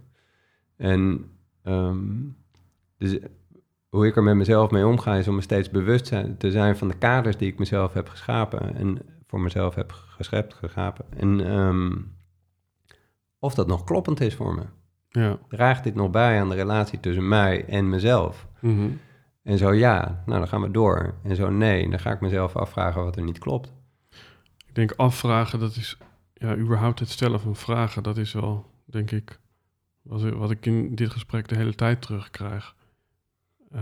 En 0.78 1.32
um, 1.64 2.38
dus 2.98 3.20
hoe 3.90 4.08
ik 4.08 4.16
er 4.16 4.24
met 4.24 4.36
mezelf 4.36 4.72
mee 4.72 4.88
omga, 4.88 5.16
is 5.16 5.28
om 5.28 5.36
me 5.36 5.42
steeds 5.42 5.70
bewust 5.70 6.06
te 6.38 6.52
zijn 6.52 6.78
van 6.78 6.88
de 6.88 6.98
kaders 6.98 7.38
die 7.38 7.52
ik 7.52 7.60
mezelf 7.60 7.94
heb 7.94 8.10
geschapen 8.10 8.76
en 8.76 8.98
voor 9.28 9.42
mezelf 9.42 9.76
heb 9.76 9.92
geschept, 10.22 10.54
geschapen. 10.54 11.06
En 11.18 11.52
um, 11.52 12.16
of 13.40 13.54
dat 13.54 13.68
nog 13.68 13.84
kloppend 13.84 14.22
is 14.22 14.36
voor 14.36 14.56
me. 14.56 14.64
Ja. 15.10 15.38
Draagt 15.48 15.84
dit 15.84 15.96
nog 15.96 16.10
bij 16.10 16.40
aan 16.40 16.50
de 16.50 16.56
relatie 16.56 17.00
tussen 17.00 17.28
mij 17.28 17.66
en 17.66 17.90
mezelf? 17.90 18.48
Mm 18.60 18.78
-hmm. 18.78 19.00
En 19.44 19.58
zo 19.58 19.74
ja, 19.74 20.24
nou 20.26 20.40
dan 20.40 20.48
gaan 20.48 20.62
we 20.62 20.72
door. 20.72 21.14
En 21.24 21.36
zo 21.36 21.50
nee, 21.50 21.90
dan 21.90 22.00
ga 22.00 22.12
ik 22.12 22.22
mezelf 22.22 22.56
afvragen 22.56 23.04
wat 23.04 23.16
er 23.16 23.24
niet 23.24 23.40
klopt. 23.40 23.74
Ik 24.68 24.76
denk 24.76 24.92
afvragen, 24.92 25.60
dat 25.60 25.76
is 25.76 25.98
ja, 26.34 26.56
überhaupt 26.56 27.00
het 27.00 27.10
stellen 27.10 27.40
van 27.40 27.56
vragen, 27.56 28.04
dat 28.04 28.18
is 28.18 28.34
wel, 28.34 28.66
denk 28.86 29.12
ik, 29.12 29.40
wat, 30.02 30.22
wat 30.22 30.52
ik 30.52 30.66
in 30.66 30.96
dit 30.96 31.10
gesprek 31.10 31.48
de 31.48 31.56
hele 31.56 31.76
tijd 31.76 32.02
terugkrijg. 32.02 32.76
Uh, 33.76 33.82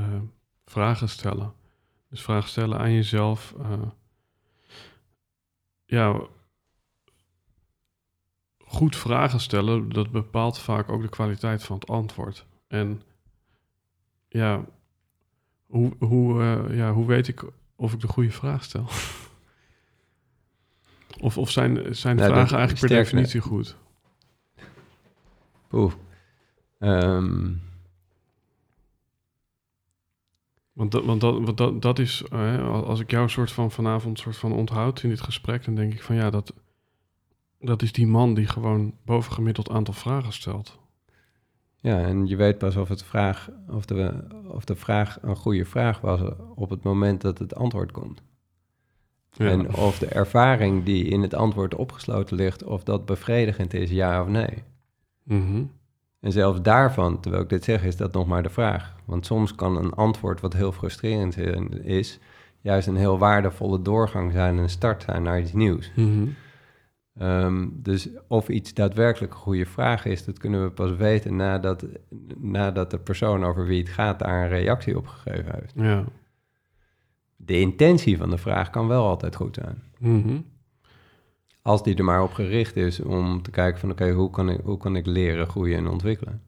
vragen 0.66 1.10
stellen. 1.10 1.54
Dus 2.10 2.22
vragen 2.22 2.50
stellen 2.50 2.80
aan 2.80 2.94
jezelf. 2.94 3.56
Uh, 3.60 3.82
ja, 5.90 6.22
goed 8.58 8.96
vragen 8.96 9.40
stellen, 9.40 9.90
dat 9.90 10.12
bepaalt 10.12 10.60
vaak 10.60 10.90
ook 10.90 11.02
de 11.02 11.10
kwaliteit 11.10 11.64
van 11.64 11.76
het 11.76 11.90
antwoord. 11.90 12.46
En 12.68 13.02
ja, 14.28 14.66
hoe, 15.66 15.94
hoe, 16.00 16.42
uh, 16.42 16.78
ja, 16.78 16.92
hoe 16.94 17.06
weet 17.06 17.28
ik 17.28 17.44
of 17.76 17.94
ik 17.94 18.00
de 18.00 18.08
goede 18.08 18.32
vraag 18.32 18.64
stel? 18.64 18.86
Of, 21.22 21.38
of 21.38 21.52
zijn, 21.52 21.96
zijn 21.96 22.16
Nou, 22.16 22.30
vragen 22.32 22.58
eigenlijk 22.58 22.88
per 22.88 22.98
definitie 22.98 23.42
goed? 23.42 23.76
Oeh. 25.72 25.94
Ehm, 26.80 27.54
Want, 30.80 30.92
dat, 30.92 31.06
want, 31.06 31.22
dat, 31.22 31.34
want 31.34 31.58
dat, 31.58 31.82
dat 31.82 32.00
is, 32.00 32.24
eh, 32.32 32.84
als 32.84 33.00
ik 33.00 33.12
jou 33.12 33.30
soort 33.30 33.52
van 33.52 33.72
vanavond 33.72 34.20
soort 34.20 34.38
van 34.38 34.54
onthoud 34.54 35.04
in 35.04 35.10
dit 35.10 35.22
gesprek, 35.22 35.66
dan 35.66 35.76
denk 35.76 35.94
ik 35.94 36.02
van 36.02 36.16
ja, 36.16 36.30
dat, 36.30 36.54
dat 37.60 37.82
is 37.82 37.92
die 37.92 38.08
man 38.08 38.34
die 38.34 38.48
gewoon 38.48 38.94
bovengemiddeld 39.06 39.70
aantal 39.70 39.94
vragen 39.94 40.34
stelt. 40.34 40.80
ja, 41.76 42.02
en 42.02 42.28
je 42.28 42.36
weet 42.36 42.58
pas 42.58 42.76
of, 42.76 42.90
het 42.90 43.04
vraag, 43.04 43.50
of, 43.70 43.86
de, 43.86 44.28
of 44.48 44.66
de 44.66 44.76
vraag 44.76 45.18
een 45.22 45.36
goede 45.36 45.66
vraag 45.66 46.02
was 46.02 46.22
op 46.56 46.70
het 46.70 46.84
moment 46.84 47.22
dat 47.22 47.38
het 47.38 47.56
antwoord 47.56 47.92
komt. 47.92 48.22
Ja. 49.32 49.50
En 49.50 49.76
of 49.76 50.00
de 50.00 50.08
ervaring 50.08 50.84
die 50.84 51.06
in 51.06 51.22
het 51.22 51.34
antwoord 51.34 51.76
opgesloten 51.76 52.36
ligt, 52.36 52.64
of 52.64 52.84
dat 52.84 53.06
bevredigend 53.06 53.74
is, 53.74 53.90
ja 53.90 54.22
of 54.22 54.28
nee. 54.28 54.64
Mhm. 55.24 55.64
En 56.20 56.32
zelfs 56.32 56.62
daarvan, 56.62 57.20
terwijl 57.20 57.44
ik 57.44 57.50
dit 57.50 57.64
zeg, 57.64 57.84
is 57.84 57.98
dat 57.98 58.14
nog 58.14 58.28
maar 58.28 58.44
de 58.44 58.50
vraag. 58.50 58.96
Want 59.06 59.26
soms 59.26 59.56
kan 59.56 59.78
een 59.78 59.94
antwoord 59.94 60.42
wat 60.42 60.54
heel 60.54 60.72
frustrerend 60.72 61.38
is, 61.86 62.20
juist 62.62 62.88
een 62.88 62.96
heel 62.96 63.18
waardevolle 63.18 63.82
doorgang 63.82 64.32
zijn, 64.32 64.58
een 64.58 64.70
start 64.70 65.04
zijn 65.04 65.24
naar 65.24 65.40
iets 65.40 65.54
nieuws. 65.54 65.92
Mhm. 65.96 66.28
Ehm, 67.18 67.68
dus 67.72 68.10
of 68.28 68.50
iets 68.50 68.74
daadwerkelijk 68.74 69.34
een 69.34 69.40
goede 69.40 69.66
vraag 69.66 70.06
is, 70.06 70.26
dat 70.26 70.38
kunnen 70.38 70.64
we 70.64 70.72
pas 70.72 70.96
weten 70.96 71.36
nadat, 71.36 71.86
nadat 72.38 72.92
de 72.92 73.00
persoon 73.00 73.46
over 73.46 73.66
wie 73.66 73.80
het 73.80 73.90
gaat 73.90 74.20
daar 74.20 74.44
een 74.44 74.50
reactie 74.50 74.98
op 74.98 75.08
gegeven 75.08 75.56
heeft. 75.60 75.74
Ja. 75.76 76.04
De 77.36 77.60
intentie 77.60 78.18
van 78.18 78.30
de 78.30 78.38
vraag 78.38 78.70
kan 78.70 78.88
wel 78.88 79.08
altijd 79.08 79.36
goed 79.36 79.56
zijn. 79.56 79.84
Mhm. 79.98 80.40
Als 81.62 81.84
die 81.84 81.96
er 81.96 82.04
maar 82.04 82.24
op 82.24 82.34
gericht 82.34 82.76
is 82.76 83.00
om 83.00 83.42
te 83.42 83.52
kijken 83.52 83.80
van 83.80 83.92
oké, 83.92 84.12
hoe, 84.12 84.30
kan 84.30 84.50
ik, 84.50 84.60
hoe 84.64 84.78
kan 84.78 84.96
ik 84.96 85.06
leren, 85.06 85.48
groeien 85.48 85.78
en 85.78 85.88
ontwikkelen? 85.88 86.42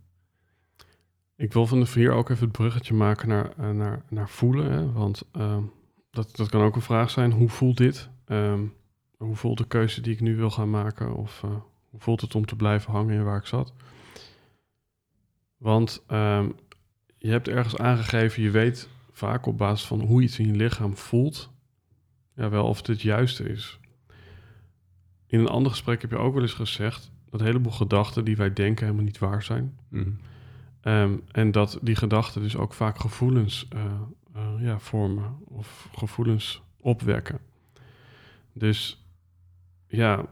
Ik 1.35 1.53
wil 1.53 1.67
van 1.67 1.79
de 1.79 1.85
vier 1.85 2.11
ook 2.11 2.29
even 2.29 2.43
het 2.43 2.57
bruggetje 2.57 2.93
maken 2.93 3.27
naar, 3.27 3.51
eh, 3.57 3.69
naar, 3.69 4.03
naar 4.09 4.29
voelen. 4.29 4.93
Want 4.93 5.23
ehm, 5.31 5.63
dat, 6.11 6.35
dat 6.35 6.49
kan 6.49 6.61
ook 6.61 6.75
een 6.75 6.81
vraag 6.81 7.09
zijn. 7.09 7.31
Hoe 7.31 7.49
voelt 7.49 7.77
dit? 7.77 8.09
Ehm, 8.25 8.61
hoe 9.17 9.35
voelt 9.35 9.57
de 9.57 9.67
keuze 9.67 10.01
die 10.01 10.13
ik 10.13 10.21
nu 10.21 10.35
wil 10.35 10.49
gaan 10.49 10.69
maken? 10.69 11.15
Of 11.15 11.43
eh, 11.43 11.49
hoe 11.89 11.99
voelt 11.99 12.21
het 12.21 12.35
om 12.35 12.45
te 12.45 12.55
blijven 12.55 12.91
hangen 12.91 13.15
in 13.15 13.23
waar 13.23 13.37
ik 13.37 13.45
zat? 13.45 13.73
Want 15.57 16.03
ehm, 16.07 16.49
je 17.17 17.29
hebt 17.29 17.47
ergens 17.47 17.77
aangegeven, 17.77 18.43
je 18.43 18.51
weet 18.51 18.89
vaak 19.11 19.45
op 19.45 19.57
basis 19.57 19.87
van 19.87 20.01
hoe 20.01 20.21
iets 20.21 20.39
in 20.39 20.47
je 20.47 20.55
lichaam 20.55 20.97
voelt, 20.97 21.51
ja, 22.35 22.49
wel 22.49 22.65
of 22.65 22.77
het 22.77 22.87
het 22.87 23.01
juiste 23.01 23.43
is. 23.43 23.79
In 25.31 25.39
een 25.39 25.47
ander 25.47 25.71
gesprek 25.71 26.01
heb 26.01 26.11
je 26.11 26.17
ook 26.17 26.33
wel 26.33 26.41
eens 26.41 26.53
gezegd 26.53 27.11
dat 27.29 27.39
een 27.39 27.45
heleboel 27.45 27.71
gedachten 27.71 28.25
die 28.25 28.35
wij 28.35 28.53
denken 28.53 28.85
helemaal 28.85 29.05
niet 29.05 29.17
waar 29.19 29.43
zijn. 29.43 29.77
Mhm. 29.89 30.09
Ehm, 30.81 31.17
en 31.31 31.51
dat 31.51 31.79
die 31.81 31.95
gedachten 31.95 32.41
dus 32.41 32.55
ook 32.55 32.73
vaak 32.73 32.99
gevoelens 32.99 33.67
eh, 33.69 33.85
eh, 34.33 34.53
ja, 34.59 34.79
vormen 34.79 35.37
of 35.43 35.89
gevoelens 35.95 36.61
opwekken. 36.77 37.39
Dus 38.53 39.05
ja, 39.87 40.25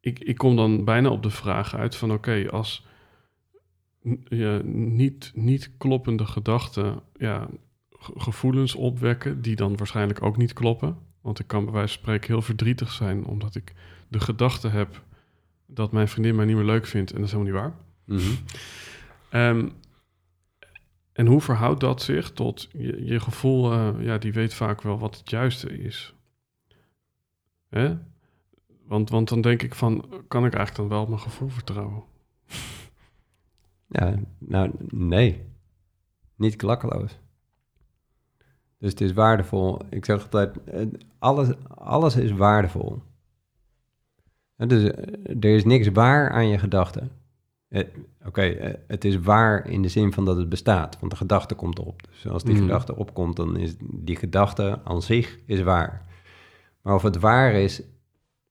ik, 0.00 0.18
ik 0.18 0.36
kom 0.36 0.56
dan 0.56 0.84
bijna 0.84 1.08
op 1.08 1.22
de 1.22 1.30
vraag 1.30 1.74
uit 1.74 1.96
van 1.96 2.12
oké, 2.12 2.50
als 2.50 2.86
ja, 4.28 4.60
niet, 4.64 5.32
niet 5.34 5.70
kloppende 5.78 6.26
gedachten 6.26 7.00
ja, 7.16 7.48
ge- 7.90 8.20
gevoelens 8.20 8.74
opwekken, 8.74 9.42
die 9.42 9.56
dan 9.56 9.76
waarschijnlijk 9.76 10.22
ook 10.22 10.36
niet 10.36 10.52
kloppen. 10.52 11.06
Want 11.20 11.38
ik 11.38 11.46
kan 11.46 11.64
bij 11.64 11.72
wijze 11.72 11.92
van 11.92 12.02
spreken 12.02 12.28
heel 12.28 12.42
verdrietig 12.42 12.92
zijn 12.92 13.24
omdat 13.24 13.54
ik 13.54 13.74
de 14.08 14.20
gedachte 14.20 14.68
heb 14.68 15.02
dat 15.66 15.92
mijn 15.92 16.08
vriendin 16.08 16.34
mij 16.34 16.44
niet 16.44 16.56
meer 16.56 16.64
leuk 16.64 16.86
vindt 16.86 17.10
en 17.10 17.16
dat 17.16 17.26
is 17.26 17.32
helemaal 17.32 17.52
niet 17.52 17.62
waar. 17.62 17.74
Mhm. 18.04 18.34
Ehm, 19.30 19.68
en 21.12 21.26
hoe 21.26 21.40
verhoudt 21.40 21.80
dat 21.80 22.02
zich 22.02 22.32
tot 22.32 22.68
je, 22.72 23.04
je 23.04 23.20
gevoel? 23.20 23.72
eh, 23.72 23.94
ja, 23.98 24.18
die 24.18 24.32
weet 24.32 24.54
vaak 24.54 24.82
wel 24.82 24.98
wat 24.98 25.16
het 25.16 25.30
juiste 25.30 25.78
is. 25.78 26.14
Hè? 27.68 27.96
Want, 28.84 29.10
want 29.10 29.28
dan 29.28 29.40
denk 29.40 29.62
ik 29.62 29.74
van, 29.74 30.24
kan 30.28 30.44
ik 30.44 30.54
eigenlijk 30.54 30.76
dan 30.76 30.88
wel 30.88 31.02
op 31.02 31.08
mijn 31.08 31.20
gevoel 31.20 31.48
vertrouwen? 31.48 32.02
Ja, 33.86 34.14
nou, 34.38 34.70
nee. 34.88 35.44
Niet 36.36 36.56
klakkeloos. 36.56 37.18
Dus 38.78 38.90
het 38.90 39.00
is 39.00 39.12
waardevol. 39.12 39.78
Ik 39.90 40.04
zeg 40.04 40.22
altijd, 40.22 40.54
alles, 41.18 41.48
alles 41.68 42.16
is 42.16 42.30
waardevol. 42.32 43.02
En 44.56 44.68
Dus 44.68 44.82
eh, 44.90 45.34
er 45.40 45.54
is 45.54 45.64
niks 45.64 45.88
waar 45.88 46.30
aan 46.30 46.48
je 46.48 46.58
gedachten. 46.58 47.10
Eh, 47.68 47.84
Oké, 48.26 48.42
eh, 48.42 48.74
het 48.86 49.04
is 49.04 49.18
waar 49.18 49.66
in 49.68 49.82
de 49.82 49.88
zin 49.88 50.12
van 50.12 50.24
dat 50.24 50.36
het 50.36 50.48
bestaat, 50.48 50.98
want 51.00 51.12
de 51.12 51.18
gedachte 51.18 51.54
komt 51.54 51.78
op. 51.78 52.02
Dus 52.10 52.28
als 52.28 52.42
die 52.44 52.54
Mhm. 52.54 52.62
gedachte 52.62 52.96
opkomt, 52.96 53.36
dan 53.36 53.56
is 53.56 53.74
die 53.80 54.16
gedachte 54.16 54.80
aan 54.84 55.02
zich 55.02 55.38
is 55.46 55.62
waar. 55.62 56.06
Maar 56.82 56.94
of 56.94 57.02
het 57.02 57.18
waar 57.18 57.52
is 57.52 57.82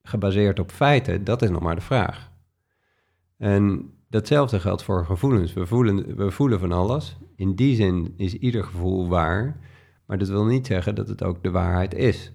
gebaseerd 0.03 0.59
op 0.59 0.71
feiten, 0.71 1.23
dat 1.23 1.41
is 1.41 1.49
nog 1.49 1.61
maar 1.61 1.75
de 1.75 1.81
vraag. 1.81 2.31
En 3.37 3.91
datzelfde 4.09 4.59
geldt 4.59 4.83
voor 4.83 5.05
gevoelens. 5.05 5.53
We 5.53 5.65
voelen, 5.65 6.15
we 6.15 6.31
voelen 6.31 6.59
van 6.59 6.71
alles. 6.71 7.17
In 7.35 7.55
die 7.55 7.75
zin 7.75 8.13
is 8.17 8.33
ieder 8.33 8.63
gevoel 8.63 9.07
waar, 9.07 9.59
maar 10.07 10.17
dat 10.17 10.27
wil 10.27 10.45
niet 10.45 10.67
zeggen 10.67 10.95
dat 10.95 11.07
het 11.07 11.23
ook 11.23 11.43
de 11.43 11.51
waarheid 11.51 11.93
is. 11.93 12.31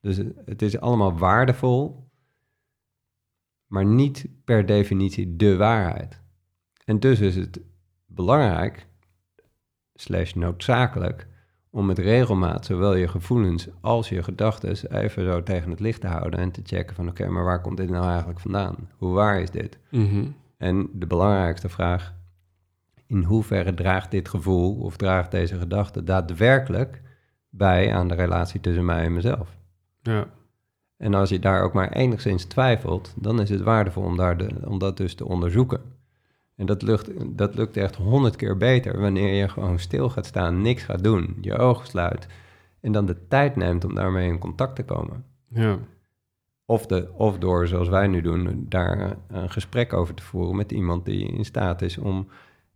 Dus 0.00 0.16
het- 0.44 0.62
is 0.62 0.80
allemaal 0.80 1.18
waardevol, 1.18 2.08
maar 3.66 3.84
niet 3.84 4.26
per 4.44 4.66
definitie 4.66 5.36
de 5.36 5.56
waarheid. 5.56 6.20
En 6.84 7.00
dus 7.00 7.20
is 7.20 7.36
het 7.36 7.60
belangrijk, 8.06 8.86
slash 9.94 10.32
noodzakelijk, 10.32 11.28
om 11.70 11.86
met 11.86 11.98
regelmaat 11.98 12.64
zowel 12.66 12.94
je 12.94 13.08
gevoelens 13.08 13.68
als 13.80 14.08
je 14.08 14.22
gedachten 14.22 14.90
even 15.00 15.24
zo 15.24 15.42
tegen 15.42 15.70
het 15.70 15.80
licht 15.80 16.00
te 16.00 16.06
houden 16.06 16.40
en 16.40 16.50
te 16.50 16.60
checken 16.64 16.94
van 16.96 17.08
oké, 17.08 17.28
maar 17.28 17.44
waar 17.44 17.60
komt 17.60 17.76
dit 17.76 17.90
nou 17.90 18.06
eigenlijk 18.06 18.40
vandaan? 18.40 18.76
Hoe 18.96 19.12
waar 19.12 19.40
is 19.40 19.50
dit? 19.50 19.78
Mhm. 19.90 20.24
En 20.56 20.88
de 20.92 21.06
belangrijkste 21.06 21.68
vraag, 21.68 22.14
in 23.10 23.22
hoeverre 23.22 23.74
draagt 23.74 24.10
dit 24.10 24.28
gevoel 24.28 24.74
of 24.74 24.96
draagt 24.96 25.30
deze 25.30 25.58
gedachte 25.58 26.04
daadwerkelijk 26.04 27.02
bij 27.48 27.94
aan 27.94 28.08
de 28.08 28.14
relatie 28.14 28.60
tussen 28.60 28.84
mij 28.84 29.04
en 29.04 29.12
mezelf? 29.12 29.56
Ja, 30.02 30.26
En 30.96 31.14
als 31.14 31.28
je 31.28 31.38
daar 31.38 31.62
ook 31.62 31.72
maar 31.72 31.92
enigszins 31.92 32.44
twijfelt, 32.44 33.14
dan 33.16 33.40
is 33.40 33.50
het 33.50 33.60
waardevol 33.60 34.02
om, 34.02 34.16
daar 34.16 34.36
de, 34.36 34.48
om 34.64 34.78
dat 34.78 34.96
dus 34.96 35.14
te 35.14 35.26
onderzoeken. 35.26 35.80
En 36.56 36.66
dat 36.66 36.82
lukt, 36.82 37.10
dat 37.36 37.54
lukt 37.54 37.76
echt 37.76 37.96
honderd 37.96 38.36
keer 38.36 38.56
beter 38.56 39.00
wanneer 39.00 39.34
je 39.34 39.48
gewoon 39.48 39.78
stil 39.78 40.08
gaat 40.08 40.26
staan, 40.26 40.62
niks 40.62 40.82
gaat 40.82 41.04
doen, 41.04 41.38
je 41.40 41.56
ogen 41.56 41.86
sluit 41.86 42.26
en 42.80 42.92
dan 42.92 43.06
de 43.06 43.26
tijd 43.28 43.56
neemt 43.56 43.84
om 43.84 43.94
daarmee 43.94 44.28
in 44.28 44.38
contact 44.38 44.76
te 44.76 44.84
komen. 44.84 45.24
ja, 45.48 45.78
Of, 46.64 46.86
de, 46.86 47.08
of 47.12 47.38
door, 47.38 47.66
zoals 47.66 47.88
wij 47.88 48.06
nu 48.06 48.20
doen, 48.20 48.66
daar 48.68 49.16
een 49.28 49.50
gesprek 49.50 49.92
over 49.92 50.14
te 50.14 50.22
voeren 50.22 50.56
met 50.56 50.72
iemand 50.72 51.04
die 51.04 51.26
in 51.26 51.44
staat 51.44 51.82
is 51.82 51.98
om 51.98 52.28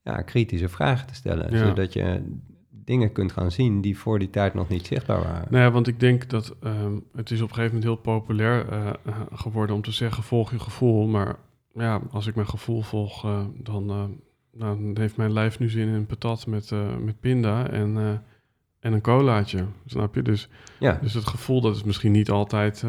ja, 0.04 0.22
kritische 0.22 0.68
vragen 0.68 1.06
te 1.06 1.14
stellen. 1.14 1.52
Ja. 1.52 1.66
Zodat 1.66 1.92
je 1.92 2.22
dingen 2.70 3.12
kunt 3.12 3.32
gaan 3.32 3.50
zien 3.50 3.80
die 3.80 3.98
voor 3.98 4.18
die 4.18 4.30
tijd 4.30 4.54
nog 4.54 4.68
niet 4.68 4.86
zichtbaar 4.86 5.22
waren. 5.22 5.46
nou 5.50 5.64
ja, 5.64 5.70
want 5.70 5.86
ik 5.86 6.00
denk 6.00 6.30
dat 6.30 6.56
ehm, 6.62 6.98
het 7.14 7.30
is 7.30 7.40
op 7.40 7.48
een 7.48 7.54
gegeven 7.54 7.76
moment 7.76 7.84
heel 7.84 8.12
populair 8.14 8.68
eh, 8.68 8.90
geworden 9.32 9.76
om 9.76 9.82
te 9.82 9.92
zeggen 9.92 10.22
volg 10.22 10.50
je 10.50 10.58
gevoel. 10.58 11.06
Maar 11.06 11.36
ja, 11.74 12.00
als 12.10 12.26
ik 12.26 12.34
mijn 12.34 12.48
gevoel 12.48 12.82
volg, 12.82 13.24
eh, 13.24 13.44
dan, 13.62 14.16
dan 14.52 14.96
heeft 14.98 15.16
mijn 15.16 15.32
lijf 15.32 15.58
nu 15.58 15.68
zin 15.68 15.88
in 15.88 15.94
een 15.94 16.06
patat 16.06 16.46
met, 16.46 16.70
met 17.00 17.20
pinda 17.20 17.68
en, 17.70 17.96
en 18.80 18.92
een 18.92 19.00
colaatje. 19.00 19.64
Snap 19.86 20.14
je? 20.14 20.22
Dus, 20.22 20.48
Ja, 20.78 20.98
dus 21.02 21.14
het 21.14 21.26
gevoel 21.26 21.60
dat 21.60 21.76
is 21.76 21.84
misschien 21.84 22.12
niet 22.12 22.30
altijd... 22.30 22.84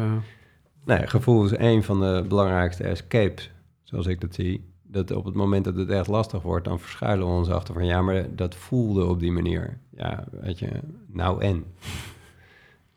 nee, 0.84 1.06
gevoel 1.06 1.44
is 1.44 1.58
een 1.58 1.82
van 1.82 2.00
de 2.00 2.24
belangrijkste 2.28 2.84
escapes, 2.84 3.50
zoals 3.82 4.06
ik 4.06 4.20
dat 4.20 4.34
zie. 4.34 4.74
Dat 4.88 5.10
op 5.10 5.24
het 5.24 5.34
moment 5.34 5.64
dat 5.64 5.76
het 5.76 5.88
echt 5.88 6.06
lastig 6.06 6.42
wordt, 6.42 6.64
dan 6.64 6.80
verschuilen 6.80 7.26
we 7.26 7.32
ons 7.32 7.48
achter 7.48 7.74
van 7.74 7.86
ja, 7.86 8.02
maar 8.02 8.34
dat 8.34 8.54
voelde 8.54 9.04
op 9.04 9.20
die 9.20 9.32
manier. 9.32 9.80
Ja, 9.90 10.24
weet 10.30 10.58
je, 10.58 10.80
nou 11.06 11.42
en. 11.42 11.64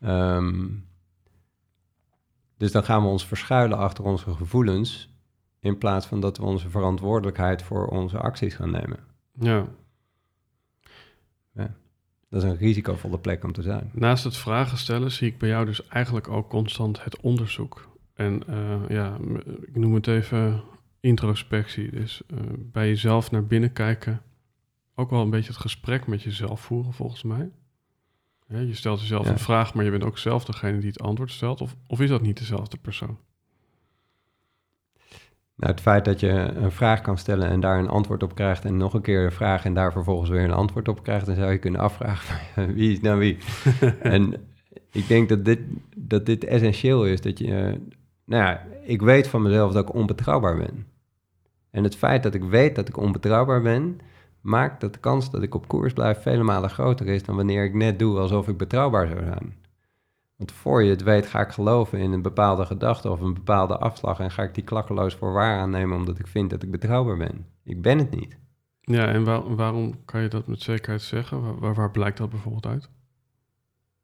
Ehm, 0.00 0.66
dus 2.56 2.72
dan 2.72 2.84
gaan 2.84 3.02
we 3.02 3.08
ons 3.08 3.26
verschuilen 3.26 3.78
achter 3.78 4.04
onze 4.04 4.34
gevoelens, 4.34 5.14
in 5.58 5.78
plaats 5.78 6.06
van 6.06 6.20
dat 6.20 6.38
we 6.38 6.44
onze 6.44 6.70
verantwoordelijkheid 6.70 7.62
voor 7.62 7.86
onze 7.86 8.18
acties 8.18 8.54
gaan 8.54 8.70
nemen. 8.70 8.98
ja. 11.52 11.74
Dat 12.30 12.42
is 12.42 12.48
een 12.48 12.56
risicovolle 12.56 13.18
plek 13.18 13.44
om 13.44 13.52
te 13.52 13.62
zijn. 13.62 13.90
Naast 13.92 14.24
het 14.24 14.36
vragen 14.36 14.78
stellen 14.78 15.10
zie 15.10 15.28
ik 15.28 15.38
bij 15.38 15.48
jou 15.48 15.66
dus 15.66 15.86
eigenlijk 15.86 16.28
ook 16.28 16.48
constant 16.48 17.04
het 17.04 17.20
onderzoek. 17.20 17.88
En 18.14 18.42
eh, 18.46 18.88
ja, 18.88 19.16
ik 19.60 19.76
noem 19.76 19.94
het 19.94 20.06
even 20.06 20.62
introspectie. 21.00 21.90
Dus 21.90 22.22
eh, 22.26 22.36
bij 22.56 22.88
jezelf 22.88 23.30
naar 23.30 23.44
binnen 23.46 23.72
kijken. 23.72 24.22
Ook 24.94 25.10
wel 25.10 25.20
een 25.22 25.30
beetje 25.30 25.50
het 25.52 25.60
gesprek 25.60 26.06
met 26.06 26.22
jezelf 26.22 26.60
voeren, 26.60 26.92
volgens 26.92 27.22
mij. 27.22 27.50
Ja, 28.48 28.58
je 28.58 28.74
stelt 28.74 29.00
jezelf 29.00 29.24
Ja. 29.26 29.32
een 29.32 29.38
vraag, 29.38 29.74
maar 29.74 29.84
je 29.84 29.90
bent 29.90 30.04
ook 30.04 30.18
zelf 30.18 30.44
degene 30.44 30.78
die 30.78 30.88
het 30.88 31.00
antwoord 31.00 31.30
stelt. 31.30 31.60
Of, 31.60 31.76
of 31.86 32.00
is 32.00 32.08
dat 32.08 32.22
niet 32.22 32.38
dezelfde 32.38 32.76
persoon? 32.76 33.18
Nou, 35.54 35.72
het 35.72 35.80
feit 35.80 36.04
dat 36.04 36.20
je 36.20 36.28
een 36.28 36.72
vraag 36.72 37.00
kan 37.00 37.18
stellen 37.18 37.48
en 37.48 37.60
daar 37.60 37.78
een 37.78 37.88
antwoord 37.88 38.22
op 38.22 38.34
krijgt 38.34 38.64
en 38.64 38.76
nog 38.76 38.94
een 38.94 39.02
keer 39.02 39.24
een 39.24 39.32
vraag 39.32 39.64
en 39.64 39.74
daar 39.74 39.92
vervolgens 39.92 40.30
weer 40.30 40.44
een 40.44 40.52
antwoord 40.52 40.88
op 40.88 41.02
krijgt, 41.02 41.26
dan 41.26 41.34
zou 41.34 41.52
je 41.52 41.58
kunnen 41.58 41.80
afvragen 41.80 42.38
wie 42.74 42.92
is 42.92 43.00
nou 43.00 43.18
wie. 43.18 43.38
en 44.00 44.34
ik 44.92 45.08
denk 45.08 45.28
dat 45.28 45.44
dit, 45.44 45.60
dat 45.96 46.26
dit 46.26 46.44
essentieel 46.44 47.06
is, 47.06 47.20
dat 47.20 47.38
je, 47.38 47.56
eh, 47.56 47.78
nou 48.24 48.42
ja, 48.44 48.66
ik 48.82 49.02
weet 49.02 49.28
van 49.28 49.42
mezelf 49.42 49.72
dat 49.72 49.88
ik 49.88 49.94
onbetrouwbaar 49.94 50.56
ben. 50.56 50.86
En 51.70 51.84
het 51.84 51.96
feit 51.96 52.22
dat 52.22 52.34
ik 52.34 52.44
weet 52.44 52.74
dat 52.76 52.88
ik 52.88 52.96
onbetrouwbaar 52.96 53.62
ben, 53.62 53.98
maakt 54.40 54.80
dat 54.80 54.92
de 54.92 54.98
kans 54.98 55.30
dat 55.30 55.42
ik 55.42 55.54
op 55.54 55.68
koers 55.68 55.92
blijf 55.92 56.22
vele 56.22 56.42
malen 56.42 56.70
groter 56.70 57.06
is 57.06 57.22
dan 57.22 57.36
wanneer 57.36 57.64
ik 57.64 57.74
net 57.74 57.98
doe 57.98 58.18
alsof 58.18 58.48
ik 58.48 58.56
betrouwbaar 58.56 59.06
zou 59.06 59.24
zijn. 59.24 59.54
Want 60.36 60.52
voor 60.52 60.82
je 60.82 60.90
het 60.90 61.02
weet 61.02 61.26
ga 61.26 61.40
ik 61.40 61.50
geloven 61.50 61.98
in 61.98 62.12
een 62.12 62.22
bepaalde 62.22 62.66
gedachte 62.66 63.10
of 63.10 63.20
een 63.20 63.34
bepaalde 63.34 63.78
afslag 63.78 64.20
en 64.20 64.30
ga 64.30 64.42
ik 64.42 64.54
die 64.54 64.64
klakkeloos 64.64 65.14
voor 65.14 65.32
waar 65.32 65.58
aannemen 65.58 65.96
omdat 65.96 66.18
ik 66.18 66.26
vind 66.26 66.50
dat 66.50 66.62
ik 66.62 66.70
betrouwbaar 66.70 67.16
ben. 67.16 67.46
Ik 67.64 67.82
ben 67.82 67.98
het 67.98 68.10
niet. 68.10 68.38
Ja, 68.80 69.06
en 69.06 69.24
waar- 69.24 69.54
waarom 69.56 70.04
kan 70.04 70.22
je 70.22 70.28
dat 70.28 70.46
met 70.46 70.62
zekerheid 70.62 71.02
zeggen? 71.02 71.58
Waar, 71.74 71.90
blijkt 71.90 72.18
dat 72.18 72.30
bijvoorbeeld 72.30 72.66
uit? 72.66 72.90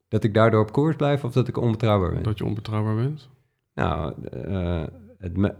Dat 0.07 0.23
ik 0.23 0.33
daardoor 0.33 0.61
op 0.61 0.71
koers 0.71 0.95
blijf 0.95 1.23
of 1.23 1.31
dat 1.33 1.47
ik 1.47 1.57
onbetrouwbaar 1.57 2.13
ben. 2.13 2.23
Dat 2.23 2.37
je 2.37 2.45
onbetrouwbaar 2.45 2.95
bent? 2.95 3.29
Nou, 3.73 4.13
eh, 4.29 4.83
het 5.17 5.37
me- 5.37 5.55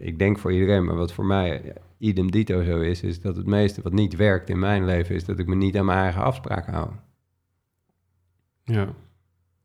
ik 0.00 0.18
denk 0.18 0.38
voor 0.38 0.52
iedereen, 0.52 0.84
maar 0.84 0.96
wat 0.96 1.12
voor 1.12 1.24
mij 1.24 1.74
idem 1.98 2.30
dito 2.30 2.62
zo 2.62 2.80
is, 2.80 3.02
is 3.02 3.20
dat 3.20 3.36
het 3.36 3.46
meeste 3.46 3.82
wat 3.82 3.92
niet 3.92 4.16
werkt 4.16 4.48
in 4.48 4.58
mijn 4.58 4.84
leven, 4.84 5.14
is 5.14 5.24
dat 5.24 5.38
ik 5.38 5.46
me 5.46 5.54
niet 5.54 5.76
aan 5.76 5.84
mijn 5.84 5.98
eigen 5.98 6.22
afspraken 6.22 6.72
hou. 6.72 6.90
Ja. 8.64 8.94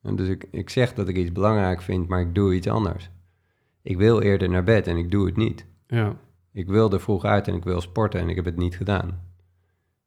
En 0.02 0.16
dus 0.16 0.28
ik, 0.28 0.48
ik 0.52 0.70
zeg 0.70 0.94
dat 0.94 1.08
ik 1.08 1.16
iets 1.16 1.32
belangrijk 1.32 1.82
vind, 1.82 2.08
maar 2.08 2.22
ik 2.22 2.36
doe 2.36 2.54
iets 2.54 2.68
anders. 2.68 3.10
Ik 3.82 3.98
wil 3.98 4.22
eerder 4.22 4.50
naar 4.50 4.64
bed 4.64 4.88
en 4.88 4.98
ik 4.98 5.12
doe 5.12 5.26
het 5.26 5.36
niet. 5.36 5.66
Ja. 5.88 6.18
Ik 6.52 6.68
wil 6.68 6.92
er 6.92 7.00
vroeg 7.00 7.24
uit 7.24 7.48
en 7.48 7.56
ik 7.56 7.64
wil 7.64 7.82
sporten 7.82 8.20
en 8.20 8.30
ik 8.30 8.36
heb 8.36 8.46
het 8.46 8.58
niet 8.58 8.78
gedaan. 8.78 9.24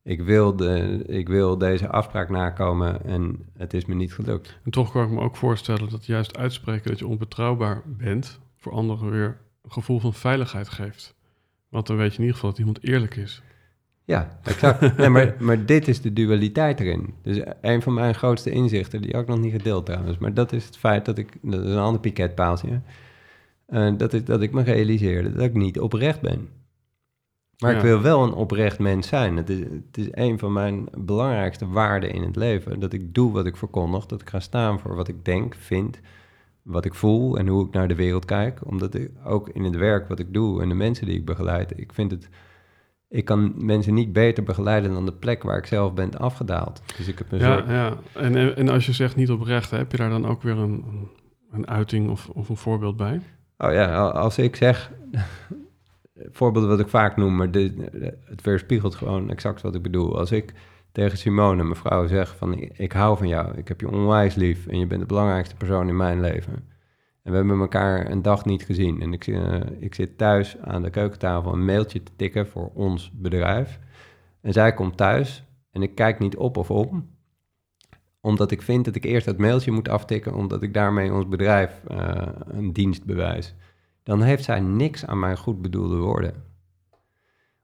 Ik 0.03 0.23
wil, 0.23 0.57
de, 0.57 1.05
ik 1.07 1.29
wil 1.29 1.59
deze 1.59 1.89
afspraak 1.89 2.29
nakomen 2.29 3.05
en 3.05 3.47
het 3.57 3.75
is 3.75 3.85
me 3.85 3.95
niet 3.95 4.15
gelukt. 4.15 4.59
En 4.65 4.71
toch 4.71 4.93
kan 4.93 5.05
ik 5.05 5.11
me 5.11 5.21
ook 5.21 5.37
voorstellen 5.37 5.91
dat 5.91 6.07
juist 6.07 6.37
uitspreken 6.37 6.91
dat 6.91 6.99
je 6.99 7.07
onbetrouwbaar 7.07 7.83
bent, 7.87 8.41
voor 8.57 8.73
anderen 8.73 9.11
weer 9.11 9.39
gevoel 9.73 10.01
van 10.01 10.15
veiligheid 10.15 10.69
geeft. 10.69 11.15
Want 11.69 11.86
dan 11.86 11.97
weet 11.97 12.11
je 12.11 12.16
in 12.19 12.20
ieder 12.20 12.35
geval 12.35 12.51
dat 12.51 12.59
iemand 12.59 12.85
eerlijk 12.85 13.16
is. 13.16 13.43
Ja, 14.05 14.39
exact. 14.43 14.81
nee, 14.97 15.09
maar, 15.09 15.35
maar 15.39 15.66
dit 15.66 15.89
is 15.89 16.01
de 16.01 16.12
dualiteit 16.12 16.81
erin. 16.81 17.15
Dus 17.23 17.40
een 17.61 17.82
van 17.82 17.95
mijn 17.95 18.15
grootste 18.15 18.51
inzichten, 18.51 19.03
die 19.03 19.15
ook 19.15 19.27
nog 19.27 19.39
niet 19.39 19.53
gedeeld 19.53 19.86
trouwens, 19.86 20.19
maar 20.19 20.35
dat 20.35 20.53
is 20.53 20.65
het 20.65 20.77
feit 20.77 21.05
dat 21.05 21.19
ik, 21.19 21.32
dat 21.43 21.65
is 21.65 21.70
een 21.70 21.78
ander 21.78 22.01
piketpaaltje, 22.01 22.81
eh, 23.66 23.93
dat 23.97 24.12
is 24.12 24.24
dat 24.24 24.43
ik 24.43 24.53
me 24.53 24.62
realiseerde 24.62 25.32
dat 25.32 25.45
ik 25.45 25.55
niet 25.55 25.81
oprecht 25.81 26.20
ben. 26.20 26.49
Maar 27.59 27.74
ik 27.74 27.82
wil 27.82 28.01
wel 28.01 28.23
een 28.23 28.32
oprecht 28.32 28.78
mens 28.78 29.09
zijn. 29.09 29.36
Het 29.36 29.51
is, 29.51 29.59
het 29.59 29.99
is 29.99 30.09
een 30.11 30.39
van 30.39 30.53
mijn 30.53 30.89
belangrijkste 30.99 31.69
waarden 31.69 32.11
in 32.11 32.23
het 32.23 32.36
leven. 32.36 32.81
Dat 32.81 32.93
ik 32.93 33.15
doe 33.15 33.32
wat 33.32 33.47
ik 33.47 33.57
verkondig. 33.57 34.07
Dat 34.07 34.20
ik 34.20 34.31
ga 34.31 34.40
staan 34.40 34.81
voor 34.81 34.95
wat 34.95 35.09
ik 35.09 35.24
denk, 35.24 35.55
vind, 35.55 36.01
wat 36.69 36.85
ik 36.85 36.95
voel 36.95 37.39
en 37.39 37.47
hoe 37.49 37.66
ik 37.66 37.73
naar 37.73 37.89
de 37.89 37.95
wereld 37.95 38.24
kijk. 38.24 38.61
Omdat 38.65 38.95
ik 38.95 39.11
ook 39.24 39.49
in 39.49 39.65
het 39.65 39.77
werk 39.77 40.09
wat 40.09 40.19
ik 40.19 40.32
doe 40.32 40.62
en 40.62 40.69
de 40.69 40.74
mensen 40.74 41.07
die 41.07 41.16
ik 41.16 41.24
begeleid, 41.24 41.78
ik 41.78 41.93
vind 41.93 42.11
het. 42.11 42.28
Ik 43.09 43.24
kan 43.24 43.53
mensen 43.57 43.95
niet 43.95 44.12
beter 44.12 44.43
begeleiden 44.45 44.93
dan 44.93 45.05
de 45.07 45.12
plek 45.12 45.43
waar 45.43 45.59
ik 45.59 45.66
zelf 45.66 45.95
ben 45.95 46.19
afgedaald. 46.19 46.82
Dus 46.97 47.09
ik 47.09 47.19
heb 47.19 47.32
een 47.32 47.39
Ja, 47.39 47.57
soort. 47.57 47.66
ja. 47.69 47.97
En, 48.15 48.36
en 48.36 48.57
en 48.57 48.69
als 48.69 48.86
je 48.86 48.93
zegt 48.93 49.16
niet 49.16 49.31
oprecht, 49.31 49.70
heb 49.70 49.90
je 49.90 49.97
daar 49.97 50.11
dan 50.11 50.27
ook 50.27 50.43
weer 50.43 50.57
een, 50.59 50.85
een 51.51 51.69
uiting 51.69 52.11
of, 52.11 52.28
of 52.28 52.49
een 52.49 52.57
voorbeeld 52.57 52.97
bij? 52.97 53.20
Oh 53.59 53.73
ja, 53.73 53.97
al- 53.97 54.11
als 54.12 54.39
ik 54.39 54.57
zeg. 54.57 54.90
Voorbeelden 56.31 56.70
wat 56.70 56.81
ik 56.81 56.89
vaak 56.89 57.16
noem, 57.16 57.36
maar 57.36 57.51
dit, 57.51 57.73
het 58.24 58.43
weerspiegelt 58.43 58.95
gewoon 58.95 59.31
exact 59.31 59.61
wat 59.62 59.74
ik 59.74 59.82
bedoel. 59.82 60.19
Als 60.19 60.32
ik 60.32 60.53
tegen 60.99 61.19
Simone, 61.19 61.62
mijn 61.62 61.77
vrouw, 61.77 62.07
zeg 62.07 62.37
van 62.37 62.55
ik, 62.59 62.93
hou 62.93 63.16
van 63.16 63.29
jou, 63.29 63.57
ik 63.57 63.69
heb 63.69 63.81
je 63.81 63.91
onwijs 63.91 64.35
lief 64.35 64.66
en 64.66 64.79
je 64.79 64.87
bent 64.87 65.01
de 65.01 65.07
belangrijkste 65.07 65.55
persoon 65.57 65.89
in 65.89 65.97
mijn 65.97 66.20
leven. 66.20 66.53
En 67.23 67.31
we 67.31 67.37
hebben 67.37 67.61
elkaar 67.61 68.11
een 68.11 68.23
dag 68.23 68.45
niet 68.45 68.62
gezien. 68.62 69.03
En 69.03 69.12
ik, 69.12 69.27
eh, 69.27 69.61
ik 69.79 69.95
zit 69.95 70.19
thuis 70.19 70.59
aan 70.61 70.83
de 70.83 70.91
keukentafel 70.91 71.53
een 71.53 71.65
mailtje 71.65 72.03
te 72.03 72.12
tikken 72.16 72.47
voor 72.47 72.70
ons 72.75 73.11
bedrijf. 73.15 73.79
En 74.41 74.53
zij 74.53 74.75
komt 74.75 74.97
thuis 74.97 75.45
en 75.70 75.83
ik 75.83 75.95
kijk 75.95 76.19
niet 76.19 76.37
op 76.37 76.57
of 76.57 76.70
om. 76.70 77.09
Omdat 78.20 78.51
ik 78.51 78.62
vind 78.62 78.85
dat 78.85 78.95
ik 78.95 79.05
eerst 79.05 79.27
dat 79.27 79.39
mailtje 79.39 79.70
moet 79.70 79.89
aftikken, 79.89 80.35
omdat 80.35 80.62
ik 80.62 80.75
daarmee 80.75 81.12
ons 81.12 81.29
bedrijf 81.29 81.81
eh, 81.87 82.27
een 82.47 82.73
dienst 82.73 83.05
bewijs. 83.05 83.55
Dan 84.03 84.23
heeft 84.23 84.45
zij 84.45 84.61
niks 84.61 85.07
aan 85.07 85.19
mijn 85.19 85.37
goed 85.37 85.62
bedoelde 85.62 85.97
woorden. 85.97 86.35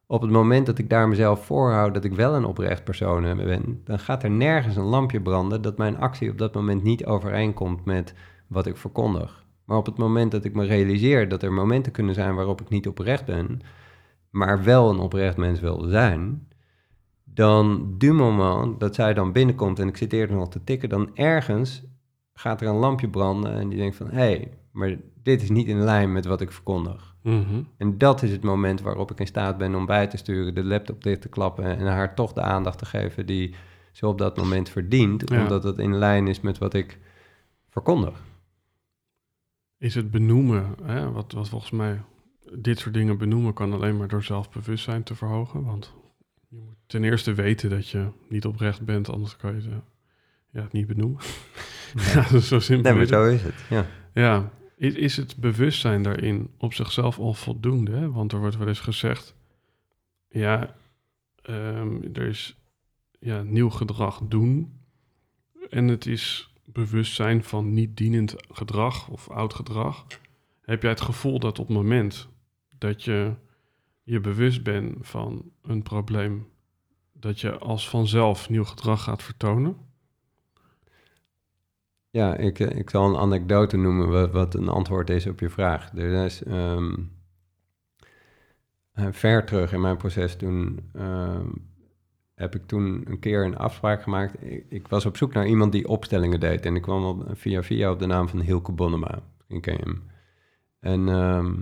Op 0.07 0.23
het 0.23 0.31
moment 0.31 0.67
dat 0.67 0.79
ik 0.79 0.91
daar 0.91 1.09
mezelf 1.09 1.45
voorhoud 1.45 1.95
dat 1.95 2.05
ik 2.05 2.13
wel 2.13 2.35
een 2.35 2.45
oprecht 2.45 2.85
persoon 2.85 3.37
ben, 3.37 3.81
dan 3.85 3.99
gaat 3.99 4.23
er 4.23 4.31
nergens 4.31 4.77
een 4.77 4.85
lampje 4.85 5.21
branden 5.21 5.63
dat 5.63 5.79
mijn 5.79 5.99
actie 5.99 6.31
op 6.31 6.39
dat 6.39 6.55
moment 6.55 6.83
niet 6.83 7.07
overeenkomt 7.07 7.85
met 7.85 8.15
wat 8.47 8.67
ik 8.67 8.77
verkondig. 8.77 9.45
Maar 9.65 9.77
op 9.77 9.87
het 9.87 9.97
moment 9.97 10.33
dat 10.33 10.45
ik 10.45 10.55
me 10.55 10.65
realiseer 10.65 11.29
dat 11.29 11.43
er 11.43 11.53
momenten 11.53 11.93
kunnen 11.93 12.15
zijn 12.15 12.35
waarop 12.35 12.61
ik 12.61 12.69
niet 12.69 12.89
oprecht 12.89 13.25
ben, 13.25 13.61
maar 14.31 14.65
wel 14.65 14.91
een 14.91 14.99
oprecht 14.99 15.37
mens 15.37 15.61
wil 15.61 15.81
zijn, 15.81 16.49
dan 17.25 17.95
du 17.99 18.13
moment 18.13 18.81
dat 18.81 18.95
zij 18.95 19.15
dan 19.15 19.33
binnenkomt 19.33 19.79
en 19.79 19.89
ik 19.89 19.97
zit 19.97 20.13
eerder 20.13 20.37
nog 20.37 20.49
te 20.49 20.65
tikken, 20.65 20.89
dan 20.89 21.11
ergens 21.15 21.85
gaat 22.35 22.61
er 22.61 22.69
een 22.69 22.75
lampje 22.75 23.09
branden 23.09 23.55
en 23.55 23.69
die 23.69 23.79
denkt 23.79 23.97
van, 23.97 24.11
hé, 24.11 24.17
hey, 24.17 24.59
maar 24.75 24.97
dit 25.23 25.43
is 25.43 25.51
niet 25.51 25.67
in 25.67 25.81
lijn 25.81 26.13
met 26.13 26.25
wat 26.25 26.41
ik 26.41 26.53
verkondig. 26.53 27.15
Mhm. 27.23 27.63
En 27.77 27.99
dat 27.99 28.23
is 28.23 28.31
het 28.31 28.43
moment 28.43 28.81
waarop 28.81 29.11
ik 29.11 29.21
in 29.21 29.27
staat 29.27 29.59
ben 29.59 29.75
om 29.75 29.87
bij 29.87 30.07
te 30.07 30.17
sturen, 30.17 30.55
de 30.55 30.65
laptop 30.65 31.03
dicht 31.03 31.21
te 31.21 31.29
klappen 31.29 31.65
en 31.65 31.87
haar 31.87 32.15
toch 32.15 32.33
de 32.33 32.41
aandacht 32.41 32.79
te 32.79 32.85
geven 32.87 33.27
die 33.27 33.55
ze 33.93 34.07
op 34.07 34.19
dat 34.19 34.37
moment 34.37 34.69
verdient, 34.69 35.31
Ja. 35.31 35.43
omdat 35.43 35.65
het 35.65 35.79
in 35.79 35.95
lijn 35.97 36.29
is 36.29 36.41
met 36.41 36.59
wat 36.59 36.75
ik 36.75 36.99
verkondig. 37.69 38.23
Is 39.79 39.95
het 39.95 40.11
benoemen, 40.11 40.75
hè, 40.83 41.11
wat, 41.11 41.33
wat 41.33 41.49
volgens 41.49 41.71
mij 41.71 42.01
dit 42.59 42.79
soort 42.79 42.95
dingen 42.95 43.19
benoemen 43.19 43.53
kan 43.55 43.73
alleen 43.73 43.97
maar 43.97 44.09
door 44.09 44.23
zelfbewustzijn 44.23 45.03
te 45.03 45.15
verhogen. 45.15 45.65
Want 45.65 45.93
je 46.49 46.57
moet 46.57 46.77
ten 46.87 47.05
eerste 47.05 47.35
weten 47.35 47.71
dat 47.71 47.89
je 47.89 48.07
niet 48.29 48.45
oprecht 48.47 48.85
bent, 48.85 49.09
anders 49.11 49.37
kan 49.37 49.55
je 49.55 49.69
eh, 49.69 49.77
ja, 50.51 50.63
het 50.63 50.73
niet 50.73 50.87
benoemen. 50.87 51.21
ja, 52.15 52.15
dat 52.23 52.33
is 52.33 52.49
zo 52.49 52.61
simpel. 52.61 52.91
Nee, 52.91 52.99
maar 52.99 53.09
zo 53.09 53.25
is 53.29 53.43
het. 53.43 53.55
Ja. 53.71 53.87
Ja, 54.15 54.51
is, 54.85 54.95
is 54.95 55.17
het 55.17 55.37
bewustzijn 55.37 56.03
daarin 56.03 56.51
op 56.59 56.75
zichzelf 56.75 57.19
al 57.19 57.35
voldoende? 57.35 58.11
Want 58.11 58.33
er 58.33 58.39
wordt 58.39 58.57
wel 58.57 58.69
eens 58.69 58.81
gezegd, 58.81 59.35
ja, 60.29 60.77
ehm, 61.43 62.03
er 62.13 62.27
is 62.27 62.57
ja, 63.19 63.43
nieuw 63.43 63.71
gedrag 63.71 64.21
doen. 64.29 64.81
En 65.71 65.89
het 65.89 66.07
is 66.07 66.53
bewustzijn 66.65 67.45
van 67.45 67.73
niet 67.73 67.97
dienend 67.97 68.35
gedrag 68.49 69.09
of 69.09 69.31
oud 69.31 69.55
gedrag. 69.55 70.07
Heb 70.61 70.83
jij 70.83 70.91
het 70.91 71.01
gevoel 71.01 71.39
dat 71.39 71.59
op 71.59 71.67
het 71.67 71.77
moment 71.77 72.29
dat 72.79 73.03
je 73.03 73.35
je 74.03 74.21
bewust 74.21 74.63
bent 74.63 74.97
van 75.01 75.51
een 75.63 75.83
probleem, 75.83 76.49
dat 77.13 77.41
je 77.41 77.59
als 77.59 77.89
vanzelf 77.89 78.49
nieuw 78.49 78.65
gedrag 78.65 79.03
gaat 79.03 79.23
vertonen? 79.23 79.77
Ja, 82.15 82.37
ik, 82.37 82.61
eh, 82.61 82.79
ik 82.79 82.91
zal 82.91 83.09
een 83.09 83.21
anekdote 83.21 83.77
noemen 83.77 84.33
wat, 84.33 84.55
een 84.55 84.69
antwoord 84.69 85.11
is 85.11 85.27
op 85.27 85.41
je 85.41 85.49
vraag. 85.49 85.91
Er 85.95 86.25
is 86.25 86.43
ehm, 86.43 86.95
eh, 88.93 89.07
ver 89.11 89.45
terug 89.45 89.73
in 89.73 89.81
mijn 89.81 89.97
proces 89.97 90.37
toen 90.37 90.91
ehm, 90.93 91.49
heb 92.35 92.55
ik 92.55 92.67
toen 92.67 93.03
een 93.05 93.19
keer 93.19 93.45
een 93.45 93.57
afspraak 93.57 94.03
gemaakt. 94.03 94.43
Ik, 94.43 94.67
ik 94.69 94.89
was 94.89 95.07
op 95.07 95.17
zoek 95.17 95.33
naar 95.33 95.47
iemand 95.47 95.73
die 95.73 95.89
opstellingen 95.89 96.41
deed 96.41 96.67
en 96.67 96.77
ik 96.77 96.83
kwam 96.83 97.05
op, 97.05 97.25
via 97.33 97.63
via 97.63 97.91
op 97.91 97.99
de 97.99 98.07
naam 98.07 98.29
van 98.29 98.41
Hilke 98.41 98.73
Bonnema. 98.73 99.23
Ik 99.49 99.63
ken 99.63 99.79
hem. 99.81 100.03
En 100.81 101.09
ehm, 101.09 101.55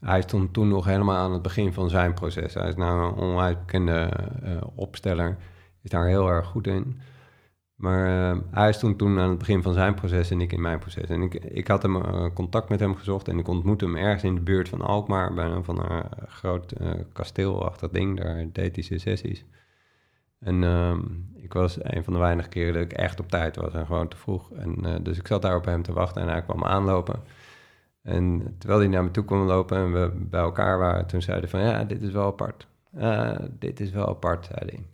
hij 0.00 0.22
stond 0.22 0.52
toen 0.52 0.68
nog 0.68 0.84
helemaal 0.84 1.16
aan 1.16 1.32
het 1.32 1.42
begin 1.42 1.72
van 1.72 1.90
zijn 1.90 2.14
proces. 2.14 2.54
Hij 2.54 2.68
is 2.68 2.76
nou 2.76 3.06
een 3.06 3.14
onwijs 3.14 3.56
bekende 3.58 4.10
eh, 4.42 4.56
opsteller, 4.74 5.36
is 5.82 5.90
daar 5.90 6.06
heel 6.06 6.28
erg 6.28 6.46
goed 6.46 6.66
in. 6.66 7.00
Maar 7.82 8.30
eh, 8.30 8.38
hij 8.50 8.72
stond 8.72 8.98
toen 8.98 9.18
aan 9.18 9.28
het 9.28 9.38
begin 9.38 9.62
van 9.62 9.72
zijn 9.72 9.94
proces 9.94 10.30
en 10.30 10.40
ik 10.40 10.52
in 10.52 10.60
mijn 10.60 10.78
proces. 10.78 11.08
En 11.08 11.22
ik, 11.22 11.34
ik 11.34 11.68
had 11.68 11.82
hem 11.82 11.96
eh, 11.96 12.26
contact 12.34 12.68
met 12.68 12.80
hem 12.80 12.96
gezocht 12.96 13.28
en 13.28 13.38
ik 13.38 13.48
ontmoette 13.48 13.84
hem 13.84 13.96
ergens 13.96 14.22
in 14.22 14.34
de 14.34 14.40
buurt 14.40 14.68
van 14.68 14.80
Alkmaar... 14.80 15.34
bij 15.34 15.44
een 15.44 15.64
van 15.64 15.90
een 15.90 16.04
groot 16.26 16.72
eh, 16.72 16.90
kasteelachtig 17.12 17.90
ding, 17.90 18.20
daar 18.20 18.46
deed 18.52 18.74
hij 18.74 18.84
zijn 18.84 19.00
sessies. 19.00 19.44
En 20.38 20.64
ehm, 20.64 21.00
ik 21.34 21.52
was 21.52 21.78
een 21.82 22.04
van 22.04 22.12
de 22.12 22.18
weinige 22.18 22.48
keren 22.48 22.72
dat 22.72 22.82
ik 22.82 22.92
echt 22.92 23.20
op 23.20 23.28
tijd 23.28 23.56
was 23.56 23.72
en 23.72 23.86
gewoon 23.86 24.08
te 24.08 24.16
vroeg. 24.16 24.52
En, 24.52 24.84
eh, 24.84 24.94
dus 25.02 25.18
ik 25.18 25.26
zat 25.26 25.42
daar 25.42 25.56
op 25.56 25.64
hem 25.64 25.82
te 25.82 25.92
wachten 25.92 26.22
en 26.22 26.28
hij 26.28 26.42
kwam 26.42 26.64
aanlopen. 26.64 27.20
En 28.02 28.54
terwijl 28.58 28.80
hij 28.80 28.88
naar 28.88 29.04
me 29.04 29.10
toe 29.10 29.24
kwam 29.24 29.46
lopen 29.46 29.76
en 29.76 29.92
we 29.92 30.10
bij 30.14 30.40
elkaar 30.40 30.78
waren... 30.78 31.06
toen 31.06 31.22
zei 31.22 31.38
hij 31.40 31.48
van, 31.48 31.60
ja, 31.60 31.84
dit 31.84 32.02
is 32.02 32.10
wel 32.10 32.26
apart. 32.26 32.66
"Ah, 32.98 33.38
dit 33.58 33.80
is 33.80 33.90
wel 33.90 34.08
apart, 34.08 34.44
zei 34.44 34.70
hij. 34.70 34.86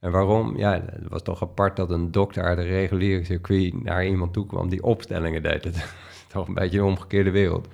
En 0.00 0.10
waarom? 0.10 0.56
Ja, 0.56 0.72
het 0.72 1.08
was 1.08 1.22
toch 1.22 1.42
apart 1.42 1.76
dat 1.76 1.90
een 1.90 2.10
dokter 2.10 2.44
uit 2.44 2.58
een 2.58 2.66
reguliere 2.66 3.24
circuit 3.24 3.82
naar 3.82 4.06
iemand 4.06 4.32
toe 4.32 4.46
kwam 4.46 4.68
die 4.68 4.82
opstellingen 4.82 5.42
deed. 5.42 5.62
Dat 5.64 5.74
is 5.74 5.94
toch 6.28 6.48
een 6.48 6.54
beetje 6.54 6.78
een 6.78 6.84
omgekeerde 6.84 7.30
wereld. 7.30 7.68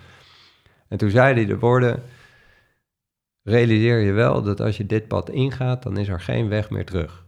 En 0.88 0.98
toen 0.98 1.10
zei 1.10 1.34
hij 1.34 1.46
de 1.46 1.58
woorden: 1.58 2.02
Realiseer 3.42 3.98
je 3.98 4.12
wel 4.12 4.42
dat 4.42 4.60
als 4.60 4.76
je 4.76 4.86
dit 4.86 5.08
pad 5.08 5.30
ingaat, 5.30 5.82
dan 5.82 5.96
is 5.96 6.08
er 6.08 6.20
geen 6.20 6.48
weg 6.48 6.70
meer 6.70 6.84
terug. 6.84 7.26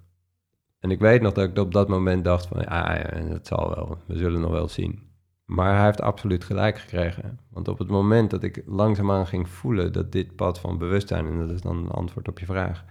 En 0.81 0.91
ik 0.91 0.99
weet 0.99 1.23
nog 1.23 1.33
dat 1.33 1.49
ik 1.49 1.59
op 1.59 1.73
dat 1.73 1.89
moment 1.89 2.25
dacht: 2.25 2.47
van 2.47 2.61
ja, 2.61 2.95
ja, 2.95 3.29
dat 3.29 3.47
zal 3.47 3.75
wel, 3.75 3.99
we 4.07 4.17
zullen 4.17 4.41
nog 4.41 4.51
wel 4.51 4.69
zien. 4.69 5.05
Maar 5.45 5.77
hij 5.77 5.85
heeft 5.85 6.01
absoluut 6.01 6.45
gelijk 6.45 6.79
gekregen. 6.79 7.39
Want 7.51 7.69
op 7.69 7.79
het 7.79 7.89
moment 7.89 8.31
dat 8.31 8.43
ik 8.43 8.63
langzaamaan 8.67 9.27
ging 9.27 9.49
voelen 9.49 9.93
dat 9.93 10.13
dit 10.13 10.37
pad 10.37 10.61
van 10.61 10.79
bewustzijn, 10.79 11.27
en 11.27 11.39
dat 11.39 11.51
is 11.51 11.61
dan 11.61 11.77
een 11.77 11.91
antwoord 11.91 12.29
op 12.29 12.39
je 12.39 12.47
vraag, 12.47 12.85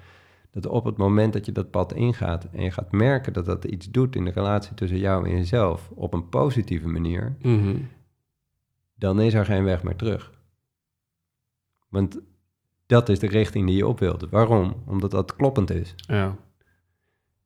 dat 0.62 0.72
op 0.72 0.86
het 0.86 0.98
moment 0.98 1.34
dat 1.34 1.46
je 1.46 1.52
dat 1.52 1.72
pad 1.72 1.94
ingaat 1.94 2.48
en 2.52 2.64
je 2.64 2.72
gaat 2.72 2.92
merken 2.92 3.34
dat 3.34 3.46
dat 3.46 3.66
iets 3.66 3.92
doet 3.92 4.16
in 4.16 4.26
de 4.26 4.32
relatie 4.32 4.74
tussen 4.74 5.00
jou 5.00 5.26
en 5.30 5.32
jezelf 5.36 5.90
op 5.96 6.14
een 6.14 6.30
positieve 6.30 6.88
manier, 6.88 7.36
Mhm. 7.42 7.76
dan 8.96 9.22
is 9.22 9.34
er 9.34 9.46
geen 9.46 9.64
weg 9.64 9.84
meer 9.84 9.96
terug. 9.96 10.32
Want 11.90 12.20
dat 12.86 13.10
is 13.10 13.20
de 13.20 13.28
richting 13.28 13.68
die 13.68 13.76
je 13.76 13.88
op 13.88 14.00
wilt. 14.00 14.30
Waarom? 14.30 14.84
Omdat 14.86 15.12
dat 15.12 15.36
kloppend 15.36 15.70
is. 15.70 15.94
Ja. 15.96 16.36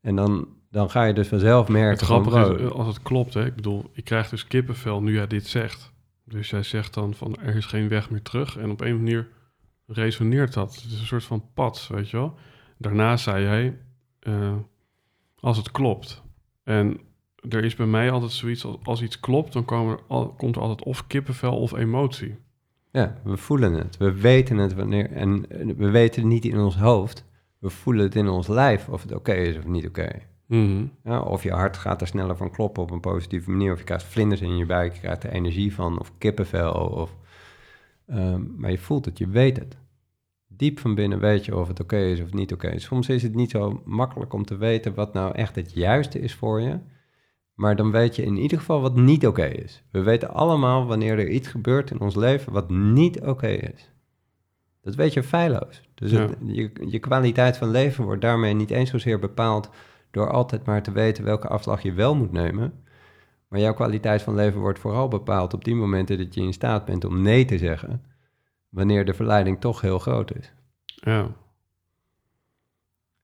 En 0.02 0.16
dan, 0.16 0.48
dan 0.72 0.90
ga 0.90 1.04
je 1.04 1.14
dus 1.14 1.28
vanzelf 1.28 1.68
merken... 1.68 1.92
Het 1.92 2.02
grappige 2.02 2.40
is, 2.40 2.48
wow, 2.48 2.60
eh, 2.60 2.72
als 2.72 2.88
het 2.88 3.02
klopt, 3.02 3.34
hè, 3.34 3.46
ik 3.46 3.56
bedoel, 3.56 3.90
ik 3.94 4.04
krijg 4.04 4.30
dus 4.30 4.48
kippenvel 4.48 5.02
nu 5.02 5.14
jij 5.14 5.28
dit 5.28 5.48
zegt. 5.48 5.92
Dus 6.24 6.50
jij 6.50 6.64
zegt 6.64 6.94
dan 6.94 7.14
van 7.14 7.36
er 7.42 7.56
is 7.56 7.66
geen 7.66 7.88
weg 7.88 8.10
meer 8.10 8.22
terug. 8.22 8.58
En 8.58 8.70
op 8.70 8.82
een 8.82 8.96
manier 8.96 9.28
resoneert 9.88 10.54
dat. 10.54 10.76
Het 10.76 10.92
is 10.92 11.00
een 11.00 11.06
soort 11.06 11.24
van 11.24 11.44
pad, 11.54 11.88
weet 11.92 12.10
je 12.10 12.18
wel. 12.18 12.36
Daarna 12.82 13.18
zei 13.18 13.46
hij, 13.46 13.78
uh, 14.24 14.56
als 15.40 15.58
het 15.58 15.72
klopt. 15.72 16.24
En 16.64 17.00
er 17.50 17.64
is 17.64 17.76
bij 17.76 17.86
mij 17.86 18.12
altijd 18.12 18.32
zoiets, 18.32 18.66
als, 18.66 18.78
als 18.84 19.02
iets 19.02 19.20
klopt, 19.20 19.54
dan 19.54 19.66
komen 19.66 19.98
er 19.98 20.04
al, 20.08 20.34
komt 20.34 20.56
er 20.56 20.62
altijd 20.62 20.84
of 20.84 21.08
kippenvel 21.08 21.60
of 21.60 21.72
emotie. 21.72 22.36
Ja, 22.92 23.16
we 23.24 23.38
voelen 23.38 23.74
het. 23.74 23.98
We 23.98 24.12
weten 24.12 24.58
het 24.58 24.74
wanneer. 24.74 25.12
En 25.12 25.46
we 25.78 25.90
weten 25.90 26.22
het 26.22 26.32
niet 26.32 26.46
in 26.46 26.60
ons 26.60 26.78
hoofd. 26.78 27.26
We 27.58 27.70
voelen 27.70 28.04
het 28.04 28.16
in 28.16 28.28
ons 28.28 28.48
lijf 28.48 28.90
of 28.90 29.02
het 29.02 29.14
oké 29.14 29.34
is 29.34 29.58
of 29.58 29.66
niet 29.66 29.88
oké. 29.88 30.10
Mhm. 30.46 30.86
ja, 31.04 31.20
of 31.20 31.44
je 31.44 31.52
hart 31.52 31.78
gaat 31.78 32.02
er 32.02 32.08
sneller 32.08 32.38
van 32.38 32.52
kloppen 32.52 32.84
op 32.84 32.92
een 32.92 33.00
positieve 33.00 33.50
manier. 33.50 33.72
Of 33.72 33.80
je 33.80 33.84
krijgt 33.84 34.04
vlinders 34.04 34.42
in 34.42 34.58
je 34.58 34.66
buik, 34.66 34.94
je 34.94 35.00
krijgt 35.00 35.24
er 35.24 35.30
energie 35.30 35.74
van. 35.74 36.00
Of 36.00 36.12
kippenvel. 36.18 36.72
Of, 36.72 37.16
um, 38.08 38.56
maar 38.58 38.72
je 38.72 38.78
voelt 38.78 39.06
het, 39.06 39.18
je 39.18 39.28
weet 39.28 39.58
het. 39.58 39.78
Diep 40.60 40.80
van 40.80 40.96
binnen 40.96 41.20
weet 41.20 41.46
je 41.46 41.58
of 41.58 41.68
het 41.68 41.80
oké 41.80 41.98
is 41.98 42.22
of 42.22 42.34
niet 42.34 42.54
oké 42.54 42.68
is. 42.68 42.84
Soms 42.84 43.10
is 43.10 43.24
het 43.24 43.36
niet 43.36 43.52
zo 43.52 43.82
makkelijk 43.86 44.34
om 44.34 44.46
te 44.46 44.58
weten 44.58 44.94
wat 44.94 45.14
nou 45.14 45.36
echt 45.36 45.56
het 45.56 45.74
juiste 45.74 46.20
is 46.20 46.36
voor 46.36 46.62
je. 46.62 46.80
Maar 47.54 47.76
dan 47.76 47.92
weet 47.92 48.16
je 48.16 48.24
in 48.24 48.38
ieder 48.38 48.58
geval 48.58 48.82
wat 48.82 48.96
niet 48.96 49.28
oké 49.28 49.46
is. 49.46 49.84
We 49.92 50.02
weten 50.02 50.34
allemaal 50.34 50.86
wanneer 50.86 51.20
er 51.20 51.30
iets 51.30 51.48
gebeurt 51.48 51.92
in 51.92 52.00
ons 52.00 52.16
leven 52.16 52.54
wat 52.54 52.70
niet 52.70 53.22
oké 53.22 53.48
is. 53.48 53.92
Dat 54.82 54.96
weet 54.96 55.14
je 55.14 55.24
feilloos. 55.24 55.82
Dus 55.96 56.12
je, 56.12 56.72
je 56.88 57.00
kwaliteit 57.00 57.58
van 57.58 57.72
leven 57.72 58.04
wordt 58.04 58.22
daarmee 58.22 58.54
niet 58.54 58.72
eens 58.72 58.90
zozeer 58.90 59.20
bepaald 59.20 59.70
door 60.12 60.32
altijd 60.32 60.66
maar 60.66 60.84
te 60.84 60.92
weten 60.92 61.24
welke 61.24 61.48
afslag 61.48 61.82
je 61.82 61.94
wel 61.94 62.16
moet 62.16 62.32
nemen. 62.32 62.74
Maar 63.48 63.60
jouw 63.60 63.74
kwaliteit 63.74 64.22
van 64.22 64.36
leven 64.36 64.60
wordt 64.60 64.80
vooral 64.80 65.08
bepaald 65.08 65.54
op 65.54 65.64
die 65.64 65.76
momenten 65.76 66.18
dat 66.18 66.34
je 66.34 66.42
in 66.42 66.54
staat 66.54 66.86
bent 66.86 67.06
om 67.06 67.22
nee 67.22 67.46
te 67.46 67.58
zeggen, 67.58 68.04
wanneer 68.70 69.06
de 69.06 69.14
verleiding 69.14 69.60
toch 69.60 69.82
heel 69.82 70.00
groot 70.00 70.36
is. 70.36 70.54
Ja. 70.86 71.36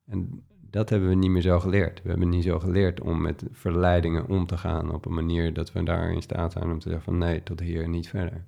En 0.06 0.46
dat 0.70 0.90
hebben 0.90 1.10
we 1.10 1.16
niet 1.16 1.30
meer 1.30 1.42
zo 1.42 1.60
geleerd. 1.60 2.02
We 2.02 2.10
hebben 2.10 2.30
niet 2.30 2.44
zo 2.44 2.60
geleerd 2.60 3.02
om 3.02 3.22
met 3.22 3.44
verleidingen 3.52 4.28
om 4.28 4.46
te 4.46 4.58
gaan 4.58 4.94
op 4.94 5.06
een 5.06 5.14
manier 5.14 5.54
dat 5.54 5.72
we 5.72 5.84
daar 5.84 6.12
in 6.12 6.22
staat 6.22 6.52
zijn 6.52 6.72
om 6.72 6.80
te 6.80 6.90
zeggen 6.90 7.04
van 7.04 7.18
nee, 7.18 7.44
tot 7.44 7.60
hier 7.60 7.84
en 7.84 7.92
niet 7.92 8.10
verder. 8.10 8.46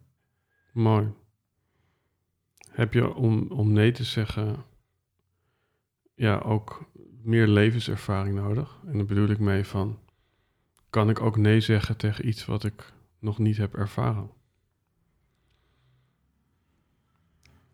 Mooi. 0.72 1.12
Heb 2.72 2.94
je 2.94 3.14
om, 3.14 3.52
om 3.52 3.72
nee 3.72 3.92
te 3.92 4.04
zeggen, 4.04 4.66
ja, 6.16 6.40
ook 6.40 6.90
meer 7.22 7.48
levenservaring 7.48 8.36
nodig? 8.36 8.80
En 8.86 8.98
daar 8.98 9.06
bedoel 9.06 9.30
ik 9.30 9.40
mee 9.40 9.66
van, 9.66 10.00
kan 10.90 11.10
ik 11.10 11.22
ook 11.22 11.38
nee 11.38 11.60
zeggen 11.60 11.98
tegen 11.98 12.28
iets 12.28 12.46
wat 12.46 12.64
ik 12.64 12.94
nog 13.20 13.38
niet 13.38 13.58
heb 13.58 13.76
ervaren? 13.76 14.16
Nou, 14.16 14.30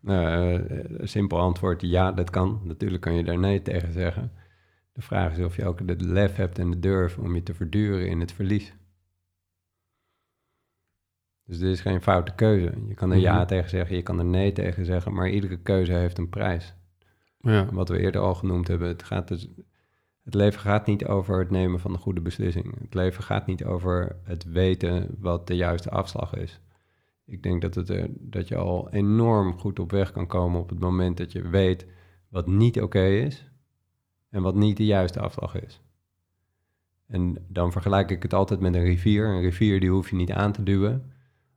uh, 0.04 0.60
simpel 1.02 1.38
antwoord, 1.38 1.80
ja, 1.80 2.12
dat 2.12 2.30
kan. 2.30 2.60
Natuurlijk 2.64 3.02
kan 3.02 3.14
je 3.14 3.24
daar 3.24 3.38
nee 3.38 3.62
tegen 3.62 3.92
zeggen. 3.92 4.32
De 4.92 5.02
vraag 5.02 5.32
is 5.32 5.44
of 5.44 5.56
je 5.56 5.66
ook 5.66 5.86
de 5.86 6.04
lef 6.04 6.36
hebt 6.36 6.58
en 6.58 6.70
de 6.70 6.78
durf 6.78 7.18
om 7.18 7.34
je 7.34 7.42
te 7.42 7.54
verduren 7.54 8.08
in 8.08 8.20
het 8.20 8.32
verlies. 8.32 8.74
Dus 11.46 11.58
dit 11.58 11.72
is 11.72 11.80
geen 11.80 12.02
foute 12.02 12.34
keuze. 12.34 12.72
Je 12.88 12.94
kan 12.94 13.12
er 13.12 13.18
ja 13.18 13.36
mhm. 13.36 13.46
tegen 13.46 13.70
zeggen, 13.70 13.96
je 13.96 14.02
kan 14.02 14.18
er 14.18 14.24
nee 14.24 14.52
tegen 14.52 14.84
zeggen, 14.84 15.14
maar 15.14 15.28
iedere 15.28 15.56
keuze 15.56 15.92
heeft 15.92 16.18
een 16.18 16.28
prijs. 16.28 16.74
Ja. 17.38 17.68
Wat 17.72 17.88
we 17.88 17.98
eerder 17.98 18.20
al 18.20 18.34
genoemd 18.34 18.68
hebben, 18.68 18.88
het, 18.88 19.02
gaat 19.02 19.28
dus, 19.28 19.48
het 20.24 20.34
leven 20.34 20.60
gaat 20.60 20.86
niet 20.86 21.06
over 21.06 21.38
het 21.38 21.50
nemen 21.50 21.80
van 21.80 21.92
een 21.92 21.98
goede 21.98 22.20
beslissing. 22.20 22.80
Het 22.80 22.94
leven 22.94 23.22
gaat 23.22 23.46
niet 23.46 23.64
over 23.64 24.16
het 24.22 24.44
weten 24.44 25.16
wat 25.18 25.46
de 25.46 25.56
juiste 25.56 25.90
afslag 25.90 26.34
is. 26.34 26.60
Ik 27.26 27.42
denk 27.42 27.62
dat, 27.62 27.74
het, 27.74 27.88
er, 27.88 28.08
dat 28.10 28.48
je 28.48 28.56
al 28.56 28.90
enorm 28.90 29.58
goed 29.58 29.78
op 29.78 29.90
weg 29.90 30.12
kan 30.12 30.26
komen 30.26 30.60
op 30.60 30.68
het 30.68 30.78
moment 30.78 31.16
dat 31.16 31.32
je 31.32 31.48
weet 31.48 31.86
wat 32.28 32.46
niet 32.46 32.82
oké 32.82 33.04
is 33.04 33.50
en 34.30 34.42
wat 34.42 34.54
niet 34.54 34.76
de 34.76 34.84
juiste 34.84 35.20
afslag 35.20 35.62
is. 35.62 35.80
En 37.06 37.44
dan 37.48 37.72
vergelijk 37.72 38.10
ik 38.10 38.22
het 38.22 38.34
altijd 38.34 38.60
met 38.60 38.74
een 38.74 38.84
rivier. 38.84 39.26
Een 39.26 39.40
rivier 39.40 39.80
die 39.80 39.90
hoef 39.90 40.10
je 40.10 40.16
niet 40.16 40.32
aan 40.32 40.52
te 40.52 40.62
duwen. 40.62 41.12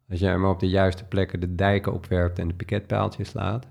Als 0.10 0.20
jij 0.20 0.38
maar 0.38 0.52
op 0.52 0.60
de 0.60 0.70
juiste 0.70 1.04
plekken 1.06 1.40
de 1.40 1.56
dijken 1.56 1.94
opwerpt 1.94 2.40
en 2.40 2.48
de 2.48 2.54
piketpaaltjes 2.54 3.30
slaat, 3.30 3.68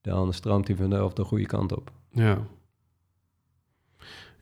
dan 0.00 0.32
stroomt 0.32 0.66
hij 0.66 0.76
vanzelf 0.76 1.12
de 1.12 1.24
goede 1.24 1.46
kant 1.46 1.76
op. 1.76 1.92
Ja. 2.10 2.46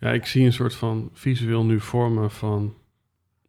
Ja, 0.01 0.13
ik 0.13 0.27
zie 0.27 0.45
een 0.45 0.53
soort 0.53 0.75
van 0.75 1.11
visueel 1.13 1.65
nu 1.65 1.81
vormen 1.81 2.31
van 2.31 2.75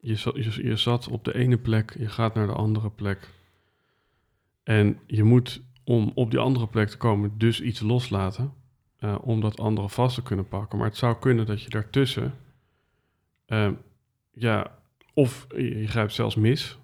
je 0.06 0.16
zat, 0.16 0.36
je, 0.36 0.64
je 0.64 0.76
zat 0.76 1.08
op 1.08 1.24
de 1.24 1.36
ene 1.36 1.58
plek, 1.58 1.96
je 1.98 2.10
gaat 2.10 2.34
naar 2.34 2.48
de 2.48 2.54
andere 2.54 2.90
plek. 2.90 3.30
En 4.64 5.00
je 5.08 5.24
moet 5.24 5.62
om 5.84 6.12
op 6.16 6.32
die 6.32 6.40
andere 6.40 6.68
plek 6.68 6.90
te 6.90 6.98
komen 6.98 7.38
dus 7.38 7.62
iets 7.62 7.80
loslaten. 7.80 8.54
Uh, 9.00 9.16
om 9.22 9.42
dat 9.42 9.60
andere 9.60 9.90
vast 9.90 10.16
te 10.16 10.24
kunnen 10.24 10.48
pakken. 10.48 10.78
Maar 10.78 10.88
het 10.88 10.98
zou 10.98 11.20
kunnen 11.20 11.46
dat 11.46 11.62
je 11.62 11.70
daartussen, 11.70 12.34
uh, 13.48 13.72
ja, 14.32 14.80
of 15.14 15.46
je, 15.50 15.88
grijpt 15.88 16.14
zelfs 16.14 16.36
mis, 16.36 16.78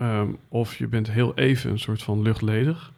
um, 0.00 0.38
of 0.48 0.76
je 0.76 0.86
bent 0.86 1.10
heel 1.10 1.34
even 1.34 1.70
een 1.70 1.78
soort 1.78 2.02
van 2.02 2.22
luchtledig. 2.22 2.92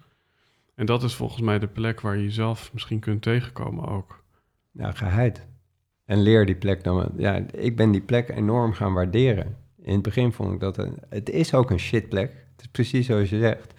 En 0.74 0.86
dat 0.86 1.02
is 1.02 1.14
volgens 1.14 1.40
mij 1.40 1.58
de 1.58 1.66
plek 1.66 2.00
waar 2.00 2.16
je 2.16 2.22
jezelf 2.22 2.72
misschien 2.72 3.00
kunt 3.00 3.22
tegenkomen 3.22 3.88
ook. 3.88 4.24
Ja, 4.70 4.92
geheid. 4.92 5.46
En 6.04 6.20
leer 6.22 6.46
die 6.46 6.54
plek 6.54 6.84
dan. 6.84 7.12
Ja, 7.16 7.44
ik 7.52 7.76
ben 7.76 7.90
die 7.90 8.00
plek 8.00 8.28
enorm 8.28 8.72
gaan 8.72 8.92
waarderen. 8.92 9.56
In 9.82 9.92
het 9.92 10.02
begin 10.02 10.32
vond 10.32 10.52
ik 10.52 10.60
dat 10.60 10.78
een, 10.78 10.98
het 11.08 11.30
is 11.30 11.54
ook 11.54 11.70
een 11.70 11.78
shitplek. 11.78 12.30
Het 12.52 12.60
is 12.60 12.66
precies 12.66 13.06
zoals 13.06 13.30
je 13.30 13.38
zegt. 13.38 13.74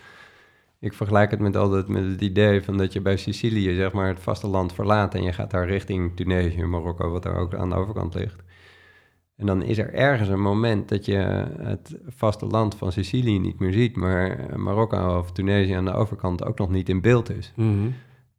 Ik 0.79 0.93
vergelijk 0.93 1.31
het 1.31 1.39
met 1.39 1.55
altijd 1.55 1.87
met 1.87 2.03
het 2.03 2.21
idee 2.21 2.61
van 2.61 2.77
dat 2.77 2.93
je 2.93 3.01
bij 3.01 3.17
Sicilië 3.17 3.75
zeg 3.75 3.91
maar 3.91 4.07
het 4.07 4.19
vasteland 4.19 4.73
verlaat 4.73 5.15
en 5.15 5.23
je 5.23 5.33
gaat 5.33 5.51
daar 5.51 5.67
richting 5.67 6.15
Tunesië, 6.15 6.63
Marokko, 6.63 7.09
wat 7.09 7.23
daar 7.23 7.35
ook 7.35 7.55
aan 7.55 7.69
de 7.69 7.75
overkant 7.75 8.13
ligt. 8.13 8.43
En 9.35 9.45
dan 9.45 9.63
is 9.63 9.77
er 9.77 9.93
ergens 9.93 10.29
een 10.29 10.41
moment 10.41 10.89
dat 10.89 11.05
je 11.05 11.47
het 11.59 11.97
vasteland 12.07 12.75
van 12.75 12.91
Sicilië 12.91 13.39
niet 13.39 13.59
meer 13.59 13.73
ziet, 13.73 13.95
maar 13.95 14.49
Marokko 14.55 15.17
of 15.17 15.31
Tunesië 15.31 15.73
aan 15.73 15.85
de 15.85 15.93
overkant 15.93 16.45
ook 16.45 16.57
nog 16.57 16.69
niet 16.69 16.89
in 16.89 17.01
beeld 17.01 17.29
is. 17.29 17.53
Mm 17.55 17.93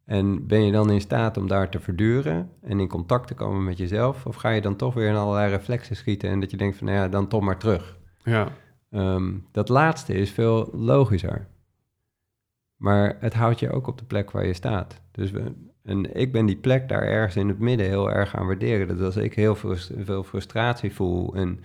en 0.05 0.47
ben 0.47 0.65
je 0.65 0.71
dan 0.71 0.91
in 0.91 1.01
staat 1.01 1.37
om 1.37 1.47
daar 1.47 1.69
te 1.69 1.79
verduren 1.79 2.49
en 2.61 2.79
in 2.79 2.87
contact 2.87 3.27
te 3.27 3.33
komen 3.33 3.63
met 3.63 3.77
jezelf? 3.77 4.25
Of 4.25 4.35
ga 4.35 4.49
je 4.49 4.61
dan 4.61 4.75
toch 4.75 4.93
weer 4.93 5.09
in 5.09 5.15
allerlei 5.15 5.49
reflexen 5.49 5.95
schieten 5.95 6.29
en 6.29 6.39
dat 6.39 6.51
je 6.51 6.57
denkt 6.57 6.77
van, 6.77 6.87
nou 6.87 6.99
ja, 6.99 7.07
dan 7.07 7.27
toch 7.27 7.41
maar 7.41 7.57
terug? 7.57 7.97
Ja. 8.23 8.47
Ehm, 8.89 9.33
dat 9.51 9.69
laatste 9.69 10.13
is 10.13 10.31
veel 10.31 10.69
logischer. 10.73 11.47
Maar 12.75 13.17
het 13.19 13.33
houdt 13.33 13.59
je 13.59 13.71
ook 13.71 13.87
op 13.87 13.97
de 13.97 14.05
plek 14.05 14.31
waar 14.31 14.45
je 14.45 14.53
staat. 14.53 15.01
Dus 15.11 15.31
we, 15.31 15.53
en 15.83 16.15
ik 16.15 16.31
ben 16.31 16.45
die 16.45 16.57
plek 16.57 16.89
daar 16.89 17.01
ergens 17.01 17.35
in 17.35 17.47
het 17.47 17.59
midden 17.59 17.87
heel 17.87 18.11
erg 18.11 18.35
aan 18.35 18.45
waarderen. 18.45 18.87
Dat 18.87 19.01
als 19.01 19.15
ik 19.15 19.33
heel 19.33 19.55
veel 20.03 20.23
frustratie 20.23 20.93
voel 20.93 21.35
en 21.35 21.59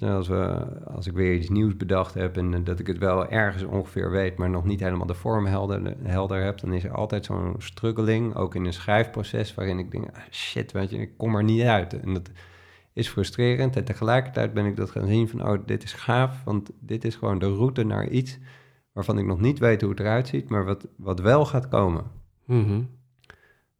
als, 0.00 0.28
we, 0.28 0.66
als 0.84 1.06
ik 1.06 1.12
weer 1.12 1.34
iets 1.34 1.48
nieuws 1.48 1.76
bedacht 1.76 2.14
heb 2.14 2.36
en 2.36 2.64
dat 2.64 2.78
ik 2.78 2.86
het 2.86 2.98
wel 2.98 3.28
ergens 3.28 3.62
ongeveer 3.62 4.10
weet, 4.10 4.36
maar 4.36 4.50
nog 4.50 4.64
niet 4.64 4.80
helemaal 4.80 5.06
de 5.06 5.14
vorm 5.14 5.46
helder, 5.46 5.96
helder 6.02 6.42
heb, 6.42 6.60
dan 6.60 6.72
is 6.72 6.84
er 6.84 6.94
altijd 6.94 7.24
zo'n 7.24 7.54
struggeling, 7.58 8.34
ook 8.34 8.54
in 8.54 8.64
een 8.64 8.72
schrijfproces, 8.72 9.54
waarin 9.54 9.78
ik 9.78 9.90
denk, 9.90 10.04
ah, 10.04 10.22
shit, 10.30 10.72
weet 10.72 10.90
je, 10.90 10.98
ik 10.98 11.16
kom 11.16 11.36
er 11.36 11.44
niet 11.44 11.62
uit. 11.62 12.00
En 12.00 12.12
dat 12.14 12.30
is 12.92 13.08
frustrerend. 13.08 13.76
En 13.76 13.84
tegelijkertijd 13.84 14.52
ben 14.52 14.66
ik 14.66 14.76
dat 14.76 14.90
gaan 14.90 15.06
zien 15.06 15.28
van, 15.28 15.48
oh, 15.48 15.58
dit 15.66 15.82
is 15.82 15.92
gaaf, 15.92 16.44
want 16.44 16.70
dit 16.80 17.04
is 17.04 17.16
gewoon 17.16 17.38
de 17.38 17.54
route 17.54 17.84
naar 17.84 18.08
iets 18.08 18.38
waarvan 18.92 19.18
ik 19.18 19.24
nog 19.24 19.40
niet 19.40 19.58
weet 19.58 19.80
hoe 19.80 19.90
het 19.90 20.00
eruit 20.00 20.28
ziet, 20.28 20.48
maar 20.48 20.64
wat, 20.64 20.86
wat 20.96 21.20
wel 21.20 21.46
gaat 21.46 21.68
komen. 21.68 22.04
Mm 22.44 22.88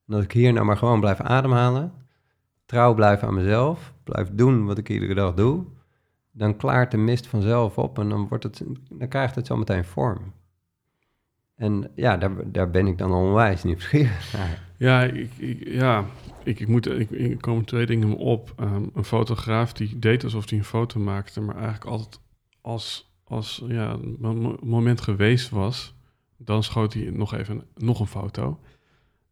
En 0.06 0.14
als 0.14 0.24
ik 0.24 0.32
hier 0.32 0.52
nou 0.52 0.66
maar 0.66 0.76
gewoon 0.76 1.00
blijf 1.00 1.20
ademhalen, 1.20 1.92
trouw 2.66 2.94
blijf 2.94 3.22
aan 3.22 3.34
mezelf, 3.34 3.94
blijf 4.04 4.30
doen 4.32 4.66
wat 4.66 4.78
ik 4.78 4.88
iedere 4.88 5.14
dag 5.14 5.34
doe, 5.34 5.64
dan 6.36 6.56
klaart 6.56 6.90
de 6.90 6.96
mist 6.96 7.26
vanzelf 7.26 7.78
op 7.78 7.98
en 7.98 8.08
dan, 8.08 8.28
wordt 8.28 8.44
het, 8.44 8.62
dan 8.90 9.08
krijgt 9.08 9.34
het 9.34 9.46
zo 9.46 9.56
meteen 9.56 9.84
vorm. 9.84 10.32
En 11.54 11.90
ja, 11.94 12.16
daar, 12.16 12.52
daar 12.52 12.70
ben 12.70 12.86
ik 12.86 12.98
dan 12.98 13.12
onwijs 13.12 13.62
nieuwsgierig 13.62 14.32
naar. 14.32 14.62
Ja, 14.76 15.02
ik, 15.02 15.30
ik 15.36 15.68
ja, 15.68 16.04
ik, 16.42 16.60
ik 16.60 16.68
moet, 16.68 16.86
ik, 16.86 17.10
ik 17.10 17.40
komen 17.40 17.64
twee 17.64 17.86
dingen 17.86 18.16
op. 18.16 18.54
Um, 18.60 18.90
een 18.94 19.04
fotograaf 19.04 19.72
die 19.72 19.98
deed 19.98 20.24
alsof 20.24 20.50
hij 20.50 20.58
een 20.58 20.64
foto 20.64 21.00
maakte, 21.00 21.40
maar 21.40 21.54
eigenlijk 21.54 21.84
altijd 21.84 22.20
als, 22.60 23.14
als 23.24 23.62
ja, 23.66 23.92
een 24.20 24.58
moment 24.62 25.00
geweest 25.00 25.50
was, 25.50 25.94
dan 26.36 26.62
schoot 26.62 26.92
hij 26.92 27.10
nog 27.10 27.34
even 27.34 27.64
nog 27.74 28.00
een 28.00 28.06
foto. 28.06 28.60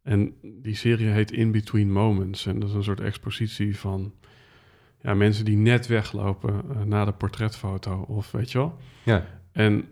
En 0.01 0.33
die 0.41 0.75
serie 0.75 1.07
heet 1.07 1.31
In 1.31 1.51
Between 1.51 1.91
Moments. 1.91 2.45
En 2.45 2.59
dat 2.59 2.69
is 2.69 2.75
een 2.75 2.83
soort 2.83 3.01
expositie 3.01 3.79
van 3.79 4.13
ja, 5.03 5.13
mensen 5.13 5.45
die 5.45 5.57
net 5.57 5.87
weglopen 5.87 6.61
uh, 6.71 6.81
na 6.81 7.05
de 7.05 7.11
portretfoto 7.11 8.05
of 8.07 8.31
weet 8.31 8.51
je 8.51 8.57
wel. 8.57 8.77
Ja. 9.03 9.25
En 9.51 9.87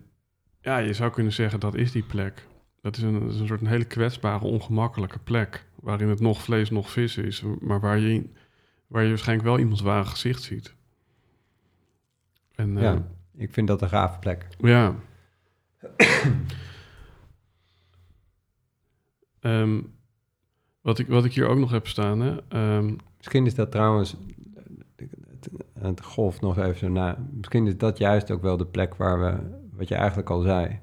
ja, 0.62 0.78
je 0.78 0.94
zou 0.94 1.12
kunnen 1.12 1.34
zeggen 1.34 1.60
dat 1.60 1.76
is 1.76 1.92
die 1.92 2.04
plek. 2.04 2.48
Dat 2.82 2.98
is 2.98 3.04
een, 3.04 3.20
dat 3.20 3.34
is 3.34 3.40
een 3.40 3.48
soort 3.48 3.62
een 3.62 3.68
hele 3.68 3.86
kwetsbare, 3.86 4.46
ongemakkelijke 4.46 5.20
plek. 5.20 5.66
Waarin 5.76 6.10
het 6.10 6.20
nog 6.20 6.42
vlees, 6.42 6.70
nog 6.70 6.92
vis 6.92 7.18
is. 7.18 7.44
Maar 7.60 7.80
waar 7.80 8.00
je, 8.00 8.30
waar 8.88 9.04
je 9.04 9.10
waarschijnlijk 9.10 9.48
wel 9.48 9.60
iemands 9.60 9.82
ware 9.82 10.06
gezicht 10.06 10.44
ziet. 10.44 10.74
En, 12.56 12.78
ja. 12.78 12.94
Uh, 12.94 13.00
ik 13.36 13.54
vind 13.54 13.68
dat 13.68 13.82
een 13.82 13.90
gave 13.90 14.20
plek. 14.20 14.48
Ja. 14.58 14.96
Ehm, 19.40 19.82
wat, 20.82 21.00
ik, 21.00 21.08
wat 21.08 21.26
ik 21.26 21.34
hier 21.34 21.48
ook 21.48 21.58
nog 21.58 21.72
heb 21.72 21.88
staan, 21.88 22.20
hè, 22.20 22.38
ehm, 22.48 22.94
Misschien 23.18 23.46
is 23.46 23.56
dat 23.56 23.72
trouwens, 23.72 24.16
het, 25.82 26.04
golf 26.04 26.42
nog 26.42 26.58
even 26.58 26.78
zo 26.78 26.90
na. 26.90 27.18
Misschien 27.32 27.68
is 27.68 27.78
dat 27.78 27.98
juist 27.98 28.32
ook 28.32 28.42
wel 28.42 28.58
de 28.58 28.66
plek 28.66 28.96
waar 28.96 29.20
we, 29.20 29.58
wat 29.74 29.88
je 29.88 29.96
eigenlijk 29.96 30.30
al 30.30 30.42
zei, 30.42 30.80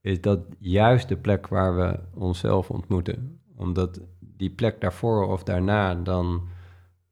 is 0.00 0.20
dat 0.20 0.40
juist 0.58 1.08
de 1.08 1.16
plek 1.16 1.46
waar 1.46 1.76
we 1.76 1.98
onszelf 2.14 2.70
ontmoeten. 2.70 3.40
Omdat 3.56 4.00
die 4.18 4.50
plek 4.50 4.80
daarvoor 4.80 5.26
of 5.28 5.42
daarna 5.42 5.94
dan 5.94 6.48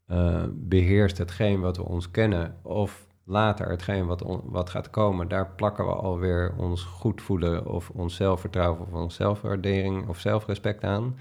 eh, 0.07 0.45
beheerst 0.51 1.19
hetgeen 1.19 1.61
wat 1.61 1.77
we 1.77 1.85
ons 1.85 2.11
kennen. 2.11 2.57
Of 2.63 3.07
later 3.25 3.69
hetgeen 3.69 4.07
wat, 4.07 4.23
wat 4.45 4.71
gaat 4.71 4.91
komen. 4.91 5.29
Daar 5.29 5.55
plakken 5.55 5.87
we 5.87 5.93
alweer 5.93 6.55
ons 6.59 6.83
goed 6.83 7.23
voelen 7.23 7.67
of 7.67 7.91
ons 7.91 8.15
zelfvertrouwen 8.17 8.81
of 8.81 8.93
ons 8.93 9.15
zelfwaardering 9.15 10.09
of 10.09 10.19
zelfrespect 10.19 10.85
aan. 10.85 11.17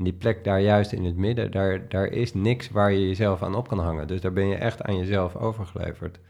En 0.00 0.06
die 0.06 0.14
plek 0.14 0.44
daar 0.44 0.60
juist 0.60 0.92
in 0.92 1.04
het 1.04 1.16
midden, 1.16 1.50
daar, 1.50 1.88
daar 1.88 2.06
is 2.06 2.34
niks 2.34 2.70
waar 2.70 2.92
je 2.92 3.06
jezelf 3.08 3.42
aan 3.42 3.54
op 3.54 3.68
kan 3.68 3.78
hangen. 3.78 4.06
Dus 4.06 4.20
daar 4.20 4.32
ben 4.32 4.46
je 4.46 4.54
echt 4.54 4.82
aan 4.82 4.96
jezelf 4.96 5.36
overgeleverd. 5.36 6.20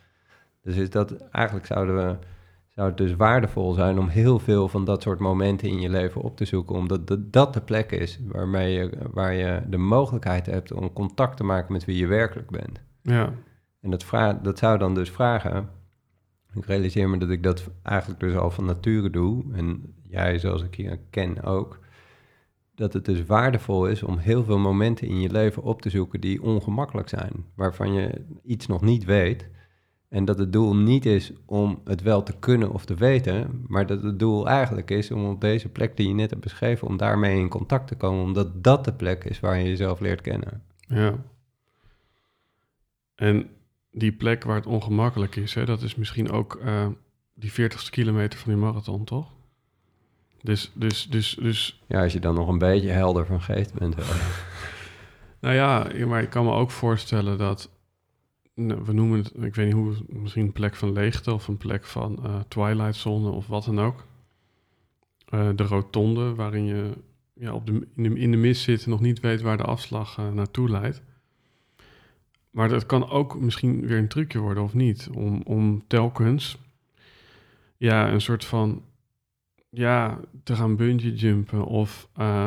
Dus 0.63 0.77
is 0.77 0.91
dat, 0.91 1.17
eigenlijk 1.29 1.67
zouden 1.67 1.97
we, 1.97 2.17
zou 2.69 2.89
het 2.89 2.97
dus 2.97 3.15
waardevol 3.15 3.73
zijn 3.73 3.99
om 3.99 4.09
heel 4.09 4.39
veel 4.39 4.69
van 4.69 4.85
dat 4.85 5.03
soort 5.03 5.19
momenten 5.19 5.69
in 5.69 5.81
je 5.81 5.89
leven 5.89 6.21
op 6.21 6.37
te 6.37 6.45
zoeken. 6.45 6.77
Omdat 6.77 7.07
dat, 7.07 7.33
dat 7.33 7.55
de 7.55 7.61
plek 7.61 7.93
is 7.93 8.21
waarmee 8.27 8.73
je, 8.73 8.91
waar 9.13 9.35
je 9.35 9.63
de 9.69 9.77
mogelijkheid 9.79 10.47
hebt 10.47 10.73
om 10.73 10.93
contact 10.93 11.37
te 11.37 11.45
maken 11.45 11.73
met 11.73 11.85
wie 11.85 11.97
je 11.97 12.07
werkelijk 12.07 12.51
bent. 12.51 12.81
ja, 13.03 13.33
En 13.81 13.91
dat, 13.91 14.05
vra- 14.05 14.41
dat 14.43 14.59
zou 14.59 14.79
dan 14.79 14.95
dus 14.95 15.11
vragen. 15.11 15.69
Ik 16.55 16.65
realiseer 16.67 17.09
me 17.09 17.19
dat 17.19 17.31
ik 17.31 17.43
dat 17.43 17.71
eigenlijk 17.83 18.21
dus 18.21 18.35
al 18.35 18.51
van 18.51 18.65
nature 18.65 19.11
doe. 19.11 19.45
En 19.53 19.95
jij, 20.09 20.39
zoals 20.39 20.63
ik 20.63 20.77
je 20.77 20.99
ken, 21.11 21.43
ook. 21.43 21.79
Dat 22.81 22.93
het 22.93 23.05
dus 23.05 23.25
waardevol 23.25 23.87
is 23.87 24.03
om 24.03 24.19
heel 24.19 24.45
veel 24.45 24.59
momenten 24.59 25.09
in 25.09 25.21
je 25.21 25.31
leven 25.31 25.63
op 25.63 25.83
te 25.83 25.91
zoeken 25.91 26.21
die 26.21 26.43
ongemakkelijk 26.43 27.09
zijn. 27.09 27.33
Waarvan 27.55 27.93
je 27.93 28.25
iets 28.43 28.67
nog 28.67 28.81
niet 28.81 29.05
weet. 29.05 29.49
En 30.09 30.25
dat 30.25 30.39
het 30.39 30.53
doel 30.53 30.77
niet 30.77 31.07
is 31.07 31.33
om 31.47 31.81
het 31.85 32.03
wel 32.03 32.23
te 32.23 32.39
kunnen 32.39 32.73
of 32.73 32.85
te 32.85 32.95
weten. 32.95 33.65
Maar 33.67 33.87
dat 33.87 34.03
het 34.03 34.19
doel 34.19 34.49
eigenlijk 34.49 34.91
is 34.91 35.11
om 35.11 35.29
op 35.29 35.41
deze 35.41 35.69
plek 35.69 35.97
die 35.97 36.09
je 36.09 36.15
net 36.15 36.31
hebt 36.31 36.43
beschreven. 36.43 36.89
Om 36.89 36.97
daarmee 36.97 37.39
in 37.39 37.49
contact 37.49 37.87
te 37.89 37.97
komen. 37.97 38.25
Omdat 38.25 38.65
dat 38.65 38.85
de 38.85 38.93
plek 38.93 39.25
is 39.25 39.41
waar 39.41 39.59
je 39.59 39.69
jezelf 39.69 40.01
leert 40.01 40.21
kennen. 40.21 40.63
ja. 40.87 41.15
En 43.15 43.51
die 43.91 44.13
plek 44.13 44.45
waar 44.45 44.57
het 44.57 44.67
ongemakkelijk 44.67 45.37
is, 45.37 45.55
hè, 45.55 45.65
dat 45.65 45.83
is 45.83 45.95
misschien 45.95 46.31
ook 46.31 46.55
eh, 46.55 46.87
die 47.35 47.53
40ste 47.53 47.91
kilometer 47.91 48.39
van 48.39 48.53
die 48.53 48.63
marathon, 48.63 49.05
toch? 49.05 49.31
Dus, 50.43 50.71
dus, 50.75 51.07
dus, 51.11 51.37
dus 51.41 51.83
Ja, 51.87 52.03
als 52.03 52.13
je 52.13 52.21
dan 52.21 52.35
nog 52.35 52.49
een 52.49 52.59
beetje 52.59 52.89
helder 52.89 53.27
van 53.27 53.41
geest 53.41 53.75
bent. 53.75 53.95
Nou 55.41 55.55
ja, 55.55 56.07
maar 56.07 56.23
ik 56.23 56.31
kan 56.31 56.45
me 56.45 56.53
ook 56.53 56.71
voorstellen 56.71 57.39
dat, 57.39 57.71
nou, 58.55 58.85
we 58.85 58.93
noemen 58.93 59.19
het, 59.19 59.33
ik 59.43 59.55
weet 59.55 59.67
niet 59.67 59.75
hoe, 59.75 59.95
misschien 60.09 60.45
een 60.45 60.53
plek 60.53 60.75
van 60.75 60.93
leegte 60.93 61.33
of 61.33 61.49
een 61.49 61.57
plek 61.57 61.85
van 61.85 62.25
eh, 62.25 62.41
twilight 62.49 62.97
zone 62.97 63.31
of 63.31 63.47
wat 63.47 63.65
dan 63.65 63.81
ook. 63.81 64.07
Eh, 65.29 65.49
de 65.55 65.63
rotonde, 65.63 66.35
waarin 66.35 66.65
je 66.65 66.93
ja, 67.35 67.53
op 67.53 67.67
de, 67.67 67.87
in, 67.97 68.03
de, 68.03 68.19
in 68.19 68.31
de 68.31 68.37
mist 68.37 68.63
zit 68.63 68.85
en 68.85 68.91
nog 68.91 69.01
niet 69.01 69.21
weet 69.21 69.41
waar 69.41 69.57
de 69.57 69.63
afslag 69.63 70.19
eh, 70.19 70.33
naartoe 70.33 70.71
leidt. 70.71 71.03
Maar 72.51 72.69
dat 72.69 72.87
kan 72.87 73.11
ook 73.11 73.41
misschien 73.41 73.87
weer 73.87 73.99
een 73.99 74.09
trucje 74.09 74.39
worden 74.39 74.63
of 74.63 74.75
niet, 74.75 75.09
om, 75.15 75.43
om 75.45 75.85
telkens 75.87 76.59
ja, 77.77 78.13
een 78.13 78.21
soort 78.21 78.45
van 78.45 78.83
ja, 79.71 80.21
te 80.45 80.55
gaan 80.57 80.77
bungee 80.77 81.15
jumpen 81.15 81.65
of 81.65 82.09
eh, 82.15 82.47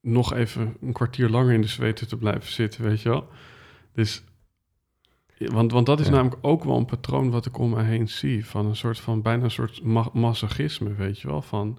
nog 0.00 0.34
even 0.34 0.76
een 0.80 0.92
kwartier 0.92 1.28
langer 1.28 1.52
in 1.54 1.60
de 1.60 1.66
zweten 1.66 2.08
te 2.08 2.16
blijven 2.16 2.52
zitten, 2.52 2.82
weet 2.84 3.00
je 3.00 3.08
wel. 3.08 3.28
Dus, 3.92 4.24
want, 5.38 5.72
want 5.72 5.86
dat 5.86 6.00
is 6.00 6.06
Ja. 6.06 6.12
namelijk 6.12 6.36
ook 6.40 6.64
wel 6.64 6.76
een 6.76 6.84
patroon 6.84 7.30
wat 7.30 7.46
ik 7.46 7.58
om 7.58 7.70
me 7.70 7.82
heen 7.82 8.08
zie. 8.08 8.46
Van 8.46 8.66
een 8.66 8.76
soort 8.76 9.00
van, 9.00 9.22
bijna 9.22 9.44
een 9.44 9.50
soort 9.50 9.82
ma 9.82 10.08
masochisme, 10.12 10.94
weet 10.94 11.20
je 11.20 11.28
wel. 11.28 11.42
Van, 11.42 11.78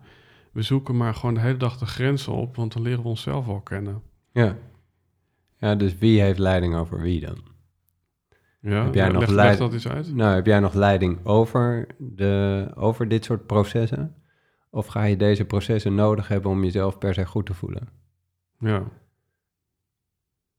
we 0.52 0.62
zoeken 0.62 0.98
maar 0.98 1.14
gewoon 1.16 1.34
de 1.36 1.42
hele 1.42 1.58
dag 1.58 1.78
de 1.78 1.86
grenzen 1.86 2.34
op, 2.34 2.56
want 2.56 2.74
dan 2.74 2.82
leren 2.82 3.02
we 3.02 3.08
onszelf 3.08 3.46
wel 3.46 3.62
kennen. 3.62 4.02
Ja. 4.32 4.58
Ja, 5.58 5.76
dus 5.76 5.98
wie 5.98 6.22
heeft 6.22 6.40
leiding 6.40 6.76
over 6.76 7.02
wie 7.02 7.20
dan? 7.22 7.38
Ja, 8.62 8.84
Heb 8.84 8.94
jij 8.94 9.10
nog 9.10 9.28
leid- 9.28 9.58
dat 9.58 9.74
eens 9.74 9.88
uit? 9.88 10.16
Nou, 10.16 10.36
heb 10.36 10.46
jij 10.46 10.60
nog 10.60 10.74
leiding 10.74 11.26
over, 11.26 11.88
de, 11.98 12.72
over 12.76 13.08
dit 13.08 13.26
soort 13.26 13.46
processen? 13.46 14.16
Of 14.76 14.86
ga 14.88 15.04
je 15.04 15.18
deze 15.18 15.46
processen 15.46 15.96
nodig 15.96 16.28
hebben 16.28 16.52
om 16.52 16.64
jezelf 16.64 16.98
per 16.98 17.14
se 17.14 17.26
goed 17.26 17.46
te 17.46 17.54
voelen? 17.54 17.88
Ja, 18.60 18.84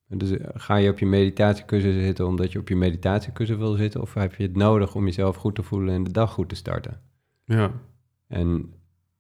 Dus 0.08 0.30
eh, 0.30 0.48
ga 0.54 0.76
je 0.76 0.90
op 0.90 0.98
je 0.98 1.06
meditatiekussen 1.06 1.92
zitten 2.00 2.26
omdat 2.26 2.52
je 2.52 2.58
op 2.58 2.68
je 2.68 2.76
meditatiekussen 2.76 3.58
wil 3.58 3.72
zitten? 3.74 4.00
Of 4.00 4.14
heb 4.14 4.34
je 4.34 4.42
het 4.42 4.56
nodig 4.56 4.94
om 4.94 5.04
jezelf 5.04 5.36
goed 5.36 5.54
te 5.54 5.62
voelen 5.62 5.94
en 5.94 6.04
de 6.04 6.10
dag 6.10 6.32
goed 6.32 6.48
te 6.48 6.54
starten? 6.54 7.00
ja, 7.44 7.70
En 8.26 8.72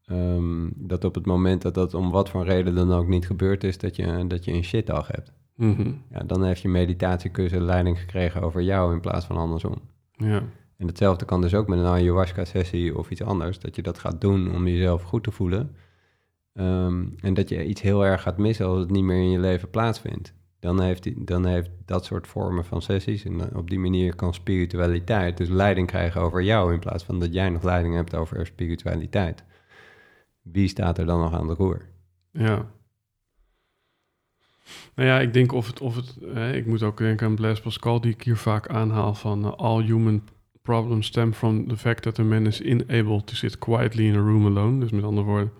ehm, 0.04 0.68
dat 0.74 1.04
op 1.04 1.14
het 1.14 1.26
moment 1.26 1.62
dat 1.62 1.74
dat 1.74 1.94
om 1.94 2.10
wat 2.10 2.28
voor 2.30 2.44
reden 2.44 2.74
dan 2.74 2.92
ook 2.92 3.06
niet 3.08 3.26
gebeurd 3.26 3.64
is, 3.64 3.78
dat 3.78 3.96
je, 3.96 4.24
dat 4.28 4.44
je 4.44 4.52
een 4.52 4.64
shitdag 4.64 5.06
hebt. 5.08 5.32
mhm, 5.54 5.92
Ja, 6.10 6.20
dan 6.22 6.44
heeft 6.44 6.60
je 6.62 6.68
meditatiekussen 6.68 7.62
leiding 7.62 7.98
gekregen 8.00 8.42
over 8.42 8.62
jou 8.62 8.92
in 8.92 9.00
plaats 9.00 9.26
van 9.26 9.36
andersom. 9.36 9.74
ja, 10.12 10.42
En 10.76 10.86
hetzelfde 10.86 11.24
kan 11.24 11.40
dus 11.40 11.54
ook 11.54 11.68
met 11.68 11.78
een 11.78 11.86
ayahuasca-sessie 11.86 12.98
of 12.98 13.10
iets 13.10 13.22
anders. 13.22 13.58
Dat 13.58 13.76
je 13.76 13.82
dat 13.82 13.98
gaat 13.98 14.20
doen 14.20 14.54
om 14.54 14.68
jezelf 14.68 15.02
goed 15.02 15.22
te 15.24 15.30
voelen. 15.30 15.76
Ehm, 16.52 17.06
en 17.20 17.34
dat 17.34 17.48
je 17.48 17.66
iets 17.66 17.80
heel 17.80 18.04
erg 18.04 18.22
gaat 18.22 18.38
missen 18.38 18.66
als 18.66 18.78
het 18.78 18.90
niet 18.90 19.04
meer 19.04 19.22
in 19.22 19.30
je 19.30 19.38
leven 19.38 19.70
plaatsvindt. 19.70 20.34
Dan 20.60 20.80
heeft, 20.80 21.26
dan 21.26 21.46
heeft 21.46 21.70
dat 21.84 22.04
soort 22.04 22.26
vormen 22.26 22.64
van 22.64 22.82
sessies... 22.82 23.24
en 23.24 23.56
op 23.56 23.70
die 23.70 23.78
manier 23.78 24.14
kan 24.14 24.34
spiritualiteit 24.34 25.36
dus 25.36 25.48
leiding 25.48 25.86
krijgen 25.86 26.20
over 26.20 26.42
jou... 26.42 26.72
in 26.72 26.78
plaats 26.78 27.04
van 27.04 27.20
dat 27.20 27.34
jij 27.34 27.48
nog 27.48 27.62
leiding 27.62 27.94
hebt 27.94 28.14
over 28.14 28.46
spiritualiteit. 28.46 29.44
Wie 30.42 30.68
staat 30.68 30.98
er 30.98 31.06
dan 31.06 31.20
nog 31.20 31.32
aan 31.32 31.46
de 31.46 31.54
roer? 31.54 31.88
ja. 32.32 32.74
Nou 34.94 35.08
ja, 35.08 35.20
ik 35.20 35.32
denk 35.32 35.52
of 35.52 35.66
het, 35.66 35.80
of 35.80 35.96
het 35.96 36.16
ik 36.54 36.66
moet 36.66 36.82
ook 36.82 36.98
denken 36.98 37.26
aan 37.26 37.34
Blaise 37.34 37.62
Pascal, 37.62 38.00
die 38.00 38.12
ik 38.12 38.22
hier 38.22 38.36
vaak 38.36 38.68
aanhaal 38.68 39.14
van 39.14 39.44
eh, 39.44 39.52
all 39.52 39.82
human 39.82 40.22
problems 40.66 41.06
stem 41.06 41.34
from 41.34 41.68
the 41.68 41.76
fact 41.76 42.02
that 42.02 42.18
a 42.18 42.22
man 42.22 42.46
is 42.46 42.60
unable 42.60 43.24
to 43.24 43.34
sit 43.34 43.58
quietly 43.58 44.06
in 44.06 44.14
a 44.16 44.20
room 44.20 44.46
alone. 44.46 44.80
Dus 44.80 44.90
met 44.90 45.04
andere 45.04 45.26
woorden, 45.26 45.52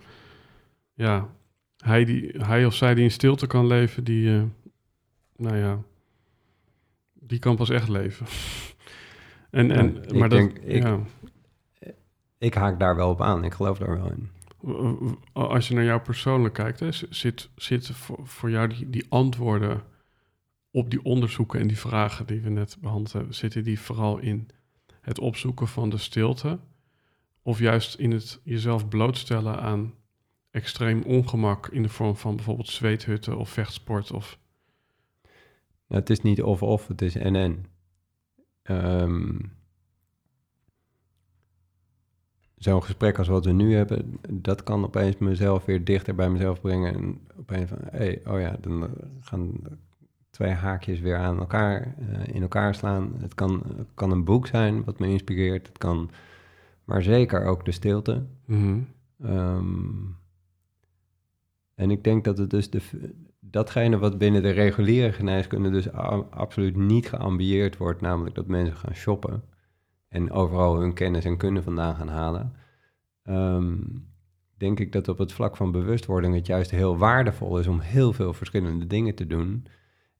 ja, 0.94 1.28
hij, 1.76 2.04
die, 2.04 2.30
hij 2.38 2.66
of 2.66 2.74
zij 2.74 2.94
die 2.94 3.04
in 3.04 3.10
stilte 3.10 3.46
kan 3.46 3.66
leven, 3.66 4.04
die, 4.04 4.36
eh, 4.36 4.42
nou 5.36 5.56
ja, 5.56 5.78
die 7.12 7.38
kan 7.38 7.56
pas 7.56 7.70
echt 7.70 7.88
leven. 7.88 8.26
en, 9.50 9.70
en, 9.70 9.94
Ja, 9.94 10.00
ik 10.02 10.12
maar 10.18 10.28
denk- 10.28 10.54
dat, 10.54 10.64
ik- 10.64 10.82
ja, 10.82 10.98
Ik 12.38 12.54
haak 12.54 12.78
daar 12.78 12.96
wel 12.96 13.10
op 13.10 13.20
aan, 13.22 13.44
ik 13.44 13.54
geloof 13.54 13.78
daar 13.78 13.96
wel 13.98 14.10
in. 14.10 14.28
als 15.32 15.68
je 15.68 15.74
naar 15.74 15.84
jou 15.84 16.00
persoonlijk 16.00 16.54
kijkt, 16.54 16.80
hè, 16.80 16.88
zit, 17.10 17.48
zit 17.54 17.86
voor, 17.90 18.18
voor 18.22 18.50
jou 18.50 18.68
die, 18.68 18.90
die 18.90 19.06
antwoorden 19.08 19.82
op 20.70 20.90
die 20.90 21.04
onderzoeken 21.04 21.60
en 21.60 21.66
die 21.66 21.78
vragen 21.78 22.26
die 22.26 22.40
we 22.40 22.48
net 22.50 22.76
behandeld 22.80 23.12
hebben, 23.12 23.34
zitten 23.34 23.64
die 23.64 23.80
vooral 23.80 24.18
in 24.18 24.48
het 25.06 25.18
opzoeken 25.18 25.68
van 25.68 25.90
de 25.90 25.98
stilte? 25.98 26.58
Of 27.42 27.58
juist 27.58 27.94
in 27.94 28.10
het 28.10 28.40
jezelf 28.42 28.88
blootstellen 28.88 29.60
aan 29.60 29.94
extreem 30.50 31.02
ongemak 31.02 31.68
in 31.68 31.82
de 31.82 31.88
vorm 31.88 32.16
van 32.16 32.36
bijvoorbeeld 32.36 32.68
zweethutten 32.68 33.36
of 33.36 33.50
vechtsport? 33.50 34.12
Of, 34.12 34.38
Nou, 35.86 36.00
het 36.00 36.10
is 36.10 36.20
niet 36.20 36.42
of-of, 36.42 36.86
het 36.88 37.02
is 37.02 37.16
en-en. 37.16 37.66
Ehm, 38.62 39.38
Zo'n 42.56 42.82
gesprek 42.82 43.18
als 43.18 43.28
wat 43.28 43.44
we 43.44 43.52
nu 43.52 43.74
hebben, 43.74 44.18
dat 44.30 44.62
kan 44.62 44.84
opeens 44.84 45.18
mezelf 45.18 45.64
weer 45.64 45.84
dichter 45.84 46.14
bij 46.14 46.30
mezelf 46.30 46.60
brengen. 46.60 46.94
En 46.94 47.20
opeens 47.38 47.68
van, 47.68 47.78
hé, 47.90 47.98
hey, 47.98 48.22
oh 48.24 48.40
ja, 48.40 48.56
dan 48.60 48.90
gaan 49.20 49.52
twee 50.36 50.52
haakjes 50.52 51.00
weer 51.00 51.16
aan 51.16 51.38
elkaar, 51.38 51.94
eh, 51.98 52.34
in 52.34 52.42
elkaar 52.42 52.74
slaan. 52.74 53.14
Het 53.18 53.34
kan, 53.34 53.62
kan 53.94 54.10
een 54.10 54.24
boek 54.24 54.46
zijn 54.46 54.84
wat 54.84 54.98
me 54.98 55.08
inspireert. 55.08 55.66
Het 55.66 55.78
kan, 55.78 56.10
maar 56.84 57.02
zeker 57.02 57.44
ook 57.44 57.64
de 57.64 57.72
stilte. 57.72 58.26
Mhm. 58.44 58.78
Ehm, 59.22 59.94
en 61.74 61.90
ik 61.90 62.04
denk 62.04 62.24
dat 62.24 62.38
het 62.38 62.50
dus 62.50 62.70
de, 62.70 62.80
datgene 63.40 63.98
wat 63.98 64.18
binnen 64.18 64.42
de 64.42 64.50
reguliere 64.50 65.12
geneeskunde 65.12 65.70
dus 65.70 65.92
absoluut 66.30 66.76
niet 66.76 67.08
geambieerd 67.08 67.76
wordt, 67.76 68.00
namelijk 68.00 68.34
dat 68.34 68.46
mensen 68.46 68.76
gaan 68.76 68.94
shoppen 68.94 69.42
en 70.08 70.30
overal 70.30 70.80
hun 70.80 70.94
kennis 70.94 71.24
en 71.24 71.36
kunde 71.36 71.62
vandaan 71.62 71.94
gaan 71.94 72.08
halen, 72.08 72.52
ehm, 73.22 73.76
denk 74.56 74.80
ik 74.80 74.92
dat 74.92 75.08
op 75.08 75.18
het 75.18 75.32
vlak 75.32 75.56
van 75.56 75.72
bewustwording 75.72 76.34
het 76.34 76.46
juist 76.46 76.70
heel 76.70 76.98
waardevol 76.98 77.58
is 77.58 77.66
om 77.66 77.80
heel 77.80 78.12
veel 78.12 78.32
verschillende 78.32 78.86
dingen 78.86 79.14
te 79.14 79.26
doen 79.26 79.66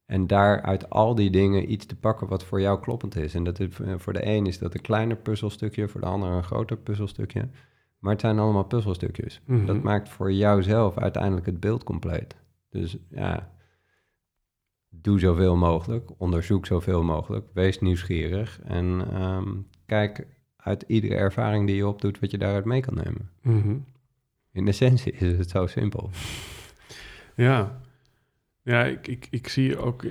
En 0.06 0.26
daar 0.26 0.62
uit 0.62 0.90
al 0.90 1.14
die 1.14 1.30
dingen 1.30 1.72
iets 1.72 1.86
te 1.86 1.96
pakken 1.96 2.28
wat 2.28 2.44
voor 2.44 2.60
jou 2.60 2.80
kloppend 2.80 3.16
is. 3.16 3.34
En 3.34 3.44
dat 3.44 3.60
is, 3.60 3.80
eh, 3.80 3.94
voor 3.96 4.12
de 4.12 4.26
een 4.26 4.46
is 4.46 4.58
dat 4.58 4.74
een 4.74 4.80
kleiner 4.80 5.16
puzzelstukje, 5.16 5.88
voor 5.88 6.00
de 6.00 6.06
ander 6.06 6.30
een 6.30 6.44
groter 6.44 6.76
puzzelstukje. 6.76 7.48
Maar 7.98 8.12
het 8.12 8.20
zijn 8.20 8.38
allemaal 8.38 8.64
puzzelstukjes. 8.64 9.40
Mhm. 9.44 9.66
Dat 9.66 9.82
maakt 9.82 10.08
voor 10.08 10.32
jouzelf 10.32 10.98
uiteindelijk 10.98 11.46
het 11.46 11.60
beeld 11.60 11.84
compleet. 11.84 12.36
Dus 12.68 12.96
ja, 13.10 13.50
doe 14.88 15.18
zoveel 15.18 15.56
mogelijk, 15.56 16.10
onderzoek 16.18 16.66
zoveel 16.66 17.02
mogelijk, 17.02 17.46
wees 17.52 17.80
nieuwsgierig 17.80 18.60
en 18.64 19.06
ehm, 19.12 19.48
kijk 19.86 20.26
uit 20.56 20.84
iedere 20.86 21.14
ervaring 21.14 21.66
die 21.66 21.76
je 21.76 21.86
opdoet 21.86 22.18
wat 22.18 22.30
je 22.30 22.38
daaruit 22.38 22.64
mee 22.64 22.80
kan 22.80 22.94
nemen. 22.94 23.30
Mhm. 23.42 23.76
In 24.52 24.68
essentie 24.68 25.12
is 25.12 25.38
het 25.38 25.50
zo 25.50 25.66
simpel. 25.66 26.10
Ja, 27.34 27.80
ja 28.66 28.84
ik, 28.84 29.08
ik, 29.08 29.26
ik 29.30 29.48
zie 29.48 29.78
ook 29.78 30.04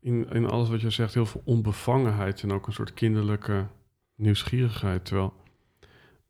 in, 0.00 0.30
in 0.30 0.46
alles 0.46 0.68
wat 0.68 0.80
je 0.80 0.90
zegt 0.90 1.14
heel 1.14 1.26
veel 1.26 1.42
onbevangenheid 1.44 2.42
en 2.42 2.52
ook 2.52 2.66
een 2.66 2.72
soort 2.72 2.94
kinderlijke 2.94 3.66
nieuwsgierigheid. 4.14 5.04
Terwijl 5.04 5.32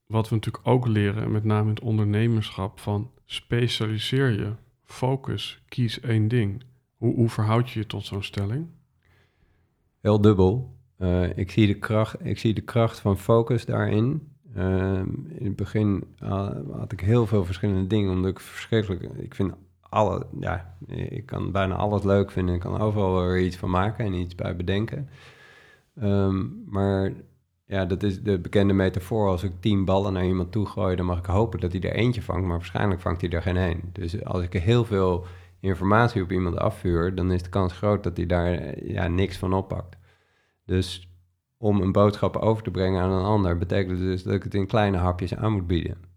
wat 0.07 0.29
we 0.29 0.35
natuurlijk 0.35 0.67
ook 0.67 0.87
leren, 0.87 1.33
met 1.33 1.45
name 1.45 1.69
in 1.69 1.75
het 1.75 1.81
ondernemerschap, 1.81 2.79
van 2.79 3.11
specialiseer 3.25 4.31
je, 4.31 4.53
focus, 4.85 5.63
kies 5.69 6.01
één 6.01 6.29
ding. 6.29 6.63
Hoe, 6.97 7.15
hoe 7.15 7.29
verhoud 7.29 7.71
je 7.71 7.79
je 7.79 7.87
tot 7.87 8.05
zo'n 8.05 8.23
stelling? 8.23 8.67
Heel 10.01 10.21
dubbel. 10.21 10.77
Eh, 10.97 11.37
ik, 11.37 11.51
zie 11.51 11.67
de 11.67 11.79
kracht, 11.79 12.27
ik 12.27 12.39
zie 12.39 12.55
de 12.55 12.61
kracht 12.61 12.99
van 12.99 13.19
focus 13.19 13.65
daarin. 13.65 14.31
Ehm, 14.55 15.09
in 15.29 15.47
het 15.47 15.57
begin 15.57 16.05
uh, 16.23 16.51
had 16.73 16.93
ik 16.93 17.01
heel 17.01 17.27
veel 17.27 17.45
verschillende 17.45 17.87
dingen, 17.87 18.11
omdat 18.11 18.31
ik 18.31 18.41
verschrikkelijk... 18.41 19.03
Ik 19.03 19.35
vind 19.35 19.55
alle... 19.93 20.27
Ja, 20.41 20.75
ik 20.87 21.27
kan 21.27 21.53
bijna 21.53 21.75
alles 21.75 22.03
leuk 22.03 22.31
vinden. 22.31 22.55
Ik 22.55 22.61
kan 22.61 22.81
overal 22.81 23.27
weer 23.27 23.41
iets 23.41 23.57
van 23.57 23.71
maken 23.71 24.05
en 24.05 24.13
iets 24.13 24.35
bij 24.35 24.57
bedenken. 24.57 25.09
Ehm, 25.97 26.47
maar 26.67 27.13
ja, 27.67 27.85
dat 27.85 28.03
is 28.03 28.23
de 28.23 28.39
bekende 28.39 28.73
metafoor. 28.73 29.29
Als 29.29 29.43
ik 29.43 29.53
tien 29.61 29.85
ballen 29.85 30.13
naar 30.13 30.27
iemand 30.27 30.53
toe 30.53 30.67
gooi, 30.67 30.97
dan 30.97 31.07
mag 31.07 31.19
ik 31.19 31.27
hopen 31.27 31.61
dat 31.61 31.73
hij 31.73 31.81
er 31.81 31.95
eentje 31.95 32.23
vangt, 32.23 32.47
maar 32.47 32.57
waarschijnlijk 32.57 33.01
vangt 33.01 33.21
hij 33.21 33.31
er 33.31 33.43
geen 33.43 33.57
één. 33.57 33.81
Dus 33.93 34.25
als 34.25 34.43
ik 34.43 34.53
heel 34.53 34.85
veel 34.85 35.27
informatie 35.61 36.23
op 36.23 36.33
iemand 36.33 36.57
afvuur, 36.57 37.15
dan 37.15 37.33
is 37.33 37.43
de 37.43 37.49
kans 37.49 37.73
groot 37.73 38.03
dat 38.03 38.17
hij 38.17 38.27
daar 38.27 38.83
ja, 38.85 39.09
niks 39.09 39.37
van 39.37 39.53
oppakt. 39.53 39.97
Dus 40.65 41.09
om 41.59 41.81
een 41.81 41.93
boodschap 41.93 42.37
over 42.37 42.63
te 42.63 42.71
brengen 42.71 43.03
aan 43.03 43.11
een 43.11 43.25
ander, 43.25 43.59
betekent 43.59 43.99
dus 43.99 44.23
dat 44.23 44.35
ik 44.35 44.43
het 44.43 44.55
in 44.55 44.67
kleine 44.67 44.97
hapjes 44.97 45.35
aan 45.35 45.53
moet 45.53 45.67
bieden. 45.67 46.12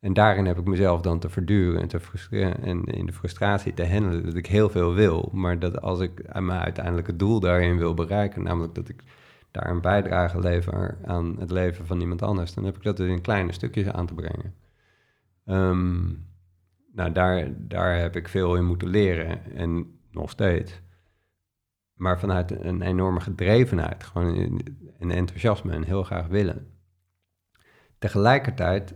En 0.00 0.12
daarin 0.12 0.46
heb 0.46 0.58
ik 0.58 0.64
mezelf 0.64 1.00
dan 1.00 1.18
te 1.18 1.28
verduren 1.28 1.80
en, 1.80 1.88
te 1.88 2.00
frustreren 2.00 2.62
en 2.62 2.84
in 2.84 3.06
de 3.06 3.12
frustratie 3.12 3.74
te 3.74 3.86
handelen 3.86 4.24
dat 4.24 4.34
ik 4.34 4.46
heel 4.46 4.70
veel 4.70 4.94
wil, 4.94 5.30
maar 5.32 5.58
dat 5.58 5.80
als 5.80 6.00
ik 6.00 6.32
mijn 6.32 6.60
uiteindelijke 6.60 7.16
doel 7.16 7.40
daarin 7.40 7.78
wil 7.78 7.94
bereiken, 7.94 8.42
namelijk 8.42 8.74
dat 8.74 8.88
ik 8.88 9.02
daar 9.50 9.70
een 9.70 9.80
bijdrage 9.80 10.38
lever 10.38 10.98
aan 11.04 11.36
het 11.38 11.50
leven 11.50 11.86
van 11.86 12.00
iemand 12.00 12.22
anders, 12.22 12.54
dan 12.54 12.64
heb 12.64 12.76
ik 12.76 12.82
dat 12.82 12.96
dus 12.96 13.08
in 13.08 13.20
kleine 13.20 13.52
stukjes 13.52 13.88
aan 13.88 14.06
te 14.06 14.14
brengen. 14.14 14.54
Um, 15.46 16.26
nou, 16.92 17.12
daar, 17.12 17.48
daar 17.56 17.98
heb 17.98 18.16
ik 18.16 18.28
veel 18.28 18.56
in 18.56 18.64
moeten 18.64 18.88
leren 18.88 19.54
en 19.56 19.98
nog 20.10 20.30
steeds. 20.30 20.80
Maar 21.94 22.18
vanuit 22.18 22.50
een 22.50 22.82
enorme 22.82 23.20
gedrevenheid, 23.20 24.04
gewoon 24.04 24.60
een 24.98 25.10
enthousiasme 25.10 25.72
en 25.72 25.82
heel 25.82 26.02
graag 26.02 26.26
willen. 26.26 26.66
Tegelijkertijd, 27.98 28.94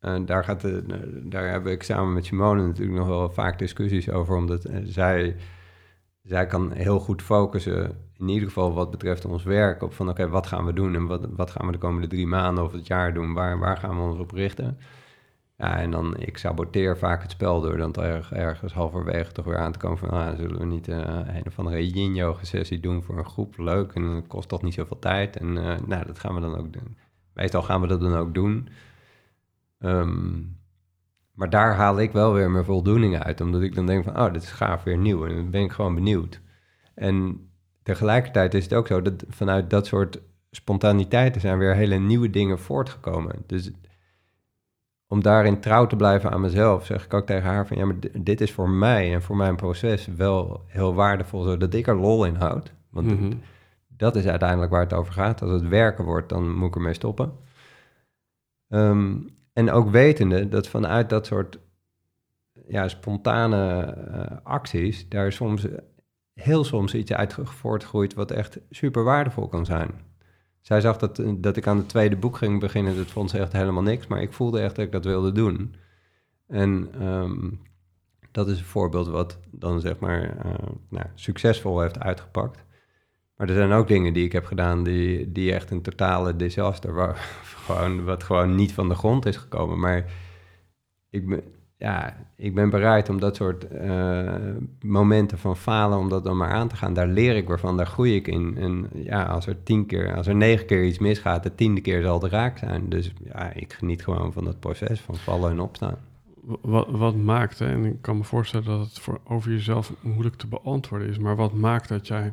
uh, 0.00 0.16
daar, 0.26 0.44
gaat 0.44 0.60
de, 0.60 0.84
daar 1.28 1.50
heb 1.50 1.66
ik 1.66 1.82
samen 1.82 2.12
met 2.12 2.24
Simone 2.24 2.66
natuurlijk 2.66 2.98
nog 2.98 3.08
wel 3.08 3.30
vaak 3.30 3.58
discussies 3.58 4.10
over, 4.10 4.36
omdat 4.36 4.66
uh, 4.66 4.76
zij, 4.84 5.36
zij 6.22 6.46
kan 6.46 6.72
heel 6.72 6.98
goed 7.00 7.22
focussen, 7.22 7.96
in 8.16 8.28
ieder 8.28 8.48
geval 8.48 8.72
wat 8.74 8.90
betreft 8.90 9.24
ons 9.24 9.42
werk, 9.42 9.82
op 9.82 9.94
van 9.94 10.08
oké, 10.08 10.28
wat 10.28 10.46
gaan 10.46 10.64
we 10.64 10.72
doen 10.72 10.94
en 10.94 11.06
wat, 11.06 11.28
wat 11.36 11.50
gaan 11.50 11.66
we 11.66 11.72
de 11.72 11.78
komende 11.78 12.06
drie 12.06 12.26
maanden 12.26 12.64
of 12.64 12.72
het 12.72 12.86
jaar 12.86 13.14
doen, 13.14 13.34
waar, 13.34 13.58
waar 13.58 13.76
gaan 13.76 13.96
we 13.96 14.02
ons 14.02 14.18
op 14.18 14.30
richten. 14.30 14.78
Ja, 15.56 15.78
en 15.78 15.90
dan, 15.90 16.16
ik 16.16 16.38
saboteer 16.38 16.98
vaak 16.98 17.22
het 17.22 17.30
spel 17.30 17.60
door 17.60 17.76
dan 17.76 17.94
er, 17.94 18.28
ergens 18.32 18.72
halverwege 18.72 19.32
toch 19.32 19.44
weer 19.44 19.58
aan 19.58 19.72
te 19.72 19.78
komen 19.78 19.98
van, 19.98 20.10
ah, 20.10 20.36
zullen 20.36 20.58
we 20.58 20.64
niet 20.64 20.88
een 20.88 21.46
of 21.46 21.58
andere 21.58 21.86
yin-yoga 21.88 22.44
sessie 22.44 22.80
doen 22.80 23.02
voor 23.02 23.18
een 23.18 23.24
groep? 23.24 23.58
Leuk, 23.58 23.92
en 23.92 24.14
dat 24.14 24.26
kost 24.26 24.48
toch 24.48 24.62
niet 24.62 24.74
zoveel 24.74 24.98
tijd. 24.98 25.36
En 25.36 25.52
nou, 25.86 26.06
dat 26.06 26.18
gaan 26.18 26.34
we 26.34 26.40
dan 26.40 26.56
ook 26.56 26.72
doen. 26.72 26.96
Meestal 27.32 27.62
gaan 27.62 27.80
we 27.80 27.86
dat 27.86 28.00
dan 28.00 28.14
ook 28.14 28.34
doen. 28.34 28.68
Um, 29.78 30.56
maar 31.38 31.50
daar 31.50 31.74
haal 31.74 32.00
ik 32.00 32.12
wel 32.12 32.32
weer 32.32 32.50
mijn 32.50 32.64
voldoening 32.64 33.18
uit, 33.18 33.40
omdat 33.40 33.62
ik 33.62 33.74
dan 33.74 33.86
denk 33.86 34.04
van, 34.04 34.18
oh, 34.18 34.32
dit 34.32 34.42
is 34.42 34.50
gaaf, 34.50 34.82
weer 34.82 34.98
nieuw. 34.98 35.26
En 35.26 35.34
dan 35.34 35.50
ben 35.50 35.62
ik 35.62 35.72
gewoon 35.72 35.94
benieuwd. 35.94 36.40
En 36.94 37.48
tegelijkertijd 37.82 38.54
is 38.54 38.64
het 38.64 38.74
ook 38.74 38.86
zo 38.86 39.02
dat 39.02 39.24
vanuit 39.28 39.70
dat 39.70 39.86
soort 39.86 40.20
spontaniteiten 40.50 41.40
zijn 41.40 41.58
weer 41.58 41.74
hele 41.74 41.98
nieuwe 41.98 42.30
dingen 42.30 42.58
voortgekomen. 42.58 43.42
Dus 43.46 43.70
om 45.06 45.22
daarin 45.22 45.60
trouw 45.60 45.86
te 45.86 45.96
blijven 45.96 46.30
aan 46.30 46.40
mezelf, 46.40 46.86
zeg 46.86 47.04
ik 47.04 47.14
ook 47.14 47.26
tegen 47.26 47.50
haar 47.50 47.66
van 47.66 47.76
ja, 47.76 47.84
maar 47.84 47.96
dit 48.20 48.40
is 48.40 48.52
voor 48.52 48.70
mij 48.70 49.14
en 49.14 49.22
voor 49.22 49.36
mijn 49.36 49.56
proces 49.56 50.06
wel 50.06 50.64
heel 50.66 50.94
waardevol, 50.94 51.42
zodat 51.42 51.74
ik 51.74 51.86
er 51.86 51.96
lol 51.96 52.24
in 52.24 52.34
houd. 52.34 52.72
Want 52.90 53.06
mm 53.06 53.18
-hmm. 53.18 53.40
dat 53.88 54.16
is 54.16 54.26
uiteindelijk 54.26 54.70
waar 54.70 54.82
het 54.82 54.92
over 54.92 55.12
gaat. 55.12 55.42
Als 55.42 55.50
het 55.50 55.68
werken 55.68 56.04
wordt, 56.04 56.28
dan 56.28 56.54
moet 56.54 56.68
ik 56.68 56.74
ermee 56.74 56.94
stoppen. 56.94 57.32
Um, 58.68 59.36
en 59.58 59.70
ook 59.70 59.90
wetende 59.90 60.48
dat 60.48 60.68
vanuit 60.68 61.08
dat 61.08 61.26
soort 61.26 61.58
ja, 62.68 62.88
spontane 62.88 63.94
uh, 64.08 64.36
acties, 64.42 65.08
daar 65.08 65.32
soms 65.32 65.66
heel 66.34 66.64
soms 66.64 66.94
iets 66.94 67.12
uit 67.12 67.36
voortgroeit 67.42 68.14
wat 68.14 68.30
echt 68.30 68.58
super 68.70 69.04
waardevol 69.04 69.48
kan 69.48 69.64
zijn. 69.64 69.90
Zij 70.60 70.80
zag 70.80 70.96
dat, 70.96 71.22
dat 71.36 71.56
ik 71.56 71.66
aan 71.66 71.76
het 71.76 71.88
tweede 71.88 72.16
boek 72.16 72.36
ging 72.36 72.60
beginnen. 72.60 72.96
Dat 72.96 73.06
vond 73.06 73.30
ze 73.30 73.38
echt 73.38 73.52
helemaal 73.52 73.82
niks. 73.82 74.06
Maar 74.06 74.22
ik 74.22 74.32
voelde 74.32 74.60
echt 74.60 74.76
dat 74.76 74.84
ik 74.84 74.92
dat 74.92 75.04
wilde 75.04 75.32
doen. 75.32 75.74
En 76.46 77.02
um, 77.06 77.60
dat 78.30 78.48
is 78.48 78.58
een 78.58 78.64
voorbeeld 78.64 79.08
wat 79.08 79.38
dan 79.50 79.80
zeg 79.80 79.98
maar 79.98 80.22
uh, 80.22 80.52
nou, 80.88 81.06
succesvol 81.14 81.80
heeft 81.80 81.98
uitgepakt. 81.98 82.64
Maar 83.38 83.48
er 83.48 83.54
zijn 83.54 83.72
ook 83.72 83.88
dingen 83.88 84.12
die 84.12 84.24
ik 84.24 84.32
heb 84.32 84.44
gedaan 84.44 84.82
die, 84.82 85.32
die 85.32 85.52
echt 85.52 85.70
een 85.70 85.82
totale 85.82 86.36
disaster 86.36 86.94
waren. 86.94 87.16
gewoon, 87.64 88.04
wat 88.04 88.22
gewoon 88.22 88.54
niet 88.54 88.72
van 88.72 88.88
de 88.88 88.94
grond 88.94 89.26
is 89.26 89.36
gekomen. 89.36 89.78
Maar 89.78 90.04
ik 91.10 91.28
ben, 91.28 91.42
ja, 91.76 92.16
ik 92.36 92.54
ben 92.54 92.70
bereid 92.70 93.08
om 93.08 93.20
dat 93.20 93.36
soort 93.36 93.66
uh, 93.72 94.32
momenten 94.80 95.38
van 95.38 95.56
falen, 95.56 95.98
om 95.98 96.08
dat 96.08 96.24
dan 96.24 96.36
maar 96.36 96.50
aan 96.50 96.68
te 96.68 96.76
gaan. 96.76 96.94
Daar 96.94 97.06
leer 97.06 97.36
ik 97.36 97.48
weer 97.48 97.76
daar 97.76 97.86
groei 97.86 98.14
ik 98.14 98.26
in. 98.26 98.56
En 98.56 98.88
ja, 98.94 99.22
als 99.22 99.46
er 99.46 99.62
tien 99.62 99.86
keer, 99.86 100.16
als 100.16 100.26
er 100.26 100.34
negen 100.34 100.66
keer 100.66 100.84
iets 100.84 100.98
misgaat, 100.98 101.42
de 101.42 101.54
tiende 101.54 101.80
keer 101.80 102.02
zal 102.02 102.20
het 102.20 102.32
raak 102.32 102.58
zijn. 102.58 102.88
Dus 102.88 103.12
ja, 103.24 103.52
ik 103.52 103.72
geniet 103.72 104.04
gewoon 104.04 104.32
van 104.32 104.44
dat 104.44 104.60
proces 104.60 105.00
van 105.00 105.16
vallen 105.16 105.50
en 105.50 105.60
opstaan. 105.60 105.98
Wat, 106.60 106.88
wat 106.90 107.16
maakt, 107.16 107.58
hè, 107.58 107.66
en 107.66 107.84
ik 107.84 108.02
kan 108.02 108.16
me 108.16 108.24
voorstellen 108.24 108.66
dat 108.66 108.86
het 108.86 108.98
voor 108.98 109.20
over 109.24 109.50
jezelf 109.50 109.92
moeilijk 110.00 110.36
te 110.36 110.46
beantwoorden 110.46 111.08
is, 111.08 111.18
maar 111.18 111.36
wat 111.36 111.52
maakt 111.52 111.88
dat 111.88 112.06
jij, 112.06 112.32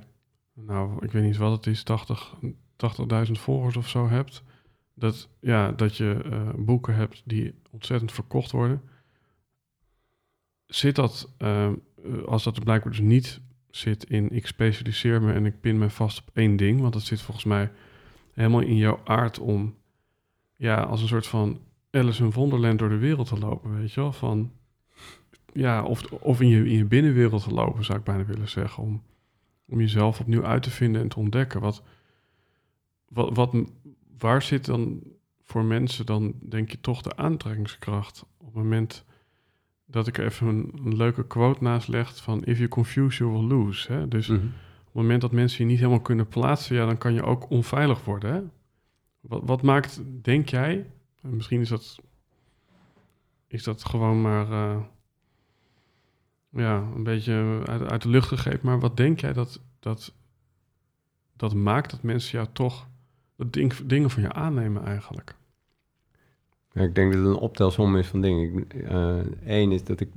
nou, 0.56 1.06
ik 1.06 1.12
weet 1.12 1.24
niet 1.24 1.38
wat 1.38 1.52
het 1.52 1.68
is, 1.68 1.84
80, 1.84 2.36
80.000 3.26 3.32
volgers 3.32 3.78
of 3.78 3.90
zo 3.90 4.08
hebt, 4.08 4.44
dat, 4.94 5.30
ja, 5.40 5.72
dat 5.72 5.98
je 5.98 6.22
uh, 6.26 6.66
boeken 6.66 6.96
hebt 6.96 7.22
die 7.26 7.54
ontzettend 7.72 8.12
verkocht 8.12 8.52
worden 8.52 8.82
zit 10.66 10.96
dat, 10.96 11.30
uh, 11.40 11.72
als 12.26 12.44
dat 12.44 12.64
blijkbaar 12.64 12.92
dus 12.92 13.02
niet 13.02 13.42
zit 13.70 14.04
in 14.04 14.30
ik 14.30 14.48
specialiseer 14.48 15.22
me 15.22 15.34
en 15.34 15.46
ik 15.46 15.62
pin 15.62 15.78
me 15.78 15.90
vast 15.90 16.20
op 16.20 16.30
één 16.34 16.56
ding, 16.56 16.82
want 16.82 16.94
dat 16.94 17.02
zit 17.02 17.22
volgens 17.22 17.46
mij 17.46 17.72
helemaal 18.34 18.62
in 18.62 18.78
jouw 18.78 19.00
aard 19.04 19.40
om 19.40 19.76
ja, 20.56 20.82
als 20.82 21.02
een 21.02 21.08
soort 21.08 21.28
van 21.28 21.60
Alice 21.92 22.24
in 22.24 22.32
Wonderland 22.32 22.80
door 22.80 22.90
de 22.90 22.98
wereld 22.98 23.28
te 23.28 23.38
lopen, 23.38 23.80
weet 23.80 23.92
je 23.92 24.02
wel? 24.02 24.12
Van, 24.12 24.52
ja, 25.54 25.84
of, 25.84 26.12
of 26.12 26.42
in, 26.42 26.48
je, 26.48 26.66
in 26.66 26.78
je 26.78 26.86
binnenwereld 26.86 27.44
te 27.44 27.54
lopen, 27.54 27.86
zou 27.86 27.98
ik 27.98 28.04
bijna 28.04 28.26
willen 28.26 28.50
zeggen, 28.50 28.84
om, 28.84 29.04
om 29.66 29.80
jezelf 29.80 30.20
opnieuw 30.20 30.46
uit 30.46 30.64
te 30.64 30.70
vinden 30.72 31.02
en 31.02 31.08
te 31.08 31.20
ontdekken. 31.20 31.62
Wat, 31.62 31.84
wat, 33.08 33.36
wat, 33.36 33.56
waar 34.18 34.42
zit 34.42 34.66
dan 34.66 35.04
voor 35.42 35.64
mensen 35.64 36.06
dan, 36.06 36.34
denk 36.42 36.72
je, 36.72 36.82
toch 36.82 37.02
de 37.02 37.16
aantrekkingskracht 37.16 38.26
op 38.38 38.46
het 38.46 38.56
moment 38.56 39.06
dat 39.86 40.08
ik 40.08 40.18
er 40.18 40.26
even 40.26 40.48
een, 40.48 40.72
een, 40.84 40.96
leuke 40.96 41.28
quote 41.28 41.64
naast 41.64 41.88
leg 41.88 42.16
van 42.16 42.44
if 42.44 42.58
you 42.58 42.70
confuse, 42.70 43.24
you 43.24 43.38
will 43.38 43.58
lose. 43.58 43.94
Hè? 43.94 44.08
Dus 44.08 44.28
mm 44.28 44.38
-hmm. 44.38 44.46
op 44.80 44.86
het 44.86 44.94
moment 44.94 45.22
dat 45.22 45.32
mensen 45.32 45.64
je 45.64 45.70
niet 45.70 45.80
helemaal 45.80 46.02
kunnen 46.02 46.28
plaatsen, 46.28 46.76
ja, 46.76 46.86
dan 46.86 46.98
kan 46.98 47.14
je 47.14 47.24
ook 47.24 47.50
onveilig 47.50 48.06
worden. 48.06 48.34
Hè? 48.34 48.42
Wat, 49.20 49.42
wat 49.46 49.62
maakt, 49.62 50.02
denk 50.22 50.50
jij, 50.50 50.86
misschien 51.22 51.62
is 51.62 51.70
dat, 51.70 52.00
is 53.48 53.64
dat 53.64 53.86
gewoon 53.86 54.22
maar 54.22 54.50
uh, 54.50 54.78
ja, 56.56 56.78
een 56.96 57.04
beetje 57.04 57.62
uit, 57.66 57.82
uit, 57.82 58.02
de 58.02 58.10
lucht 58.10 58.28
gegrepen, 58.28 58.66
maar 58.68 58.80
wat 58.80 58.98
denk 58.98 59.20
jij 59.20 59.34
dat, 59.34 59.62
dat, 59.80 60.14
dat 61.36 61.54
maakt 61.54 61.92
dat 61.92 62.04
mensen 62.04 62.38
jou 62.38 62.50
toch 62.54 62.88
dat 63.36 63.54
ding, 63.54 63.74
dingen 63.76 64.10
van 64.10 64.22
je 64.22 64.34
aannemen 64.34 64.86
eigenlijk? 64.86 65.36
Ja, 66.72 66.82
ik 66.82 66.96
denk 66.96 67.14
dat 67.14 67.22
het 67.22 67.30
een 67.30 67.42
optelsom 67.42 67.98
is 67.98 68.08
van 68.08 68.22
dingen. 68.22 68.66
Eén 69.46 69.70
uh, 69.70 69.76
is 69.76 69.84
dat 69.84 70.00
ik 70.00 70.10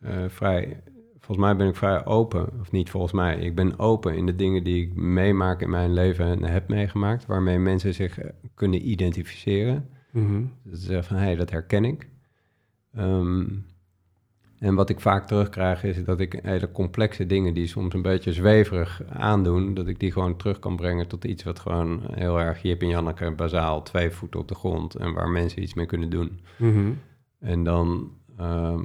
uh, 0.00 0.28
vrij 0.28 0.82
volgens 1.26 1.46
mij 1.46 1.56
ben 1.56 1.68
ik 1.68 1.76
vrij 1.76 2.04
open, 2.04 2.60
of 2.60 2.72
niet 2.72 2.90
volgens 2.90 3.12
mij, 3.12 3.36
ik 3.38 3.54
ben 3.54 3.78
open 3.78 4.16
in 4.16 4.26
de 4.26 4.34
dingen 4.34 4.64
die 4.64 4.86
ik 4.86 4.94
meemaak 4.94 5.60
in 5.60 5.70
mijn 5.70 5.92
leven 5.92 6.26
en 6.26 6.42
heb 6.42 6.68
meegemaakt, 6.68 7.26
waarmee 7.26 7.58
mensen 7.58 7.94
zich 7.94 8.18
eh, 8.18 8.30
kunnen 8.54 8.88
identificeren. 8.88 9.88
Mhm. 10.10 10.42
Dat 10.62 10.78
ze 10.78 10.86
zeggen 10.86 11.04
van, 11.04 11.16
hé, 11.16 11.22
hey, 11.22 11.36
dat 11.36 11.50
herken 11.50 11.84
ik. 11.84 12.08
Ehm, 12.94 13.44
en 14.58 14.74
wat 14.74 14.90
ik 14.90 15.00
vaak 15.00 15.26
terugkrijg 15.26 15.84
is 15.84 16.04
dat 16.04 16.20
ik 16.20 16.38
hele 16.42 16.72
complexe 16.72 17.26
dingen 17.26 17.54
die 17.54 17.66
soms 17.66 17.94
een 17.94 18.02
beetje 18.02 18.32
zweverig 18.32 19.02
aandoen, 19.08 19.74
dat 19.74 19.86
ik 19.86 20.00
die 20.00 20.12
gewoon 20.12 20.36
terug 20.36 20.58
kan 20.58 20.76
brengen 20.76 21.08
tot 21.08 21.24
iets 21.24 21.42
wat 21.42 21.58
gewoon 21.58 22.00
heel 22.12 22.40
erg 22.40 22.62
Jip 22.62 22.82
en 22.82 22.88
Janneke 22.88 23.30
bazaal, 23.30 23.82
twee 23.82 24.10
voeten 24.10 24.40
op 24.40 24.48
de 24.48 24.54
grond 24.54 24.94
en 24.94 25.12
waar 25.12 25.28
mensen 25.28 25.62
iets 25.62 25.74
mee 25.74 25.86
kunnen 25.86 26.10
doen. 26.10 26.40
Mhm. 26.56 26.92
En 27.40 27.64
dan 27.64 28.10
ehm, 28.36 28.84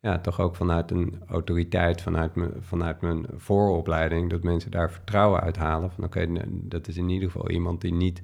ja, 0.00 0.18
toch 0.18 0.40
ook 0.40 0.56
vanuit 0.56 0.90
een 0.90 1.22
autoriteit, 1.26 2.02
vanuit 2.02 2.34
mijn, 2.34 2.52
vanuit 2.60 3.00
mijn 3.00 3.26
vooropleiding, 3.36 4.30
dat 4.30 4.42
mensen 4.42 4.70
daar 4.70 4.92
vertrouwen 4.92 5.40
uithalen. 5.40 5.90
Van 5.90 6.04
oké, 6.04 6.26
dat 6.48 6.88
is 6.88 6.96
in 6.96 7.08
ieder 7.08 7.30
geval 7.30 7.50
iemand 7.50 7.80
die 7.80 7.92
niet 7.92 8.22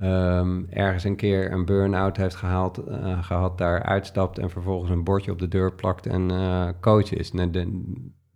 ehm, 0.00 0.64
ergens 0.70 1.04
een 1.04 1.16
keer 1.16 1.52
een 1.52 1.64
burn-out 1.64 2.16
heeft 2.16 2.34
gehaald, 2.34 2.78
eh, 2.78 3.22
gehad, 3.24 3.58
daar 3.58 3.82
uitstapt 3.82 4.38
en 4.38 4.50
vervolgens 4.50 4.90
een 4.90 5.04
bordje 5.04 5.30
op 5.30 5.38
de 5.38 5.48
deur 5.48 5.72
plakt 5.74 6.06
en 6.06 6.30
eh, 6.30 6.68
coach 6.80 7.12
is. 7.12 7.32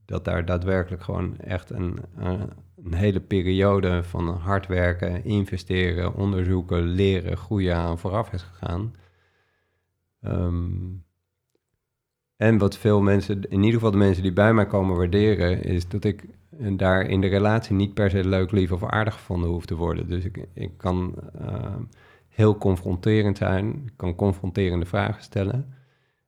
Dat 0.05 0.25
daar 0.25 0.45
daadwerkelijk 0.45 1.03
gewoon 1.03 1.39
echt 1.39 1.71
een, 1.71 1.99
een 2.85 2.95
hele 2.95 3.21
periode 3.21 4.03
van 4.03 4.29
hard 4.29 4.67
werken, 4.67 5.25
investeren, 5.25 6.15
onderzoeken, 6.15 6.83
leren, 6.83 7.37
groeien 7.37 7.77
aan 7.77 7.99
vooraf 7.99 8.33
is 8.33 8.43
gegaan. 8.43 8.93
Ehm, 10.21 10.71
en 12.37 12.59
wat 12.59 12.79
veel 12.79 13.01
mensen, 13.01 13.43
in 13.49 13.59
ieder 13.59 13.75
geval 13.75 13.91
de 13.91 13.97
mensen 13.97 14.23
die 14.23 14.33
bij 14.33 14.55
mij 14.55 14.67
komen 14.67 14.97
waarderen, 14.97 15.63
is 15.63 15.89
dat 15.89 16.05
ik 16.05 16.25
daar 16.71 17.03
in 17.03 17.21
de 17.21 17.27
relatie 17.27 17.75
niet 17.75 17.95
per 17.95 18.11
se 18.11 18.25
leuk, 18.25 18.51
lief 18.51 18.73
of 18.73 18.85
aardig 18.85 19.15
gevonden 19.15 19.49
hoef 19.49 19.67
te 19.67 19.75
worden. 19.75 20.09
Dus 20.09 20.25
ik, 20.25 20.47
ik 20.55 20.71
kan 20.77 21.15
eh, 21.39 21.75
heel 22.29 22.59
confronterend 22.59 23.37
zijn, 23.37 23.83
ik 23.87 23.93
kan 23.97 24.15
confronterende 24.15 24.87
vragen 24.87 25.23
stellen. 25.23 25.75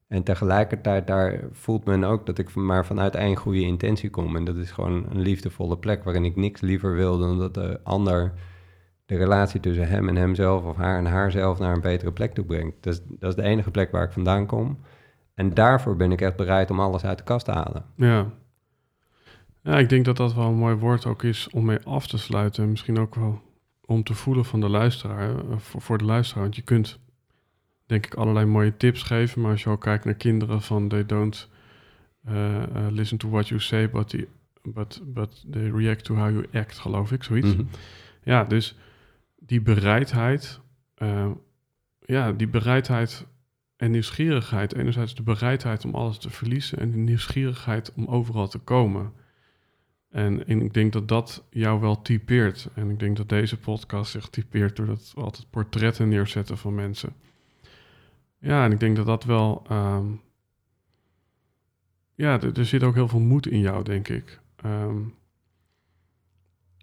En 0.09 0.23
tegelijkertijd 0.23 1.07
daar 1.07 1.41
voelt 1.51 1.85
men 1.85 2.05
ook 2.05 2.27
dat 2.27 2.39
ik 2.39 2.55
maar 2.55 2.87
vanuit 2.87 3.15
één 3.15 3.37
goede 3.37 3.61
intentie 3.61 4.11
kom. 4.11 4.37
En 4.37 4.45
dat 4.45 4.57
is 4.57 4.71
gewoon 4.71 5.07
een 5.11 5.21
liefdevolle 5.21 5.79
plek 5.79 6.05
waarin 6.05 6.25
ik 6.25 6.37
niks 6.37 6.61
liever 6.61 6.95
wil 6.95 7.19
dan 7.19 7.39
dat 7.39 7.55
de 7.55 7.81
ander 7.83 8.33
de 9.07 9.17
relatie 9.17 9.61
tussen 9.61 9.89
hem 9.89 10.09
en 10.09 10.17
hemzelf 10.17 10.65
of 10.65 10.77
haar 10.77 10.99
en 10.99 11.07
haarzelf 11.07 11.59
naar 11.59 11.75
een 11.75 11.81
betere 11.81 12.13
plek 12.13 12.35
toe 12.35 12.45
brengt. 12.45 12.83
Dus 12.83 13.01
dat 13.07 13.31
is 13.31 13.37
de 13.37 13.43
enige 13.43 13.71
plek 13.71 13.91
waar 13.91 14.05
ik 14.05 14.13
vandaan 14.13 14.47
kom. 14.47 14.79
En 15.35 15.55
daarvoor 15.55 15.97
ben 15.97 16.13
ik 16.13 16.21
echt 16.21 16.37
bereid 16.37 16.71
om 16.71 16.81
alles 16.81 17.05
uit 17.05 17.19
de 17.19 17.25
kast 17.25 17.45
te 17.45 17.53
halen. 17.53 17.85
Ja. 17.97 18.27
Ja, 19.65 19.79
ik 19.79 19.89
denk 19.89 20.05
dat 20.05 20.17
dat 20.17 20.35
wel 20.35 20.49
een 20.49 20.55
mooi 20.55 20.75
woord 20.75 21.07
ook 21.07 21.23
is 21.23 21.49
om 21.51 21.65
mee 21.65 21.79
af 21.85 22.07
te 22.07 22.19
sluiten. 22.19 22.63
En 22.63 22.71
misschien 22.71 22.99
ook 22.99 23.15
wel 23.15 23.43
om 23.85 24.03
te 24.03 24.15
voelen 24.15 24.45
van 24.45 24.61
de 24.61 24.69
luisteraar, 24.69 25.39
eh, 25.39 25.59
voor, 25.59 25.99
de 25.99 26.05
luisteraar. 26.05 26.43
Want 26.43 26.57
je 26.57 26.63
kunt, 26.63 26.99
denk 27.87 28.07
ik, 28.07 28.15
allerlei 28.15 28.47
mooie 28.47 28.77
tips 28.77 29.03
geven. 29.03 29.41
Maar 29.41 29.51
als 29.51 29.63
je 29.63 29.71
ook 29.71 29.81
kijkt 29.81 30.05
naar 30.05 30.15
kinderen 30.15 30.63
van 30.63 30.89
they 30.89 31.07
don't 31.07 31.49
eh, 32.25 32.63
eh, 32.63 32.91
listen 32.91 33.19
to 33.19 33.29
what 33.29 33.49
you 33.49 33.61
say, 33.61 33.91
but, 33.91 34.09
the, 34.09 34.29
but, 34.63 35.01
but 35.05 35.45
they 35.51 35.71
react 35.71 36.05
to 36.05 36.15
how 36.15 36.31
you 36.31 36.47
act, 36.53 36.79
geloof 36.79 37.13
ik, 37.13 37.23
zoiets. 37.23 37.57
Mhm. 37.57 37.65
Ja, 38.23 38.45
dus 38.45 38.77
die 39.37 39.61
bereidheid, 39.61 40.61
ja, 41.99 42.33
die 42.33 42.49
bereidheid 42.49 43.27
en 43.77 43.91
nieuwsgierigheid. 43.91 44.75
Enerzijds 44.75 45.15
de 45.15 45.23
bereidheid 45.23 45.85
om 45.85 45.95
alles 45.95 46.19
te 46.19 46.31
verliezen 46.31 46.79
en 46.79 46.91
de 46.91 46.97
nieuwsgierigheid 46.97 47.93
om 47.95 48.07
overal 48.07 48.49
te 48.49 48.59
komen. 48.59 49.13
En, 50.15 50.47
en 50.47 50.63
ik 50.63 50.75
denk 50.75 50.93
dat 50.93 51.09
dat 51.09 51.45
jou 51.51 51.81
wel 51.81 52.03
typeert. 52.03 52.69
En 52.75 52.91
ik 52.91 52.99
denk 52.99 53.17
dat 53.17 53.29
deze 53.29 53.59
podcast 53.59 54.11
zich 54.11 54.29
typeert 54.29 54.77
doordat 54.77 55.13
we 55.15 55.21
altijd 55.21 55.51
portretten 55.51 56.09
neerzetten 56.09 56.59
van 56.59 56.75
mensen. 56.75 57.13
Ja, 58.39 58.65
en 58.65 58.73
ik 58.73 58.81
denk 58.81 58.97
dat 58.97 59.07
dat 59.07 59.25
wel. 59.25 59.65
ehm, 59.69 60.07
ja, 62.15 62.41
er, 62.41 62.59
er 62.59 62.67
zit 62.67 62.83
ook 62.83 62.95
heel 62.95 63.09
veel 63.09 63.21
moed 63.21 63.47
in 63.47 63.59
jou, 63.59 63.85
denk 63.85 64.09
ik. 64.09 64.41
Ehm, 64.57 64.99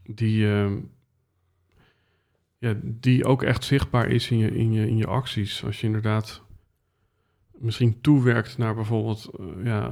die, 0.03 0.51
ehm, 0.51 0.79
ja, 2.57 2.75
die 2.83 3.25
ook 3.25 3.43
echt 3.43 3.63
zichtbaar 3.63 4.07
is 4.07 4.31
in 4.31 4.37
je, 4.37 4.55
in, 4.55 4.71
je, 4.71 4.87
in 4.87 4.97
je 4.97 5.07
acties. 5.07 5.63
Als 5.63 5.79
je 5.79 5.85
inderdaad 5.85 6.43
misschien 7.61 8.01
toewerkt 8.01 8.57
naar 8.57 8.75
bijvoorbeeld 8.75 9.29
eh, 9.39 9.45
ja, 9.63 9.91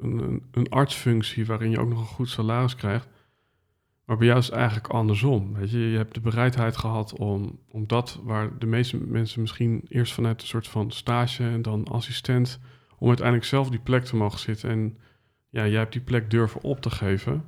een, 0.00 0.42
een, 0.50 0.68
artsfunctie 0.68 1.46
waarin 1.46 1.70
je 1.70 1.80
ook 1.80 1.88
nog 1.88 1.98
een 1.98 2.06
goed 2.06 2.28
salaris 2.28 2.76
krijgt. 2.76 3.08
Maar 4.04 4.16
bij 4.16 4.26
jou 4.26 4.38
is 4.38 4.50
eigenlijk 4.50 4.86
andersom. 4.86 5.54
Weet 5.54 5.70
je? 5.70 5.78
je 5.78 5.96
hebt 5.96 6.14
de 6.14 6.20
bereidheid 6.20 6.76
gehad 6.76 7.18
om, 7.18 7.58
om 7.70 7.86
dat 7.86 8.20
waar 8.22 8.58
de 8.58 8.66
meeste 8.66 8.96
mensen 8.96 9.40
misschien 9.40 9.82
eerst 9.88 10.12
vanuit 10.12 10.40
een 10.40 10.46
soort 10.46 10.68
van 10.68 10.90
stage 10.90 11.44
en 11.44 11.62
dan 11.62 11.84
assistent, 11.84 12.60
om 12.98 13.08
uiteindelijk 13.08 13.46
zelf 13.46 13.70
die 13.70 13.80
plek 13.80 14.04
te 14.04 14.16
mogen 14.16 14.38
zitten. 14.38 14.70
En 14.70 14.98
ja, 15.48 15.66
jij 15.66 15.78
hebt 15.78 15.92
die 15.92 16.02
plek 16.02 16.30
durven 16.30 16.62
op 16.62 16.80
te 16.80 16.90
geven. 16.90 17.44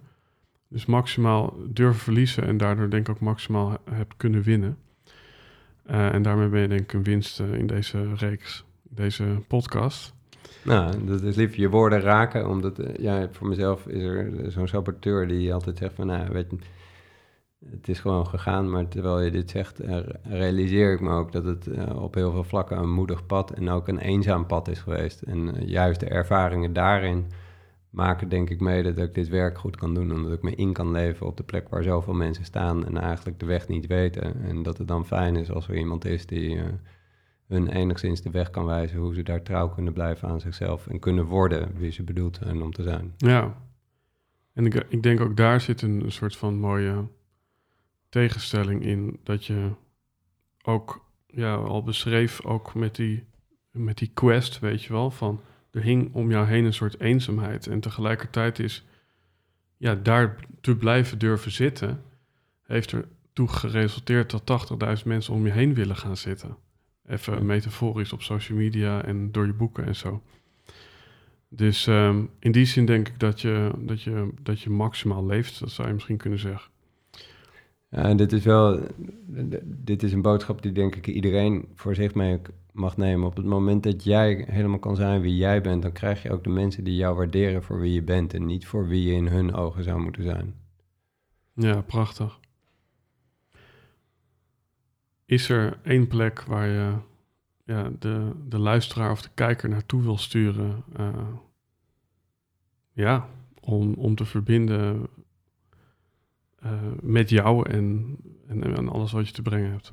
Dus 0.69 0.87
maximaal 0.87 1.57
durven 1.69 2.01
verliezen 2.01 2.45
en 2.45 2.57
daardoor 2.57 2.91
denk 2.91 3.09
ik 3.09 3.15
ook 3.15 3.21
maximaal 3.21 3.71
he- 3.71 3.95
hebt 3.95 4.17
kunnen 4.17 4.43
winnen. 4.43 4.79
Eh, 5.85 6.15
en 6.15 6.23
daarmee 6.23 6.49
ben 6.49 6.61
je 6.61 6.69
denk 6.69 6.81
ik 6.81 6.93
een 6.93 7.03
winst 7.03 7.41
eh, 7.41 7.55
in 7.55 7.67
deze 7.67 8.15
reeks, 8.15 8.65
deze 8.95 9.25
podcast. 9.49 10.15
Nou, 10.65 11.05
dat 11.05 11.23
is 11.23 11.37
lief. 11.37 11.57
Je 11.57 11.69
woorden 11.69 12.01
raken, 12.01 12.49
omdat 12.49 12.79
eh, 12.79 12.97
ja, 12.97 13.29
voor 13.31 13.49
mezelf 13.49 13.87
is 13.87 14.03
er 14.03 14.51
zo'n 14.51 14.69
saboteur 14.69 15.29
die 15.29 15.55
altijd 15.55 15.79
zegt 15.79 15.95
van, 15.95 16.07
nou, 16.07 16.33
weet 16.33 16.51
je, 16.51 16.57
het 17.71 17.89
is 17.89 18.01
gewoon 18.01 18.27
gegaan, 18.27 18.71
maar 18.71 18.89
terwijl 18.89 19.21
je 19.21 19.31
dit 19.31 19.51
zegt, 19.51 19.81
eh, 19.81 19.99
realiseer 20.23 20.93
ik 20.93 21.01
me 21.01 21.11
ook 21.11 21.33
dat 21.33 21.45
het 21.45 21.67
eh, 21.67 22.03
op 22.03 22.15
heel 22.15 22.31
veel 22.33 22.45
vlakken 22.45 22.79
een 22.79 22.93
moedig 22.93 23.27
pad 23.27 23.51
en 23.51 23.69
ook 23.69 23.89
een 23.89 23.99
eenzaam 23.99 24.47
pad 24.47 24.69
is 24.69 24.81
geweest. 24.81 25.23
En 25.23 25.67
juist 25.67 26.01
de 26.01 26.07
ervaringen 26.07 26.73
daarin 26.73 27.27
maken 27.91 28.29
denk 28.29 28.51
ik 28.51 28.61
mede 28.61 28.95
dat 28.95 29.05
ik 29.05 29.15
dit 29.15 29.29
werk 29.29 29.59
goed 29.59 29.77
kan 29.77 29.95
doen, 29.95 30.13
omdat 30.13 30.33
ik 30.33 30.43
me 30.43 30.55
in 30.55 30.73
kan 30.73 30.91
leven 30.91 31.27
op 31.27 31.37
de 31.37 31.43
plek 31.43 31.69
waar 31.69 31.83
zoveel 31.83 32.15
mensen 32.15 32.45
staan 32.45 32.87
en 32.87 32.97
eigenlijk 32.97 33.41
de 33.41 33.47
weg 33.47 33.69
niet 33.69 33.87
weten. 33.87 34.43
En 34.43 34.63
dat 34.63 34.79
het 34.79 34.89
dan 34.89 35.07
fijn 35.07 35.37
is 35.37 35.51
als 35.51 35.69
er 35.69 35.77
iemand 35.77 36.05
is 36.05 36.27
die 36.27 36.61
hun 37.47 37.69
enigszins 37.69 38.23
de 38.23 38.31
weg 38.31 38.51
kan 38.51 38.65
wijzen 38.65 38.99
hoe 38.99 39.15
ze 39.15 39.23
daar 39.23 39.43
trouw 39.43 39.69
kunnen 39.69 39.93
blijven 39.93 40.29
aan 40.29 40.41
zichzelf 40.41 40.87
en 40.87 40.99
kunnen 40.99 41.25
worden 41.25 41.75
wie 41.77 41.91
ze 41.91 42.03
bedoeld 42.03 42.39
zijn 42.43 42.63
om 42.63 42.73
te 42.73 42.83
zijn. 42.83 43.15
Ja. 43.17 43.63
En 44.53 44.67
ik, 44.67 45.03
denk 45.03 45.21
ook 45.21 45.37
daar 45.37 45.61
zit 45.61 45.83
een, 45.83 46.05
een 46.05 46.13
soort 46.13 46.37
van 46.37 46.59
mooie 46.59 47.09
tegenstelling 48.09 48.85
in. 48.85 49.21
Dat 49.23 49.45
je 49.45 49.71
ook 50.63 51.05
ja, 51.27 51.55
al 51.55 51.83
beschreef, 51.83 52.45
ook 52.45 52.75
met 52.75 52.95
die, 52.95 53.25
met 53.71 53.99
die 53.99 54.11
quest, 54.15 54.59
weet 54.59 54.83
je 54.83 54.93
wel, 54.93 55.11
van 55.11 55.41
er 55.71 55.83
hing 55.83 56.15
om 56.15 56.31
jou 56.31 56.47
heen 56.47 56.65
een 56.65 56.75
soort 56.75 57.01
eenzaamheid. 57.01 57.67
En 57.67 57.81
tegelijkertijd 57.81 58.59
is 58.59 58.87
ja, 59.77 59.95
daar 59.95 60.37
te 60.61 60.77
blijven 60.77 61.19
durven 61.19 61.51
zitten, 61.51 62.03
heeft 62.63 62.93
ertoe 62.93 63.49
geresulteerd 63.49 64.31
dat 64.31 64.71
80.000 64.99 65.05
mensen 65.05 65.35
om 65.35 65.47
je 65.47 65.53
heen 65.53 65.75
willen 65.75 65.97
gaan 65.97 66.17
zitten. 66.17 66.57
Even 67.09 67.47
metaforisch 67.47 68.13
op 68.13 68.23
social 68.23 68.59
media 68.59 69.05
en 69.05 69.33
door 69.33 69.47
je 69.47 69.53
boeken 69.53 69.87
en 69.87 69.97
zo. 69.97 70.23
Dus 71.49 71.87
ehm, 71.87 72.25
in 72.39 72.53
die 72.53 72.65
zin 72.65 72.87
denk 72.87 73.09
ik 73.09 73.21
dat 73.21 73.41
je, 73.41 73.71
dat, 73.79 74.03
je, 74.03 74.29
dat 74.43 74.61
je 74.61 74.71
maximaal 74.71 75.27
leeft, 75.27 75.61
dat 75.61 75.71
zou 75.71 75.89
je 75.89 75.95
misschien 75.95 76.17
kunnen 76.17 76.39
zeggen. 76.39 76.71
Ja, 77.89 78.03
en 78.03 78.17
dit 78.17 78.33
is 78.33 78.45
wel, 78.45 78.81
dit 79.65 80.03
is 80.03 80.13
een 80.13 80.23
boodschap 80.23 80.63
die 80.63 80.73
denk 80.73 80.95
ik 80.97 81.07
iedereen 81.07 81.69
voor 81.75 81.95
zich 81.95 82.15
mee 82.15 82.39
mag 82.73 82.97
nemen. 82.97 83.27
Op 83.27 83.37
het 83.37 83.45
moment 83.45 83.83
dat 83.83 84.05
jij 84.05 84.45
helemaal 84.49 84.79
kan 84.79 84.97
zijn 84.97 85.21
wie 85.21 85.37
jij 85.37 85.61
bent, 85.61 85.83
dan 85.83 85.93
krijg 85.93 86.23
je 86.23 86.33
ook 86.33 86.45
de 86.45 86.51
mensen 86.51 86.85
die 86.85 86.97
jou 86.97 87.17
waarderen 87.17 87.63
voor 87.63 87.81
wie 87.81 87.93
je 87.93 88.03
bent 88.03 88.35
en 88.35 88.47
niet 88.47 88.67
voor 88.67 88.89
wie 88.89 89.05
je 89.05 89.13
in 89.13 89.27
hun 89.27 89.55
ogen 89.55 89.85
zou 89.85 90.01
moeten 90.01 90.23
zijn. 90.23 90.55
Ja, 91.55 91.81
prachtig. 91.81 92.39
Is 95.35 95.49
er 95.49 95.79
één 95.83 96.07
plek 96.07 96.43
waar 96.43 96.67
je 96.67 96.93
ja, 97.65 97.91
de, 97.99 98.31
de 98.49 98.59
luisteraar 98.59 99.11
of 99.11 99.23
de 99.23 99.29
kijker 99.35 99.69
naartoe 99.69 100.03
wil 100.03 100.19
sturen? 100.19 100.83
eh, 100.97 101.29
ja, 102.93 103.29
om, 103.61 103.95
om 103.95 104.15
te 104.15 104.25
verbinden 104.25 105.07
eh, 106.59 106.73
met 107.01 107.31
jou 107.31 107.71
en, 107.71 108.17
en, 108.49 108.89
alles 108.89 109.13
wat 109.13 109.27
je 109.27 109.35
te 109.35 109.43
brengen 109.43 109.71
hebt. 109.71 109.93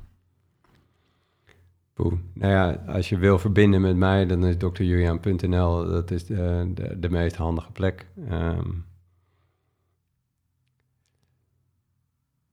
Nou 2.34 2.52
ja, 2.52 2.70
als 2.86 3.08
je 3.08 3.18
wil 3.18 3.38
verbinden 3.38 3.80
met 3.80 3.96
mij, 3.96 4.26
dan 4.26 4.44
is 4.44 4.56
drjuliaan.nl, 4.56 5.88
dat 5.88 6.10
is 6.10 6.26
de, 6.26 6.70
de, 6.74 6.98
de 6.98 7.10
meest 7.10 7.36
handige 7.36 7.72
plek. 7.72 8.06
Ehm, 8.28 8.70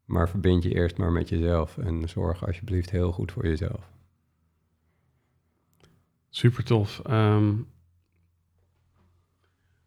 maar 0.09 0.29
verbind 0.29 0.63
je 0.63 0.73
eerst 0.73 0.97
maar 0.97 1.11
met 1.11 1.29
jezelf 1.29 1.77
en 1.77 2.09
zorg 2.09 2.45
alsjeblieft 2.45 2.89
heel 2.89 3.11
goed 3.11 3.31
voor 3.31 3.47
jezelf. 3.47 3.89
Super 6.29 6.63
tof. 6.63 6.99
Ehm, 7.05 7.53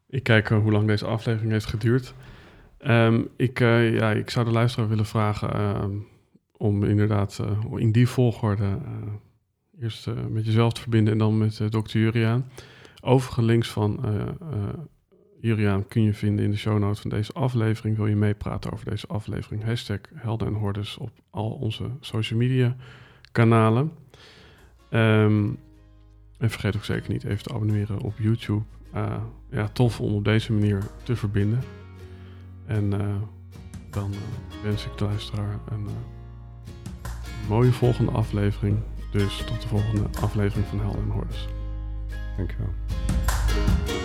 Ik 0.09 0.23
kijk 0.23 0.51
eh, 0.51 0.59
hoe 0.59 0.73
lang 0.73 0.87
deze 0.87 1.07
aflevering 1.07 1.53
heeft 1.53 1.67
geduurd. 1.67 2.15
Ehm, 2.79 3.23
ik, 3.37 3.61
eh, 3.61 3.95
ja, 3.95 4.11
ik 4.11 4.31
zou 4.31 4.45
de 4.45 4.53
luisteraar 4.53 4.89
willen 4.89 5.07
vragen 5.07 5.53
ehm, 5.53 5.97
om 6.57 6.85
inderdaad 6.85 7.39
eh, 7.39 7.81
in 7.81 7.93
die 7.93 8.09
volgorde 8.09 8.79
eerst 9.81 10.07
met 10.29 10.45
jezelf 10.45 10.73
te 10.73 10.81
verbinden 10.81 11.13
en 11.13 11.19
dan 11.19 11.39
met 11.39 11.59
uh, 11.59 11.71
dokter 11.71 12.01
Juriaan. 12.01 12.51
Overige 13.01 13.43
links 13.43 13.71
van 13.71 14.01
Juriaan 15.43 15.87
kun 15.89 16.03
je 16.03 16.15
vinden 16.15 16.45
in 16.45 16.51
de 16.51 16.57
show 16.57 16.79
notes 16.79 17.01
van 17.01 17.11
deze 17.11 17.33
aflevering. 17.33 17.97
Wil 17.97 18.07
je 18.07 18.17
meepraten 18.17 18.73
over 18.73 18.91
deze 18.91 19.07
aflevering? 19.07 19.65
Hashtag 19.65 19.99
Helden 20.15 20.47
en 20.47 20.55
Hordes 20.55 20.97
op 20.97 21.11
al 21.31 21.51
onze 21.51 21.91
social 22.01 22.39
media 22.39 22.77
kanalen. 23.33 23.93
Ehm, 24.91 25.49
en 26.39 26.51
vergeet 26.51 26.77
ook 26.77 26.85
zeker 26.85 27.13
niet 27.13 27.25
even 27.25 27.43
te 27.43 27.55
abonneren 27.55 28.01
op 28.01 28.15
YouTube. 28.19 28.63
Uh, 28.95 29.17
ja, 29.51 29.69
tof 29.69 30.01
om 30.01 30.15
op 30.15 30.25
deze 30.25 30.53
manier 30.53 30.83
te 31.03 31.17
verbinden. 31.17 31.61
En 32.67 32.85
uh, 32.85 33.17
dan 33.91 34.11
uh, 34.11 34.63
wens 34.63 34.87
ik 34.87 34.99
de 34.99 35.05
luisteraar 35.05 35.59
een 35.71 35.89
mooie 37.49 37.73
volgende 37.73 38.11
aflevering. 38.11 38.79
Dus 39.13 39.37
tot 39.37 39.63
de 39.63 39.69
volgende 39.69 40.05
aflevering 40.21 40.67
van 40.67 40.81
Helden 40.81 41.03
en 41.03 41.11
Hordes. 41.11 41.49
Dankjewel. 42.37 44.02